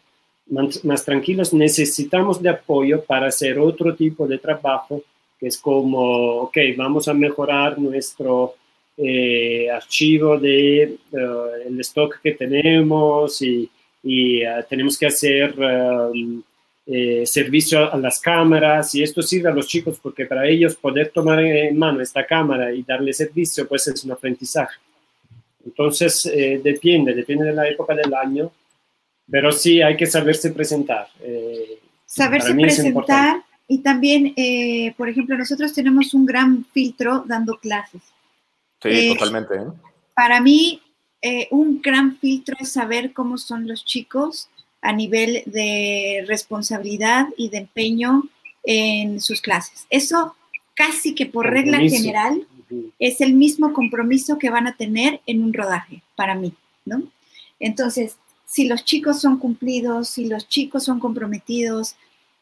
más, 0.50 1.04
tranquilos 1.04 1.54
necesitamos 1.54 2.42
de 2.42 2.50
apoyo 2.50 3.04
para 3.04 3.28
hacer 3.28 3.60
otro 3.60 3.96
tipo 3.96 4.28
de 4.28 4.38
trabajo, 4.38 5.02
que 5.40 5.48
es 5.48 5.58
como, 5.58 6.44
ok, 6.44 6.58
vamos 6.78 7.08
a 7.08 7.14
mejorar 7.14 7.80
nuestro 7.80 8.54
eh, 8.98 9.70
archivo 9.70 10.38
de 10.38 10.98
uh, 11.12 11.68
el 11.68 11.80
stock 11.82 12.20
que 12.22 12.32
tenemos 12.32 13.42
y, 13.42 13.70
y 14.04 14.44
uh, 14.44 14.64
tenemos 14.68 14.98
que 14.98 15.06
hacer 15.06 15.54
um, 15.60 16.42
eh, 16.90 17.26
servicio 17.26 17.94
a 17.94 17.98
las 17.98 18.20
cámaras 18.20 18.96
y 18.96 19.04
esto 19.04 19.22
sirve 19.22 19.50
a 19.50 19.54
los 19.54 19.68
chicos 19.68 20.00
porque 20.02 20.26
para 20.26 20.48
ellos 20.48 20.76
poder 20.76 21.12
tomar 21.14 21.44
en 21.44 21.78
mano 21.78 22.02
esta 22.02 22.26
cámara 22.26 22.74
y 22.74 22.82
darle 22.82 23.12
servicio 23.12 23.68
pues 23.68 23.88
es 23.90 24.04
un 24.06 24.14
aprendizaje. 24.14 24.78
Entonces 25.66 26.26
eh, 26.28 26.62
depende, 26.64 27.14
depende 27.14 27.44
de 27.44 27.54
la 27.54 27.68
época 27.68 27.94
del 27.94 28.14
año, 28.14 28.52
pero 29.30 29.52
sí 29.52 29.82
hay 29.82 29.98
que 29.98 30.06
saberse 30.08 30.52
presentar. 30.52 31.10
Eh, 31.22 31.78
saberse 32.06 32.54
presentar 32.54 33.44
y 33.68 33.80
también, 33.80 34.34
por 34.96 35.10
ejemplo, 35.10 35.38
nosotros 35.38 35.74
tenemos 35.74 36.14
un 36.14 36.26
gran 36.26 36.64
filtro 36.64 37.26
dando 37.28 37.58
clases. 37.58 38.02
Sí, 38.90 39.10
eh, 39.10 39.14
totalmente. 39.14 39.56
¿eh? 39.56 39.66
Para 40.16 40.42
mí, 40.42 40.82
eh, 41.22 41.48
un 41.52 41.82
gran 41.82 42.18
filtro 42.18 42.56
es 42.60 42.72
saber 42.72 43.14
cómo 43.14 43.38
son 43.38 43.68
los 43.68 43.86
chicos 43.86 44.50
a 44.82 44.94
nivel 44.94 45.44
de 45.46 46.24
responsabilidad 46.28 47.28
y 47.38 47.50
de 47.50 47.60
empeño 47.60 48.24
en 48.64 49.22
sus 49.22 49.42
clases. 49.42 49.86
Eso 49.90 50.36
casi 50.76 51.16
que 51.16 51.26
por 51.26 51.50
regla 51.50 51.80
general 51.80 52.48
es 53.00 53.22
el 53.22 53.34
mismo 53.34 53.74
compromiso 53.74 54.38
que 54.38 54.50
van 54.50 54.68
a 54.68 54.76
tener 54.76 55.22
en 55.26 55.44
un 55.44 55.54
rodaje, 55.54 56.04
para 56.16 56.36
mí, 56.36 56.54
¿no? 56.86 57.02
Entonces, 57.60 58.18
si 58.46 58.68
los 58.68 58.86
chicos 58.86 59.20
son 59.20 59.40
cumplidos, 59.40 60.10
si 60.10 60.26
los 60.26 60.48
chicos 60.48 60.84
son 60.84 61.00
comprometidos, 61.00 61.96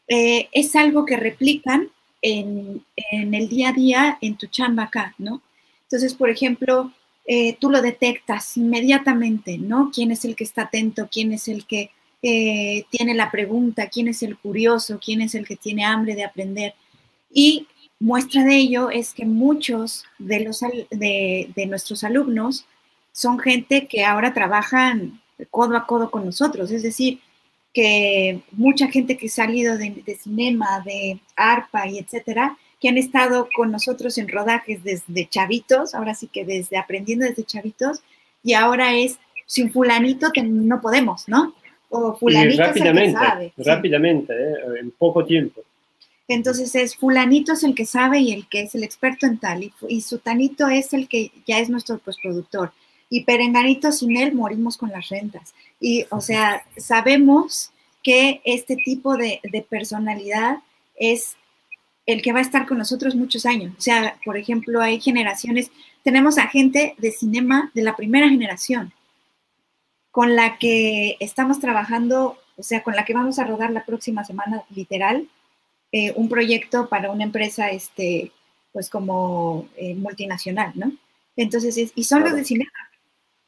es 0.06 0.76
algo 0.76 1.06
que 1.06 1.16
replican 1.16 1.88
en, 2.20 2.84
en, 2.96 3.34
el 3.34 3.48
día 3.48 3.70
a 3.70 3.72
día 3.72 4.18
en 4.20 4.36
tu 4.36 4.46
chamba 4.46 4.84
acá, 4.84 5.14
¿no? 5.18 5.40
Entonces, 5.86 6.14
por 6.14 6.30
ejemplo, 6.30 6.92
eh, 7.26 7.56
tú 7.60 7.70
lo 7.70 7.82
detectas 7.82 8.56
inmediatamente, 8.56 9.58
¿no? 9.58 9.90
¿Quién 9.92 10.10
es 10.10 10.24
el 10.24 10.36
que 10.36 10.44
está 10.44 10.62
atento? 10.62 11.08
¿Quién 11.10 11.32
es 11.32 11.48
el 11.48 11.66
que 11.66 11.90
eh, 12.22 12.84
tiene 12.90 13.14
la 13.14 13.30
pregunta? 13.30 13.88
¿Quién 13.88 14.08
es 14.08 14.22
el 14.22 14.36
curioso? 14.36 14.98
¿Quién 15.04 15.20
es 15.20 15.34
el 15.34 15.46
que 15.46 15.56
tiene 15.56 15.84
hambre 15.84 16.14
de 16.14 16.24
aprender? 16.24 16.74
Y 17.32 17.66
muestra 18.00 18.44
de 18.44 18.56
ello 18.56 18.90
es 18.90 19.14
que 19.14 19.24
muchos 19.24 20.04
de, 20.18 20.40
los, 20.40 20.60
de, 20.90 21.66
nuestros 21.68 22.04
alumnos 22.04 22.66
son 23.12 23.38
gente 23.38 23.86
que 23.86 24.04
ahora 24.04 24.34
trabajan 24.34 25.20
codo 25.50 25.76
a 25.76 25.86
codo 25.86 26.10
con 26.10 26.24
nosotros, 26.24 26.70
es 26.70 26.82
decir, 26.82 27.20
que 27.72 28.40
mucha 28.52 28.88
gente 28.88 29.16
que 29.18 29.26
ha 29.26 29.30
salido 29.30 29.76
de, 29.76 30.02
de 30.04 30.16
cinema, 30.16 30.82
de 30.84 31.20
arpa 31.36 31.86
y 31.88 31.98
etcétera, 31.98 32.56
que 32.80 32.88
han 32.88 32.98
estado 32.98 33.48
con 33.54 33.70
nosotros 33.70 34.18
en 34.18 34.28
rodajes 34.28 34.84
desde 34.84 35.28
chavitos, 35.28 35.94
ahora 35.94 36.14
sí 36.14 36.28
que 36.28 36.44
desde 36.44 36.76
aprendiendo 36.76 37.26
desde 37.26 37.44
chavitos, 37.44 38.02
y 38.42 38.52
ahora 38.52 38.94
es 38.94 39.18
sin 39.46 39.72
fulanito 39.72 40.30
que 40.32 40.42
no 40.42 40.80
podemos, 40.80 41.28
¿no? 41.28 41.54
O 41.88 42.14
fulanito 42.16 42.62
rápidamente, 42.62 43.10
es 43.10 43.14
el 43.14 43.20
que 43.20 43.26
sabe. 43.26 43.52
Rápidamente, 43.56 44.32
¿eh? 44.32 44.54
en 44.80 44.90
poco 44.90 45.24
tiempo. 45.24 45.62
Entonces 46.28 46.74
es 46.74 46.96
fulanito 46.96 47.52
es 47.52 47.62
el 47.62 47.74
que 47.74 47.86
sabe 47.86 48.18
y 48.18 48.32
el 48.32 48.48
que 48.48 48.62
es 48.62 48.74
el 48.74 48.82
experto 48.82 49.26
en 49.26 49.38
tal, 49.38 49.62
y, 49.62 49.72
y 49.88 50.00
sutanito 50.00 50.68
es 50.68 50.92
el 50.92 51.08
que 51.08 51.30
ya 51.46 51.60
es 51.60 51.70
nuestro 51.70 51.98
pues, 51.98 52.16
productor. 52.20 52.72
Y 53.08 53.22
perenganito 53.22 53.92
sin 53.92 54.16
él 54.16 54.34
morimos 54.34 54.76
con 54.76 54.90
las 54.90 55.08
rentas. 55.08 55.54
Y, 55.78 56.06
o 56.10 56.20
sea, 56.20 56.64
sabemos 56.76 57.70
que 58.02 58.40
este 58.44 58.76
tipo 58.76 59.16
de, 59.16 59.40
de 59.44 59.62
personalidad 59.62 60.58
es 60.96 61.36
el 62.06 62.22
que 62.22 62.32
va 62.32 62.38
a 62.38 62.42
estar 62.42 62.66
con 62.66 62.78
nosotros 62.78 63.16
muchos 63.16 63.44
años. 63.44 63.74
O 63.76 63.80
sea, 63.80 64.18
por 64.24 64.36
ejemplo, 64.38 64.80
hay 64.80 65.00
generaciones, 65.00 65.70
tenemos 66.02 66.38
a 66.38 66.46
gente 66.46 66.94
de 66.98 67.10
cinema 67.10 67.70
de 67.74 67.82
la 67.82 67.96
primera 67.96 68.28
generación, 68.28 68.92
con 70.12 70.36
la 70.36 70.56
que 70.58 71.16
estamos 71.20 71.60
trabajando, 71.60 72.38
o 72.56 72.62
sea, 72.62 72.82
con 72.82 72.94
la 72.94 73.04
que 73.04 73.12
vamos 73.12 73.38
a 73.38 73.44
rodar 73.44 73.70
la 73.70 73.84
próxima 73.84 74.24
semana, 74.24 74.62
literal, 74.70 75.28
eh, 75.92 76.12
un 76.16 76.28
proyecto 76.28 76.88
para 76.88 77.10
una 77.10 77.24
empresa, 77.24 77.70
este, 77.70 78.32
pues 78.72 78.88
como 78.88 79.68
eh, 79.76 79.94
multinacional, 79.94 80.72
¿no? 80.74 80.92
Entonces, 81.36 81.92
y 81.94 82.04
son 82.04 82.22
los 82.22 82.34
de 82.34 82.44
cinema, 82.44 82.70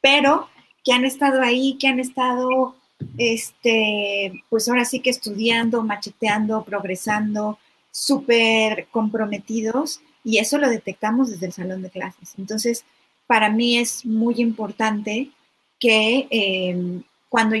pero 0.01 0.47
que 0.83 0.93
han 0.93 1.05
estado 1.05 1.41
ahí, 1.41 1.77
que 1.79 1.87
han 1.87 1.99
estado, 1.99 2.75
este, 3.17 4.43
pues 4.49 4.67
ahora 4.67 4.85
sí 4.85 4.99
que 4.99 5.09
estudiando, 5.09 5.83
macheteando, 5.83 6.63
progresando, 6.63 7.57
súper 7.91 8.87
comprometidos 8.91 10.01
y 10.23 10.37
eso 10.37 10.57
lo 10.57 10.69
detectamos 10.69 11.29
desde 11.29 11.47
el 11.47 11.53
salón 11.53 11.81
de 11.81 11.89
clases. 11.89 12.33
Entonces, 12.37 12.85
para 13.27 13.49
mí 13.49 13.77
es 13.77 14.05
muy 14.05 14.35
importante 14.41 15.31
que 15.79 16.27
eh, 16.29 17.01
cuando 17.29 17.55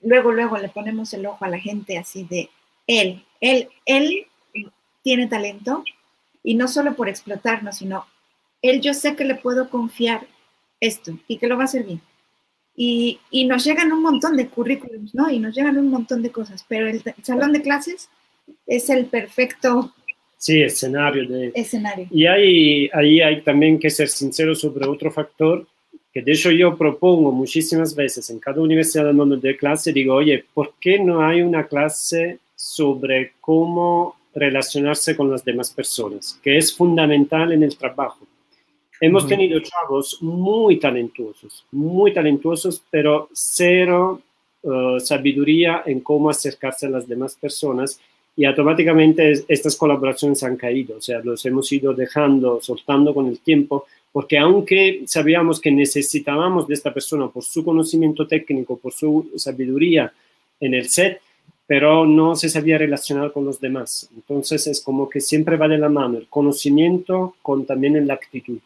luego, 0.00 0.32
luego 0.32 0.56
le 0.58 0.68
ponemos 0.68 1.12
el 1.12 1.26
ojo 1.26 1.44
a 1.44 1.48
la 1.48 1.58
gente 1.58 1.98
así 1.98 2.24
de 2.24 2.50
él, 2.86 3.24
él, 3.40 3.68
él 3.84 4.26
tiene 5.02 5.26
talento 5.26 5.84
y 6.42 6.54
no 6.54 6.68
solo 6.68 6.94
por 6.94 7.08
explotarnos, 7.08 7.76
sino 7.76 8.06
él 8.62 8.80
yo 8.80 8.94
sé 8.94 9.16
que 9.16 9.24
le 9.24 9.34
puedo 9.34 9.70
confiar 9.70 10.26
esto 10.80 11.18
y 11.28 11.38
que 11.38 11.46
lo 11.46 11.56
va 11.56 11.62
a 11.62 11.66
hacer 11.66 11.84
bien. 11.84 12.00
Y, 12.76 13.20
y 13.30 13.44
nos 13.44 13.64
llegan 13.64 13.92
un 13.92 14.02
montón 14.02 14.36
de 14.36 14.48
currículums, 14.48 15.14
¿no? 15.14 15.28
Y 15.28 15.38
nos 15.38 15.54
llegan 15.54 15.76
un 15.76 15.90
montón 15.90 16.22
de 16.22 16.30
cosas, 16.30 16.64
pero 16.66 16.88
el 16.88 17.02
salón 17.22 17.52
de 17.52 17.60
clases 17.60 18.08
es 18.66 18.90
el 18.90 19.06
perfecto 19.06 19.92
sí, 20.40 20.62
escenario. 20.62 21.28
De... 21.28 21.52
escenario. 21.54 22.06
Y 22.10 22.26
hay, 22.26 22.90
ahí 22.92 23.20
hay 23.20 23.42
también 23.42 23.78
que 23.78 23.90
ser 23.90 24.08
sincero 24.08 24.54
sobre 24.54 24.86
otro 24.86 25.10
factor, 25.12 25.66
que 26.12 26.22
de 26.22 26.32
hecho 26.32 26.50
yo 26.50 26.76
propongo 26.76 27.30
muchísimas 27.30 27.94
veces 27.94 28.30
en 28.30 28.40
cada 28.40 28.60
universidad 28.60 29.12
donde 29.12 29.36
de 29.36 29.56
clase, 29.56 29.92
digo, 29.92 30.14
oye, 30.14 30.44
¿por 30.52 30.74
qué 30.80 30.98
no 30.98 31.22
hay 31.22 31.42
una 31.42 31.66
clase 31.66 32.38
sobre 32.56 33.32
cómo 33.40 34.16
relacionarse 34.34 35.16
con 35.16 35.30
las 35.30 35.44
demás 35.44 35.70
personas? 35.70 36.38
Que 36.42 36.56
es 36.56 36.74
fundamental 36.74 37.52
en 37.52 37.62
el 37.62 37.76
trabajo. 37.76 38.26
Hemos 39.02 39.26
tenido 39.26 39.58
chavos 39.60 40.18
muy 40.20 40.78
talentosos, 40.78 41.64
muy 41.72 42.12
talentosos, 42.12 42.82
pero 42.90 43.30
cero 43.32 44.20
uh, 44.62 45.00
sabiduría 45.00 45.84
en 45.86 46.00
cómo 46.00 46.28
acercarse 46.28 46.84
a 46.84 46.90
las 46.90 47.08
demás 47.08 47.34
personas 47.34 47.98
y 48.36 48.44
automáticamente 48.44 49.44
estas 49.48 49.76
colaboraciones 49.76 50.42
han 50.42 50.56
caído, 50.56 50.96
o 50.96 51.00
sea, 51.00 51.20
los 51.20 51.44
hemos 51.46 51.70
ido 51.72 51.92
dejando, 51.92 52.60
soltando 52.60 53.12
con 53.12 53.26
el 53.26 53.40
tiempo, 53.40 53.86
porque 54.12 54.38
aunque 54.38 55.02
sabíamos 55.06 55.60
que 55.60 55.70
necesitábamos 55.70 56.66
de 56.66 56.74
esta 56.74 56.92
persona 56.92 57.28
por 57.28 57.44
su 57.44 57.64
conocimiento 57.64 58.26
técnico, 58.26 58.76
por 58.76 58.92
su 58.92 59.30
sabiduría 59.36 60.12
en 60.58 60.74
el 60.74 60.88
set, 60.88 61.20
pero 61.66 62.04
no 62.04 62.34
se 62.34 62.48
sabía 62.48 62.78
relacionar 62.78 63.30
con 63.32 63.44
los 63.44 63.60
demás. 63.60 64.08
Entonces 64.14 64.66
es 64.66 64.80
como 64.80 65.08
que 65.08 65.20
siempre 65.20 65.56
va 65.56 65.68
de 65.68 65.78
la 65.78 65.88
mano 65.88 66.18
el 66.18 66.26
conocimiento 66.28 67.36
con 67.42 67.64
también 67.64 68.04
la 68.06 68.14
actitud. 68.14 68.58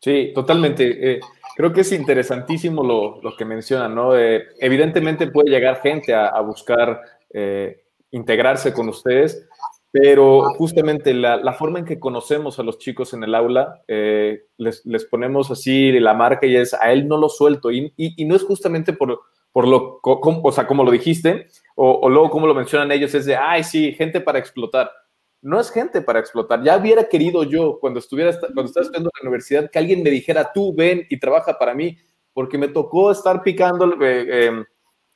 Sí, 0.00 0.32
totalmente. 0.34 1.12
Eh, 1.12 1.20
creo 1.56 1.72
que 1.72 1.80
es 1.80 1.92
interesantísimo 1.92 2.84
lo, 2.84 3.20
lo 3.22 3.36
que 3.36 3.44
mencionan, 3.44 3.94
¿no? 3.94 4.16
Eh, 4.16 4.48
evidentemente 4.60 5.28
puede 5.28 5.50
llegar 5.50 5.80
gente 5.80 6.14
a, 6.14 6.28
a 6.28 6.40
buscar 6.40 7.00
eh, 7.30 7.80
integrarse 8.10 8.72
con 8.72 8.88
ustedes, 8.88 9.46
pero 9.90 10.42
justamente 10.54 11.14
la, 11.14 11.52
forma 11.54 11.78
en 11.78 11.84
que 11.86 11.98
conocemos 11.98 12.58
a 12.58 12.62
los 12.62 12.78
chicos 12.78 13.14
en 13.14 13.24
el 13.24 13.34
aula, 13.34 13.82
eh, 13.88 14.42
les, 14.58 14.82
ponemos 15.10 15.50
así 15.50 15.92
la 15.92 16.12
marca 16.12 16.46
y 16.46 16.56
es 16.56 16.74
a 16.74 16.92
él 16.92 17.08
no 17.08 17.16
lo 17.16 17.28
suelto. 17.28 17.70
Y, 17.70 17.92
no 18.26 18.36
es 18.36 18.44
justamente 18.44 18.92
por, 18.92 19.20
por 19.50 19.66
lo, 19.66 20.00
o 20.02 20.52
sea, 20.52 20.66
como 20.66 20.84
lo 20.84 20.90
dijiste, 20.90 21.46
o, 21.74 22.08
luego 22.10 22.30
como 22.30 22.46
lo 22.46 22.54
mencionan 22.54 22.92
ellos, 22.92 23.14
es 23.14 23.24
de, 23.24 23.36
ay, 23.36 23.64
sí, 23.64 23.92
gente 23.92 24.20
para 24.20 24.38
explotar. 24.38 24.90
No 25.40 25.58
es 25.58 25.70
gente 25.70 26.02
para 26.02 26.18
explotar. 26.18 26.62
Ya 26.62 26.76
hubiera 26.76 27.08
querido 27.08 27.44
yo, 27.44 27.78
cuando 27.80 28.00
estuviera, 28.00 28.32
cuando 28.38 28.64
estaba 28.64 28.84
estudiando 28.84 29.10
en 29.14 29.24
la 29.24 29.30
universidad, 29.30 29.70
que 29.70 29.78
alguien 29.78 30.02
me 30.02 30.10
dijera, 30.10 30.52
tú 30.52 30.74
ven 30.74 31.06
y 31.08 31.18
trabaja 31.18 31.58
para 31.58 31.74
mí, 31.74 31.96
porque 32.34 32.58
me 32.58 32.68
tocó 32.68 33.10
estar 33.10 33.42
picando, 33.42 33.94
eh, 34.02 34.64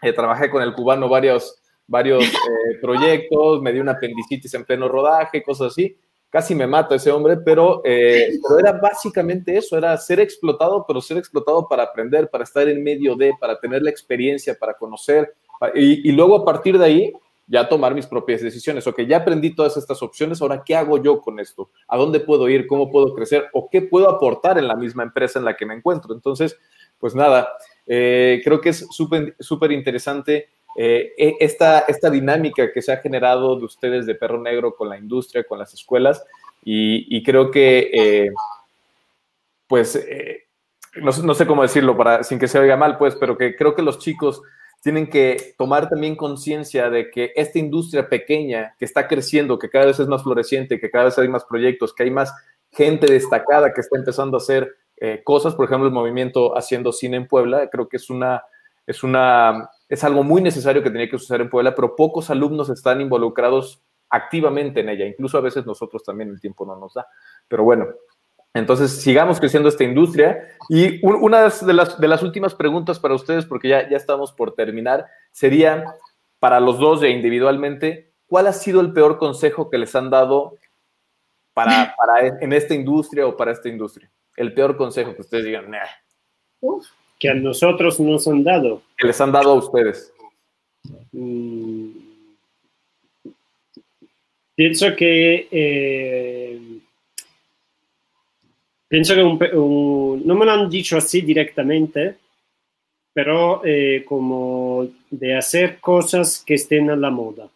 eh, 0.02 0.12
trabajé 0.12 0.48
con 0.50 0.62
el 0.62 0.72
cubano 0.72 1.08
varios, 1.08 1.61
varios 1.86 2.24
eh, 2.24 2.78
proyectos, 2.80 3.60
me 3.62 3.72
dio 3.72 3.82
una 3.82 3.92
apendicitis 3.92 4.54
en 4.54 4.64
pleno 4.64 4.88
rodaje, 4.88 5.42
cosas 5.42 5.72
así. 5.72 5.96
Casi 6.30 6.54
me 6.54 6.66
mata 6.66 6.94
ese 6.94 7.10
hombre, 7.10 7.36
pero, 7.44 7.82
eh, 7.84 8.38
pero 8.42 8.58
era 8.58 8.72
básicamente 8.72 9.54
eso, 9.54 9.76
era 9.76 9.94
ser 9.98 10.18
explotado, 10.18 10.86
pero 10.86 11.02
ser 11.02 11.18
explotado 11.18 11.68
para 11.68 11.82
aprender, 11.82 12.30
para 12.30 12.44
estar 12.44 12.66
en 12.68 12.82
medio 12.82 13.16
de, 13.16 13.34
para 13.38 13.60
tener 13.60 13.82
la 13.82 13.90
experiencia, 13.90 14.56
para 14.58 14.72
conocer, 14.74 15.34
y, 15.74 16.10
luego 16.10 16.36
a 16.36 16.44
partir 16.44 16.78
de 16.78 16.84
ahí 16.84 17.12
ya 17.46 17.68
tomar 17.68 17.94
mis 17.94 18.06
propias 18.06 18.40
decisiones. 18.40 18.86
Ok, 18.86 19.02
ya 19.02 19.18
aprendí 19.18 19.54
todas 19.54 19.76
estas 19.76 20.02
opciones, 20.02 20.40
ahora 20.40 20.62
¿qué 20.64 20.74
hago 20.74 21.02
yo 21.02 21.20
con 21.20 21.38
esto? 21.38 21.70
¿A 21.86 21.98
dónde 21.98 22.20
puedo 22.20 22.48
ir? 22.48 22.66
¿Cómo 22.66 22.90
puedo 22.90 23.14
crecer? 23.14 23.48
¿O 23.52 23.68
qué 23.70 23.82
puedo 23.82 24.08
aportar 24.08 24.56
en 24.56 24.68
la 24.68 24.74
misma 24.74 25.02
empresa 25.02 25.38
en 25.38 25.44
la 25.44 25.54
que 25.54 25.66
me 25.66 25.74
encuentro? 25.74 26.14
Entonces, 26.14 26.58
pues 26.98 27.14
nada, 27.14 27.52
eh, 27.86 28.40
creo 28.42 28.60
que 28.60 28.70
es 28.70 28.86
súper 28.88 29.72
interesante 29.72 30.48
eh, 30.74 31.12
e, 31.16 31.36
esta, 31.40 31.80
esta 31.80 32.10
dinámica 32.10 32.72
que 32.72 32.82
se 32.82 32.92
ha 32.92 32.98
generado 32.98 33.56
de 33.56 33.64
ustedes 33.64 34.06
de 34.06 34.14
perro 34.14 34.40
negro 34.40 34.74
con 34.74 34.88
la 34.88 34.98
industria, 34.98 35.44
con 35.44 35.58
las 35.58 35.74
escuelas, 35.74 36.24
y, 36.64 37.20
creo 37.24 37.50
que, 37.50 37.90
eh, 37.92 38.30
pues, 39.66 39.96
eh, 39.96 40.44
no, 40.94 41.34
sé 41.34 41.44
cómo 41.44 41.62
decirlo 41.62 41.96
para, 41.96 42.22
sin 42.22 42.38
que 42.38 42.46
se 42.46 42.58
oiga 42.60 42.76
mal, 42.76 42.98
pues, 42.98 43.16
pero 43.16 43.36
que 43.36 43.56
creo 43.56 43.74
que 43.74 43.82
los 43.82 43.98
chicos 43.98 44.42
tienen 44.80 45.10
que 45.10 45.54
tomar 45.58 45.88
también 45.88 46.14
conciencia 46.14 46.88
de 46.88 47.10
que 47.10 47.32
esta 47.34 47.58
industria 47.58 48.08
pequeña 48.08 48.76
que 48.78 48.84
está 48.84 49.08
creciendo, 49.08 49.58
que 49.58 49.70
cada 49.70 49.86
vez 49.86 49.98
es 49.98 50.06
más 50.06 50.22
floreciente, 50.22 50.78
que 50.78 50.90
cada 50.90 51.06
vez 51.06 51.18
hay 51.18 51.28
más 51.28 51.44
proyectos, 51.44 51.92
que 51.92 52.04
hay 52.04 52.12
más 52.12 52.32
gente 52.70 53.12
destacada 53.12 53.74
que 53.74 53.80
está 53.80 53.98
empezando 53.98 54.36
a 54.36 54.40
hacer 54.40 54.76
cosas, 55.24 55.56
por 55.56 55.64
ejemplo, 55.64 55.88
el 55.88 55.92
movimiento 55.92 56.56
Haciendo 56.56 56.92
Cine 56.92 57.16
en 57.16 57.26
Puebla, 57.26 57.68
creo 57.70 57.88
que 57.88 57.96
es 57.96 58.08
una, 58.08 58.44
es 58.86 59.02
una 59.02 59.68
es 59.92 60.02
algo 60.04 60.22
muy 60.22 60.40
necesario 60.40 60.82
que 60.82 60.88
tenía 60.88 61.10
que 61.10 61.18
suceder 61.18 61.42
en 61.42 61.50
Puebla, 61.50 61.74
pero 61.74 61.94
pocos 61.94 62.30
alumnos 62.30 62.70
están 62.70 63.02
involucrados 63.02 63.82
activamente 64.08 64.80
en 64.80 64.88
ella. 64.88 65.04
Incluso 65.04 65.36
a 65.36 65.42
veces 65.42 65.66
nosotros 65.66 66.02
también 66.02 66.30
el 66.30 66.40
tiempo 66.40 66.64
no 66.64 66.76
nos 66.76 66.94
da. 66.94 67.06
Pero 67.46 67.62
bueno, 67.64 67.88
entonces 68.54 69.02
sigamos 69.02 69.38
creciendo 69.38 69.68
esta 69.68 69.84
industria. 69.84 70.48
Y 70.70 71.04
una 71.04 71.46
de 71.46 71.72
las, 71.74 72.00
de 72.00 72.08
las 72.08 72.22
últimas 72.22 72.54
preguntas 72.54 72.98
para 72.98 73.12
ustedes, 73.12 73.44
porque 73.44 73.68
ya, 73.68 73.86
ya 73.86 73.98
estamos 73.98 74.32
por 74.32 74.54
terminar, 74.54 75.04
sería 75.30 75.84
para 76.38 76.58
los 76.58 76.78
dos 76.78 77.02
e 77.02 77.10
individualmente, 77.10 78.14
¿cuál 78.26 78.46
ha 78.46 78.54
sido 78.54 78.80
el 78.80 78.94
peor 78.94 79.18
consejo 79.18 79.68
que 79.68 79.76
les 79.76 79.94
han 79.94 80.08
dado 80.08 80.56
para, 81.52 81.94
para 81.98 82.28
en 82.40 82.54
esta 82.54 82.72
industria 82.72 83.26
o 83.26 83.36
para 83.36 83.52
esta 83.52 83.68
industria? 83.68 84.10
El 84.38 84.54
peor 84.54 84.78
consejo 84.78 85.14
que 85.14 85.20
ustedes 85.20 85.44
digan. 85.44 85.70
Uf 86.60 86.86
que 87.22 87.28
a 87.28 87.34
nosotros 87.34 88.00
nos 88.00 88.26
han 88.26 88.42
dado. 88.42 88.82
Que 88.98 89.06
les 89.06 89.20
han 89.20 89.30
dado 89.30 89.52
a 89.52 89.54
ustedes. 89.54 90.12
Mm, 91.12 91.90
pienso 94.56 94.96
que 94.96 95.46
eh, 95.48 96.60
pienso 98.88 99.14
que 99.14 99.22
no 99.22 100.34
me 100.34 100.44
lo 100.44 100.50
han 100.50 100.68
dicho 100.68 100.96
así 100.96 101.20
directamente, 101.20 102.16
pero 103.12 103.64
eh, 103.64 104.04
como 104.04 104.88
de 105.08 105.36
hacer 105.36 105.78
cosas 105.78 106.42
que 106.44 106.54
estén 106.54 106.90
a 106.90 106.96
la 106.96 107.10
moda. 107.10 107.48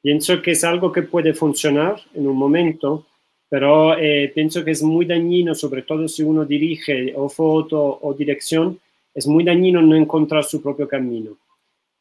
Pienso 0.00 0.40
que 0.40 0.52
es 0.52 0.62
algo 0.62 0.92
que 0.92 1.02
puede 1.02 1.34
funcionar 1.34 2.00
en 2.14 2.28
un 2.28 2.36
momento, 2.36 3.07
pero 3.48 3.96
eh, 3.98 4.30
pienso 4.34 4.64
que 4.64 4.72
es 4.72 4.82
muy 4.82 5.06
dañino, 5.06 5.54
sobre 5.54 5.82
todo 5.82 6.06
si 6.06 6.22
uno 6.22 6.44
dirige 6.44 7.14
o 7.16 7.28
foto 7.28 7.98
o 8.02 8.12
dirección, 8.14 8.78
es 9.14 9.26
muy 9.26 9.42
dañino 9.42 9.80
no 9.80 9.96
encontrar 9.96 10.44
su 10.44 10.62
propio 10.62 10.86
camino, 10.86 11.36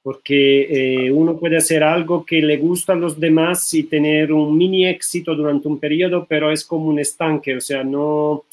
porque 0.04 1.06
eh, 1.06 1.12
uno 1.12 1.38
puede 1.38 1.58
hacer 1.58 1.84
algo 1.84 2.26
que 2.26 2.42
le 2.42 2.58
gusta 2.58 2.94
a 2.94 2.98
los 2.98 3.20
demás 3.20 3.74
y 3.74 3.84
tener 3.84 4.34
un 4.34 4.58
mini 4.58 4.86
éxito 4.86 5.36
durante 5.36 5.68
un 5.68 5.80
periodo, 5.80 6.26
pero 6.28 6.52
es 6.52 6.66
como 6.66 6.90
un 6.90 7.00
estanque, 7.00 7.56
o 7.56 7.62
sea, 7.62 7.84
no, 7.84 8.44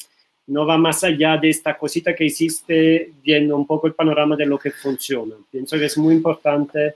no 0.47 0.65
va 0.65 0.77
más 0.77 1.03
allá 1.03 1.37
de 1.37 1.49
esta 1.49 1.77
cosita 1.77 2.15
que 2.15 2.25
hiciste 2.25 3.11
viendo 3.21 3.57
un 3.57 3.67
poco 3.67 3.87
el 3.87 3.93
panorama 3.93 4.35
de 4.37 4.45
lo 4.45 4.57
que 4.57 4.71
funciona. 4.71 5.35
Pienso 5.51 5.77
que 5.77 5.85
es 5.85 5.97
muy 5.97 6.13
importante 6.13 6.95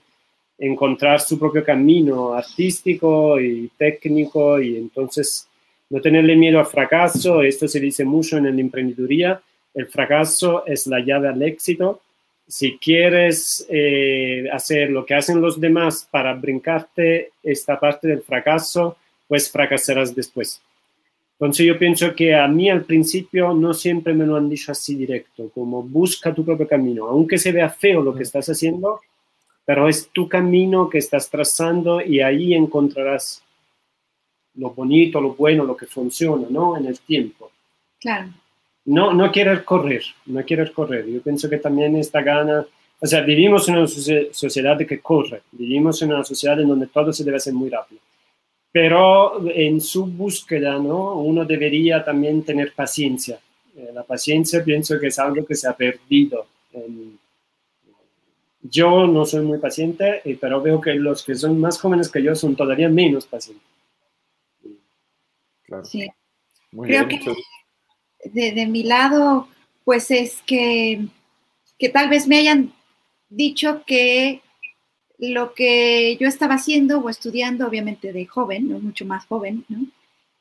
encontrar 0.57 1.19
su 1.19 1.39
propio 1.39 1.63
camino 1.63 2.33
artístico 2.33 3.39
y 3.39 3.69
técnico 3.77 4.61
y 4.61 4.77
entonces 4.77 5.48
no 5.89 6.01
tenerle 6.01 6.35
miedo 6.35 6.59
al 6.59 6.65
fracaso, 6.65 7.41
esto 7.41 7.67
se 7.67 7.79
dice 7.79 8.05
mucho 8.05 8.37
en 8.37 8.43
la 8.43 8.61
emprendeduría, 8.61 9.41
el 9.73 9.87
fracaso 9.87 10.65
es 10.65 10.87
la 10.87 10.99
llave 10.99 11.29
al 11.29 11.41
éxito 11.41 12.01
si 12.49 12.79
quieres 12.79 13.65
eh, 13.69 14.45
hacer 14.51 14.89
lo 14.89 15.05
que 15.05 15.13
hacen 15.13 15.39
los 15.39 15.61
demás 15.61 16.07
para 16.09 16.33
brincarte 16.33 17.31
esta 17.43 17.79
parte 17.79 18.07
del 18.07 18.23
fracaso, 18.23 18.97
pues 19.27 19.51
fracasarás 19.51 20.15
después. 20.15 20.59
Entonces 21.33 21.67
yo 21.67 21.77
pienso 21.77 22.13
que 22.15 22.33
a 22.33 22.47
mí 22.47 22.67
al 22.69 22.85
principio 22.85 23.53
no 23.53 23.75
siempre 23.75 24.15
me 24.15 24.25
lo 24.25 24.35
han 24.35 24.49
dicho 24.49 24.71
así 24.71 24.95
directo, 24.95 25.51
como 25.53 25.83
busca 25.83 26.33
tu 26.33 26.43
propio 26.43 26.67
camino, 26.67 27.05
aunque 27.05 27.37
se 27.37 27.51
vea 27.51 27.69
feo 27.69 28.01
lo 28.01 28.15
que 28.15 28.23
estás 28.23 28.49
haciendo, 28.49 28.99
pero 29.63 29.87
es 29.87 30.09
tu 30.11 30.27
camino 30.27 30.89
que 30.89 30.97
estás 30.97 31.29
trazando 31.29 32.01
y 32.01 32.19
ahí 32.19 32.55
encontrarás 32.55 33.43
lo 34.59 34.71
bonito, 34.71 35.21
lo 35.21 35.33
bueno, 35.33 35.63
lo 35.63 35.75
que 35.75 35.85
funciona, 35.85 36.47
¿no? 36.49 36.77
En 36.77 36.85
el 36.85 36.99
tiempo. 36.99 37.51
Claro. 37.99 38.29
No, 38.85 39.13
no 39.13 39.31
querer 39.31 39.63
correr, 39.63 40.03
no 40.25 40.45
querer 40.45 40.71
correr. 40.71 41.05
Yo 41.07 41.21
pienso 41.21 41.49
que 41.49 41.57
también 41.57 41.95
esta 41.95 42.21
gana, 42.21 42.65
o 42.99 43.05
sea, 43.07 43.21
vivimos 43.21 43.67
en 43.69 43.77
una 43.77 43.87
sociedad 43.87 44.77
que 44.77 44.99
corre, 44.99 45.43
vivimos 45.51 46.01
en 46.01 46.13
una 46.13 46.23
sociedad 46.23 46.59
en 46.59 46.67
donde 46.67 46.87
todo 46.87 47.13
se 47.13 47.23
debe 47.23 47.37
hacer 47.37 47.53
muy 47.53 47.69
rápido. 47.69 48.01
Pero 48.71 49.41
en 49.49 49.81
su 49.81 50.05
búsqueda, 50.05 50.77
¿no? 50.77 51.15
Uno 51.15 51.45
debería 51.45 52.03
también 52.03 52.43
tener 52.43 52.73
paciencia. 52.73 53.39
Eh, 53.75 53.91
la 53.93 54.03
paciencia 54.03 54.63
pienso 54.63 54.99
que 54.99 55.07
es 55.07 55.17
algo 55.19 55.45
que 55.45 55.55
se 55.55 55.67
ha 55.67 55.73
perdido. 55.73 56.45
yo 58.61 59.07
no 59.07 59.25
soy 59.25 59.43
muy 59.43 59.57
paciente, 59.57 60.21
eh, 60.25 60.37
pero 60.39 60.61
veo 60.61 60.79
que 60.81 60.93
los 60.93 61.23
que 61.23 61.33
son 61.33 61.59
más 61.59 61.79
jóvenes 61.79 62.09
que 62.09 62.21
yo 62.21 62.35
son 62.35 62.55
todavía 62.55 62.89
menos 62.89 63.25
pacientes. 63.25 63.78
Claro. 65.69 65.85
Sí. 65.85 66.09
Creo 66.71 67.07
que 67.07 67.19
de, 68.25 68.51
de, 68.51 68.65
mi 68.67 68.83
lado, 68.83 69.47
pues 69.85 70.11
es 70.11 70.41
que, 70.45 71.07
que 71.77 71.89
tal 71.89 72.09
vez 72.09 72.27
me 72.27 72.37
hayan 72.37 72.73
dicho 73.29 73.83
que 73.85 74.41
lo 75.19 75.53
que 75.53 76.17
yo 76.19 76.27
estaba 76.27 76.55
haciendo 76.55 76.99
o 76.99 77.09
estudiando, 77.09 77.67
obviamente 77.67 78.13
de 78.13 78.25
joven, 78.25 78.69
¿no? 78.69 78.79
mucho 78.79 79.05
más 79.05 79.25
joven, 79.25 79.65
¿no? 79.67 79.85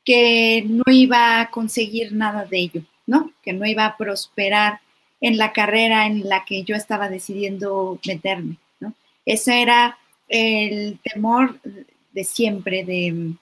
que 0.05 0.65
no 0.67 0.83
iba 0.87 1.41
a 1.41 1.51
conseguir 1.51 2.13
nada 2.13 2.45
de 2.45 2.59
ello, 2.59 2.81
¿no? 3.05 3.31
que 3.43 3.53
no 3.53 3.65
iba 3.65 3.85
a 3.85 3.97
prosperar 3.97 4.79
en 5.21 5.37
la 5.37 5.51
carrera 5.51 6.07
en 6.07 6.27
la 6.27 6.45
que 6.45 6.63
yo 6.63 6.75
estaba 6.75 7.09
decidiendo 7.09 7.99
meterme. 8.07 8.57
¿no? 8.79 8.93
Ese 9.25 9.61
era 9.61 9.97
el 10.27 10.99
temor 11.03 11.59
de 12.11 12.23
siempre, 12.23 12.85
de, 12.85 13.33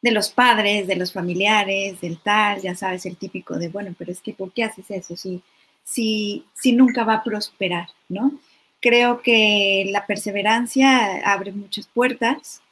de 0.00 0.12
los 0.12 0.30
padres, 0.30 0.86
de 0.86 0.96
los 0.96 1.12
familiares, 1.12 2.00
del 2.00 2.18
tal, 2.18 2.60
ya 2.62 2.74
sabes, 2.74 3.04
el 3.06 3.16
típico 3.16 3.58
de, 3.58 3.68
bueno, 3.68 3.94
pero 3.98 4.12
es 4.12 4.20
que 4.20 4.32
¿por 4.32 4.52
qué 4.52 4.64
haces 4.64 4.90
eso 4.90 5.16
si, 5.16 5.42
si, 5.82 6.44
si 6.54 6.72
nunca 6.72 7.04
va 7.04 7.14
a 7.14 7.24
prosperar? 7.24 7.88
¿no? 8.08 8.32
Creo 8.80 9.22
que 9.22 9.86
la 9.90 10.06
perseverancia 10.06 11.20
abre 11.24 11.52
muchas 11.52 11.88
puertas 11.88 12.62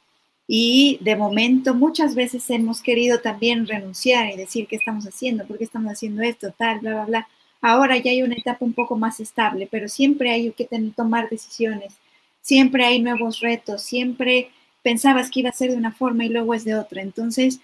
y 0.47 0.97
de 1.01 1.17
momento 1.17 1.75
muchas 1.75 2.15
veces 2.15 2.49
hemos 2.49 2.81
querido 2.81 3.19
también 3.19 3.67
renunciar 3.67 4.31
y 4.31 4.37
decir 4.37 4.67
qué 4.67 4.77
estamos 4.77 5.05
haciendo, 5.05 5.45
por 5.45 5.57
qué 5.57 5.65
estamos 5.65 5.91
haciendo 5.91 6.21
esto, 6.21 6.53
tal, 6.57 6.79
bla, 6.79 6.93
bla, 6.93 7.05
bla. 7.05 7.27
Ahora 7.59 7.97
ya 7.97 8.11
hay 8.11 8.23
una 8.23 8.35
etapa 8.35 8.63
un 8.63 8.73
poco 8.73 8.95
más 8.95 9.19
estable, 9.19 9.67
pero 9.69 9.89
siempre 9.89 10.31
hay 10.31 10.51
que 10.51 10.69
tomar 10.95 11.29
decisiones, 11.29 11.93
siempre 12.41 12.85
hay 12.85 13.01
nuevos 13.01 13.41
retos, 13.41 13.81
siempre 13.81 14.51
pensabas 14.87 15.29
que 15.29 15.41
iba 15.41 15.49
a 15.49 15.53
ser 15.53 15.71
de 15.71 15.75
una 15.75 15.91
forma 15.91 16.23
y 16.23 16.29
luego 16.29 16.53
es 16.53 16.63
de 16.63 16.73
otra. 16.73 17.01
Entonces, 17.01 17.59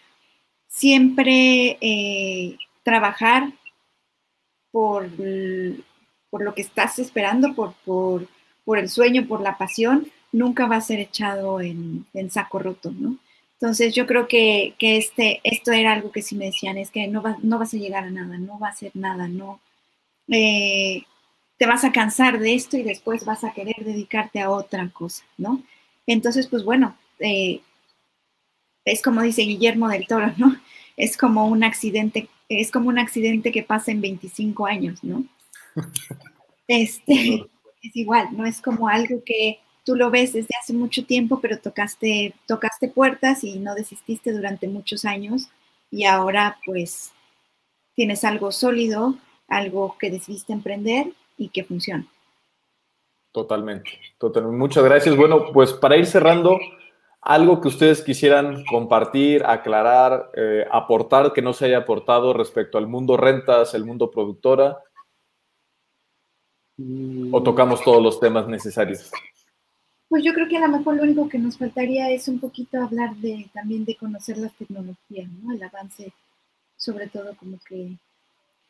siempre 0.67 1.77
eh, 1.79 2.57
trabajar 2.83 3.53
por 4.71 5.07
por 6.29 6.43
lo 6.43 6.53
que 6.53 6.63
estás 6.63 6.99
esperando, 6.99 7.53
por, 7.53 7.75
por, 8.65 8.79
el 8.79 8.89
sueño, 8.89 9.25
por 9.25 9.39
la 9.41 9.57
pasión, 9.57 10.07
nunca 10.33 10.65
va 10.65 10.77
a 10.77 10.81
ser 10.81 10.99
echado 10.99 11.61
en, 11.61 12.05
saco 12.29 12.59
roto, 12.59 12.91
¿no? 12.91 13.17
Entonces 13.53 13.93
yo 13.93 14.05
creo 14.05 14.27
que, 14.27 14.73
este, 14.79 15.39
esto 15.43 15.71
era 15.71 15.93
algo 15.93 16.11
que 16.11 16.23
sí 16.23 16.35
me 16.35 16.47
decían, 16.47 16.77
es 16.77 16.91
que 16.91 17.07
no, 17.07 17.23
no 17.41 17.59
vas 17.59 17.73
a 17.73 17.77
llegar 17.77 18.03
a 18.03 18.11
nada, 18.11 18.37
no 18.37 18.59
va 18.59 18.69
a 18.69 18.75
ser 18.75 18.91
nada, 18.95 19.29
no. 19.29 19.61
Eh, 20.27 21.03
te 21.57 21.67
vas 21.67 21.83
a 21.85 21.93
cansar 21.93 22.39
de 22.39 22.55
esto 22.55 22.75
y 22.75 22.83
después 22.83 23.23
vas 23.23 23.43
a 23.45 23.53
querer 23.53 23.85
dedicarte 23.85 24.41
a 24.41 24.49
otra 24.49 24.89
cosa, 24.89 25.23
¿no? 25.37 25.61
Entonces, 26.05 26.47
pues 26.47 26.63
bueno, 26.65 26.97
eh, 27.19 27.61
es 28.85 29.02
como 29.02 29.22
dice 29.22 29.44
Guillermo 29.44 29.90
del 29.90 30.07
Toro, 30.07 30.31
¿no? 30.38 30.56
Es 30.98 31.18
como 31.18 31.48
un 31.48 31.64
accidente, 31.64 32.30
es 32.49 32.72
como 32.72 32.90
un 32.90 32.99
accidente 32.99 33.52
que 33.52 33.64
pasa 33.64 33.91
en 33.91 34.02
25 34.02 34.65
años, 34.65 35.03
¿no? 35.03 35.26
Este, 36.65 37.45
es 37.81 37.95
igual, 37.95 38.30
no 38.31 38.45
es 38.45 38.61
como 38.61 38.88
algo 38.88 39.22
que 39.26 39.60
tú 39.84 39.98
lo 39.98 40.10
ves 40.10 40.31
desde 40.31 40.56
hace 40.60 40.72
mucho 40.72 41.06
tiempo, 41.06 41.41
pero 41.41 41.60
tocaste, 41.60 42.34
tocaste 42.48 42.88
puertas 42.88 43.44
y 43.44 43.60
no 43.60 43.76
desististe 43.76 44.31
durante 44.31 44.69
muchos 44.69 45.03
años 45.03 45.49
y 45.91 46.06
ahora 46.06 46.57
pues 46.65 47.11
tienes 47.95 48.23
algo 48.23 48.52
sólido, 48.52 49.15
algo 49.48 49.98
que 49.99 50.10
decidiste 50.10 50.53
emprender 50.53 51.07
y 51.38 51.49
que 51.49 51.64
funciona. 51.64 52.07
Totalmente, 53.31 53.99
totalmente. 54.18 54.57
Muchas 54.57 54.84
gracias. 54.84 55.15
Bueno, 55.15 55.52
pues 55.52 55.73
para 55.73 55.98
ir 55.98 56.06
cerrando, 56.06 56.60
algo 57.23 57.61
que 57.61 57.69
ustedes 57.69 58.01
quisieran 58.01 58.63
compartir, 58.65 59.43
aclarar, 59.45 60.31
eh, 60.35 60.65
aportar 60.71 61.33
que 61.33 61.41
no 61.41 61.53
se 61.53 61.65
haya 61.65 61.79
aportado 61.79 62.33
respecto 62.33 62.77
al 62.77 62.87
mundo 62.87 63.17
rentas, 63.17 63.73
el 63.73 63.85
mundo 63.85 64.11
productora 64.11 64.79
¿O 67.31 67.43
tocamos 67.43 67.83
todos 67.83 68.01
los 68.01 68.19
temas 68.19 68.47
necesarios? 68.47 69.11
Pues 70.09 70.23
yo 70.23 70.33
creo 70.33 70.47
que 70.47 70.57
a 70.57 70.67
lo 70.67 70.77
mejor 70.77 70.95
lo 70.95 71.03
único 71.03 71.29
que 71.29 71.37
nos 71.37 71.57
faltaría 71.57 72.09
es 72.11 72.27
un 72.27 72.39
poquito 72.39 72.81
hablar 72.81 73.15
de 73.17 73.47
también 73.53 73.85
de 73.85 73.95
conocer 73.95 74.37
las 74.37 74.53
tecnologías, 74.53 75.29
¿no? 75.41 75.53
El 75.53 75.63
avance, 75.63 76.11
sobre 76.77 77.07
todo 77.07 77.35
como 77.35 77.59
que, 77.67 77.89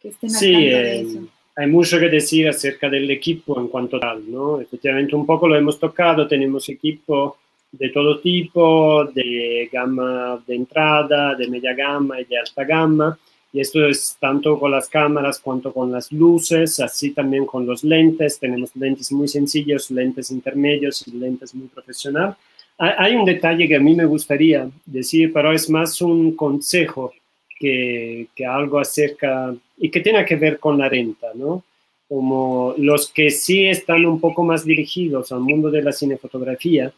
que 0.01 0.09
estén 0.09 0.29
sí, 0.29 0.51
de 0.51 0.97
eh, 0.97 1.01
eso. 1.01 1.19
Hay 1.55 1.67
mucho 1.67 1.99
que 1.99 2.09
decir 2.09 2.47
acerca 2.47 2.89
del 2.89 3.09
equipo 3.11 3.59
en 3.59 3.67
cuanto 3.67 3.99
tal, 3.99 4.29
¿no? 4.29 4.59
Efectivamente, 4.59 5.15
un 5.15 5.25
poco 5.25 5.47
lo 5.47 5.55
hemos 5.55 5.79
tocado, 5.79 6.27
tenemos 6.27 6.67
equipo 6.69 7.37
de 7.73 7.89
todo 7.89 8.19
tipo, 8.19 9.03
de 9.05 9.67
gama 9.71 10.41
de 10.45 10.55
entrada, 10.55 11.35
de 11.35 11.47
media 11.47 11.73
gama 11.73 12.21
y 12.21 12.25
de 12.25 12.37
alta 12.37 12.63
gama. 12.63 13.17
Y 13.51 13.59
esto 13.59 13.85
es 13.85 14.15
tanto 14.19 14.59
con 14.59 14.71
las 14.71 14.87
cámaras 14.87 15.39
cuanto 15.39 15.73
con 15.73 15.91
las 15.91 16.11
luces, 16.11 16.79
así 16.79 17.11
también 17.11 17.45
con 17.45 17.65
los 17.65 17.83
lentes. 17.83 18.39
Tenemos 18.39 18.75
lentes 18.75 19.11
muy 19.11 19.27
sencillos, 19.27 19.91
lentes 19.91 20.31
intermedios 20.31 21.07
y 21.07 21.11
lentes 21.11 21.53
muy 21.53 21.67
profesional. 21.67 22.35
Hay 22.77 23.15
un 23.15 23.25
detalle 23.25 23.67
que 23.67 23.75
a 23.75 23.79
mí 23.79 23.95
me 23.95 24.05
gustaría 24.05 24.69
decir, 24.85 25.31
pero 25.31 25.51
es 25.51 25.69
más 25.69 26.01
un 26.01 26.35
consejo 26.35 27.13
que, 27.59 28.27
que 28.35 28.45
algo 28.45 28.79
acerca 28.79 29.53
y 29.77 29.89
que 29.89 29.99
tiene 29.99 30.25
que 30.25 30.35
ver 30.35 30.59
con 30.59 30.77
la 30.77 30.89
renta, 30.89 31.27
¿no? 31.35 31.63
Como 32.09 32.73
los 32.77 33.11
que 33.11 33.29
sí 33.29 33.65
están 33.65 34.05
un 34.05 34.19
poco 34.19 34.43
más 34.43 34.65
dirigidos 34.65 35.31
al 35.31 35.39
mundo 35.39 35.69
de 35.69 35.83
la 35.83 35.91
cinefotografía, 35.91 36.91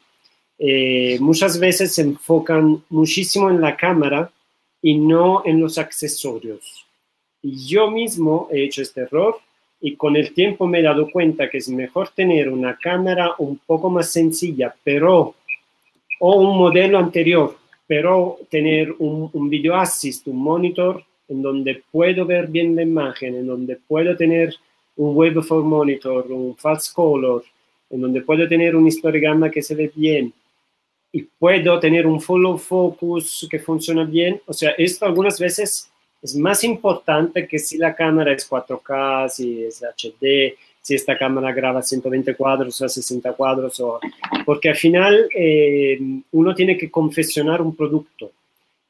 eh, 0.58 1.18
muchas 1.20 1.60
veces 1.60 1.94
se 1.94 2.02
enfocan 2.02 2.84
muchísimo 2.90 3.50
en 3.50 3.62
la 3.62 3.76
cámara 3.76 4.32
y 4.82 4.98
no 4.98 5.44
en 5.46 5.60
los 5.60 5.78
accesorios. 5.78 6.86
Y 7.42 7.68
yo 7.68 7.92
mismo 7.92 8.48
he 8.52 8.64
hecho 8.64 8.82
este 8.82 9.02
error 9.02 9.38
y 9.82 9.96
con 9.96 10.16
el 10.16 10.34
tiempo 10.34 10.66
me 10.68 10.80
he 10.80 10.84
dado 10.84 11.10
cuenta 11.12 11.50
que 11.50 11.58
es 11.58 11.70
mejor 11.70 12.10
tener 12.10 12.50
una 12.50 12.78
cámara 12.78 13.36
un 13.38 13.60
poco 13.66 13.90
más 13.90 14.12
sencilla, 14.12 14.74
pero 14.84 15.36
o 16.20 16.36
un 16.38 16.58
modelo 16.58 16.98
anterior, 16.98 17.58
pero 17.86 18.40
tener 18.50 18.94
un, 19.00 19.30
un 19.34 19.50
video 19.50 19.76
assist, 19.76 20.28
un 20.28 20.38
monitor 20.38 21.04
en 21.28 21.42
donde 21.42 21.84
puedo 21.92 22.26
ver 22.26 22.48
bien 22.48 22.76
la 22.76 22.84
imagen, 22.84 23.36
en 23.36 23.48
donde 23.48 23.76
puedo 23.76 24.16
tener 24.16 24.56
un 24.96 25.16
web 25.16 25.42
for 25.44 25.64
monitor, 25.64 26.32
un 26.32 26.56
fast 26.56 26.94
color, 26.94 27.44
en 27.90 28.02
donde 28.02 28.22
puedo 28.22 28.48
tener 28.48 28.76
un 28.76 28.88
histograma 28.88 29.50
que 29.50 29.62
se 29.62 29.76
ve 29.76 29.92
bien, 29.94 30.34
y 31.16 31.22
puedo 31.22 31.80
tener 31.80 32.06
un 32.06 32.20
follow 32.20 32.58
focus 32.58 33.48
que 33.50 33.58
funciona 33.58 34.04
bien. 34.04 34.42
O 34.48 34.52
sea, 34.52 34.72
esto 34.72 35.06
algunas 35.06 35.40
veces 35.40 35.90
es 36.22 36.36
más 36.36 36.62
importante 36.66 37.48
que 37.48 37.58
si 37.58 37.78
la 37.78 37.96
cámara 37.96 38.34
es 38.34 38.50
4K, 38.50 39.30
si 39.30 39.64
es 39.64 39.82
HD, 39.82 40.58
si 40.82 40.94
esta 40.94 41.18
cámara 41.18 41.54
graba 41.54 41.82
120 41.82 42.36
cuadros 42.36 42.82
o 42.82 42.90
60 42.90 43.32
cuadros, 43.32 43.80
o, 43.80 43.98
porque 44.46 44.68
al 44.68 44.76
final 44.76 45.30
eh, 45.34 45.98
uno 46.34 46.54
tiene 46.54 46.78
que 46.78 46.92
confeccionar 46.92 47.62
un 47.62 47.74
producto 47.74 48.34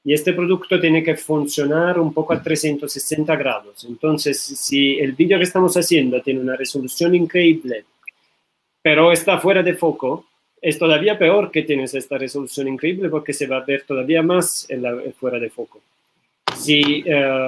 y 0.03 0.11
este 0.11 0.33
producto 0.33 0.81
tiene 0.81 1.03
que 1.03 1.15
funcionar 1.15 1.99
un 1.99 2.11
poco 2.11 2.33
a 2.33 2.41
360 2.41 3.35
grados. 3.35 3.85
Entonces, 3.85 4.41
si 4.41 4.97
el 4.97 5.11
vídeo 5.11 5.37
que 5.37 5.43
estamos 5.43 5.77
haciendo 5.77 6.23
tiene 6.23 6.39
una 6.39 6.55
resolución 6.55 7.13
increíble, 7.13 7.85
pero 8.81 9.11
está 9.11 9.39
fuera 9.39 9.61
de 9.61 9.75
foco, 9.75 10.25
es 10.61 10.79
todavía 10.79 11.17
peor 11.17 11.51
que 11.51 11.63
tienes 11.63 11.93
esta 11.93 12.17
resolución 12.17 12.67
increíble 12.67 13.09
porque 13.09 13.33
se 13.33 13.47
va 13.47 13.57
a 13.57 13.65
ver 13.65 13.83
todavía 13.83 14.21
más 14.23 14.65
en 14.69 15.13
fuera 15.13 15.39
de 15.39 15.49
foco. 15.49 15.81
Si, 16.55 17.03
eh, 17.05 17.47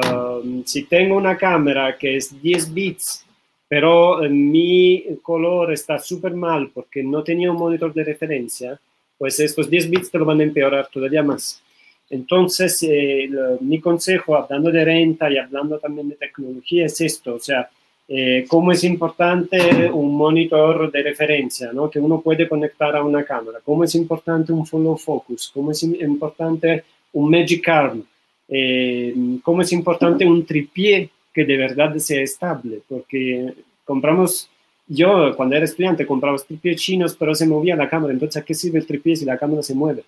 si 0.65 0.83
tengo 0.83 1.15
una 1.15 1.37
cámara 1.37 1.97
que 1.97 2.17
es 2.17 2.41
10 2.41 2.73
bits 2.73 3.27
pero 3.67 4.23
eh, 4.23 4.29
mi 4.29 5.03
color 5.21 5.73
está 5.73 5.99
súper 5.99 6.33
mal 6.33 6.71
porque 6.73 7.03
no 7.03 7.23
tenía 7.23 7.51
un 7.51 7.57
monitor 7.57 7.93
de 7.93 8.03
referencia, 8.03 8.79
pues 9.17 9.39
estos 9.39 9.69
10 9.69 9.89
bits 9.89 10.11
te 10.11 10.17
lo 10.17 10.25
van 10.25 10.39
a 10.39 10.43
empeorar 10.43 10.87
todavía 10.87 11.23
más. 11.23 11.61
Entonces, 12.09 12.81
eh, 12.83 13.29
mi 13.59 13.81
consejo, 13.81 14.37
hablando 14.37 14.71
de 14.71 14.85
renta 14.85 15.29
y 15.29 15.37
hablando 15.37 15.77
también 15.77 16.07
de 16.07 16.15
tecnología, 16.15 16.85
es 16.85 17.01
esto, 17.01 17.35
o 17.35 17.39
sea, 17.39 17.69
eh, 18.09 18.45
cómo 18.47 18.71
es 18.71 18.85
importante 18.85 19.91
un 19.91 20.15
monitor 20.15 20.89
de 20.89 21.03
referencia, 21.03 21.73
¿no? 21.73 21.89
que 21.89 21.99
uno 21.99 22.21
puede 22.21 22.47
conectar 22.47 22.95
a 22.95 23.03
una 23.03 23.25
cámara, 23.25 23.59
cómo 23.65 23.83
es 23.83 23.95
importante 23.95 24.53
un 24.53 24.65
follow 24.65 24.95
focus, 24.95 25.51
cómo 25.53 25.71
es 25.71 25.83
importante 25.83 26.85
un 27.11 27.29
Magic 27.29 27.67
Arm, 27.67 28.05
eh, 28.47 29.13
cómo 29.43 29.61
es 29.61 29.73
importante 29.73 30.25
un 30.25 30.45
tripié 30.45 31.09
que 31.33 31.43
de 31.43 31.57
verdad 31.57 31.97
sea 31.97 32.21
estable, 32.21 32.79
porque 32.87 33.53
compramos, 33.83 34.49
yo 34.87 35.35
cuando 35.35 35.57
era 35.57 35.65
estudiante 35.65 36.07
compraba 36.07 36.37
tripiés 36.37 36.77
chinos, 36.77 37.13
pero 37.19 37.35
se 37.35 37.45
movía 37.45 37.75
la 37.75 37.89
cámara, 37.89 38.13
entonces 38.13 38.41
¿a 38.41 38.45
qué 38.45 38.53
sirve 38.53 38.79
el 38.79 38.87
tripié 38.87 39.17
si 39.17 39.25
la 39.25 39.37
cámara 39.37 39.61
se 39.61 39.75
mueve? 39.75 40.03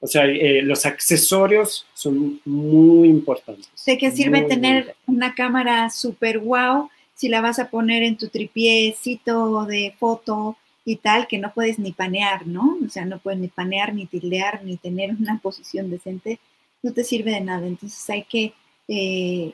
O 0.00 0.06
sea, 0.06 0.24
eh, 0.24 0.62
los 0.62 0.86
accesorios 0.86 1.86
son 1.92 2.40
muy 2.44 3.08
importantes. 3.08 3.68
¿De 3.84 3.98
qué 3.98 4.10
sirve 4.10 4.42
tener 4.42 4.96
una 5.06 5.34
cámara 5.34 5.90
super 5.90 6.38
wow 6.38 6.88
si 7.14 7.28
la 7.28 7.42
vas 7.42 7.58
a 7.58 7.68
poner 7.68 8.02
en 8.02 8.16
tu 8.16 8.28
tripiecito 8.28 9.66
de 9.66 9.94
foto 9.98 10.56
y 10.86 10.96
tal, 10.96 11.26
que 11.26 11.36
no 11.36 11.52
puedes 11.52 11.78
ni 11.78 11.92
panear, 11.92 12.46
¿no? 12.46 12.78
O 12.84 12.88
sea, 12.88 13.04
no 13.04 13.18
puedes 13.18 13.38
ni 13.38 13.48
panear, 13.48 13.94
ni 13.94 14.06
tildear, 14.06 14.64
ni 14.64 14.78
tener 14.78 15.10
una 15.10 15.38
posición 15.38 15.90
decente, 15.90 16.40
no 16.82 16.94
te 16.94 17.04
sirve 17.04 17.32
de 17.32 17.42
nada. 17.42 17.66
Entonces 17.66 18.08
hay 18.08 18.24
que 18.24 18.54
eh, 18.88 19.52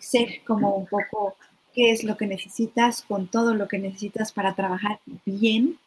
ser 0.00 0.40
como 0.44 0.74
un 0.74 0.86
poco 0.86 1.36
qué 1.72 1.92
es 1.92 2.02
lo 2.02 2.16
que 2.16 2.26
necesitas 2.26 3.02
con 3.02 3.28
todo 3.28 3.54
lo 3.54 3.68
que 3.68 3.78
necesitas 3.78 4.32
para 4.32 4.56
trabajar 4.56 4.98
bien 5.24 5.78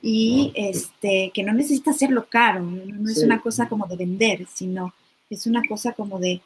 y 0.00 0.52
este, 0.54 1.30
que 1.32 1.42
no 1.42 1.52
necesita 1.52 1.92
hacerlo 1.92 2.26
caro, 2.28 2.60
no, 2.60 3.10
es 3.10 3.22
una 3.22 3.40
cosa 3.40 3.68
como 3.68 3.86
de 3.86 3.96
vender, 3.96 4.46
sino 4.52 4.94
es 5.30 5.46
una 5.46 5.62
cosa 5.66 5.92
como 5.92 6.18
de 6.18 6.40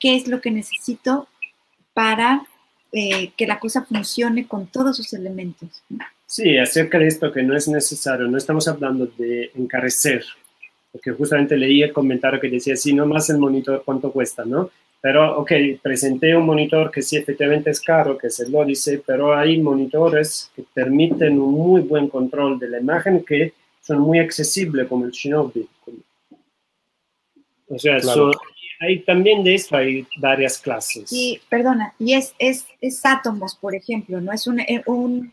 qué 0.00 0.16
es 0.16 0.28
lo 0.28 0.40
que 0.40 0.50
necesito 0.50 1.28
para 1.92 2.46
eh, 2.92 3.32
que 3.36 3.46
la 3.46 3.58
cosa 3.58 3.84
funcione 3.84 4.46
con 4.46 4.68
todos 4.68 4.96
sus 4.96 5.12
elementos. 5.12 5.82
Sí, 6.26 6.56
acerca 6.58 6.98
de 6.98 7.08
esto 7.08 7.32
que 7.32 7.42
no 7.42 7.56
es 7.56 7.68
necesario, 7.68 8.28
no 8.28 8.38
estamos 8.38 8.68
hablando 8.68 9.06
de 9.18 9.50
encarecer, 9.54 10.24
porque 10.92 11.10
justamente 11.12 11.56
leí 11.56 11.82
el 11.82 11.92
comentario 11.92 12.40
que 12.40 12.48
decía, 12.48 12.76
sí, 12.76 12.92
no 12.92 13.06
más 13.06 13.28
el 13.30 13.38
monitor, 13.38 13.82
¿cuánto 13.84 14.12
cuesta, 14.12 14.44
no? 14.44 14.70
Pero, 15.00 15.38
ok, 15.38 15.52
presenté 15.80 16.36
un 16.36 16.44
monitor 16.44 16.90
que 16.90 17.02
sí 17.02 17.16
efectivamente 17.16 17.70
es 17.70 17.80
caro, 17.80 18.18
que 18.18 18.26
es 18.26 18.40
el 18.40 18.54
Odyssey, 18.54 19.00
pero 19.06 19.34
hay 19.34 19.60
monitores 19.60 20.50
que 20.56 20.64
permiten 20.74 21.38
un 21.38 21.52
muy 21.54 21.82
buen 21.82 22.08
control 22.08 22.58
de 22.58 22.68
la 22.68 22.80
imagen 22.80 23.24
que 23.24 23.52
son 23.80 24.00
muy 24.00 24.18
accesibles, 24.18 24.88
como 24.88 25.04
el 25.04 25.12
Shinobi. 25.12 25.68
O 27.68 27.78
sea, 27.78 27.98
hay 28.80 29.00
también 29.00 29.42
de 29.44 29.54
esto 29.54 29.76
hay 29.76 30.06
varias 30.18 30.58
clases. 30.58 31.12
Y, 31.12 31.40
perdona, 31.48 31.94
y 31.98 32.14
es, 32.14 32.34
es, 32.38 32.66
es 32.80 33.04
Atomos, 33.04 33.56
por 33.56 33.74
ejemplo, 33.74 34.20
¿no? 34.20 34.32
Es 34.32 34.46
un, 34.46 34.60
eh, 34.60 34.82
un, 34.86 35.32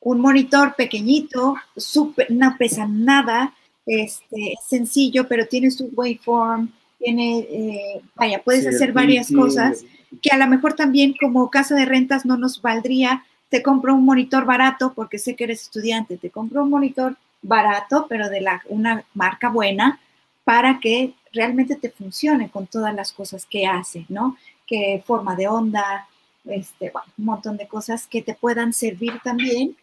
un 0.00 0.20
monitor 0.20 0.74
pequeñito, 0.74 1.54
super, 1.76 2.30
no 2.30 2.56
pesa 2.58 2.86
nada, 2.86 3.54
este, 3.86 4.54
sencillo, 4.66 5.26
pero 5.28 5.46
tiene 5.46 5.70
su 5.70 5.90
waveform, 5.94 6.72
tiene, 7.02 7.38
eh, 7.38 8.00
vaya, 8.14 8.42
puedes 8.42 8.66
hacer 8.66 8.92
varias 8.92 9.30
cosas 9.32 9.84
que 10.20 10.30
a 10.30 10.38
lo 10.38 10.46
mejor 10.46 10.74
también 10.74 11.14
como 11.20 11.50
casa 11.50 11.74
de 11.74 11.84
rentas 11.84 12.24
no 12.24 12.36
nos 12.36 12.60
valdría. 12.62 13.24
Te 13.48 13.62
compro 13.62 13.94
un 13.94 14.04
monitor 14.04 14.44
barato 14.44 14.92
porque 14.94 15.18
sé 15.18 15.34
que 15.34 15.44
eres 15.44 15.62
estudiante, 15.62 16.16
te 16.16 16.30
compro 16.30 16.62
un 16.62 16.70
monitor 16.70 17.16
barato, 17.42 18.06
pero 18.08 18.28
de 18.28 18.40
la, 18.40 18.62
una 18.68 19.04
marca 19.14 19.48
buena 19.48 20.00
para 20.44 20.80
que 20.80 21.14
realmente 21.32 21.76
te 21.76 21.90
funcione 21.90 22.50
con 22.50 22.66
todas 22.66 22.94
las 22.94 23.12
cosas 23.12 23.46
que 23.46 23.66
hace, 23.66 24.06
¿no? 24.08 24.36
Que 24.66 25.02
forma 25.06 25.34
de 25.34 25.48
onda, 25.48 26.06
este, 26.44 26.90
bueno, 26.90 27.08
un 27.18 27.24
montón 27.24 27.56
de 27.56 27.68
cosas 27.68 28.06
que 28.06 28.22
te 28.22 28.34
puedan 28.34 28.72
servir 28.72 29.20
también 29.22 29.76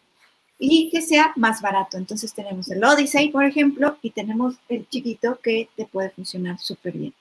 y 0.62 0.90
que 0.90 1.00
sea 1.00 1.32
más 1.36 1.62
barato. 1.62 1.96
Entonces 1.96 2.34
tenemos 2.34 2.70
el 2.70 2.84
Odyssey, 2.84 3.30
por 3.30 3.44
ejemplo, 3.44 3.96
y 4.02 4.10
tenemos 4.10 4.56
el 4.68 4.86
chiquito 4.88 5.40
que 5.42 5.70
te 5.74 5.86
puede 5.86 6.10
funcionar 6.10 6.58
súper 6.58 6.92
bien. 6.92 7.14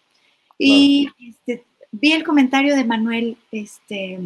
Y 0.57 1.09
este, 1.25 1.63
vi 1.89 2.11
el 2.11 2.25
comentario 2.25 2.75
de 2.75 2.83
Manuel, 2.83 3.37
este, 3.51 4.19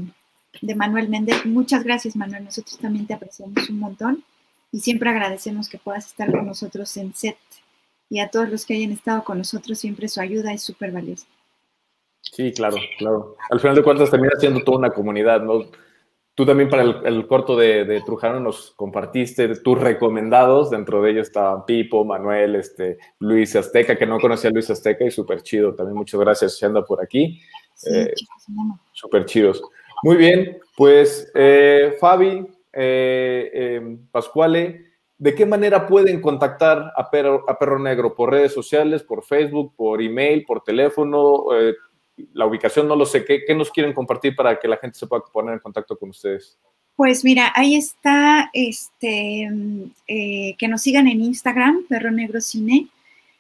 de 0.61 0.75
Manuel 0.75 1.09
Méndez. 1.09 1.45
Muchas 1.45 1.83
gracias, 1.83 2.15
Manuel. 2.15 2.45
Nosotros 2.45 2.79
también 2.79 3.05
te 3.05 3.13
apreciamos 3.13 3.69
un 3.69 3.79
montón 3.79 4.23
y 4.71 4.79
siempre 4.79 5.11
agradecemos 5.11 5.69
que 5.69 5.77
puedas 5.77 6.07
estar 6.07 6.31
con 6.31 6.47
nosotros 6.47 6.97
en 6.97 7.13
set. 7.13 7.37
Y 8.09 8.19
a 8.19 8.29
todos 8.29 8.49
los 8.49 8.65
que 8.65 8.73
hayan 8.73 8.91
estado 8.91 9.23
con 9.23 9.37
nosotros, 9.37 9.77
siempre 9.77 10.07
su 10.07 10.21
ayuda 10.21 10.53
es 10.53 10.63
súper 10.63 10.91
valiosa. 10.91 11.27
Sí, 12.21 12.51
claro, 12.51 12.77
claro. 12.97 13.35
Al 13.51 13.59
final 13.59 13.75
de 13.75 13.83
cuentas 13.83 14.09
termina 14.09 14.33
siendo 14.39 14.63
toda 14.63 14.79
una 14.79 14.89
comunidad, 14.89 15.43
¿no? 15.43 15.65
Tú 16.35 16.47
también 16.47 16.67
para 16.67 16.81
el, 16.81 17.27
corto 17.27 17.55
de, 17.55 18.01
Trujano 18.03 18.39
nos 18.39 18.71
compartiste 18.71 19.55
tus 19.57 19.79
recomendados, 19.79 20.71
dentro 20.71 21.01
de 21.01 21.11
ellos 21.11 21.27
estaban 21.27 21.63
Pipo, 21.65 22.03
Manuel, 22.05 22.55
este, 22.55 22.97
Luis 23.19 23.55
Azteca, 23.55 23.95
que 23.95 24.07
no 24.07 24.19
conocía 24.19 24.49
a 24.49 24.53
Luis 24.53 24.67
Azteca 24.71 25.05
y 25.05 25.11
súper 25.11 25.43
chido. 25.43 25.75
También 25.75 25.95
muchas 25.95 26.19
gracias 26.19 26.57
si 26.57 26.65
anda 26.65 26.83
por 26.83 27.03
aquí. 27.03 27.39
Sí, 27.75 27.91
eh, 27.93 28.13
súper 28.93 29.25
chidos. 29.25 29.61
Muy 30.01 30.17
bien, 30.17 30.57
pues 30.75 31.31
eh, 31.35 31.97
Fabi, 31.99 32.47
eh, 32.73 33.51
em, 33.53 34.07
Pascuale, 34.07 34.85
¿de 35.15 35.35
qué 35.35 35.45
manera 35.45 35.85
pueden 35.85 36.19
contactar 36.19 36.93
a 36.95 37.11
Perro, 37.11 37.45
a 37.47 37.59
Perro 37.59 37.77
Negro? 37.77 38.15
¿Por 38.15 38.31
redes 38.31 38.53
sociales, 38.53 39.03
por 39.03 39.23
Facebook, 39.23 39.75
por 39.75 40.01
email, 40.01 40.45
por 40.45 40.63
teléfono? 40.63 41.45
La 42.33 42.45
ubicación, 42.45 42.87
no 42.87 42.95
lo 42.95 43.05
sé. 43.05 43.25
¿Qué, 43.25 43.55
nos 43.55 43.71
quieren 43.71 43.93
compartir 43.93 44.35
para 44.35 44.59
que 44.59 44.67
la 44.67 44.77
gente 44.77 44.97
se 44.97 45.07
pueda 45.07 45.23
poner 45.23 45.55
en 45.55 45.59
contacto 45.59 45.97
con 45.97 46.09
ustedes? 46.09 46.57
Pues 46.95 47.23
mira, 47.23 47.51
ahí 47.55 47.75
está, 47.75 48.51
este, 48.53 49.49
eh, 50.07 50.55
que 50.57 50.67
nos 50.67 50.83
sigan 50.83 51.07
en 51.07 51.21
Instagram, 51.21 51.85
Perro 51.87 52.11
Negro 52.11 52.39
Cine. 52.39 52.87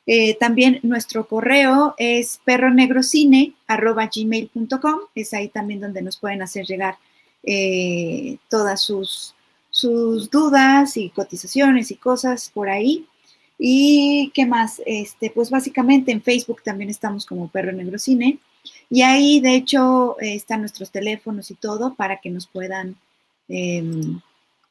Eh, 0.05 0.35
también 0.35 0.79
nuestro 0.83 1.25
correo 1.27 1.95
es 1.97 2.41
perronegrocine.gmail.com. 2.43 4.99
Es 5.15 5.33
ahí 5.33 5.47
también 5.49 5.79
donde 5.79 6.01
nos 6.01 6.17
pueden 6.17 6.41
hacer 6.41 6.65
llegar 6.65 6.97
eh, 7.43 8.37
todas 8.49 8.81
sus, 8.81 9.33
sus 9.69 10.29
dudas 10.29 10.97
y 10.97 11.09
cotizaciones 11.09 11.91
y 11.91 11.95
cosas 11.95 12.49
por 12.49 12.69
ahí. 12.69 13.05
¿Y 13.59 14.31
qué 14.33 14.45
más? 14.45 14.81
Este, 14.85 15.29
pues 15.29 15.49
básicamente 15.49 16.11
en 16.11 16.21
Facebook 16.21 16.61
también 16.63 16.89
estamos 16.89 17.25
como 17.25 17.47
Perro 17.47 17.71
Negro 17.71 17.97
Cine. 17.99 18.39
Y 18.89 19.01
ahí, 19.01 19.39
de 19.39 19.55
hecho, 19.55 20.17
están 20.19 20.61
nuestros 20.61 20.91
teléfonos 20.91 21.51
y 21.51 21.55
todo 21.55 21.95
para 21.95 22.17
que 22.17 22.29
nos 22.29 22.47
puedan 22.47 22.95
em, 23.47 24.19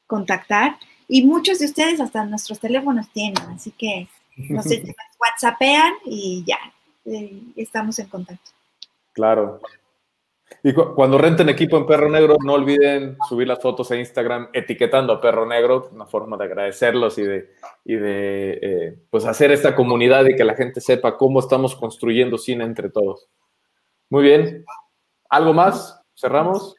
contactar. 0.07 0.77
Y 1.07 1.25
muchos 1.25 1.59
de 1.59 1.65
ustedes 1.65 1.99
hasta 1.99 2.25
nuestros 2.25 2.59
teléfonos 2.59 3.09
tienen, 3.09 3.43
así 3.49 3.71
que 3.71 4.07
no 4.37 4.63
sé, 4.63 4.83
whatsappean 5.19 5.93
y 6.05 6.43
ya, 6.45 6.57
eh, 7.05 7.41
estamos 7.55 7.99
en 7.99 8.07
contacto. 8.07 8.51
Claro. 9.13 9.61
Y 10.61 10.73
cuando 10.73 11.17
renten 11.17 11.49
equipo 11.49 11.77
en 11.77 11.85
Perro 11.85 12.09
Negro, 12.09 12.37
no 12.43 12.53
olviden 12.53 13.17
subir 13.27 13.47
las 13.47 13.61
fotos 13.61 13.89
a 13.91 13.95
Instagram 13.95 14.49
etiquetando 14.53 15.13
a 15.13 15.19
Perro 15.19 15.45
Negro, 15.45 15.89
una 15.91 16.05
forma 16.05 16.37
de 16.37 16.45
agradecerlos 16.45 17.17
y 17.17 17.23
de, 17.23 17.49
y 17.83 17.95
de 17.95 18.59
eh, 18.61 18.95
pues 19.09 19.25
hacer 19.25 19.51
esta 19.51 19.75
comunidad 19.75 20.25
y 20.25 20.35
que 20.35 20.43
la 20.43 20.55
gente 20.55 20.79
sepa 20.79 21.17
cómo 21.17 21.39
estamos 21.39 21.75
construyendo 21.75 22.37
cine 22.37 22.63
entre 22.65 22.89
todos. 22.89 23.27
Muy 24.13 24.25
bien. 24.25 24.63
¿Algo 25.27 25.55
más? 25.55 25.99
¿Cerramos? 26.13 26.75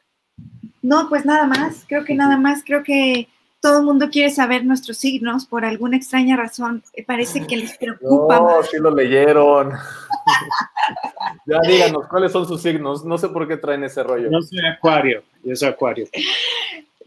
No, 0.81 1.09
pues 1.09 1.25
nada 1.25 1.45
más. 1.45 1.83
Creo 1.85 2.05
que 2.05 2.15
nada 2.15 2.37
más. 2.37 2.63
Creo 2.65 2.81
que 2.81 3.27
todo 3.59 3.79
el 3.79 3.85
mundo 3.85 4.09
quiere 4.09 4.29
saber 4.29 4.63
nuestros 4.63 4.99
signos 4.99 5.45
por 5.45 5.65
alguna 5.65 5.97
extraña 5.97 6.37
razón. 6.37 6.81
Parece 7.05 7.45
que 7.45 7.57
les 7.57 7.77
preocupa. 7.77 8.39
No, 8.39 8.63
sí 8.63 8.77
lo 8.77 8.89
leyeron. 8.95 9.73
ya 11.45 11.59
díganos, 11.67 12.07
¿cuáles 12.07 12.31
son 12.31 12.47
sus 12.47 12.61
signos? 12.61 13.03
No 13.03 13.17
sé 13.17 13.27
por 13.27 13.45
qué 13.49 13.57
traen 13.57 13.83
ese 13.83 14.01
rollo. 14.01 14.31
Yo 14.31 14.41
soy 14.41 14.65
Acuario. 14.65 15.21
Yo 15.43 15.57
soy 15.57 15.67
Acuario. 15.67 16.07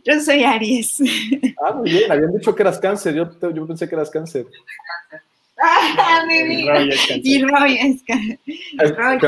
Yo 0.05 0.21
soy 0.21 0.45
Aries. 0.45 0.99
Ah, 1.65 1.73
muy 1.73 1.89
bien. 1.89 2.13
Habían 2.13 2.35
dicho 2.35 2.55
que 2.55 2.63
eras 2.63 2.79
cáncer. 2.79 3.15
Yo, 3.15 3.31
yo 3.51 3.67
pensé 3.67 3.89
que 3.89 3.95
eras 3.95 4.11
cáncer. 4.11 4.45
Ah, 5.61 6.25
mi 6.29 6.43
vida. 6.45 6.83
Y 7.23 7.43
Roy 7.43 7.79
es, 7.79 8.97
Roy, 8.97 9.19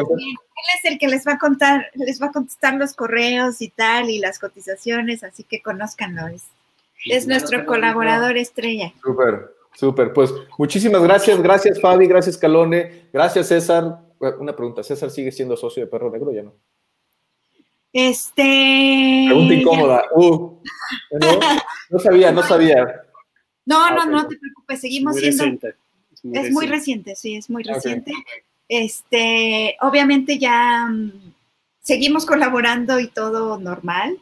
él 0.61 0.79
es 0.79 0.93
el 0.93 0.99
que 0.99 1.09
les 1.09 1.27
va 1.27 1.33
a 1.33 1.39
contar, 1.39 1.91
les 1.95 2.21
va 2.21 2.27
a 2.27 2.33
contestar 2.33 2.75
los 2.75 2.95
correos 2.95 3.61
y 3.63 3.69
tal, 3.69 4.11
y 4.11 4.19
las 4.19 4.39
cotizaciones, 4.39 5.25
así 5.25 5.45
que 5.45 5.63
conózcanlo. 5.63 6.29
Es, 6.29 6.45
es 7.07 7.27
nuestro 7.27 7.65
colaborador 7.67 8.37
estrella. 8.37 8.93
Súper, 9.03 9.55
súper. 9.75 10.13
Pues 10.13 10.33
muchísimas 10.59 11.03
gracias, 11.03 11.41
gracias 11.43 11.81
Fabi, 11.81 12.07
gracias 12.07 12.37
Calone, 12.37 13.09
gracias 13.13 13.49
César. 13.49 14.01
Una 14.39 14.55
pregunta, 14.55 14.83
¿César 14.83 15.11
sigue 15.11 15.33
siendo 15.33 15.57
socio 15.57 15.85
de 15.85 15.91
Perro 15.91 16.11
Negro 16.11 16.33
ya 16.33 16.43
no? 16.43 16.55
Este. 17.93 19.25
Pregunta 19.27 19.55
incómoda. 19.55 20.05
Uh, 20.15 20.63
no, 21.91 21.99
sabía, 21.99 22.31
no 22.31 22.43
sabía. 22.43 23.03
No, 23.67 23.91
no, 23.91 24.07
no 24.07 24.29
te 24.29 24.37
preocupes, 24.37 24.81
seguimos 24.81 25.17
siendo. 25.17 25.45
Es 26.33 26.53
muy, 26.53 26.67
reciente. 26.67 27.17
sí, 27.17 27.37
es 27.37 27.49
muy 27.49 27.63
reciente. 27.63 28.13
Este, 28.73 29.77
obviamente 29.81 30.39
ya 30.39 30.87
mm, 30.87 31.35
seguimos 31.81 32.25
colaborando 32.25 33.01
y 33.01 33.09
todo 33.09 33.59
normal, 33.59 34.17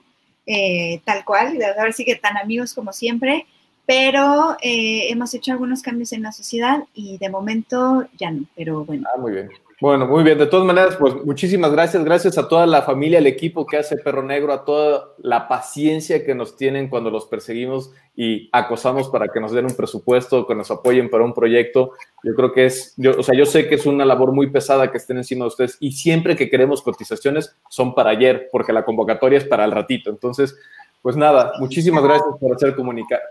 eh, 0.47 1.03
tal 1.05 1.23
cual, 1.27 1.59
ahora 1.63 1.93
sigue 1.93 2.17
tan 2.17 2.39
amigos 2.39 2.73
como 2.73 2.95
siempre, 2.95 3.45
pero 3.85 4.57
eh, 4.63 5.11
hemos 5.11 5.35
hecho 5.35 5.53
algunos 5.53 5.83
cambios 5.83 6.15
en 6.15 6.23
la 6.23 6.33
sociedad 6.33 6.85
y 6.95 7.19
de 7.19 7.29
momento 7.29 8.09
ya 8.19 8.31
no, 8.31 8.47
pero 8.57 8.87
bueno. 8.87 9.07
Ah, 9.15 9.21
muy 9.21 9.33
bien. 9.33 9.51
Bueno, 9.81 10.09
muy 10.09 10.25
bien. 10.25 10.37
De 10.39 10.47
todas 10.47 10.67
maneras, 10.67 10.97
pues 10.97 11.15
muchísimas 11.25 11.71
gracias. 11.71 12.05
Gracias 12.05 12.37
a 12.37 12.49
toda 12.49 12.67
la 12.67 12.83
familia, 12.83 13.21
el 13.21 13.29
equipo 13.29 13.65
que 13.65 13.77
hace 13.77 13.97
Perro 13.97 14.25
Negro, 14.25 14.53
a 14.53 14.65
toda 14.65 15.15
la 15.19 15.47
paciencia 15.47 16.25
que 16.25 16.35
nos 16.35 16.57
tienen 16.57 16.89
cuando 16.89 17.11
los 17.11 17.27
perseguimos 17.27 17.93
y 18.17 18.49
acosamos 18.51 19.09
para 19.09 19.29
que 19.29 19.39
nos 19.39 19.53
den 19.53 19.67
un 19.67 19.77
presupuesto, 19.77 20.49
que 20.49 20.57
nos 20.57 20.73
apoyen 20.73 21.09
para 21.09 21.23
un 21.23 21.33
proyecto. 21.33 21.93
Yo 22.25 22.35
creo 22.35 22.53
que 22.53 22.67
es, 22.67 22.95
yo, 22.97 23.13
o 23.19 23.23
sea, 23.23 23.37
yo 23.37 23.47
sé 23.47 23.69
que 23.69 23.77
es 23.77 23.87
una 23.87 24.05
labor 24.05 24.33
muy 24.33 24.51
pesada 24.51 24.91
que 24.91 24.99
estén 24.99 25.19
encima 25.19 25.45
de 25.45 25.49
ustedes 25.49 25.77
y 25.79 25.93
siempre 25.93 26.35
que 26.35 26.51
queremos 26.51 26.83
cotizaciones 26.83 27.57
son 27.69 27.95
para 27.95 28.11
ayer, 28.11 28.49
porque 28.51 28.73
la 28.73 28.85
convocatoria 28.85 29.39
es 29.39 29.45
para 29.45 29.65
el 29.65 29.71
ratito. 29.71 30.11
Entonces, 30.11 30.57
pues 31.01 31.17
nada, 31.17 31.53
muchísimas 31.61 32.03
gracias 32.03 32.29
por 32.41 32.55
hacer 32.55 32.75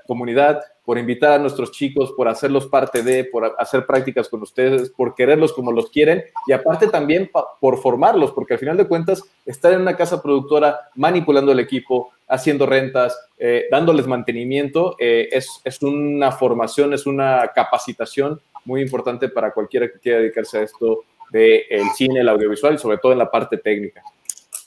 comunidad, 0.06 0.62
por 0.86 0.98
invitar 0.98 1.34
a 1.34 1.38
nuestros 1.38 1.72
chicos, 1.72 2.14
por 2.16 2.30
hacerlos 2.30 2.68
parte 2.68 3.04
de, 3.04 3.26
por 3.26 3.56
hacer 3.58 3.86
prácticas 3.86 4.30
con 4.30 4.42
ustedes, 4.42 4.90
por 4.90 5.16
quererlos 5.16 5.52
como 5.52 5.72
los 5.72 5.90
quieren 5.90 6.24
y 6.48 6.54
aparte 6.54 6.88
también 6.88 7.30
por 7.60 7.78
formarlos, 7.82 8.32
porque 8.32 8.54
al 8.54 8.60
final 8.60 8.78
de 8.78 8.88
cuentas 8.88 9.22
estar 9.46 9.74
en 9.74 9.82
una 9.82 9.98
casa 9.98 10.22
productora 10.22 10.80
manipulando 10.96 11.52
el 11.52 11.60
equipo, 11.60 12.12
haciendo 12.28 12.66
rentas, 12.66 13.20
eh, 13.38 13.66
dándoles 13.70 14.08
mantenimiento, 14.08 14.96
eh, 14.98 15.28
es, 15.32 15.62
es 15.64 15.82
una 15.82 16.32
formación, 16.32 16.94
es 16.94 17.06
una 17.06 17.52
capacitación 17.54 18.40
muy 18.64 18.82
importante 18.82 19.30
para 19.30 19.52
cualquiera 19.52 19.90
que 19.92 20.00
quiera 20.00 20.20
dedicarse 20.20 20.60
a 20.60 20.62
esto 20.62 21.04
del 21.32 21.90
cine, 21.96 22.22
el 22.22 22.30
audiovisual 22.30 22.76
y 22.76 22.78
sobre 22.78 22.98
todo 22.98 23.12
en 23.12 23.18
la 23.18 23.30
parte 23.30 23.58
técnica. 23.58 24.02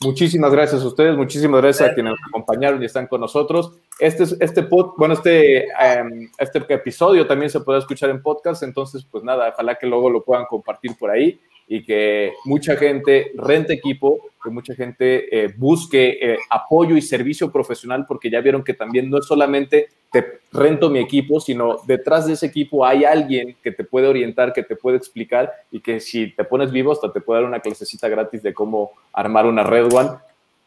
Muchísimas 0.03 0.51
gracias 0.51 0.81
a 0.81 0.87
ustedes, 0.87 1.15
muchísimas 1.15 1.61
gracias 1.61 1.89
a 1.89 1.93
quienes 1.93 2.13
nos 2.13 2.29
acompañaron 2.29 2.81
y 2.81 2.85
están 2.85 3.05
con 3.05 3.21
nosotros. 3.21 3.73
Este, 3.99 4.23
este, 4.39 4.63
pod, 4.63 4.93
bueno, 4.97 5.13
este, 5.13 5.65
em, 5.65 6.27
este 6.39 6.59
episodio 6.73 7.27
también 7.27 7.51
se 7.51 7.59
puede 7.59 7.79
escuchar 7.79 8.09
en 8.09 8.21
podcast, 8.21 8.63
entonces, 8.63 9.05
pues 9.09 9.23
nada, 9.23 9.49
ojalá 9.53 9.75
que 9.75 9.85
luego 9.85 10.09
lo 10.09 10.23
puedan 10.23 10.45
compartir 10.45 10.97
por 10.97 11.11
ahí 11.11 11.39
y 11.73 11.85
que 11.85 12.33
mucha 12.43 12.75
gente 12.75 13.31
rente 13.33 13.71
equipo, 13.71 14.19
que 14.43 14.49
mucha 14.49 14.75
gente 14.75 15.23
eh, 15.31 15.53
busque 15.55 16.19
eh, 16.21 16.37
apoyo 16.49 16.97
y 16.97 17.01
servicio 17.01 17.49
profesional, 17.49 18.05
porque 18.05 18.29
ya 18.29 18.41
vieron 18.41 18.61
que 18.61 18.73
también 18.73 19.09
no 19.09 19.19
es 19.19 19.25
solamente 19.25 19.87
te 20.11 20.41
rento 20.51 20.89
mi 20.89 20.99
equipo, 20.99 21.39
sino 21.39 21.77
detrás 21.87 22.27
de 22.27 22.33
ese 22.33 22.47
equipo 22.47 22.85
hay 22.85 23.05
alguien 23.05 23.55
que 23.63 23.71
te 23.71 23.85
puede 23.85 24.07
orientar, 24.07 24.51
que 24.51 24.63
te 24.63 24.75
puede 24.75 24.97
explicar 24.97 25.49
y 25.71 25.79
que 25.79 26.01
si 26.01 26.35
te 26.35 26.43
pones 26.43 26.73
vivo 26.73 26.91
hasta 26.91 27.13
te 27.13 27.21
puede 27.21 27.39
dar 27.39 27.47
una 27.47 27.61
clasecita 27.61 28.09
gratis 28.09 28.43
de 28.43 28.53
cómo 28.53 28.91
armar 29.13 29.45
una 29.45 29.63
Red 29.63 29.93
One. 29.93 30.09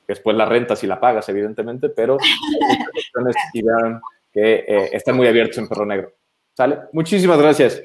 Después 0.08 0.34
la 0.38 0.46
rentas 0.46 0.82
y 0.84 0.86
la 0.86 0.98
pagas, 0.98 1.28
evidentemente, 1.28 1.90
pero 1.90 2.16
que 4.32 4.54
eh, 4.54 4.88
están 4.90 5.16
muy 5.16 5.26
abiertos 5.26 5.58
en 5.58 5.68
Perro 5.68 5.84
Negro. 5.84 6.12
¿Sale? 6.56 6.78
Muchísimas 6.94 7.38
gracias. 7.38 7.82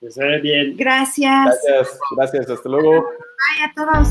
Que 0.00 0.10
se 0.10 0.24
ve 0.24 0.40
bien. 0.40 0.76
Gracias. 0.76 1.44
Gracias, 1.64 1.98
gracias. 2.16 2.50
Hasta 2.50 2.68
luego. 2.68 3.02
Bye 3.02 3.64
a 3.64 3.74
todos. 3.74 4.08